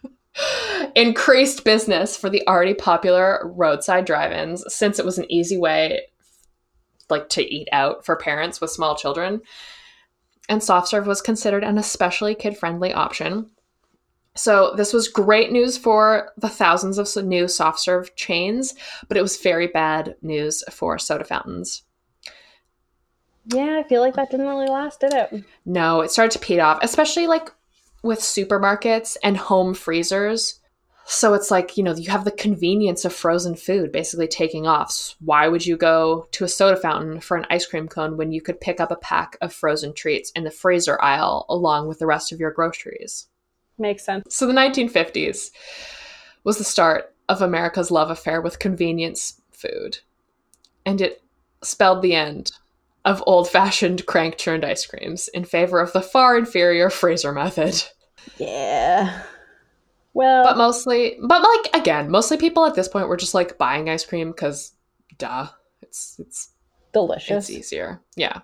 increased 0.94 1.64
business 1.64 2.16
for 2.16 2.30
the 2.30 2.46
already 2.46 2.74
popular 2.74 3.40
roadside 3.44 4.04
drive 4.04 4.32
ins 4.32 4.64
since 4.72 4.98
it 4.98 5.04
was 5.04 5.18
an 5.18 5.30
easy 5.30 5.58
way 5.58 6.02
like 7.10 7.28
to 7.30 7.42
eat 7.42 7.68
out 7.72 8.04
for 8.04 8.16
parents 8.16 8.60
with 8.60 8.70
small 8.70 8.96
children. 8.96 9.40
And 10.48 10.62
soft 10.62 10.88
serve 10.88 11.06
was 11.06 11.20
considered 11.20 11.64
an 11.64 11.78
especially 11.78 12.34
kid 12.34 12.56
friendly 12.56 12.92
option. 12.92 13.50
So 14.36 14.74
this 14.76 14.92
was 14.92 15.08
great 15.08 15.50
news 15.50 15.78
for 15.78 16.32
the 16.36 16.48
thousands 16.48 16.98
of 16.98 17.24
new 17.24 17.48
soft 17.48 17.80
serve 17.80 18.14
chains, 18.16 18.74
but 19.08 19.16
it 19.16 19.22
was 19.22 19.38
very 19.38 19.66
bad 19.66 20.14
news 20.20 20.62
for 20.70 20.98
soda 20.98 21.24
fountains. 21.24 21.82
Yeah, 23.46 23.80
I 23.84 23.88
feel 23.88 24.00
like 24.00 24.14
that 24.14 24.30
didn't 24.30 24.48
really 24.48 24.68
last, 24.68 25.00
did 25.00 25.14
it? 25.14 25.44
No, 25.64 26.00
it 26.00 26.10
started 26.10 26.32
to 26.32 26.44
pete 26.44 26.58
off, 26.58 26.78
especially 26.82 27.26
like 27.26 27.50
with 28.02 28.18
supermarkets 28.20 29.16
and 29.22 29.36
home 29.36 29.74
freezers. 29.74 30.60
So 31.08 31.34
it's 31.34 31.52
like, 31.52 31.76
you 31.76 31.84
know, 31.84 31.94
you 31.94 32.10
have 32.10 32.24
the 32.24 32.32
convenience 32.32 33.04
of 33.04 33.12
frozen 33.12 33.54
food 33.54 33.92
basically 33.92 34.26
taking 34.26 34.66
off. 34.66 35.14
Why 35.20 35.46
would 35.46 35.64
you 35.64 35.76
go 35.76 36.26
to 36.32 36.44
a 36.44 36.48
soda 36.48 36.76
fountain 36.76 37.20
for 37.20 37.36
an 37.36 37.46
ice 37.48 37.64
cream 37.64 37.86
cone 37.86 38.16
when 38.16 38.32
you 38.32 38.40
could 38.40 38.60
pick 38.60 38.80
up 38.80 38.90
a 38.90 38.96
pack 38.96 39.36
of 39.40 39.52
frozen 39.52 39.94
treats 39.94 40.32
in 40.32 40.42
the 40.42 40.50
freezer 40.50 41.00
aisle 41.00 41.46
along 41.48 41.86
with 41.86 42.00
the 42.00 42.06
rest 42.06 42.32
of 42.32 42.40
your 42.40 42.50
groceries? 42.50 43.28
Makes 43.78 44.04
sense. 44.04 44.34
So 44.34 44.48
the 44.48 44.52
1950s 44.52 45.52
was 46.42 46.58
the 46.58 46.64
start 46.64 47.14
of 47.28 47.40
America's 47.40 47.92
love 47.92 48.10
affair 48.10 48.40
with 48.40 48.58
convenience 48.58 49.40
food. 49.52 49.98
And 50.84 51.00
it 51.00 51.22
spelled 51.62 52.02
the 52.02 52.14
end 52.14 52.50
of 53.06 53.22
old 53.26 53.48
fashioned 53.48 54.04
crank 54.04 54.36
churned 54.36 54.64
ice 54.64 54.84
creams 54.84 55.28
in 55.28 55.44
favor 55.44 55.80
of 55.80 55.92
the 55.94 56.02
far 56.02 56.36
inferior 56.36 56.90
freezer 56.90 57.32
method. 57.32 57.82
Yeah. 58.36 59.22
Well, 60.12 60.44
But 60.44 60.56
mostly, 60.58 61.16
but 61.22 61.40
like 61.42 61.74
again, 61.80 62.10
mostly 62.10 62.36
people 62.36 62.66
at 62.66 62.74
this 62.74 62.88
point 62.88 63.08
were 63.08 63.16
just 63.16 63.32
like 63.34 63.56
buying 63.58 63.88
ice 63.88 64.04
cream 64.04 64.30
because, 64.32 64.72
duh, 65.18 65.46
it's 65.80 66.16
it's 66.18 66.50
delicious. 66.92 67.48
it's 67.48 67.58
easier. 67.58 68.00
Yeah. 68.16 68.40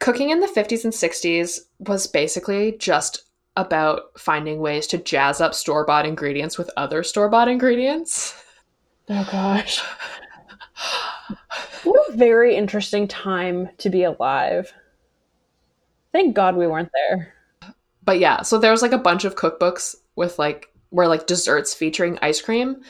Cooking 0.00 0.30
in 0.30 0.40
the 0.40 0.46
50s 0.46 0.84
and 0.84 0.92
60s 0.92 1.60
was 1.78 2.06
basically 2.06 2.72
just 2.78 3.24
about 3.56 4.18
finding 4.18 4.60
ways 4.60 4.86
to 4.88 4.98
jazz 4.98 5.40
up 5.40 5.54
store 5.54 5.84
bought 5.84 6.06
ingredients 6.06 6.56
with 6.58 6.70
other 6.76 7.02
store 7.02 7.28
bought 7.28 7.48
ingredients. 7.48 8.34
Oh 9.08 9.26
gosh. 9.30 9.82
a 12.14 12.16
very 12.16 12.56
interesting 12.56 13.08
time 13.08 13.68
to 13.78 13.90
be 13.90 14.04
alive. 14.04 14.72
Thank 16.12 16.34
God 16.34 16.56
we 16.56 16.66
weren't 16.66 16.90
there. 16.94 17.34
But 18.02 18.18
yeah, 18.18 18.42
so 18.42 18.58
there 18.58 18.72
was 18.72 18.82
like 18.82 18.92
a 18.92 18.98
bunch 18.98 19.24
of 19.24 19.36
cookbooks 19.36 19.94
with 20.16 20.38
like 20.38 20.68
where 20.90 21.08
like 21.08 21.26
desserts 21.26 21.72
featuring 21.72 22.18
ice 22.22 22.40
cream 22.40 22.82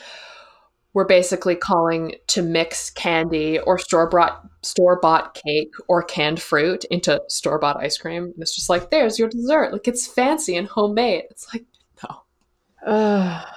were 0.93 1.05
basically 1.05 1.55
calling 1.55 2.15
to 2.27 2.41
mix 2.41 2.89
candy 2.89 3.59
or 3.59 3.77
store 3.77 4.09
bought 4.09 4.45
store 4.61 4.99
bought 4.99 5.39
cake 5.45 5.71
or 5.87 6.03
canned 6.03 6.41
fruit 6.41 6.83
into 6.85 7.21
store 7.27 7.59
bought 7.59 7.77
ice 7.77 7.97
cream. 7.97 8.23
And 8.23 8.35
it's 8.39 8.55
just 8.55 8.69
like 8.69 8.89
there's 8.89 9.19
your 9.19 9.29
dessert. 9.29 9.71
Like 9.71 9.87
it's 9.87 10.07
fancy 10.07 10.55
and 10.55 10.67
homemade. 10.67 11.25
It's 11.29 11.47
like 11.53 11.65
no. 12.03 12.91
Ugh. 12.91 13.47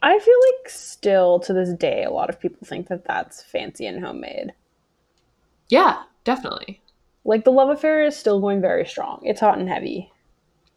I 0.00 0.18
feel 0.20 0.38
like 0.52 0.68
still 0.68 1.40
to 1.40 1.52
this 1.52 1.72
day, 1.72 2.04
a 2.04 2.10
lot 2.10 2.30
of 2.30 2.38
people 2.38 2.64
think 2.64 2.88
that 2.88 3.04
that's 3.04 3.42
fancy 3.42 3.86
and 3.86 4.04
homemade. 4.04 4.52
Yeah, 5.68 6.02
definitely. 6.24 6.80
Like 7.24 7.44
the 7.44 7.52
love 7.52 7.68
affair 7.68 8.04
is 8.04 8.16
still 8.16 8.40
going 8.40 8.60
very 8.60 8.86
strong. 8.86 9.20
It's 9.22 9.40
hot 9.40 9.58
and 9.58 9.68
heavy. 9.68 10.10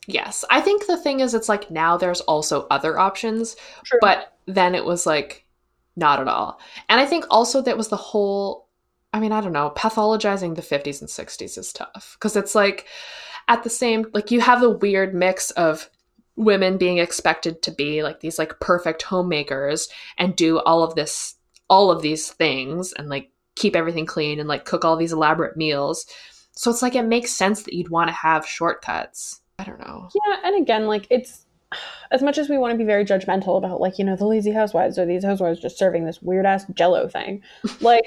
Yes. 0.08 0.44
I 0.50 0.62
think 0.62 0.86
the 0.86 0.98
thing 0.98 1.20
is 1.20 1.34
it's 1.34 1.50
like 1.50 1.72
now 1.72 1.98
there's 1.98 2.22
also 2.22 2.68
other 2.70 2.98
options, 3.00 3.56
True. 3.84 4.00
but 4.02 4.34
then 4.48 4.76
it 4.76 4.84
was 4.84 5.06
like 5.06 5.46
not 5.96 6.20
at 6.20 6.28
all. 6.28 6.60
And 6.90 7.00
I 7.00 7.06
think 7.06 7.26
also 7.30 7.62
that 7.62 7.78
was 7.78 7.90
the 7.90 7.98
whole 7.98 8.68
I 9.14 9.20
mean, 9.20 9.34
I 9.34 9.42
don't 9.42 9.52
know, 9.52 9.74
pathologizing 9.76 10.56
the 10.56 10.62
50s 10.62 11.02
and 11.02 11.10
60s 11.10 11.58
is 11.58 11.74
tough 11.74 12.16
because 12.18 12.36
it's 12.38 12.56
like 12.56 12.88
at 13.48 13.64
the 13.64 13.70
same 13.70 14.06
like 14.14 14.32
you 14.32 14.42
have 14.42 14.62
the 14.62 14.70
weird 14.70 15.14
mix 15.14 15.52
of 15.52 15.90
women 16.38 16.78
being 16.78 16.98
expected 16.98 17.62
to 17.62 17.72
be 17.72 18.04
like 18.04 18.22
these 18.22 18.40
like 18.40 18.60
perfect 18.60 19.02
homemakers 19.04 19.90
and 20.18 20.36
do 20.36 20.60
all 20.60 20.84
of 20.84 20.96
this 20.96 21.36
all 21.70 21.92
of 21.92 22.02
these 22.02 22.32
things 22.32 22.94
and 22.94 23.10
like 23.10 23.30
keep 23.62 23.76
everything 23.76 24.06
clean 24.06 24.40
and 24.40 24.50
like 24.50 24.66
cook 24.66 24.84
all 24.84 24.98
these 24.98 25.14
elaborate 25.14 25.56
meals. 25.56 26.06
So 26.54 26.72
it's 26.72 26.82
like 26.82 26.96
it 26.96 27.04
makes 27.04 27.32
sense 27.32 27.64
that 27.64 27.74
you'd 27.74 27.90
want 27.90 28.10
to 28.10 28.14
have 28.14 28.46
shortcuts. 28.46 29.42
I 29.60 29.64
don't 29.64 29.80
know. 29.80 30.10
Yeah, 30.14 30.38
and 30.44 30.62
again, 30.62 30.88
like 30.88 31.08
it's 31.10 31.46
as 32.10 32.22
much 32.22 32.38
as 32.38 32.50
we 32.50 32.58
want 32.58 32.74
to 32.74 32.78
be 32.78 32.84
very 32.84 33.06
judgmental 33.06 33.58
about 33.58 33.80
like, 33.80 34.00
you 34.00 34.06
know, 34.06 34.16
the 34.16 34.26
lazy 34.26 34.52
housewives 34.52 34.98
or 34.98 35.06
these 35.06 35.24
housewives 35.24 35.60
just 35.60 35.78
serving 35.78 36.06
this 36.06 36.22
weird 36.22 36.46
ass 36.46 36.66
jello 36.74 37.08
thing. 37.08 37.42
like 37.82 38.06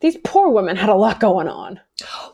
these 0.00 0.16
poor 0.24 0.50
women 0.50 0.76
had 0.76 0.90
a 0.90 0.94
lot 0.94 1.20
going 1.20 1.48
on. 1.48 1.80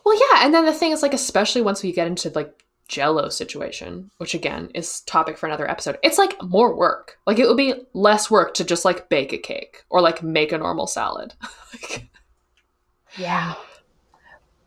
Well, 0.05 0.19
yeah, 0.31 0.45
and 0.45 0.53
then 0.53 0.65
the 0.65 0.73
thing 0.73 0.91
is 0.91 1.01
like 1.01 1.13
especially 1.13 1.61
once 1.61 1.81
we 1.81 1.91
get 1.91 2.07
into 2.07 2.29
like 2.29 2.63
jello 2.87 3.29
situation, 3.29 4.11
which 4.17 4.33
again 4.33 4.69
is 4.73 5.01
topic 5.01 5.37
for 5.37 5.47
another 5.47 5.69
episode. 5.69 5.97
It's 6.03 6.17
like 6.17 6.41
more 6.43 6.75
work. 6.75 7.17
Like 7.25 7.39
it 7.39 7.47
would 7.47 7.57
be 7.57 7.73
less 7.93 8.31
work 8.31 8.53
to 8.55 8.63
just 8.63 8.85
like 8.85 9.09
bake 9.09 9.33
a 9.33 9.37
cake 9.37 9.83
or 9.89 10.01
like 10.01 10.23
make 10.23 10.51
a 10.51 10.57
normal 10.57 10.87
salad. 10.87 11.33
like, 11.73 12.09
Yeah. 13.17 13.55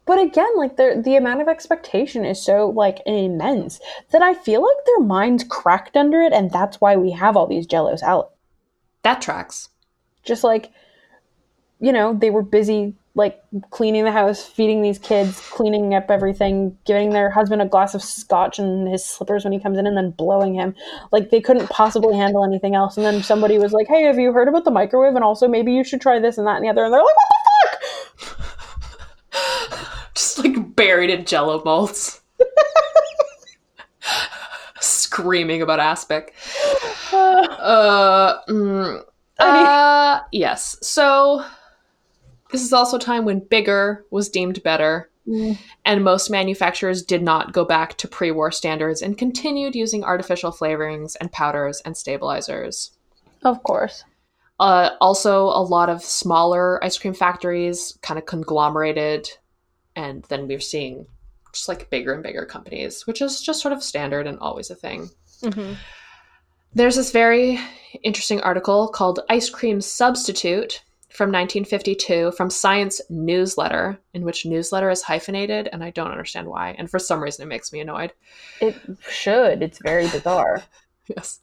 But 0.06 0.18
again, 0.20 0.50
like 0.56 0.76
the 0.76 1.00
the 1.04 1.16
amount 1.16 1.40
of 1.40 1.48
expectation 1.48 2.24
is 2.24 2.42
so 2.42 2.70
like 2.70 3.00
immense 3.06 3.78
that 4.10 4.22
I 4.22 4.34
feel 4.34 4.60
like 4.62 4.84
their 4.84 5.00
minds 5.00 5.44
cracked 5.44 5.96
under 5.96 6.20
it, 6.22 6.32
and 6.32 6.50
that's 6.50 6.80
why 6.80 6.96
we 6.96 7.12
have 7.12 7.36
all 7.36 7.46
these 7.46 7.66
Jello 7.66 7.94
salad. 7.96 8.26
that 9.02 9.22
tracks. 9.22 9.68
Just 10.24 10.42
like, 10.44 10.70
you 11.80 11.92
know, 11.92 12.12
they 12.14 12.30
were 12.30 12.42
busy 12.42 12.94
like 13.14 13.40
cleaning 13.70 14.04
the 14.04 14.12
house, 14.12 14.44
feeding 14.46 14.82
these 14.82 14.98
kids, 14.98 15.40
cleaning 15.50 15.94
up 15.94 16.10
everything, 16.10 16.76
giving 16.86 17.10
their 17.10 17.30
husband 17.30 17.60
a 17.60 17.66
glass 17.66 17.94
of 17.94 18.02
scotch 18.02 18.58
and 18.58 18.88
his 18.88 19.04
slippers 19.04 19.44
when 19.44 19.52
he 19.52 19.60
comes 19.60 19.78
in, 19.78 19.86
and 19.86 19.96
then 19.96 20.10
blowing 20.10 20.54
him. 20.54 20.74
Like 21.12 21.30
they 21.30 21.40
couldn't 21.40 21.68
possibly 21.70 22.16
handle 22.16 22.44
anything 22.44 22.74
else. 22.74 22.96
And 22.96 23.04
then 23.06 23.22
somebody 23.22 23.58
was 23.58 23.72
like, 23.72 23.86
"Hey, 23.88 24.02
have 24.04 24.18
you 24.18 24.32
heard 24.32 24.48
about 24.48 24.64
the 24.64 24.70
microwave? 24.70 25.14
And 25.14 25.24
also 25.24 25.46
maybe 25.48 25.72
you 25.72 25.84
should 25.84 26.00
try 26.00 26.18
this 26.18 26.38
and 26.38 26.46
that 26.46 26.56
and 26.56 26.64
the 26.64 26.68
other." 26.70 26.84
And 26.84 26.92
they're 26.92 27.00
like, 27.02 27.16
"What 27.16 27.28
the 27.28 28.26
fuck?" 28.26 28.36
Just 30.14 30.38
like 30.38 30.69
buried 30.80 31.10
in 31.10 31.24
jello 31.24 31.62
molds. 31.64 32.20
Screaming 34.80 35.60
about 35.60 35.78
aspic. 35.78 36.34
Uh, 37.12 38.38
mm, 38.48 39.02
uh, 39.38 40.20
yes. 40.32 40.78
So 40.80 41.44
this 42.50 42.62
is 42.62 42.72
also 42.72 42.96
a 42.96 43.00
time 43.00 43.24
when 43.24 43.40
bigger 43.40 44.04
was 44.10 44.28
deemed 44.28 44.62
better, 44.62 45.10
Mm. 45.28 45.58
and 45.84 46.02
most 46.02 46.30
manufacturers 46.30 47.02
did 47.02 47.22
not 47.22 47.52
go 47.52 47.62
back 47.64 47.96
to 47.98 48.08
pre-war 48.08 48.50
standards 48.50 49.02
and 49.02 49.18
continued 49.18 49.76
using 49.76 50.02
artificial 50.02 50.50
flavorings 50.50 51.14
and 51.20 51.30
powders 51.30 51.82
and 51.84 51.94
stabilizers. 51.94 52.92
Of 53.44 53.62
course. 53.62 54.02
Uh, 54.58 54.90
also, 55.00 55.44
a 55.44 55.62
lot 55.62 55.90
of 55.90 56.02
smaller 56.02 56.82
ice 56.82 56.96
cream 56.98 57.14
factories 57.14 57.98
kind 58.02 58.18
of 58.18 58.24
conglomerated, 58.24 59.28
and 59.96 60.24
then 60.24 60.46
we're 60.46 60.60
seeing 60.60 61.06
just 61.52 61.68
like 61.68 61.90
bigger 61.90 62.12
and 62.12 62.22
bigger 62.22 62.44
companies, 62.44 63.06
which 63.06 63.20
is 63.20 63.40
just 63.40 63.60
sort 63.60 63.72
of 63.72 63.82
standard 63.82 64.26
and 64.26 64.38
always 64.38 64.70
a 64.70 64.74
thing. 64.74 65.10
Mm-hmm. 65.42 65.74
There's 66.74 66.96
this 66.96 67.10
very 67.10 67.58
interesting 68.02 68.40
article 68.42 68.88
called 68.88 69.20
Ice 69.28 69.50
Cream 69.50 69.80
Substitute 69.80 70.84
from 71.10 71.30
1952 71.30 72.32
from 72.32 72.50
Science 72.50 73.00
Newsletter, 73.10 73.98
in 74.14 74.22
which 74.22 74.46
newsletter 74.46 74.90
is 74.90 75.02
hyphenated, 75.02 75.68
and 75.72 75.82
I 75.82 75.90
don't 75.90 76.12
understand 76.12 76.46
why. 76.46 76.76
And 76.78 76.88
for 76.88 77.00
some 77.00 77.20
reason, 77.20 77.42
it 77.42 77.48
makes 77.48 77.72
me 77.72 77.80
annoyed. 77.80 78.12
It 78.60 78.76
should. 79.08 79.62
It's 79.62 79.78
very 79.82 80.08
bizarre. 80.08 80.62
Yes. 81.16 81.40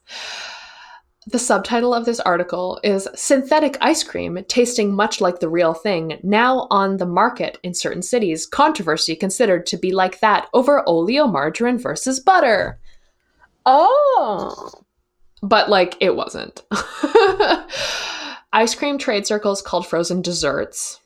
The 1.30 1.38
subtitle 1.38 1.92
of 1.92 2.06
this 2.06 2.20
article 2.20 2.80
is 2.82 3.06
Synthetic 3.14 3.76
Ice 3.82 4.02
Cream 4.02 4.42
Tasting 4.48 4.94
Much 4.94 5.20
Like 5.20 5.40
the 5.40 5.48
Real 5.50 5.74
Thing, 5.74 6.18
Now 6.22 6.66
on 6.70 6.96
the 6.96 7.04
Market 7.04 7.58
in 7.62 7.74
Certain 7.74 8.00
Cities. 8.00 8.46
Controversy 8.46 9.14
considered 9.14 9.66
to 9.66 9.76
be 9.76 9.92
like 9.92 10.20
that 10.20 10.48
over 10.54 10.82
oleomargarine 10.86 11.82
versus 11.82 12.18
butter. 12.18 12.80
Oh. 13.66 14.70
But, 15.42 15.68
like, 15.68 15.98
it 16.00 16.16
wasn't. 16.16 16.62
Ice 18.54 18.74
cream 18.74 18.96
trade 18.96 19.26
circles 19.26 19.60
called 19.60 19.86
frozen 19.86 20.22
desserts, 20.22 20.98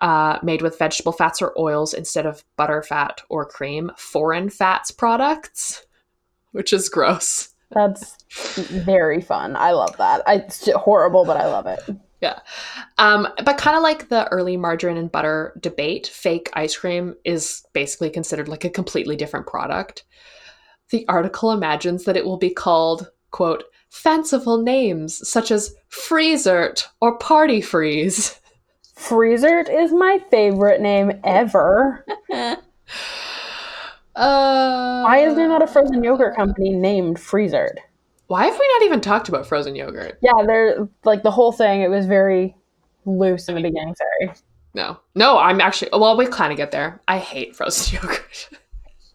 uh, 0.00 0.40
made 0.42 0.62
with 0.62 0.80
vegetable 0.80 1.12
fats 1.12 1.40
or 1.40 1.56
oils 1.56 1.94
instead 1.94 2.26
of 2.26 2.42
butter, 2.56 2.82
fat, 2.82 3.20
or 3.28 3.46
cream, 3.46 3.92
foreign 3.96 4.50
fats 4.50 4.90
products, 4.90 5.86
which 6.50 6.72
is 6.72 6.88
gross. 6.88 7.49
That's 7.72 8.16
very 8.54 9.20
fun. 9.20 9.56
I 9.56 9.72
love 9.72 9.96
that. 9.98 10.22
I, 10.26 10.36
it's 10.36 10.70
horrible, 10.72 11.24
but 11.24 11.36
I 11.36 11.46
love 11.46 11.66
it. 11.66 11.80
Yeah. 12.20 12.40
Um, 12.98 13.28
but 13.44 13.56
kind 13.56 13.76
of 13.76 13.82
like 13.82 14.08
the 14.08 14.28
early 14.28 14.56
margarine 14.56 14.96
and 14.96 15.10
butter 15.10 15.56
debate, 15.60 16.06
fake 16.06 16.50
ice 16.52 16.76
cream 16.76 17.14
is 17.24 17.64
basically 17.72 18.10
considered 18.10 18.48
like 18.48 18.64
a 18.64 18.70
completely 18.70 19.16
different 19.16 19.46
product. 19.46 20.04
The 20.90 21.06
article 21.08 21.52
imagines 21.52 22.04
that 22.04 22.16
it 22.16 22.24
will 22.24 22.36
be 22.36 22.50
called, 22.50 23.08
quote, 23.30 23.64
fanciful 23.90 24.62
names 24.62 25.26
such 25.28 25.50
as 25.50 25.74
Freezert 25.88 26.86
or 27.00 27.16
Party 27.18 27.60
Freeze. 27.60 28.40
Freezert 28.96 29.70
is 29.70 29.92
my 29.92 30.22
favorite 30.30 30.80
name 30.80 31.12
ever. 31.24 32.04
Uh, 34.20 35.02
Why 35.02 35.18
is 35.18 35.34
there 35.34 35.48
not 35.48 35.62
a 35.62 35.66
frozen 35.66 36.04
yogurt 36.04 36.36
company 36.36 36.70
named 36.70 37.16
Freezered? 37.16 37.78
Why 38.26 38.44
have 38.44 38.58
we 38.58 38.68
not 38.74 38.82
even 38.84 39.00
talked 39.00 39.28
about 39.28 39.46
frozen 39.46 39.74
yogurt? 39.74 40.18
Yeah, 40.22 40.44
they're 40.46 40.88
like 41.04 41.22
the 41.22 41.30
whole 41.30 41.52
thing. 41.52 41.80
It 41.82 41.88
was 41.90 42.06
very 42.06 42.54
loose 43.06 43.48
in 43.48 43.54
the 43.56 43.62
beginning. 43.62 43.94
Sorry. 43.96 44.34
No, 44.74 45.00
no. 45.14 45.38
I'm 45.38 45.60
actually. 45.60 45.90
Well, 45.92 46.16
we 46.16 46.26
kind 46.26 46.52
of 46.52 46.56
get 46.56 46.70
there. 46.70 47.00
I 47.08 47.18
hate 47.18 47.56
frozen 47.56 47.98
yogurt. 48.02 48.48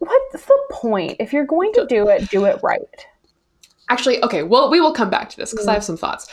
What's 0.00 0.44
the 0.44 0.58
point? 0.70 1.16
If 1.20 1.32
you're 1.32 1.46
going 1.46 1.72
to 1.74 1.86
do 1.88 2.08
it, 2.08 2.28
do 2.28 2.44
it 2.44 2.58
right. 2.62 3.06
Actually, 3.88 4.22
okay. 4.24 4.42
Well, 4.42 4.70
we 4.70 4.80
will 4.80 4.92
come 4.92 5.08
back 5.08 5.30
to 5.30 5.36
this 5.36 5.52
because 5.52 5.68
I 5.68 5.72
have 5.74 5.84
some 5.84 5.96
thoughts. 5.96 6.26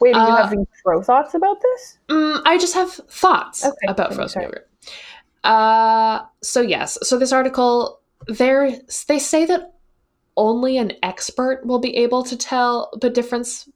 Wait, 0.00 0.14
do 0.14 0.20
you 0.20 0.24
Uh, 0.26 0.36
have 0.36 0.52
any 0.52 0.64
pro 0.82 1.02
thoughts 1.02 1.34
about 1.34 1.60
this? 1.60 1.98
Mm, 2.08 2.40
I 2.46 2.56
just 2.58 2.74
have 2.74 2.90
thoughts 2.92 3.64
Okay, 3.64 3.76
about 3.88 4.14
frozen 4.14 4.28
sorry. 4.28 4.44
yogurt. 4.46 4.68
Uh, 5.44 6.20
so 6.42 6.60
yes, 6.62 6.96
so 7.02 7.18
this 7.18 7.32
article, 7.32 8.00
there 8.26 8.70
they 9.08 9.18
say 9.18 9.44
that 9.46 9.74
only 10.36 10.78
an 10.78 10.92
expert 11.02 11.64
will 11.64 11.78
be 11.78 11.96
able 11.96 12.24
to 12.24 12.36
tell 12.36 12.90
the 13.00 13.10
difference 13.10 13.68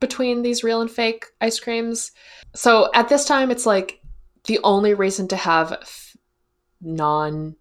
between 0.00 0.42
these 0.42 0.64
real 0.64 0.80
and 0.80 0.90
fake 0.90 1.26
ice 1.40 1.58
creams. 1.58 2.12
So 2.54 2.90
at 2.94 3.08
this 3.08 3.24
time, 3.24 3.50
it's 3.50 3.66
like 3.66 4.00
the 4.44 4.60
only 4.64 4.94
reason 4.94 5.28
to 5.28 5.36
have 5.36 5.72
f- 5.72 6.16
non, 6.80 7.56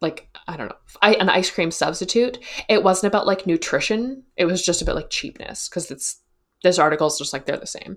like 0.00 0.28
I 0.46 0.56
don't 0.56 0.68
know, 0.68 0.76
I, 1.00 1.14
an 1.14 1.28
ice 1.28 1.50
cream 1.50 1.70
substitute. 1.70 2.38
It 2.68 2.82
wasn't 2.82 3.12
about 3.12 3.26
like 3.26 3.46
nutrition. 3.46 4.24
It 4.36 4.46
was 4.46 4.64
just 4.64 4.82
about 4.82 4.96
like 4.96 5.10
cheapness 5.10 5.68
because 5.68 5.90
it's 5.90 6.20
this 6.62 6.78
article 6.78 7.06
is 7.06 7.18
just 7.18 7.32
like 7.32 7.46
they're 7.46 7.56
the 7.56 7.66
same. 7.66 7.96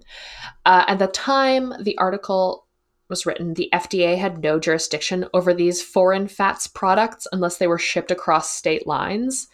Uh, 0.65 0.85
at 0.87 0.99
the 0.99 1.07
time 1.07 1.73
the 1.81 1.97
article 1.97 2.66
was 3.09 3.25
written, 3.25 3.53
the 3.53 3.69
FDA 3.73 4.17
had 4.17 4.43
no 4.43 4.59
jurisdiction 4.59 5.25
over 5.33 5.53
these 5.53 5.81
foreign 5.81 6.27
fats 6.27 6.67
products 6.67 7.27
unless 7.31 7.57
they 7.57 7.67
were 7.67 7.77
shipped 7.77 8.11
across 8.11 8.51
state 8.51 8.85
lines. 8.85 9.47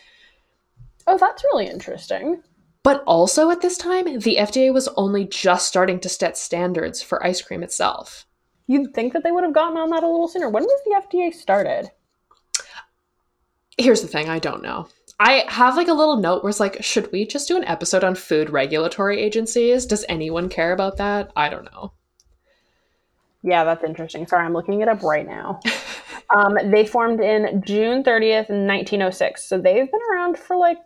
Oh, 1.07 1.17
that's 1.17 1.43
really 1.43 1.67
interesting. 1.67 2.41
But 2.83 3.03
also 3.05 3.49
at 3.49 3.61
this 3.61 3.77
time, 3.77 4.19
the 4.19 4.37
FDA 4.37 4.73
was 4.73 4.89
only 4.89 5.25
just 5.25 5.67
starting 5.67 5.99
to 6.01 6.09
set 6.09 6.37
standards 6.37 7.01
for 7.01 7.25
ice 7.25 7.41
cream 7.41 7.63
itself. 7.63 8.25
You'd 8.67 8.93
think 8.93 9.13
that 9.13 9.23
they 9.23 9.31
would 9.31 9.43
have 9.43 9.53
gotten 9.53 9.77
on 9.77 9.89
that 9.89 10.03
a 10.03 10.09
little 10.09 10.27
sooner. 10.27 10.49
When 10.49 10.63
was 10.63 10.81
the 10.85 11.01
FDA 11.17 11.33
started? 11.33 11.91
Here's 13.77 14.01
the 14.01 14.07
thing 14.07 14.29
I 14.29 14.39
don't 14.39 14.61
know. 14.61 14.87
I 15.19 15.45
have 15.47 15.77
like 15.77 15.87
a 15.87 15.93
little 15.93 16.17
note 16.17 16.43
where 16.43 16.49
it's 16.49 16.59
like, 16.59 16.83
should 16.83 17.11
we 17.11 17.25
just 17.25 17.47
do 17.47 17.55
an 17.55 17.63
episode 17.65 18.03
on 18.03 18.15
food 18.15 18.49
regulatory 18.49 19.21
agencies? 19.21 19.85
Does 19.85 20.05
anyone 20.09 20.49
care 20.49 20.73
about 20.73 20.97
that? 20.97 21.31
I 21.35 21.49
don't 21.49 21.71
know. 21.71 21.93
Yeah, 23.43 23.65
that's 23.65 23.83
interesting. 23.83 24.25
Sorry, 24.25 24.45
I'm 24.45 24.53
looking 24.53 24.81
it 24.81 24.87
up 24.87 25.03
right 25.03 25.27
now. 25.27 25.59
um, 26.35 26.57
they 26.71 26.85
formed 26.85 27.19
in 27.19 27.61
June 27.65 28.03
30th, 28.03 28.49
1906. 28.49 29.43
So 29.43 29.57
they've 29.57 29.91
been 29.91 29.99
around 30.11 30.37
for 30.37 30.55
like 30.55 30.77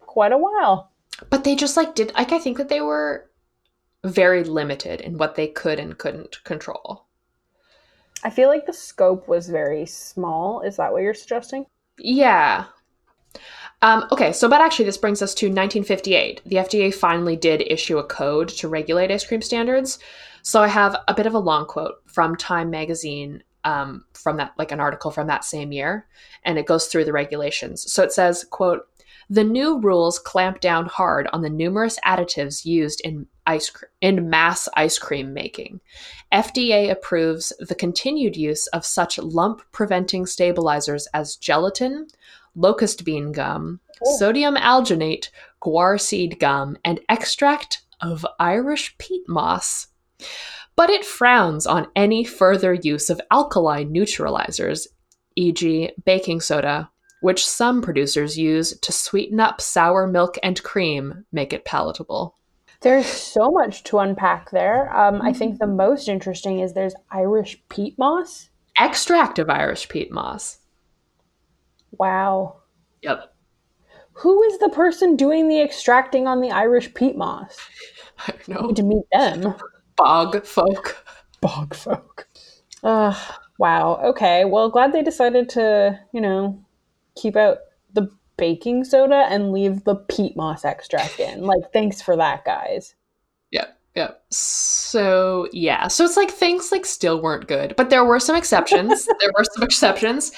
quite 0.00 0.32
a 0.32 0.38
while. 0.38 0.92
But 1.30 1.44
they 1.44 1.56
just 1.56 1.76
like 1.76 1.94
did 1.94 2.12
like 2.14 2.32
I 2.32 2.38
think 2.38 2.58
that 2.58 2.68
they 2.68 2.80
were 2.80 3.28
very 4.04 4.44
limited 4.44 5.00
in 5.00 5.18
what 5.18 5.34
they 5.34 5.48
could 5.48 5.80
and 5.80 5.98
couldn't 5.98 6.42
control. 6.44 7.06
I 8.22 8.30
feel 8.30 8.48
like 8.48 8.66
the 8.66 8.72
scope 8.72 9.28
was 9.28 9.48
very 9.48 9.84
small. 9.86 10.60
Is 10.60 10.76
that 10.76 10.92
what 10.92 11.02
you're 11.02 11.14
suggesting? 11.14 11.66
Yeah. 11.98 12.66
Um, 13.82 14.06
okay, 14.10 14.32
so 14.32 14.48
but 14.48 14.60
actually, 14.60 14.86
this 14.86 14.96
brings 14.96 15.22
us 15.22 15.34
to 15.34 15.46
1958. 15.46 16.42
The 16.46 16.56
FDA 16.56 16.94
finally 16.94 17.36
did 17.36 17.62
issue 17.62 17.98
a 17.98 18.04
code 18.04 18.48
to 18.48 18.68
regulate 18.68 19.10
ice 19.10 19.26
cream 19.26 19.42
standards. 19.42 19.98
So 20.46 20.62
I 20.62 20.68
have 20.68 20.94
a 21.08 21.12
bit 21.12 21.26
of 21.26 21.34
a 21.34 21.40
long 21.40 21.66
quote 21.66 21.96
from 22.06 22.36
Time 22.36 22.70
magazine 22.70 23.42
um, 23.64 24.04
from 24.12 24.36
that, 24.36 24.52
like 24.56 24.70
an 24.70 24.78
article 24.78 25.10
from 25.10 25.26
that 25.26 25.44
same 25.44 25.72
year, 25.72 26.06
and 26.44 26.56
it 26.56 26.66
goes 26.66 26.86
through 26.86 27.04
the 27.04 27.12
regulations. 27.12 27.92
So 27.92 28.04
it 28.04 28.12
says, 28.12 28.44
"quote 28.48 28.86
The 29.28 29.42
new 29.42 29.80
rules 29.80 30.20
clamp 30.20 30.60
down 30.60 30.86
hard 30.86 31.26
on 31.32 31.42
the 31.42 31.50
numerous 31.50 31.98
additives 32.06 32.64
used 32.64 33.00
in 33.00 33.26
ice 33.44 33.70
cr- 33.70 33.86
in 34.00 34.30
mass 34.30 34.68
ice 34.76 35.00
cream 35.00 35.34
making. 35.34 35.80
FDA 36.30 36.90
approves 36.92 37.52
the 37.58 37.74
continued 37.74 38.36
use 38.36 38.68
of 38.68 38.86
such 38.86 39.18
lump 39.18 39.62
preventing 39.72 40.26
stabilizers 40.26 41.08
as 41.12 41.34
gelatin, 41.34 42.06
locust 42.54 43.04
bean 43.04 43.32
gum, 43.32 43.80
Oh. 44.00 44.16
sodium 44.16 44.54
alginate, 44.54 45.30
guar 45.60 46.00
seed 46.00 46.38
gum, 46.38 46.76
and 46.84 47.00
extract 47.08 47.82
of 48.00 48.24
Irish 48.38 48.96
peat 48.98 49.28
moss. 49.28 49.88
But 50.76 50.90
it 50.90 51.04
frowns 51.04 51.66
on 51.66 51.88
any 51.96 52.24
further 52.24 52.74
use 52.74 53.08
of 53.08 53.20
alkali 53.30 53.84
neutralizers, 53.84 54.86
e.g., 55.34 55.90
baking 56.04 56.40
soda, 56.40 56.90
which 57.20 57.46
some 57.46 57.80
producers 57.80 58.38
use 58.38 58.78
to 58.80 58.92
sweeten 58.92 59.40
up 59.40 59.60
sour 59.60 60.06
milk 60.06 60.36
and 60.42 60.62
cream, 60.62 61.24
make 61.32 61.52
it 61.52 61.64
palatable. 61.64 62.36
There's 62.82 63.06
so 63.06 63.50
much 63.50 63.84
to 63.84 63.98
unpack 63.98 64.50
there. 64.50 64.94
Um, 64.94 65.22
I 65.22 65.32
think 65.32 65.58
the 65.58 65.66
most 65.66 66.08
interesting 66.08 66.60
is 66.60 66.74
there's 66.74 66.94
Irish 67.10 67.62
peat 67.68 67.98
moss. 67.98 68.50
Extract 68.78 69.38
of 69.38 69.48
Irish 69.48 69.88
peat 69.88 70.12
moss. 70.12 70.58
Wow. 71.92 72.56
Yep. 73.02 73.34
Who 74.12 74.42
is 74.44 74.58
the 74.58 74.68
person 74.68 75.16
doing 75.16 75.48
the 75.48 75.60
extracting 75.62 76.26
on 76.26 76.40
the 76.40 76.50
Irish 76.50 76.92
peat 76.92 77.16
moss? 77.16 77.56
I 78.28 78.32
don't 78.32 78.48
know. 78.48 78.66
Need 78.68 78.76
to 78.76 78.82
meet 78.82 79.04
them. 79.12 79.54
Bog 79.96 80.44
folk. 80.44 81.04
Bog 81.40 81.74
folk. 81.74 82.28
Ugh. 82.82 83.16
Wow. 83.58 84.00
Okay. 84.04 84.44
Well, 84.44 84.68
glad 84.68 84.92
they 84.92 85.02
decided 85.02 85.48
to, 85.50 85.98
you 86.12 86.20
know, 86.20 86.62
keep 87.16 87.36
out 87.36 87.58
the 87.94 88.10
baking 88.36 88.84
soda 88.84 89.26
and 89.28 89.52
leave 89.52 89.84
the 89.84 89.96
peat 89.96 90.36
moss 90.36 90.64
extract 90.64 91.18
in. 91.18 91.40
Like, 91.46 91.72
thanks 91.72 92.02
for 92.02 92.16
that, 92.16 92.44
guys. 92.44 92.94
Yep. 93.50 93.78
Yep. 93.94 94.22
So 94.30 95.48
yeah. 95.52 95.88
So 95.88 96.04
it's 96.04 96.18
like 96.18 96.30
things 96.30 96.70
like 96.70 96.84
still 96.84 97.22
weren't 97.22 97.48
good, 97.48 97.74
but 97.76 97.88
there 97.88 98.04
were 98.04 98.20
some 98.20 98.36
exceptions. 98.36 99.06
there 99.20 99.32
were 99.36 99.44
some 99.54 99.62
exceptions. 99.62 100.32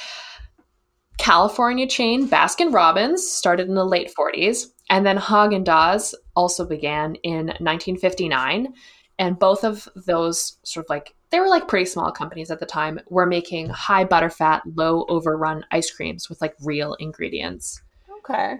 California 1.18 1.86
chain 1.86 2.28
Baskin 2.28 2.72
Robbins 2.72 3.28
started 3.28 3.66
in 3.66 3.74
the 3.74 3.84
late 3.84 4.12
40s, 4.16 4.66
and 4.88 5.04
then 5.04 5.18
Haagen 5.18 5.64
Dazs 5.64 6.14
also 6.36 6.64
began 6.64 7.16
in 7.16 7.46
1959. 7.46 8.72
And 9.18 9.38
both 9.38 9.64
of 9.64 9.88
those 9.96 10.58
sort 10.62 10.86
of 10.86 10.90
like 10.90 11.14
they 11.30 11.40
were 11.40 11.48
like 11.48 11.68
pretty 11.68 11.86
small 11.86 12.10
companies 12.12 12.50
at 12.50 12.60
the 12.60 12.66
time 12.66 13.00
were 13.10 13.26
making 13.26 13.68
high 13.68 14.04
butterfat, 14.04 14.62
low 14.76 15.04
overrun 15.08 15.64
ice 15.72 15.90
creams 15.90 16.28
with 16.28 16.40
like 16.40 16.54
real 16.62 16.94
ingredients. 16.94 17.82
Okay. 18.18 18.58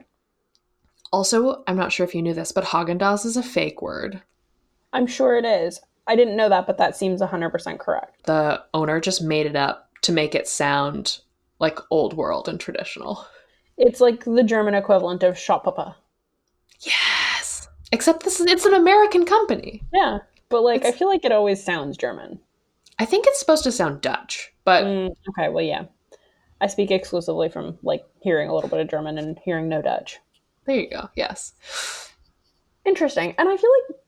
Also, 1.12 1.62
I'm 1.66 1.76
not 1.76 1.92
sure 1.92 2.04
if 2.04 2.14
you 2.14 2.22
knew 2.22 2.34
this, 2.34 2.52
but 2.52 2.64
Haagen 2.64 2.98
Dazs 2.98 3.24
is 3.24 3.36
a 3.36 3.42
fake 3.42 3.80
word. 3.80 4.20
I'm 4.92 5.06
sure 5.06 5.36
it 5.38 5.44
is. 5.44 5.80
I 6.06 6.16
didn't 6.16 6.36
know 6.36 6.48
that, 6.48 6.66
but 6.66 6.78
that 6.78 6.96
seems 6.96 7.20
100% 7.20 7.78
correct. 7.78 8.24
the 8.26 8.62
owner 8.74 9.00
just 9.00 9.22
made 9.22 9.46
it 9.46 9.56
up 9.56 9.90
to 10.02 10.12
make 10.12 10.34
it 10.34 10.48
sound 10.48 11.20
like 11.58 11.78
old 11.90 12.14
world 12.14 12.48
and 12.48 12.58
traditional. 12.58 13.26
It's 13.76 14.00
like 14.00 14.24
the 14.24 14.42
German 14.42 14.74
equivalent 14.74 15.22
of 15.22 15.38
Shop 15.38 15.64
Papa. 15.64 15.96
Yes. 16.80 17.68
Except 17.92 18.24
this 18.24 18.40
is 18.40 18.46
it's 18.46 18.64
an 18.64 18.74
American 18.74 19.24
company. 19.24 19.82
Yeah. 19.92 20.18
But, 20.48 20.62
like, 20.62 20.84
I 20.84 20.92
feel 20.92 21.08
like 21.08 21.24
it 21.24 21.32
always 21.32 21.62
sounds 21.62 21.96
German. 21.96 22.40
I 22.98 23.04
think 23.04 23.26
it's 23.26 23.38
supposed 23.38 23.64
to 23.64 23.72
sound 23.72 24.00
Dutch, 24.00 24.52
but 24.64 24.84
Mm, 24.84 25.14
okay, 25.30 25.48
well, 25.50 25.64
yeah. 25.64 25.84
I 26.60 26.66
speak 26.66 26.90
exclusively 26.90 27.48
from, 27.48 27.78
like, 27.82 28.04
hearing 28.20 28.48
a 28.48 28.54
little 28.54 28.70
bit 28.70 28.80
of 28.80 28.88
German 28.88 29.18
and 29.18 29.38
hearing 29.44 29.68
no 29.68 29.80
Dutch. 29.82 30.18
there 30.64 30.76
you 30.76 30.90
go. 30.90 31.08
Yes. 31.16 31.52
Interesting. 32.84 33.34
And 33.38 33.48
I 33.48 33.56
feel 33.56 33.70
like 33.88 33.98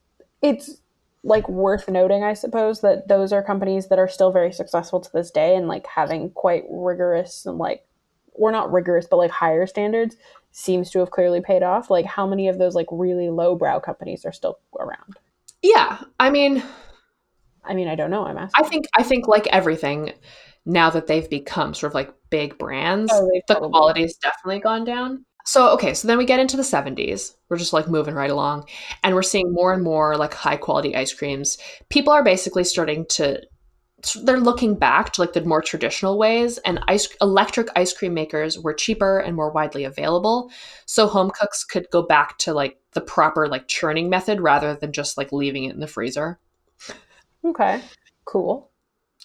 it's 0.43 0.81
like 1.23 1.49
worth 1.49 1.89
noting, 1.89 2.25
I 2.25 2.33
suppose, 2.35 2.81
that 2.81 3.09
those 3.09 3.33
are 3.33 3.43
companies 3.43 3.89
that 3.89 3.99
are 3.99 4.09
still 4.09 4.31
very 4.33 4.53
successful 4.53 5.01
to 5.01 5.11
this 5.13 5.31
day 5.31 5.55
and 5.55 5.69
like 5.69 5.87
having 5.87 6.31
quite 6.31 6.65
rigorous 6.71 7.45
and 7.47 7.59
like 7.59 7.85
or 8.33 8.51
not 8.51 8.73
rigorous, 8.73 9.07
but 9.07 9.19
like 9.19 9.31
higher 9.31 9.67
standards 9.67 10.17
seems 10.53 10.91
to 10.91 10.99
have 11.01 11.11
clearly 11.11 11.41
paid 11.43 11.63
off. 11.63 11.91
Like 11.91 12.07
how 12.07 12.27
many 12.27 12.49
of 12.49 12.59
those 12.59 12.75
like 12.75 12.87
really 12.91 13.29
lowbrow 13.29 13.81
companies 13.81 14.25
are 14.25 14.33
still 14.33 14.59
around? 14.79 15.19
Yeah. 15.63 15.99
I 16.19 16.31
mean, 16.31 16.63
I 17.65 17.75
mean, 17.75 17.89
I 17.89 17.95
don't 17.95 18.11
know. 18.11 18.25
I'm 18.25 18.39
asking. 18.39 18.65
I 18.65 18.69
think 18.69 18.87
I 18.97 19.03
think 19.03 19.29
like 19.29 19.47
everything 19.49 20.13
now 20.67 20.91
that 20.91 21.07
they've 21.07 21.29
become 21.29 21.75
sort 21.75 21.91
of 21.91 21.95
like 21.95 22.13
big 22.31 22.59
brands, 22.59 23.11
Oh, 23.15 23.29
the 23.49 23.55
quality's 23.55 24.17
definitely 24.17 24.61
gone 24.61 24.85
down. 24.85 25.25
So 25.47 25.71
okay, 25.71 25.95
so 25.95 26.07
then 26.07 26.19
we 26.19 26.27
get 26.27 26.41
into 26.41 26.57
the 26.57 26.63
70s. 26.63 27.35
We're 27.49 27.57
just 27.57 27.73
like 27.73 27.89
moving 27.89 28.15
right 28.15 28.31
along 28.31 28.69
and 29.03 29.15
we're 29.15 29.23
seeing 29.23 29.53
more 29.53 29.73
and 29.73 29.83
more 29.83 30.17
like 30.17 30.35
high 30.35 30.57
quality 30.57 30.95
ice 30.95 31.13
creams. 31.13 31.59
People 31.89 32.13
are 32.13 32.23
basically 32.23 32.65
starting 32.65 33.07
to 33.11 33.41
they're 34.23 34.41
looking 34.41 34.77
back 34.77 35.13
to 35.13 35.21
like 35.21 35.35
the 35.35 35.43
more 35.43 35.61
traditional 35.61 36.17
ways 36.19 36.57
and 36.59 36.81
ice 36.89 37.09
electric 37.21 37.69
ice 37.77 37.93
cream 37.93 38.15
makers 38.15 38.59
were 38.59 38.73
cheaper 38.73 39.19
and 39.19 39.37
more 39.37 39.51
widely 39.51 39.85
available. 39.85 40.51
So 40.87 41.07
home 41.07 41.31
cooks 41.31 41.65
could 41.65 41.87
go 41.91 42.03
back 42.03 42.39
to 42.39 42.55
like 42.55 42.79
the 42.93 43.01
proper 43.01 43.47
like 43.49 43.69
churning 43.69 44.09
method 44.11 44.41
rather 44.41 44.75
than 44.75 44.93
just 44.93 45.17
like 45.17 45.33
leaving 45.33 45.65
it 45.65 45.75
in 45.75 45.81
the 45.81 45.87
freezer. 45.87 46.39
Okay. 47.45 47.81
Cool. 48.25 48.71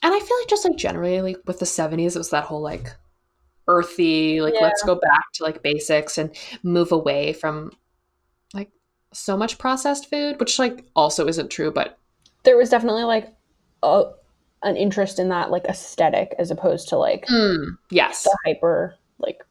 And 0.03 0.13
I 0.13 0.19
feel 0.19 0.37
like 0.39 0.47
just 0.49 0.65
like 0.65 0.77
generally 0.77 1.21
like 1.21 1.37
with 1.45 1.59
the 1.59 1.65
70s 1.65 2.15
it 2.15 2.17
was 2.17 2.29
that 2.29 2.43
whole 2.43 2.61
like 2.61 2.93
earthy, 3.67 4.41
like 4.41 4.53
Yeah. 4.53 4.61
let's 4.61 4.83
go 4.83 4.95
back 4.95 5.31
to 5.33 5.43
like 5.43 5.63
basics 5.63 6.17
and 6.17 6.35
move 6.63 6.91
away 6.91 7.33
from 7.33 7.71
like 8.53 8.69
so 9.13 9.35
much 9.35 9.57
processed 9.57 10.09
food, 10.09 10.39
which 10.39 10.59
like 10.59 10.85
also 10.95 11.27
isn't 11.27 11.49
true, 11.49 11.71
but 11.71 11.97
There 12.43 12.57
was 12.57 12.69
definitely 12.69 13.03
like 13.03 13.33
a 13.81 14.11
an 14.63 14.75
interest 14.77 15.19
in 15.19 15.29
that 15.29 15.51
like 15.51 15.65
aesthetic 15.65 16.33
as 16.39 16.51
opposed 16.51 16.89
to 16.89 16.97
like 16.97 17.25
mm, 17.27 17.77
yes. 17.89 18.23
the 18.23 18.37
hyper 18.45 18.95
like. 19.19 19.41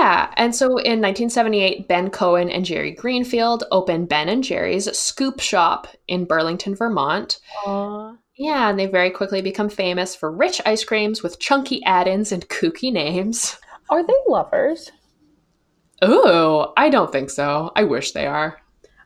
Yeah, 0.00 0.32
and 0.38 0.54
so 0.54 0.66
in 0.78 1.02
1978, 1.02 1.86
Ben 1.86 2.08
Cohen 2.08 2.48
and 2.48 2.64
Jerry 2.64 2.90
Greenfield 2.92 3.64
opened 3.70 4.08
Ben 4.08 4.30
and 4.30 4.42
Jerry's 4.42 4.90
Scoop 4.96 5.40
Shop 5.40 5.88
in 6.08 6.24
Burlington, 6.24 6.74
Vermont. 6.74 7.38
Aw. 7.66 8.14
Yeah, 8.38 8.70
and 8.70 8.78
they 8.78 8.86
very 8.86 9.10
quickly 9.10 9.42
become 9.42 9.68
famous 9.68 10.16
for 10.16 10.32
rich 10.32 10.62
ice 10.64 10.84
creams 10.84 11.22
with 11.22 11.38
chunky 11.38 11.84
add-ins 11.84 12.32
and 12.32 12.48
kooky 12.48 12.90
names. 12.90 13.58
Are 13.90 14.02
they 14.02 14.14
lovers? 14.26 14.90
Oh, 16.00 16.72
I 16.78 16.88
don't 16.88 17.12
think 17.12 17.28
so. 17.28 17.70
I 17.76 17.84
wish 17.84 18.12
they 18.12 18.26
are. 18.26 18.56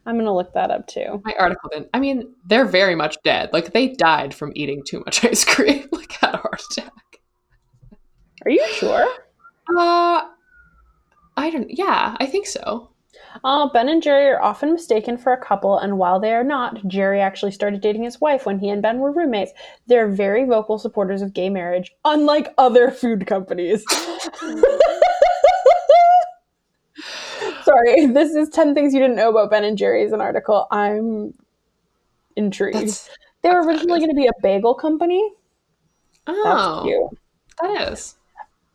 I'm 0.06 0.16
gonna 0.16 0.32
look 0.32 0.54
that 0.54 0.70
up 0.70 0.86
too. 0.86 1.20
My 1.24 1.34
article 1.40 1.70
didn't. 1.72 1.90
I 1.92 1.98
mean, 1.98 2.36
they're 2.46 2.66
very 2.66 2.94
much 2.94 3.16
dead. 3.24 3.50
Like 3.52 3.72
they 3.72 3.88
died 3.88 4.32
from 4.32 4.52
eating 4.54 4.84
too 4.86 5.00
much 5.00 5.24
ice 5.24 5.44
cream. 5.44 5.88
like 5.90 6.12
had 6.12 6.34
a 6.34 6.36
heart 6.36 6.62
attack. 6.70 6.92
Are 8.44 8.50
you 8.52 8.64
sure? 8.68 9.08
Uh, 9.76 10.28
I 11.36 11.51
don't. 11.51 11.70
Yeah, 11.70 12.16
I 12.19 12.27
think 12.27 12.47
so. 12.47 12.90
Uh, 13.43 13.69
ben 13.69 13.89
and 13.89 14.02
Jerry 14.02 14.28
are 14.28 14.43
often 14.43 14.73
mistaken 14.73 15.19
for 15.19 15.32
a 15.32 15.43
couple, 15.43 15.78
and 15.78 15.98
while 15.98 16.20
they 16.20 16.32
are 16.32 16.44
not, 16.44 16.86
Jerry 16.86 17.20
actually 17.20 17.51
started 17.52 17.81
dating 17.81 18.05
his 18.05 18.20
wife 18.20 18.47
when 18.47 18.61
he 18.61 18.69
and 18.69 18.81
Ben 18.81 18.98
were 18.98 19.11
roommates. 19.11 19.52
They're 19.86 20.09
very 20.09 20.44
vocal 20.44 20.78
supporters 20.78 21.20
of 21.23 21.32
gay 21.32 21.51
marriage, 21.51 21.93
unlike 22.05 22.55
other 22.59 22.90
food 22.90 23.27
companies. 23.27 23.85
Sorry, 27.65 28.06
this 28.06 28.35
is 28.35 28.48
10 28.51 28.74
things 28.74 28.94
you 28.94 29.01
didn't 29.01 29.16
know 29.16 29.31
about 29.31 29.51
Ben 29.51 29.65
and 29.65 29.77
Jerry's 29.77 30.12
an 30.12 30.20
article. 30.20 30.66
I'm 30.70 31.35
intrigued. 32.36 32.78
That's 32.78 33.11
they 33.43 33.51
were 33.51 33.62
originally 33.62 33.98
going 33.98 34.11
to 34.11 34.16
be 34.16 34.27
a 34.27 34.32
bagel 34.43 34.74
company. 34.74 35.32
That's 36.27 36.39
oh, 36.44 36.82
cute. 36.85 37.20
that 37.61 37.93
is. 37.93 38.16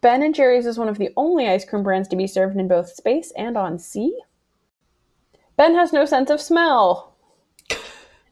Ben 0.01 0.23
and 0.23 0.33
Jerry's 0.33 0.65
is 0.65 0.77
one 0.77 0.89
of 0.89 0.97
the 0.97 1.09
only 1.17 1.47
ice 1.47 1.65
cream 1.65 1.83
brands 1.83 2.07
to 2.09 2.15
be 2.15 2.27
served 2.27 2.57
in 2.57 2.67
both 2.67 2.89
space 2.89 3.33
and 3.37 3.57
on 3.57 3.77
sea. 3.79 4.17
Ben 5.57 5.75
has 5.75 5.91
no 5.91 6.05
sense 6.05 6.29
of 6.29 6.39
smell. 6.39 7.15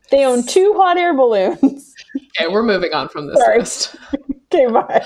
They 0.10 0.26
own 0.26 0.46
two 0.46 0.74
hot 0.78 0.98
air 0.98 1.14
balloons. 1.14 1.94
Okay, 2.40 2.48
we're 2.48 2.64
moving 2.64 2.94
on 2.94 3.10
from 3.10 3.26
this 3.28 3.40
Sorry. 3.40 3.60
list. 3.60 3.96
okay, 4.54 4.68
bye. 4.72 5.04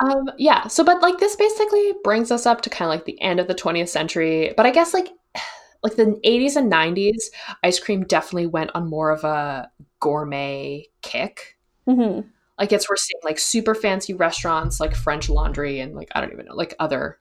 Um, 0.00 0.28
yeah. 0.36 0.66
So, 0.66 0.82
but 0.82 1.00
like 1.00 1.18
this 1.18 1.36
basically 1.36 1.94
brings 2.02 2.32
us 2.32 2.44
up 2.44 2.60
to 2.62 2.70
kind 2.70 2.88
of 2.88 2.90
like 2.90 3.04
the 3.04 3.20
end 3.20 3.38
of 3.38 3.46
the 3.46 3.54
20th 3.54 3.88
century. 3.88 4.52
But 4.56 4.66
I 4.66 4.70
guess 4.70 4.92
like 4.92 5.10
like 5.84 5.94
the 5.94 6.20
80s 6.24 6.56
and 6.56 6.72
90s, 6.72 7.22
ice 7.62 7.78
cream 7.78 8.04
definitely 8.04 8.46
went 8.46 8.72
on 8.74 8.90
more 8.90 9.10
of 9.10 9.22
a 9.22 9.70
gourmet 10.00 10.86
kick. 11.02 11.56
hmm 11.86 12.20
Like 12.60 12.72
it's 12.72 12.88
we're 12.88 12.96
seeing 12.96 13.20
like 13.24 13.38
super 13.38 13.74
fancy 13.74 14.14
restaurants 14.14 14.78
like 14.78 14.94
French 14.94 15.28
Laundry 15.28 15.80
and 15.80 15.94
like 15.96 16.08
I 16.14 16.20
don't 16.20 16.32
even 16.32 16.46
know 16.46 16.54
like 16.54 16.74
other 16.78 17.18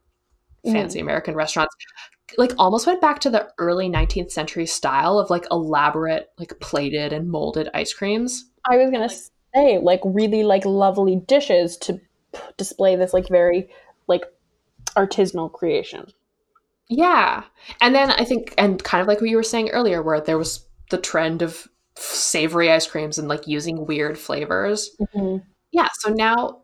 Mhm. 0.66 0.74
fancy 0.74 0.99
American 0.99 1.34
restaurants. 1.36 1.74
Like 2.38 2.52
almost 2.60 2.86
went 2.86 3.02
back 3.02 3.20
to 3.22 3.30
the 3.30 3.49
early 3.57 3.90
19th 3.90 4.32
century 4.32 4.66
style 4.66 5.18
of 5.18 5.30
like 5.30 5.48
elaborate 5.49 6.30
like 6.38 6.60
plated 6.60 7.14
and 7.14 7.32
molded 7.32 7.70
ice 7.74 7.94
creams. 7.94 8.52
I 8.70 8.78
was 8.78 8.91
gonna 8.91 9.10
say 9.56 9.80
like 9.80 10.02
really 10.03 10.44
like 10.44 10.66
lovely 10.66 11.16
dishes 11.16 11.78
to 11.78 11.94
p- 11.94 12.40
display 12.57 12.95
this 12.98 13.14
like 13.14 13.30
very 13.30 13.70
like 14.07 14.26
artisanal 14.95 15.52
creation. 15.52 16.06
Yeah. 16.90 17.44
And 17.82 17.94
then 17.95 18.11
I 18.11 18.26
think, 18.26 18.53
and 18.57 18.84
kind 18.84 19.02
of 19.02 19.07
like 19.07 19.22
what 19.22 19.30
you 19.30 19.36
were 19.38 19.44
saying 19.44 19.70
earlier, 19.70 20.02
where 20.02 20.20
there 20.20 20.38
was 20.40 20.66
the 20.90 20.98
trend 20.98 21.41
of 21.41 21.68
savory 21.99 22.71
ice 22.71 22.88
creams 22.88 23.17
and 23.17 23.27
like 23.27 23.47
using 23.47 23.85
weird 23.85 24.17
flavors. 24.17 24.95
Mm-hmm. 24.99 25.38
Yeah. 25.71 25.89
So 25.99 26.11
now 26.11 26.61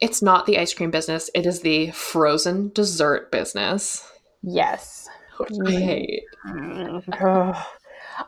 it's 0.00 0.22
not 0.22 0.46
the 0.46 0.58
ice 0.58 0.74
cream 0.74 0.90
business, 0.90 1.30
it 1.34 1.46
is 1.46 1.60
the 1.60 1.90
frozen 1.90 2.70
dessert 2.74 3.30
business, 3.30 4.06
Yes. 4.46 5.08
I 5.38 5.44
mm-hmm. 5.44 5.66
hate. 5.66 6.22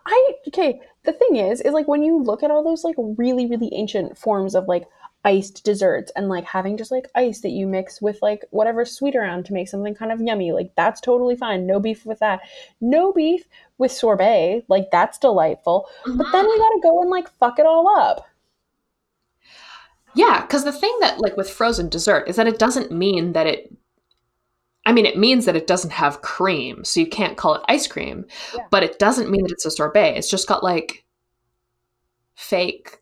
I 0.07 0.33
okay. 0.49 0.81
The 1.05 1.13
thing 1.13 1.37
is, 1.37 1.61
is 1.63 1.73
like 1.73 1.89
when 1.89 2.03
you 2.03 2.23
look 2.23 2.43
at 2.43 2.51
all 2.51 2.63
those 2.63 2.85
like 2.85 2.97
really 2.99 3.47
really 3.47 3.71
ancient 3.73 4.19
forms 4.19 4.55
of 4.55 4.69
like 4.69 4.85
iced 5.25 5.65
desserts 5.65 6.13
and 6.17 6.29
like 6.29 6.45
having 6.45 6.77
just 6.77 6.91
like 6.91 7.09
ice 7.15 7.41
that 7.41 7.51
you 7.51 7.67
mix 7.67 8.03
with 8.03 8.19
like 8.21 8.45
whatever 8.51 8.85
sweet 8.85 9.17
around 9.17 9.45
to 9.47 9.53
make 9.53 9.69
something 9.69 9.95
kind 9.95 10.13
of 10.13 10.21
yummy, 10.21 10.53
like 10.53 10.73
that's 10.77 11.01
totally 11.01 11.37
fine. 11.37 11.67
No 11.67 11.81
beef 11.81 12.05
with 12.05 12.19
that. 12.19 12.41
No 12.81 13.13
beef 13.13 13.45
with 13.79 13.93
sorbet. 13.93 14.65
Like 14.69 14.91
that's 14.91 15.19
delightful. 15.19 15.89
But 16.05 16.33
then 16.33 16.45
mm-hmm. 16.45 16.47
we 16.47 16.59
gotta 16.59 16.81
go 16.83 17.01
and 17.01 17.11
like 17.11 17.31
fuck 17.39 17.59
it 17.59 17.67
all 17.67 17.89
up. 17.89 18.27
Yeah. 20.15 20.41
Because 20.43 20.65
the 20.65 20.73
thing 20.73 20.97
that, 21.01 21.21
like, 21.21 21.37
with 21.37 21.49
frozen 21.49 21.89
dessert 21.89 22.29
is 22.29 22.37
that 22.37 22.49
it 22.49 22.59
doesn't 22.59 22.91
mean 22.91 23.33
that 23.33 23.47
it, 23.47 23.73
I 24.85 24.93
mean, 24.93 25.07
it 25.07 25.19
means 25.19 25.45
that 25.45 25.57
it 25.57 25.67
doesn't 25.67 25.93
have 25.93 26.23
cream. 26.23 26.85
So 26.85 27.01
you 27.01 27.07
can't 27.07 27.37
call 27.37 27.55
it 27.55 27.63
ice 27.69 27.87
cream, 27.87 28.27
Yeah. 28.55 28.67
but 28.71 28.83
it 28.83 28.99
doesn't 28.99 29.31
mean 29.31 29.43
that 29.43 29.53
it's 29.53 29.67
a 29.67 29.71
sorbet. 29.71 30.17
It's 30.17 30.31
just 30.31 30.49
got 30.49 30.65
like 30.65 31.05
fake 32.35 32.99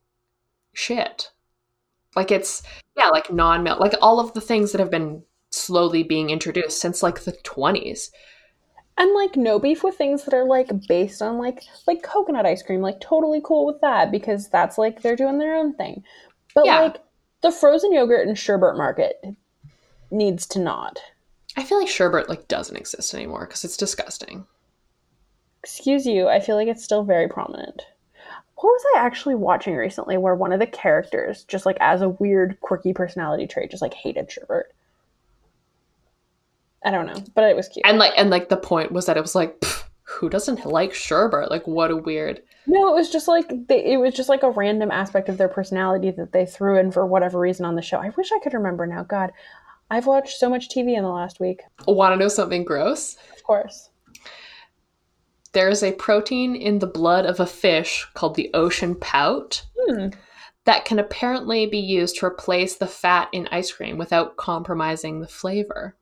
shit. 0.75 1.31
Like 2.15 2.31
it's 2.31 2.63
yeah, 2.97 3.09
like 3.09 3.33
non-milk, 3.33 3.79
like 3.79 3.95
all 4.03 4.21
of 4.21 4.33
the 4.33 4.41
things 4.41 4.73
that 4.73 4.81
have 4.81 4.91
been 4.91 5.23
slowly 5.51 6.03
being 6.03 6.31
introduced 6.31 6.81
since 6.81 7.03
like 7.03 7.21
the 7.21 7.33
20s. 7.33 8.11
And 8.99 9.15
like 9.15 9.37
no 9.37 9.59
beef 9.59 9.85
with 9.85 9.97
things 9.97 10.25
that 10.25 10.35
are 10.35 10.47
like 10.47 10.71
based 10.89 11.21
on 11.21 11.39
like 11.39 11.63
like 11.87 12.03
coconut 12.03 12.47
ice 12.47 12.63
cream, 12.63 12.81
like 12.81 13.01
totally 13.01 13.41
cool 13.45 13.67
with 13.67 13.81
that 13.83 14.11
because 14.11 14.49
that's 14.49 14.79
like 14.79 15.03
they're 15.03 15.17
doing 15.17 15.39
their 15.39 15.55
own 15.57 15.75
thing. 15.75 16.03
But 16.55 16.65
Yeah. 16.65 16.81
like 16.81 17.03
the 17.43 17.53
frozen 17.53 17.93
yogurt 17.93 18.27
and 18.27 18.39
sherbet 18.39 18.77
market 18.77 19.23
needs 20.11 20.47
to 20.49 20.59
not. 20.59 20.99
I 21.57 21.63
feel 21.65 21.79
like 21.79 21.89
sherbet 21.89 22.29
like 22.29 22.49
doesn't 22.49 22.77
exist 22.77 23.15
anymore 23.15 23.47
because 23.47 23.65
it's 23.65 23.77
disgusting. 23.77 24.47
Excuse 25.63 26.07
you, 26.07 26.29
I 26.29 26.41
feel 26.41 26.57
like 26.57 26.69
it's 26.69 26.85
still 26.85 27.03
very 27.05 27.29
prominent. 27.29 27.83
What 28.55 28.71
was 28.71 28.85
I 28.95 29.01
actually 29.01 29.35
watching 29.35 29.75
recently 29.77 30.17
where 30.17 30.35
one 30.35 30.53
of 30.53 30.61
the 30.61 30.67
characters, 30.67 31.45
just 31.45 31.67
like 31.67 31.77
as 31.81 32.01
a 32.01 32.09
weird, 32.09 32.59
quirky 32.61 32.95
personality 32.95 33.47
trait, 33.47 33.71
just 33.71 33.83
like 33.83 33.93
hated 33.93 34.31
sherbet? 34.31 34.75
I 36.87 36.93
don't 36.93 37.07
know, 37.07 37.23
but 37.35 37.45
it 37.45 37.57
was 37.57 37.69
cute. 37.69 37.85
And 37.85 37.99
like 37.99 38.13
and 38.17 38.31
like 38.31 38.49
the 38.49 38.57
point 38.57 38.93
was 38.93 39.07
that 39.07 39.17
it 39.17 39.21
was 39.21 39.35
like 39.35 39.59
pff, 39.61 39.83
who 40.05 40.29
doesn't 40.31 40.65
like 40.65 40.95
sherbet? 40.95 41.51
Like 41.51 41.67
what 41.67 41.91
a 41.91 41.97
weird. 41.97 42.41
No, 42.69 42.89
it 42.89 42.95
was 42.95 43.11
just 43.11 43.27
like 43.27 43.49
they, 43.67 43.85
it 43.93 43.97
was 43.99 44.15
just 44.15 44.29
like 44.29 44.45
a 44.45 44.51
random 44.51 44.93
aspect 44.93 45.29
of 45.29 45.37
their 45.37 45.49
personality 45.49 46.13
that 46.13 46.33
they 46.33 46.47
threw 46.47 46.79
in 46.79 46.93
for 46.93 47.05
whatever 47.05 47.41
reason 47.41 47.67
on 47.67 47.75
the 47.75 47.83
show. 47.83 47.99
I 47.99 48.11
wish 48.17 48.31
I 48.33 48.39
could 48.39 48.55
remember 48.55 48.87
now. 48.87 49.03
God, 49.03 49.33
I've 49.91 50.07
watched 50.07 50.39
so 50.39 50.49
much 50.49 50.69
TV 50.69 50.97
in 50.97 51.03
the 51.03 51.09
last 51.11 51.41
week. 51.41 51.63
Want 51.89 52.13
to 52.13 52.17
know 52.17 52.29
something 52.29 52.65
gross? 52.65 53.17
Of 53.37 53.43
course. 53.43 53.91
There 55.53 55.69
is 55.69 55.83
a 55.83 55.93
protein 55.93 56.55
in 56.55 56.79
the 56.79 56.87
blood 56.87 57.27
of 57.27 57.41
a 57.41 57.47
fish 57.47 58.07
called 58.15 58.37
the 58.37 58.51
ocean 58.55 58.95
pout 58.95 59.65
Hmm. 59.89 60.09
that 60.67 60.85
can 60.85 60.99
apparently 60.99 61.67
be 61.67 61.79
used 61.79 62.17
to 62.19 62.27
replace 62.27 62.77
the 62.77 62.87
fat 62.87 63.29
in 63.33 63.49
ice 63.51 63.73
cream 63.73 63.99
without 63.99 64.37
compromising 64.37 65.21
the 65.21 65.29
flavor. 65.29 65.97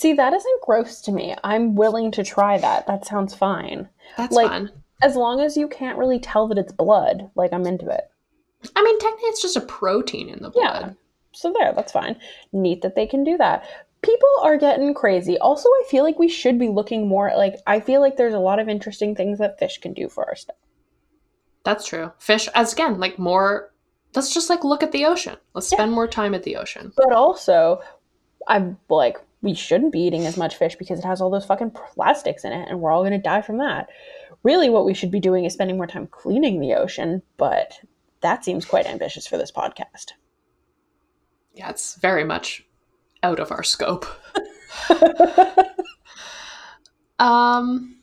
See, 0.00 0.14
that 0.14 0.32
isn't 0.32 0.62
gross 0.62 1.02
to 1.02 1.12
me. 1.12 1.34
I'm 1.44 1.74
willing 1.76 2.10
to 2.12 2.24
try 2.24 2.56
that. 2.56 2.86
That 2.86 3.04
sounds 3.04 3.34
fine. 3.34 3.86
That's 4.16 4.34
Like- 4.34 4.48
fun. 4.48 4.70
As 5.02 5.14
long 5.14 5.40
as 5.40 5.58
you 5.58 5.68
can't 5.68 5.98
really 5.98 6.18
tell 6.18 6.48
that 6.48 6.56
it's 6.56 6.72
blood, 6.72 7.30
like 7.34 7.52
I'm 7.52 7.66
into 7.66 7.86
it. 7.90 8.10
I 8.74 8.82
mean, 8.82 8.98
technically, 8.98 9.28
it's 9.28 9.42
just 9.42 9.56
a 9.56 9.60
protein 9.60 10.30
in 10.30 10.42
the 10.42 10.48
blood. 10.48 10.80
Yeah. 10.86 10.92
So 11.32 11.52
there, 11.52 11.72
that's 11.74 11.92
fine. 11.92 12.18
Neat 12.52 12.80
that 12.80 12.94
they 12.94 13.06
can 13.06 13.24
do 13.24 13.36
that. 13.36 13.64
People 14.00 14.28
are 14.42 14.56
getting 14.56 14.94
crazy. 14.94 15.36
Also, 15.38 15.68
I 15.68 15.84
feel 15.88 16.02
like 16.02 16.18
we 16.18 16.28
should 16.28 16.58
be 16.58 16.68
looking 16.68 17.06
more 17.06 17.28
at 17.28 17.36
like 17.36 17.56
I 17.66 17.80
feel 17.80 18.00
like 18.00 18.16
there's 18.16 18.32
a 18.34 18.38
lot 18.38 18.58
of 18.58 18.68
interesting 18.70 19.14
things 19.14 19.38
that 19.38 19.58
fish 19.58 19.76
can 19.78 19.92
do 19.92 20.08
for 20.08 20.26
our 20.26 20.34
stuff. 20.36 20.56
That's 21.64 21.86
true. 21.86 22.12
Fish, 22.18 22.48
as 22.54 22.72
again, 22.72 22.98
like 23.00 23.18
more. 23.18 23.70
Let's 24.14 24.32
just 24.32 24.48
like 24.48 24.64
look 24.64 24.82
at 24.82 24.92
the 24.92 25.04
ocean. 25.04 25.36
Let's 25.54 25.70
Yeah. 25.70 25.76
spend 25.76 25.92
more 25.92 26.08
time 26.08 26.34
at 26.34 26.42
the 26.42 26.56
ocean. 26.56 26.92
But 26.96 27.12
also, 27.12 27.82
I'm 28.48 28.78
like, 28.88 29.18
we 29.42 29.54
shouldn't 29.54 29.92
be 29.92 30.00
eating 30.00 30.26
as 30.26 30.36
much 30.36 30.56
fish 30.56 30.76
because 30.76 30.98
it 30.98 31.04
has 31.04 31.20
all 31.20 31.30
those 31.30 31.46
fucking 31.46 31.70
plastics 31.70 32.44
in 32.44 32.52
it 32.52 32.68
and 32.68 32.80
we're 32.80 32.92
all 32.92 33.02
going 33.02 33.12
to 33.12 33.18
die 33.18 33.42
from 33.42 33.58
that. 33.58 33.88
Really, 34.42 34.70
what 34.70 34.84
we 34.84 34.94
should 34.94 35.10
be 35.10 35.20
doing 35.20 35.44
is 35.44 35.52
spending 35.52 35.76
more 35.76 35.86
time 35.86 36.06
cleaning 36.06 36.60
the 36.60 36.74
ocean, 36.74 37.22
but 37.36 37.80
that 38.20 38.44
seems 38.44 38.64
quite 38.64 38.86
ambitious 38.86 39.26
for 39.26 39.36
this 39.36 39.52
podcast. 39.52 40.12
Yeah, 41.54 41.70
it's 41.70 41.96
very 41.96 42.24
much 42.24 42.64
out 43.22 43.40
of 43.40 43.50
our 43.50 43.62
scope. 43.62 44.06
Um, 47.20 47.96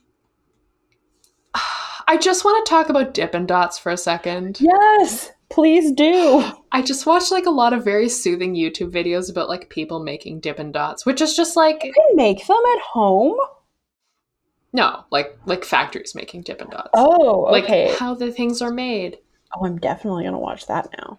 I 2.06 2.16
just 2.16 2.44
want 2.44 2.64
to 2.64 2.70
talk 2.70 2.88
about 2.88 3.12
Dippin' 3.12 3.46
Dots 3.46 3.76
for 3.76 3.90
a 3.90 3.96
second. 3.96 4.60
yes! 4.60 5.32
Please 5.50 5.92
do. 5.92 6.44
I 6.72 6.82
just 6.82 7.06
watched 7.06 7.32
like 7.32 7.46
a 7.46 7.50
lot 7.50 7.72
of 7.72 7.84
very 7.84 8.08
soothing 8.08 8.54
YouTube 8.54 8.90
videos 8.92 9.30
about 9.30 9.48
like 9.48 9.70
people 9.70 10.00
making 10.00 10.40
Dippin' 10.40 10.72
Dots, 10.72 11.06
which 11.06 11.20
is 11.20 11.34
just 11.34 11.56
like 11.56 11.82
You 11.84 11.92
can 11.92 12.16
make 12.16 12.46
them 12.46 12.62
at 12.76 12.80
home. 12.82 13.36
no, 14.72 15.04
like 15.10 15.38
like 15.46 15.64
factories 15.64 16.14
making 16.14 16.42
Dippin' 16.42 16.70
Dots. 16.70 16.90
Oh, 16.94 17.48
like 17.50 17.64
okay. 17.64 17.94
how 17.98 18.14
the 18.14 18.30
things 18.32 18.60
are 18.62 18.70
made. 18.70 19.18
oh, 19.56 19.64
I'm 19.64 19.78
definitely 19.78 20.24
gonna 20.24 20.38
watch 20.38 20.66
that 20.66 20.88
now. 20.98 21.18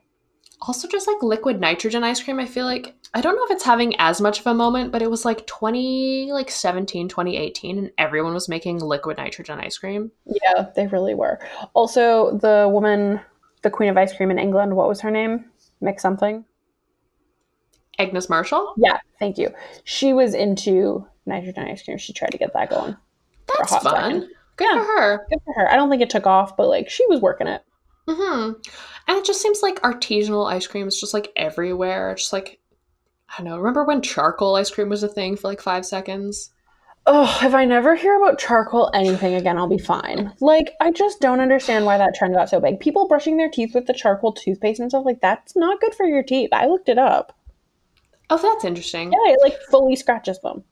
Also, 0.62 0.88
just 0.90 1.08
like 1.08 1.24
liquid 1.24 1.60
nitrogen 1.62 2.04
ice 2.04 2.22
cream, 2.22 2.38
I 2.38 2.46
feel 2.46 2.66
like 2.66 2.94
I 3.14 3.22
don't 3.22 3.36
know 3.36 3.46
if 3.46 3.52
it's 3.52 3.64
having 3.64 3.96
as 3.98 4.20
much 4.22 4.42
of 4.42 4.48
a 4.48 4.54
moment, 4.54 4.92
but 4.92 5.02
it 5.02 5.10
was 5.10 5.24
like 5.26 5.48
20 5.48 6.32
like 6.34 6.52
17, 6.52 7.08
2018 7.08 7.78
and 7.78 7.92
everyone 7.98 8.34
was 8.34 8.50
making 8.50 8.80
liquid 8.80 9.18
nitrogen 9.18 9.60
ice 9.60 9.78
cream. 9.78 10.12
Yeah, 10.26 10.68
they 10.76 10.86
really 10.88 11.16
were. 11.16 11.40
Also, 11.74 12.38
the 12.38 12.68
woman, 12.70 13.22
the 13.62 13.70
queen 13.70 13.90
of 13.90 13.98
ice 13.98 14.16
cream 14.16 14.32
in 14.32 14.40
England, 14.40 14.76
what 14.76 14.88
was 14.88 15.02
her 15.02 15.12
name? 15.12 15.46
Mick 15.82 16.00
something. 16.00 16.46
Agnes 17.98 18.30
Marshall? 18.30 18.74
Yeah, 18.78 18.98
thank 19.20 19.38
you. 19.38 19.50
She 19.84 20.14
was 20.14 20.34
into 20.34 21.06
nitrogen 21.26 21.66
ice 21.68 21.84
cream. 21.84 21.98
She 21.98 22.14
tried 22.14 22.32
to 22.32 22.38
get 22.38 22.54
that 22.54 22.70
going. 22.70 22.96
That's 23.58 23.76
fun. 23.78 23.94
second. 23.94 24.30
Good 24.56 24.68
Yeah. 24.76 24.80
for 24.82 24.86
her. 25.02 25.28
Good 25.30 25.40
for 25.44 25.54
her. 25.56 25.70
I 25.72 25.76
don't 25.76 25.90
think 25.90 26.02
it 26.02 26.10
took 26.10 26.26
off, 26.28 26.56
but 26.56 26.68
like 26.68 26.90
she 26.90 27.06
was 27.08 27.20
working 27.22 27.48
it. 27.48 27.62
hmm 28.08 28.52
And 29.08 29.18
it 29.18 29.26
just 29.26 29.42
seems 29.42 29.62
like 29.62 29.82
artisanal 29.82 30.50
ice 30.50 30.68
cream 30.68 30.88
is 30.88 31.00
just 31.00 31.14
like 31.14 31.32
everywhere. 31.36 32.16
Just 32.16 32.32
like 32.34 32.60
I 33.30 33.38
don't 33.44 33.46
know. 33.52 33.58
Remember 33.58 33.84
when 33.84 34.02
charcoal 34.02 34.56
ice 34.56 34.72
cream 34.72 34.90
was 34.90 35.04
a 35.04 35.08
thing 35.08 35.36
for 35.36 35.48
like 35.50 35.62
five 35.62 35.86
seconds? 35.86 36.52
Oh, 37.12 37.40
if 37.42 37.56
I 37.56 37.66
never 37.66 37.96
hear 37.96 38.16
about 38.16 38.38
charcoal 38.38 38.92
anything 38.94 39.34
again, 39.34 39.58
I'll 39.58 39.68
be 39.68 39.80
fine. 39.80 40.32
Like, 40.42 40.76
I 40.80 40.92
just 40.92 41.20
don't 41.20 41.40
understand 41.40 41.86
why 41.86 41.98
that 41.98 42.14
trend 42.14 42.36
got 42.36 42.50
so 42.50 42.60
big. 42.60 42.80
People 42.80 43.08
brushing 43.08 43.36
their 43.36 43.50
teeth 43.50 43.74
with 43.74 43.88
the 43.88 43.94
charcoal 43.96 44.32
toothpaste 44.32 44.80
and 44.80 44.92
stuff 44.92 45.06
like 45.06 45.20
that's 45.20 45.56
not 45.56 45.82
good 45.82 45.96
for 45.96 46.06
your 46.06 46.22
teeth. 46.22 46.50
I 46.54 46.68
looked 46.68 46.88
it 46.88 47.00
up. 47.00 47.36
Oh, 48.30 48.38
that's 48.38 48.64
interesting. 48.64 49.12
Yeah, 49.12 49.34
it 49.34 49.40
like 49.42 49.60
fully 49.72 49.96
scratches 49.96 50.40
them. 50.42 50.64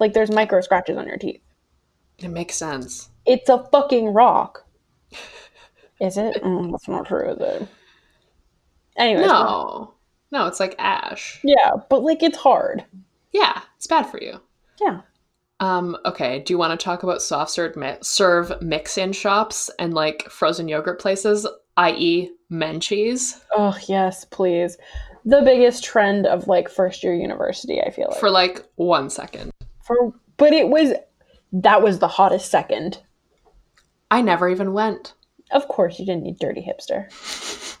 Like 0.00 0.12
there's 0.12 0.32
micro 0.32 0.60
scratches 0.60 0.96
on 0.96 1.06
your 1.06 1.18
teeth. 1.18 1.40
It 2.18 2.30
makes 2.30 2.56
sense. 2.56 3.08
It's 3.24 3.48
a 3.48 3.62
fucking 3.70 4.12
rock. 4.12 4.66
Is 6.00 6.16
it? 6.16 6.42
Mm, 6.42 6.72
that's 6.72 6.88
not 6.88 7.06
true, 7.06 7.30
is 7.30 7.38
it? 7.38 7.68
Anyways, 8.96 9.24
No. 9.24 9.94
No, 10.32 10.48
it's 10.48 10.58
like 10.58 10.74
ash. 10.80 11.38
Yeah, 11.44 11.74
but 11.88 12.02
like 12.02 12.24
it's 12.24 12.38
hard. 12.38 12.84
Yeah, 13.30 13.62
it's 13.76 13.86
bad 13.86 14.06
for 14.06 14.20
you. 14.20 14.40
Yeah. 14.80 15.02
Um, 15.60 15.96
okay, 16.06 16.40
do 16.40 16.52
you 16.52 16.58
want 16.58 16.78
to 16.78 16.82
talk 16.82 17.02
about 17.02 17.20
soft 17.22 17.50
serve, 17.50 17.76
mi- 17.76 17.98
serve 18.00 18.60
mix-in 18.62 19.12
shops 19.12 19.70
and 19.78 19.92
like 19.92 20.28
frozen 20.30 20.68
yogurt 20.68 20.98
places, 21.00 21.46
i.e. 21.76 22.30
Menchie's, 22.50 23.40
Oh 23.56 23.76
yes, 23.86 24.24
please. 24.24 24.76
The 25.24 25.42
biggest 25.42 25.84
trend 25.84 26.26
of 26.26 26.48
like 26.48 26.68
first 26.68 27.04
year 27.04 27.14
university, 27.14 27.80
I 27.80 27.90
feel 27.90 28.08
like. 28.10 28.18
for 28.18 28.30
like 28.30 28.64
one 28.76 29.10
second? 29.10 29.52
For 29.84 30.12
but 30.36 30.52
it 30.52 30.68
was 30.68 30.94
that 31.52 31.82
was 31.82 31.98
the 31.98 32.08
hottest 32.08 32.50
second. 32.50 32.98
I 34.10 34.22
never 34.22 34.48
even 34.48 34.72
went. 34.72 35.14
Of 35.52 35.68
course 35.68 35.98
you 35.98 36.06
didn't 36.06 36.22
need 36.24 36.38
dirty 36.38 36.62
hipster. 36.62 37.06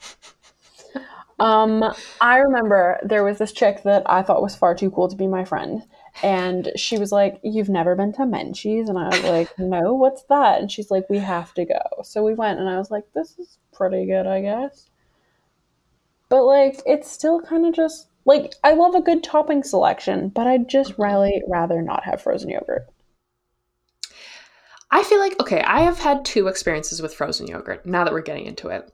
Um, 1.40 1.82
I 2.20 2.36
remember 2.36 3.00
there 3.02 3.24
was 3.24 3.38
this 3.38 3.52
chick 3.52 3.82
that 3.84 4.02
I 4.04 4.22
thought 4.22 4.42
was 4.42 4.54
far 4.54 4.74
too 4.74 4.90
cool 4.90 5.08
to 5.08 5.16
be 5.16 5.26
my 5.26 5.46
friend. 5.46 5.82
And 6.22 6.72
she 6.76 6.98
was 6.98 7.12
like, 7.12 7.40
You've 7.42 7.68
never 7.68 7.94
been 7.94 8.12
to 8.14 8.22
Menchie's? 8.22 8.88
And 8.88 8.98
I 8.98 9.08
was 9.08 9.22
like, 9.22 9.50
No, 9.58 9.94
what's 9.94 10.22
that? 10.24 10.60
And 10.60 10.70
she's 10.70 10.90
like, 10.90 11.08
We 11.08 11.18
have 11.18 11.54
to 11.54 11.64
go. 11.64 12.02
So 12.02 12.24
we 12.24 12.34
went, 12.34 12.60
and 12.60 12.68
I 12.68 12.78
was 12.78 12.90
like, 12.90 13.04
This 13.14 13.38
is 13.38 13.58
pretty 13.72 14.06
good, 14.06 14.26
I 14.26 14.40
guess. 14.42 14.90
But 16.28 16.44
like, 16.44 16.80
it's 16.86 17.10
still 17.10 17.40
kind 17.40 17.66
of 17.66 17.74
just 17.74 18.08
like, 18.24 18.54
I 18.62 18.74
love 18.74 18.94
a 18.94 19.00
good 19.00 19.24
topping 19.24 19.62
selection, 19.62 20.28
but 20.28 20.46
I'd 20.46 20.68
just 20.68 20.94
really 20.98 21.42
rather 21.48 21.82
not 21.82 22.04
have 22.04 22.22
frozen 22.22 22.50
yogurt. 22.50 22.86
I 24.90 25.02
feel 25.04 25.20
like 25.20 25.38
okay, 25.40 25.62
I 25.62 25.80
have 25.80 25.98
had 25.98 26.24
two 26.24 26.48
experiences 26.48 27.00
with 27.00 27.14
frozen 27.14 27.46
yogurt. 27.46 27.86
Now 27.86 28.04
that 28.04 28.12
we're 28.12 28.22
getting 28.22 28.46
into 28.46 28.68
it, 28.68 28.90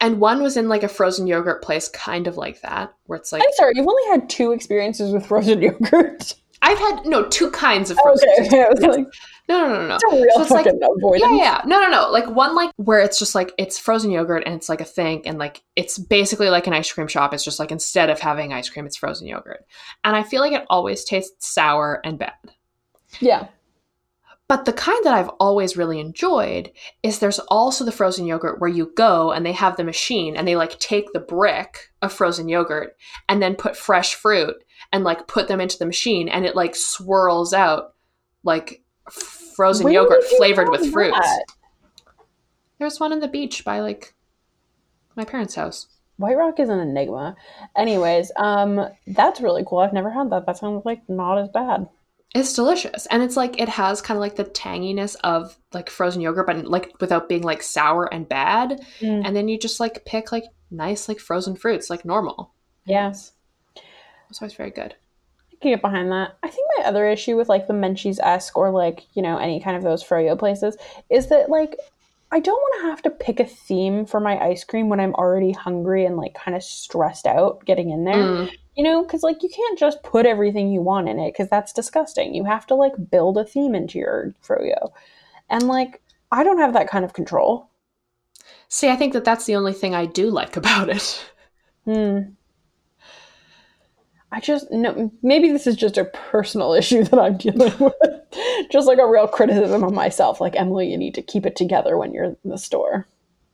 and 0.00 0.20
one 0.20 0.42
was 0.42 0.56
in 0.56 0.68
like 0.68 0.82
a 0.82 0.88
frozen 0.88 1.26
yogurt 1.26 1.62
place, 1.62 1.88
kind 1.88 2.26
of 2.26 2.36
like 2.36 2.60
that, 2.60 2.94
where 3.06 3.18
it's 3.18 3.32
like 3.32 3.42
I'm 3.42 3.52
sorry, 3.54 3.72
you've 3.74 3.88
only 3.88 4.10
had 4.10 4.28
two 4.28 4.52
experiences 4.52 5.12
with 5.12 5.26
frozen 5.26 5.62
yogurt. 5.62 6.34
I've 6.62 6.78
had 6.78 7.04
no 7.06 7.24
two 7.28 7.50
kinds 7.50 7.90
of 7.90 7.98
frozen. 8.02 8.28
okay, 8.40 8.46
okay. 8.46 8.62
I 8.64 8.68
was 8.68 8.80
like, 8.80 9.06
No, 9.48 9.68
no, 9.68 9.68
no, 9.68 9.86
no. 9.88 9.94
it's 9.96 10.04
a 10.04 10.16
real 10.16 10.26
So 10.34 10.42
it's 10.42 10.50
like- 10.50 10.64
fucking 10.64 10.80
avoidance. 10.82 11.32
Yeah, 11.32 11.36
yeah, 11.36 11.62
no, 11.66 11.80
no, 11.80 11.90
no. 11.90 12.10
Like 12.10 12.28
one, 12.28 12.54
like 12.54 12.70
where 12.76 13.00
it's 13.00 13.18
just 13.18 13.34
like 13.34 13.52
it's 13.58 13.78
frozen 13.78 14.10
yogurt 14.10 14.42
and 14.46 14.54
it's 14.54 14.68
like 14.68 14.80
a 14.80 14.84
thing, 14.84 15.26
and 15.26 15.38
like 15.38 15.62
it's 15.76 15.98
basically 15.98 16.48
like 16.50 16.66
an 16.66 16.72
ice 16.72 16.90
cream 16.92 17.08
shop. 17.08 17.32
It's 17.34 17.44
just 17.44 17.58
like 17.58 17.70
instead 17.70 18.10
of 18.10 18.18
having 18.20 18.52
ice 18.52 18.68
cream, 18.70 18.86
it's 18.86 18.96
frozen 18.96 19.26
yogurt, 19.28 19.64
and 20.04 20.16
I 20.16 20.22
feel 20.22 20.40
like 20.40 20.52
it 20.52 20.64
always 20.70 21.04
tastes 21.04 21.48
sour 21.48 22.00
and 22.04 22.18
bad. 22.18 22.32
yeah. 23.20 23.48
But 24.48 24.64
the 24.64 24.72
kind 24.72 25.04
that 25.04 25.12
I've 25.12 25.28
always 25.40 25.76
really 25.76 25.98
enjoyed 25.98 26.70
is 27.02 27.18
there's 27.18 27.40
also 27.40 27.84
the 27.84 27.90
frozen 27.90 28.26
yogurt 28.26 28.60
where 28.60 28.70
you 28.70 28.92
go 28.96 29.32
and 29.32 29.44
they 29.44 29.50
have 29.50 29.76
the 29.76 29.82
machine 29.82 30.36
and 30.36 30.46
they 30.46 30.54
like 30.54 30.78
take 30.78 31.12
the 31.12 31.18
brick 31.18 31.90
of 32.00 32.12
frozen 32.12 32.48
yogurt 32.48 32.96
and 33.28 33.42
then 33.42 33.56
put 33.56 33.76
fresh 33.76 34.14
fruit 34.14 34.54
and 34.92 35.04
like 35.04 35.26
put 35.26 35.48
them 35.48 35.60
into 35.60 35.78
the 35.78 35.86
machine 35.86 36.28
and 36.28 36.44
it 36.44 36.56
like 36.56 36.74
swirls 36.74 37.52
out 37.52 37.94
like 38.42 38.82
frozen 39.10 39.84
Where 39.84 39.94
yogurt 39.94 40.24
flavored 40.24 40.68
with 40.68 40.92
fruits. 40.92 41.28
There's 42.78 43.00
one 43.00 43.12
on 43.12 43.20
the 43.20 43.28
beach 43.28 43.64
by 43.64 43.80
like 43.80 44.14
my 45.16 45.24
parents' 45.24 45.54
house. 45.54 45.86
White 46.18 46.36
Rock 46.36 46.60
is 46.60 46.68
an 46.68 46.78
enigma. 46.78 47.36
Anyways, 47.76 48.32
um, 48.36 48.88
that's 49.06 49.40
really 49.40 49.64
cool. 49.66 49.78
I've 49.78 49.92
never 49.92 50.10
had 50.10 50.30
that. 50.30 50.46
That 50.46 50.58
sounds 50.58 50.84
like 50.84 51.08
not 51.08 51.38
as 51.38 51.48
bad. 51.48 51.88
It's 52.34 52.52
delicious. 52.52 53.06
And 53.06 53.22
it's 53.22 53.36
like 53.36 53.60
it 53.60 53.68
has 53.68 54.02
kind 54.02 54.16
of 54.16 54.20
like 54.20 54.36
the 54.36 54.44
tanginess 54.44 55.16
of 55.24 55.56
like 55.72 55.88
frozen 55.90 56.20
yogurt, 56.20 56.46
but 56.46 56.66
like 56.66 56.92
without 57.00 57.28
being 57.28 57.42
like 57.42 57.62
sour 57.62 58.12
and 58.12 58.28
bad. 58.28 58.84
Mm. 59.00 59.26
And 59.26 59.36
then 59.36 59.48
you 59.48 59.58
just 59.58 59.80
like 59.80 60.04
pick 60.04 60.32
like 60.32 60.44
nice 60.70 61.08
like 61.08 61.18
frozen 61.18 61.56
fruits 61.56 61.88
like 61.88 62.04
normal. 62.04 62.52
Yes. 62.84 63.32
It's 64.30 64.40
always 64.40 64.54
very 64.54 64.70
good. 64.70 64.94
I 65.52 65.56
can 65.60 65.72
get 65.72 65.82
behind 65.82 66.12
that. 66.12 66.36
I 66.42 66.48
think 66.48 66.66
my 66.76 66.84
other 66.84 67.08
issue 67.08 67.36
with 67.36 67.48
like 67.48 67.66
the 67.66 67.72
Menchie's 67.72 68.20
esque 68.20 68.56
or 68.56 68.70
like, 68.70 69.06
you 69.14 69.22
know, 69.22 69.38
any 69.38 69.60
kind 69.60 69.76
of 69.76 69.82
those 69.82 70.04
froyo 70.04 70.38
places 70.38 70.76
is 71.10 71.28
that 71.28 71.48
like 71.48 71.76
I 72.32 72.40
don't 72.40 72.56
want 72.56 72.82
to 72.82 72.90
have 72.90 73.02
to 73.02 73.10
pick 73.10 73.38
a 73.38 73.46
theme 73.46 74.04
for 74.04 74.18
my 74.18 74.38
ice 74.38 74.64
cream 74.64 74.88
when 74.88 74.98
I'm 74.98 75.14
already 75.14 75.52
hungry 75.52 76.04
and 76.04 76.16
like 76.16 76.34
kind 76.34 76.56
of 76.56 76.62
stressed 76.62 77.26
out 77.26 77.64
getting 77.64 77.90
in 77.90 78.04
there. 78.04 78.16
Mm. 78.16 78.50
You 78.74 78.84
know, 78.84 79.02
because 79.02 79.22
like 79.22 79.42
you 79.42 79.48
can't 79.48 79.78
just 79.78 80.02
put 80.02 80.26
everything 80.26 80.70
you 80.70 80.82
want 80.82 81.08
in 81.08 81.18
it 81.18 81.32
because 81.32 81.48
that's 81.48 81.72
disgusting. 81.72 82.34
You 82.34 82.44
have 82.44 82.66
to 82.66 82.74
like 82.74 82.92
build 83.10 83.38
a 83.38 83.44
theme 83.44 83.74
into 83.74 83.98
your 83.98 84.34
froyo. 84.46 84.90
And 85.48 85.62
like, 85.68 86.02
I 86.32 86.42
don't 86.42 86.58
have 86.58 86.72
that 86.74 86.88
kind 86.88 87.04
of 87.04 87.14
control. 87.14 87.70
See, 88.68 88.88
I 88.88 88.96
think 88.96 89.12
that 89.12 89.24
that's 89.24 89.46
the 89.46 89.56
only 89.56 89.72
thing 89.72 89.94
I 89.94 90.06
do 90.06 90.28
like 90.30 90.56
about 90.56 90.88
it. 90.90 91.24
Hmm. 91.84 92.20
I 94.32 94.40
just 94.40 94.70
no. 94.70 95.10
Maybe 95.22 95.50
this 95.50 95.66
is 95.66 95.76
just 95.76 95.98
a 95.98 96.04
personal 96.04 96.72
issue 96.80 97.04
that 97.04 97.18
I'm 97.18 97.36
dealing 97.36 97.72
with. 97.80 98.68
just 98.70 98.86
like 98.86 98.98
a 98.98 99.08
real 99.08 99.28
criticism 99.28 99.82
of 99.84 99.92
myself. 99.92 100.40
Like 100.40 100.56
Emily, 100.56 100.90
you 100.90 100.98
need 100.98 101.14
to 101.14 101.22
keep 101.22 101.46
it 101.46 101.56
together 101.56 101.96
when 101.96 102.12
you're 102.12 102.24
in 102.24 102.36
the 102.44 102.58
store. 102.58 103.06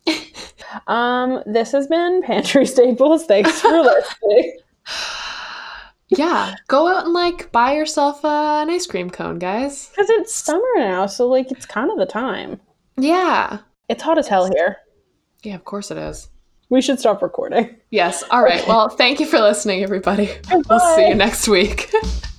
um, 0.86 1.43
this 1.47 1.73
has 1.73 1.86
been 1.86 2.23
Pantry 2.23 2.66
Staples. 2.66 3.27
Thanks 3.27 3.61
for 3.61 3.69
listening. 3.70 4.59
yeah, 6.09 6.55
go 6.69 6.89
out 6.89 7.05
and 7.05 7.12
like 7.12 7.53
buy 7.53 7.74
yourself 7.74 8.24
uh, 8.24 8.61
an 8.62 8.70
ice 8.70 8.86
cream 8.86 9.11
cone, 9.11 9.39
guys. 9.39 9.89
Because 9.90 10.11
it's 10.11 10.35
summer 10.35 10.62
now, 10.77 11.07
so 11.07 11.28
like 11.28 11.51
it's 11.53 11.66
kind 11.66 11.90
of 11.90 11.99
the 11.99 12.07
time. 12.07 12.61
Yeah. 12.97 13.59
It's 13.89 14.03
hot 14.03 14.19
as 14.19 14.28
hell 14.28 14.51
here. 14.51 14.78
Yeah, 15.43 15.55
of 15.55 15.65
course 15.65 15.90
it 15.90 15.99
is. 15.99 16.28
We 16.73 16.81
should 16.81 16.99
stop 16.99 17.20
recording. 17.20 17.77
Yes. 17.90 18.24
All 18.31 18.43
right. 18.43 18.66
Well, 18.66 18.89
thank 18.89 19.20
you 19.20 19.27
for 19.27 19.39
listening, 19.39 19.82
everybody. 19.82 20.31
We'll 20.70 20.81
see 20.97 21.07
you 21.07 21.15
next 21.15 21.47
week. 21.47 21.93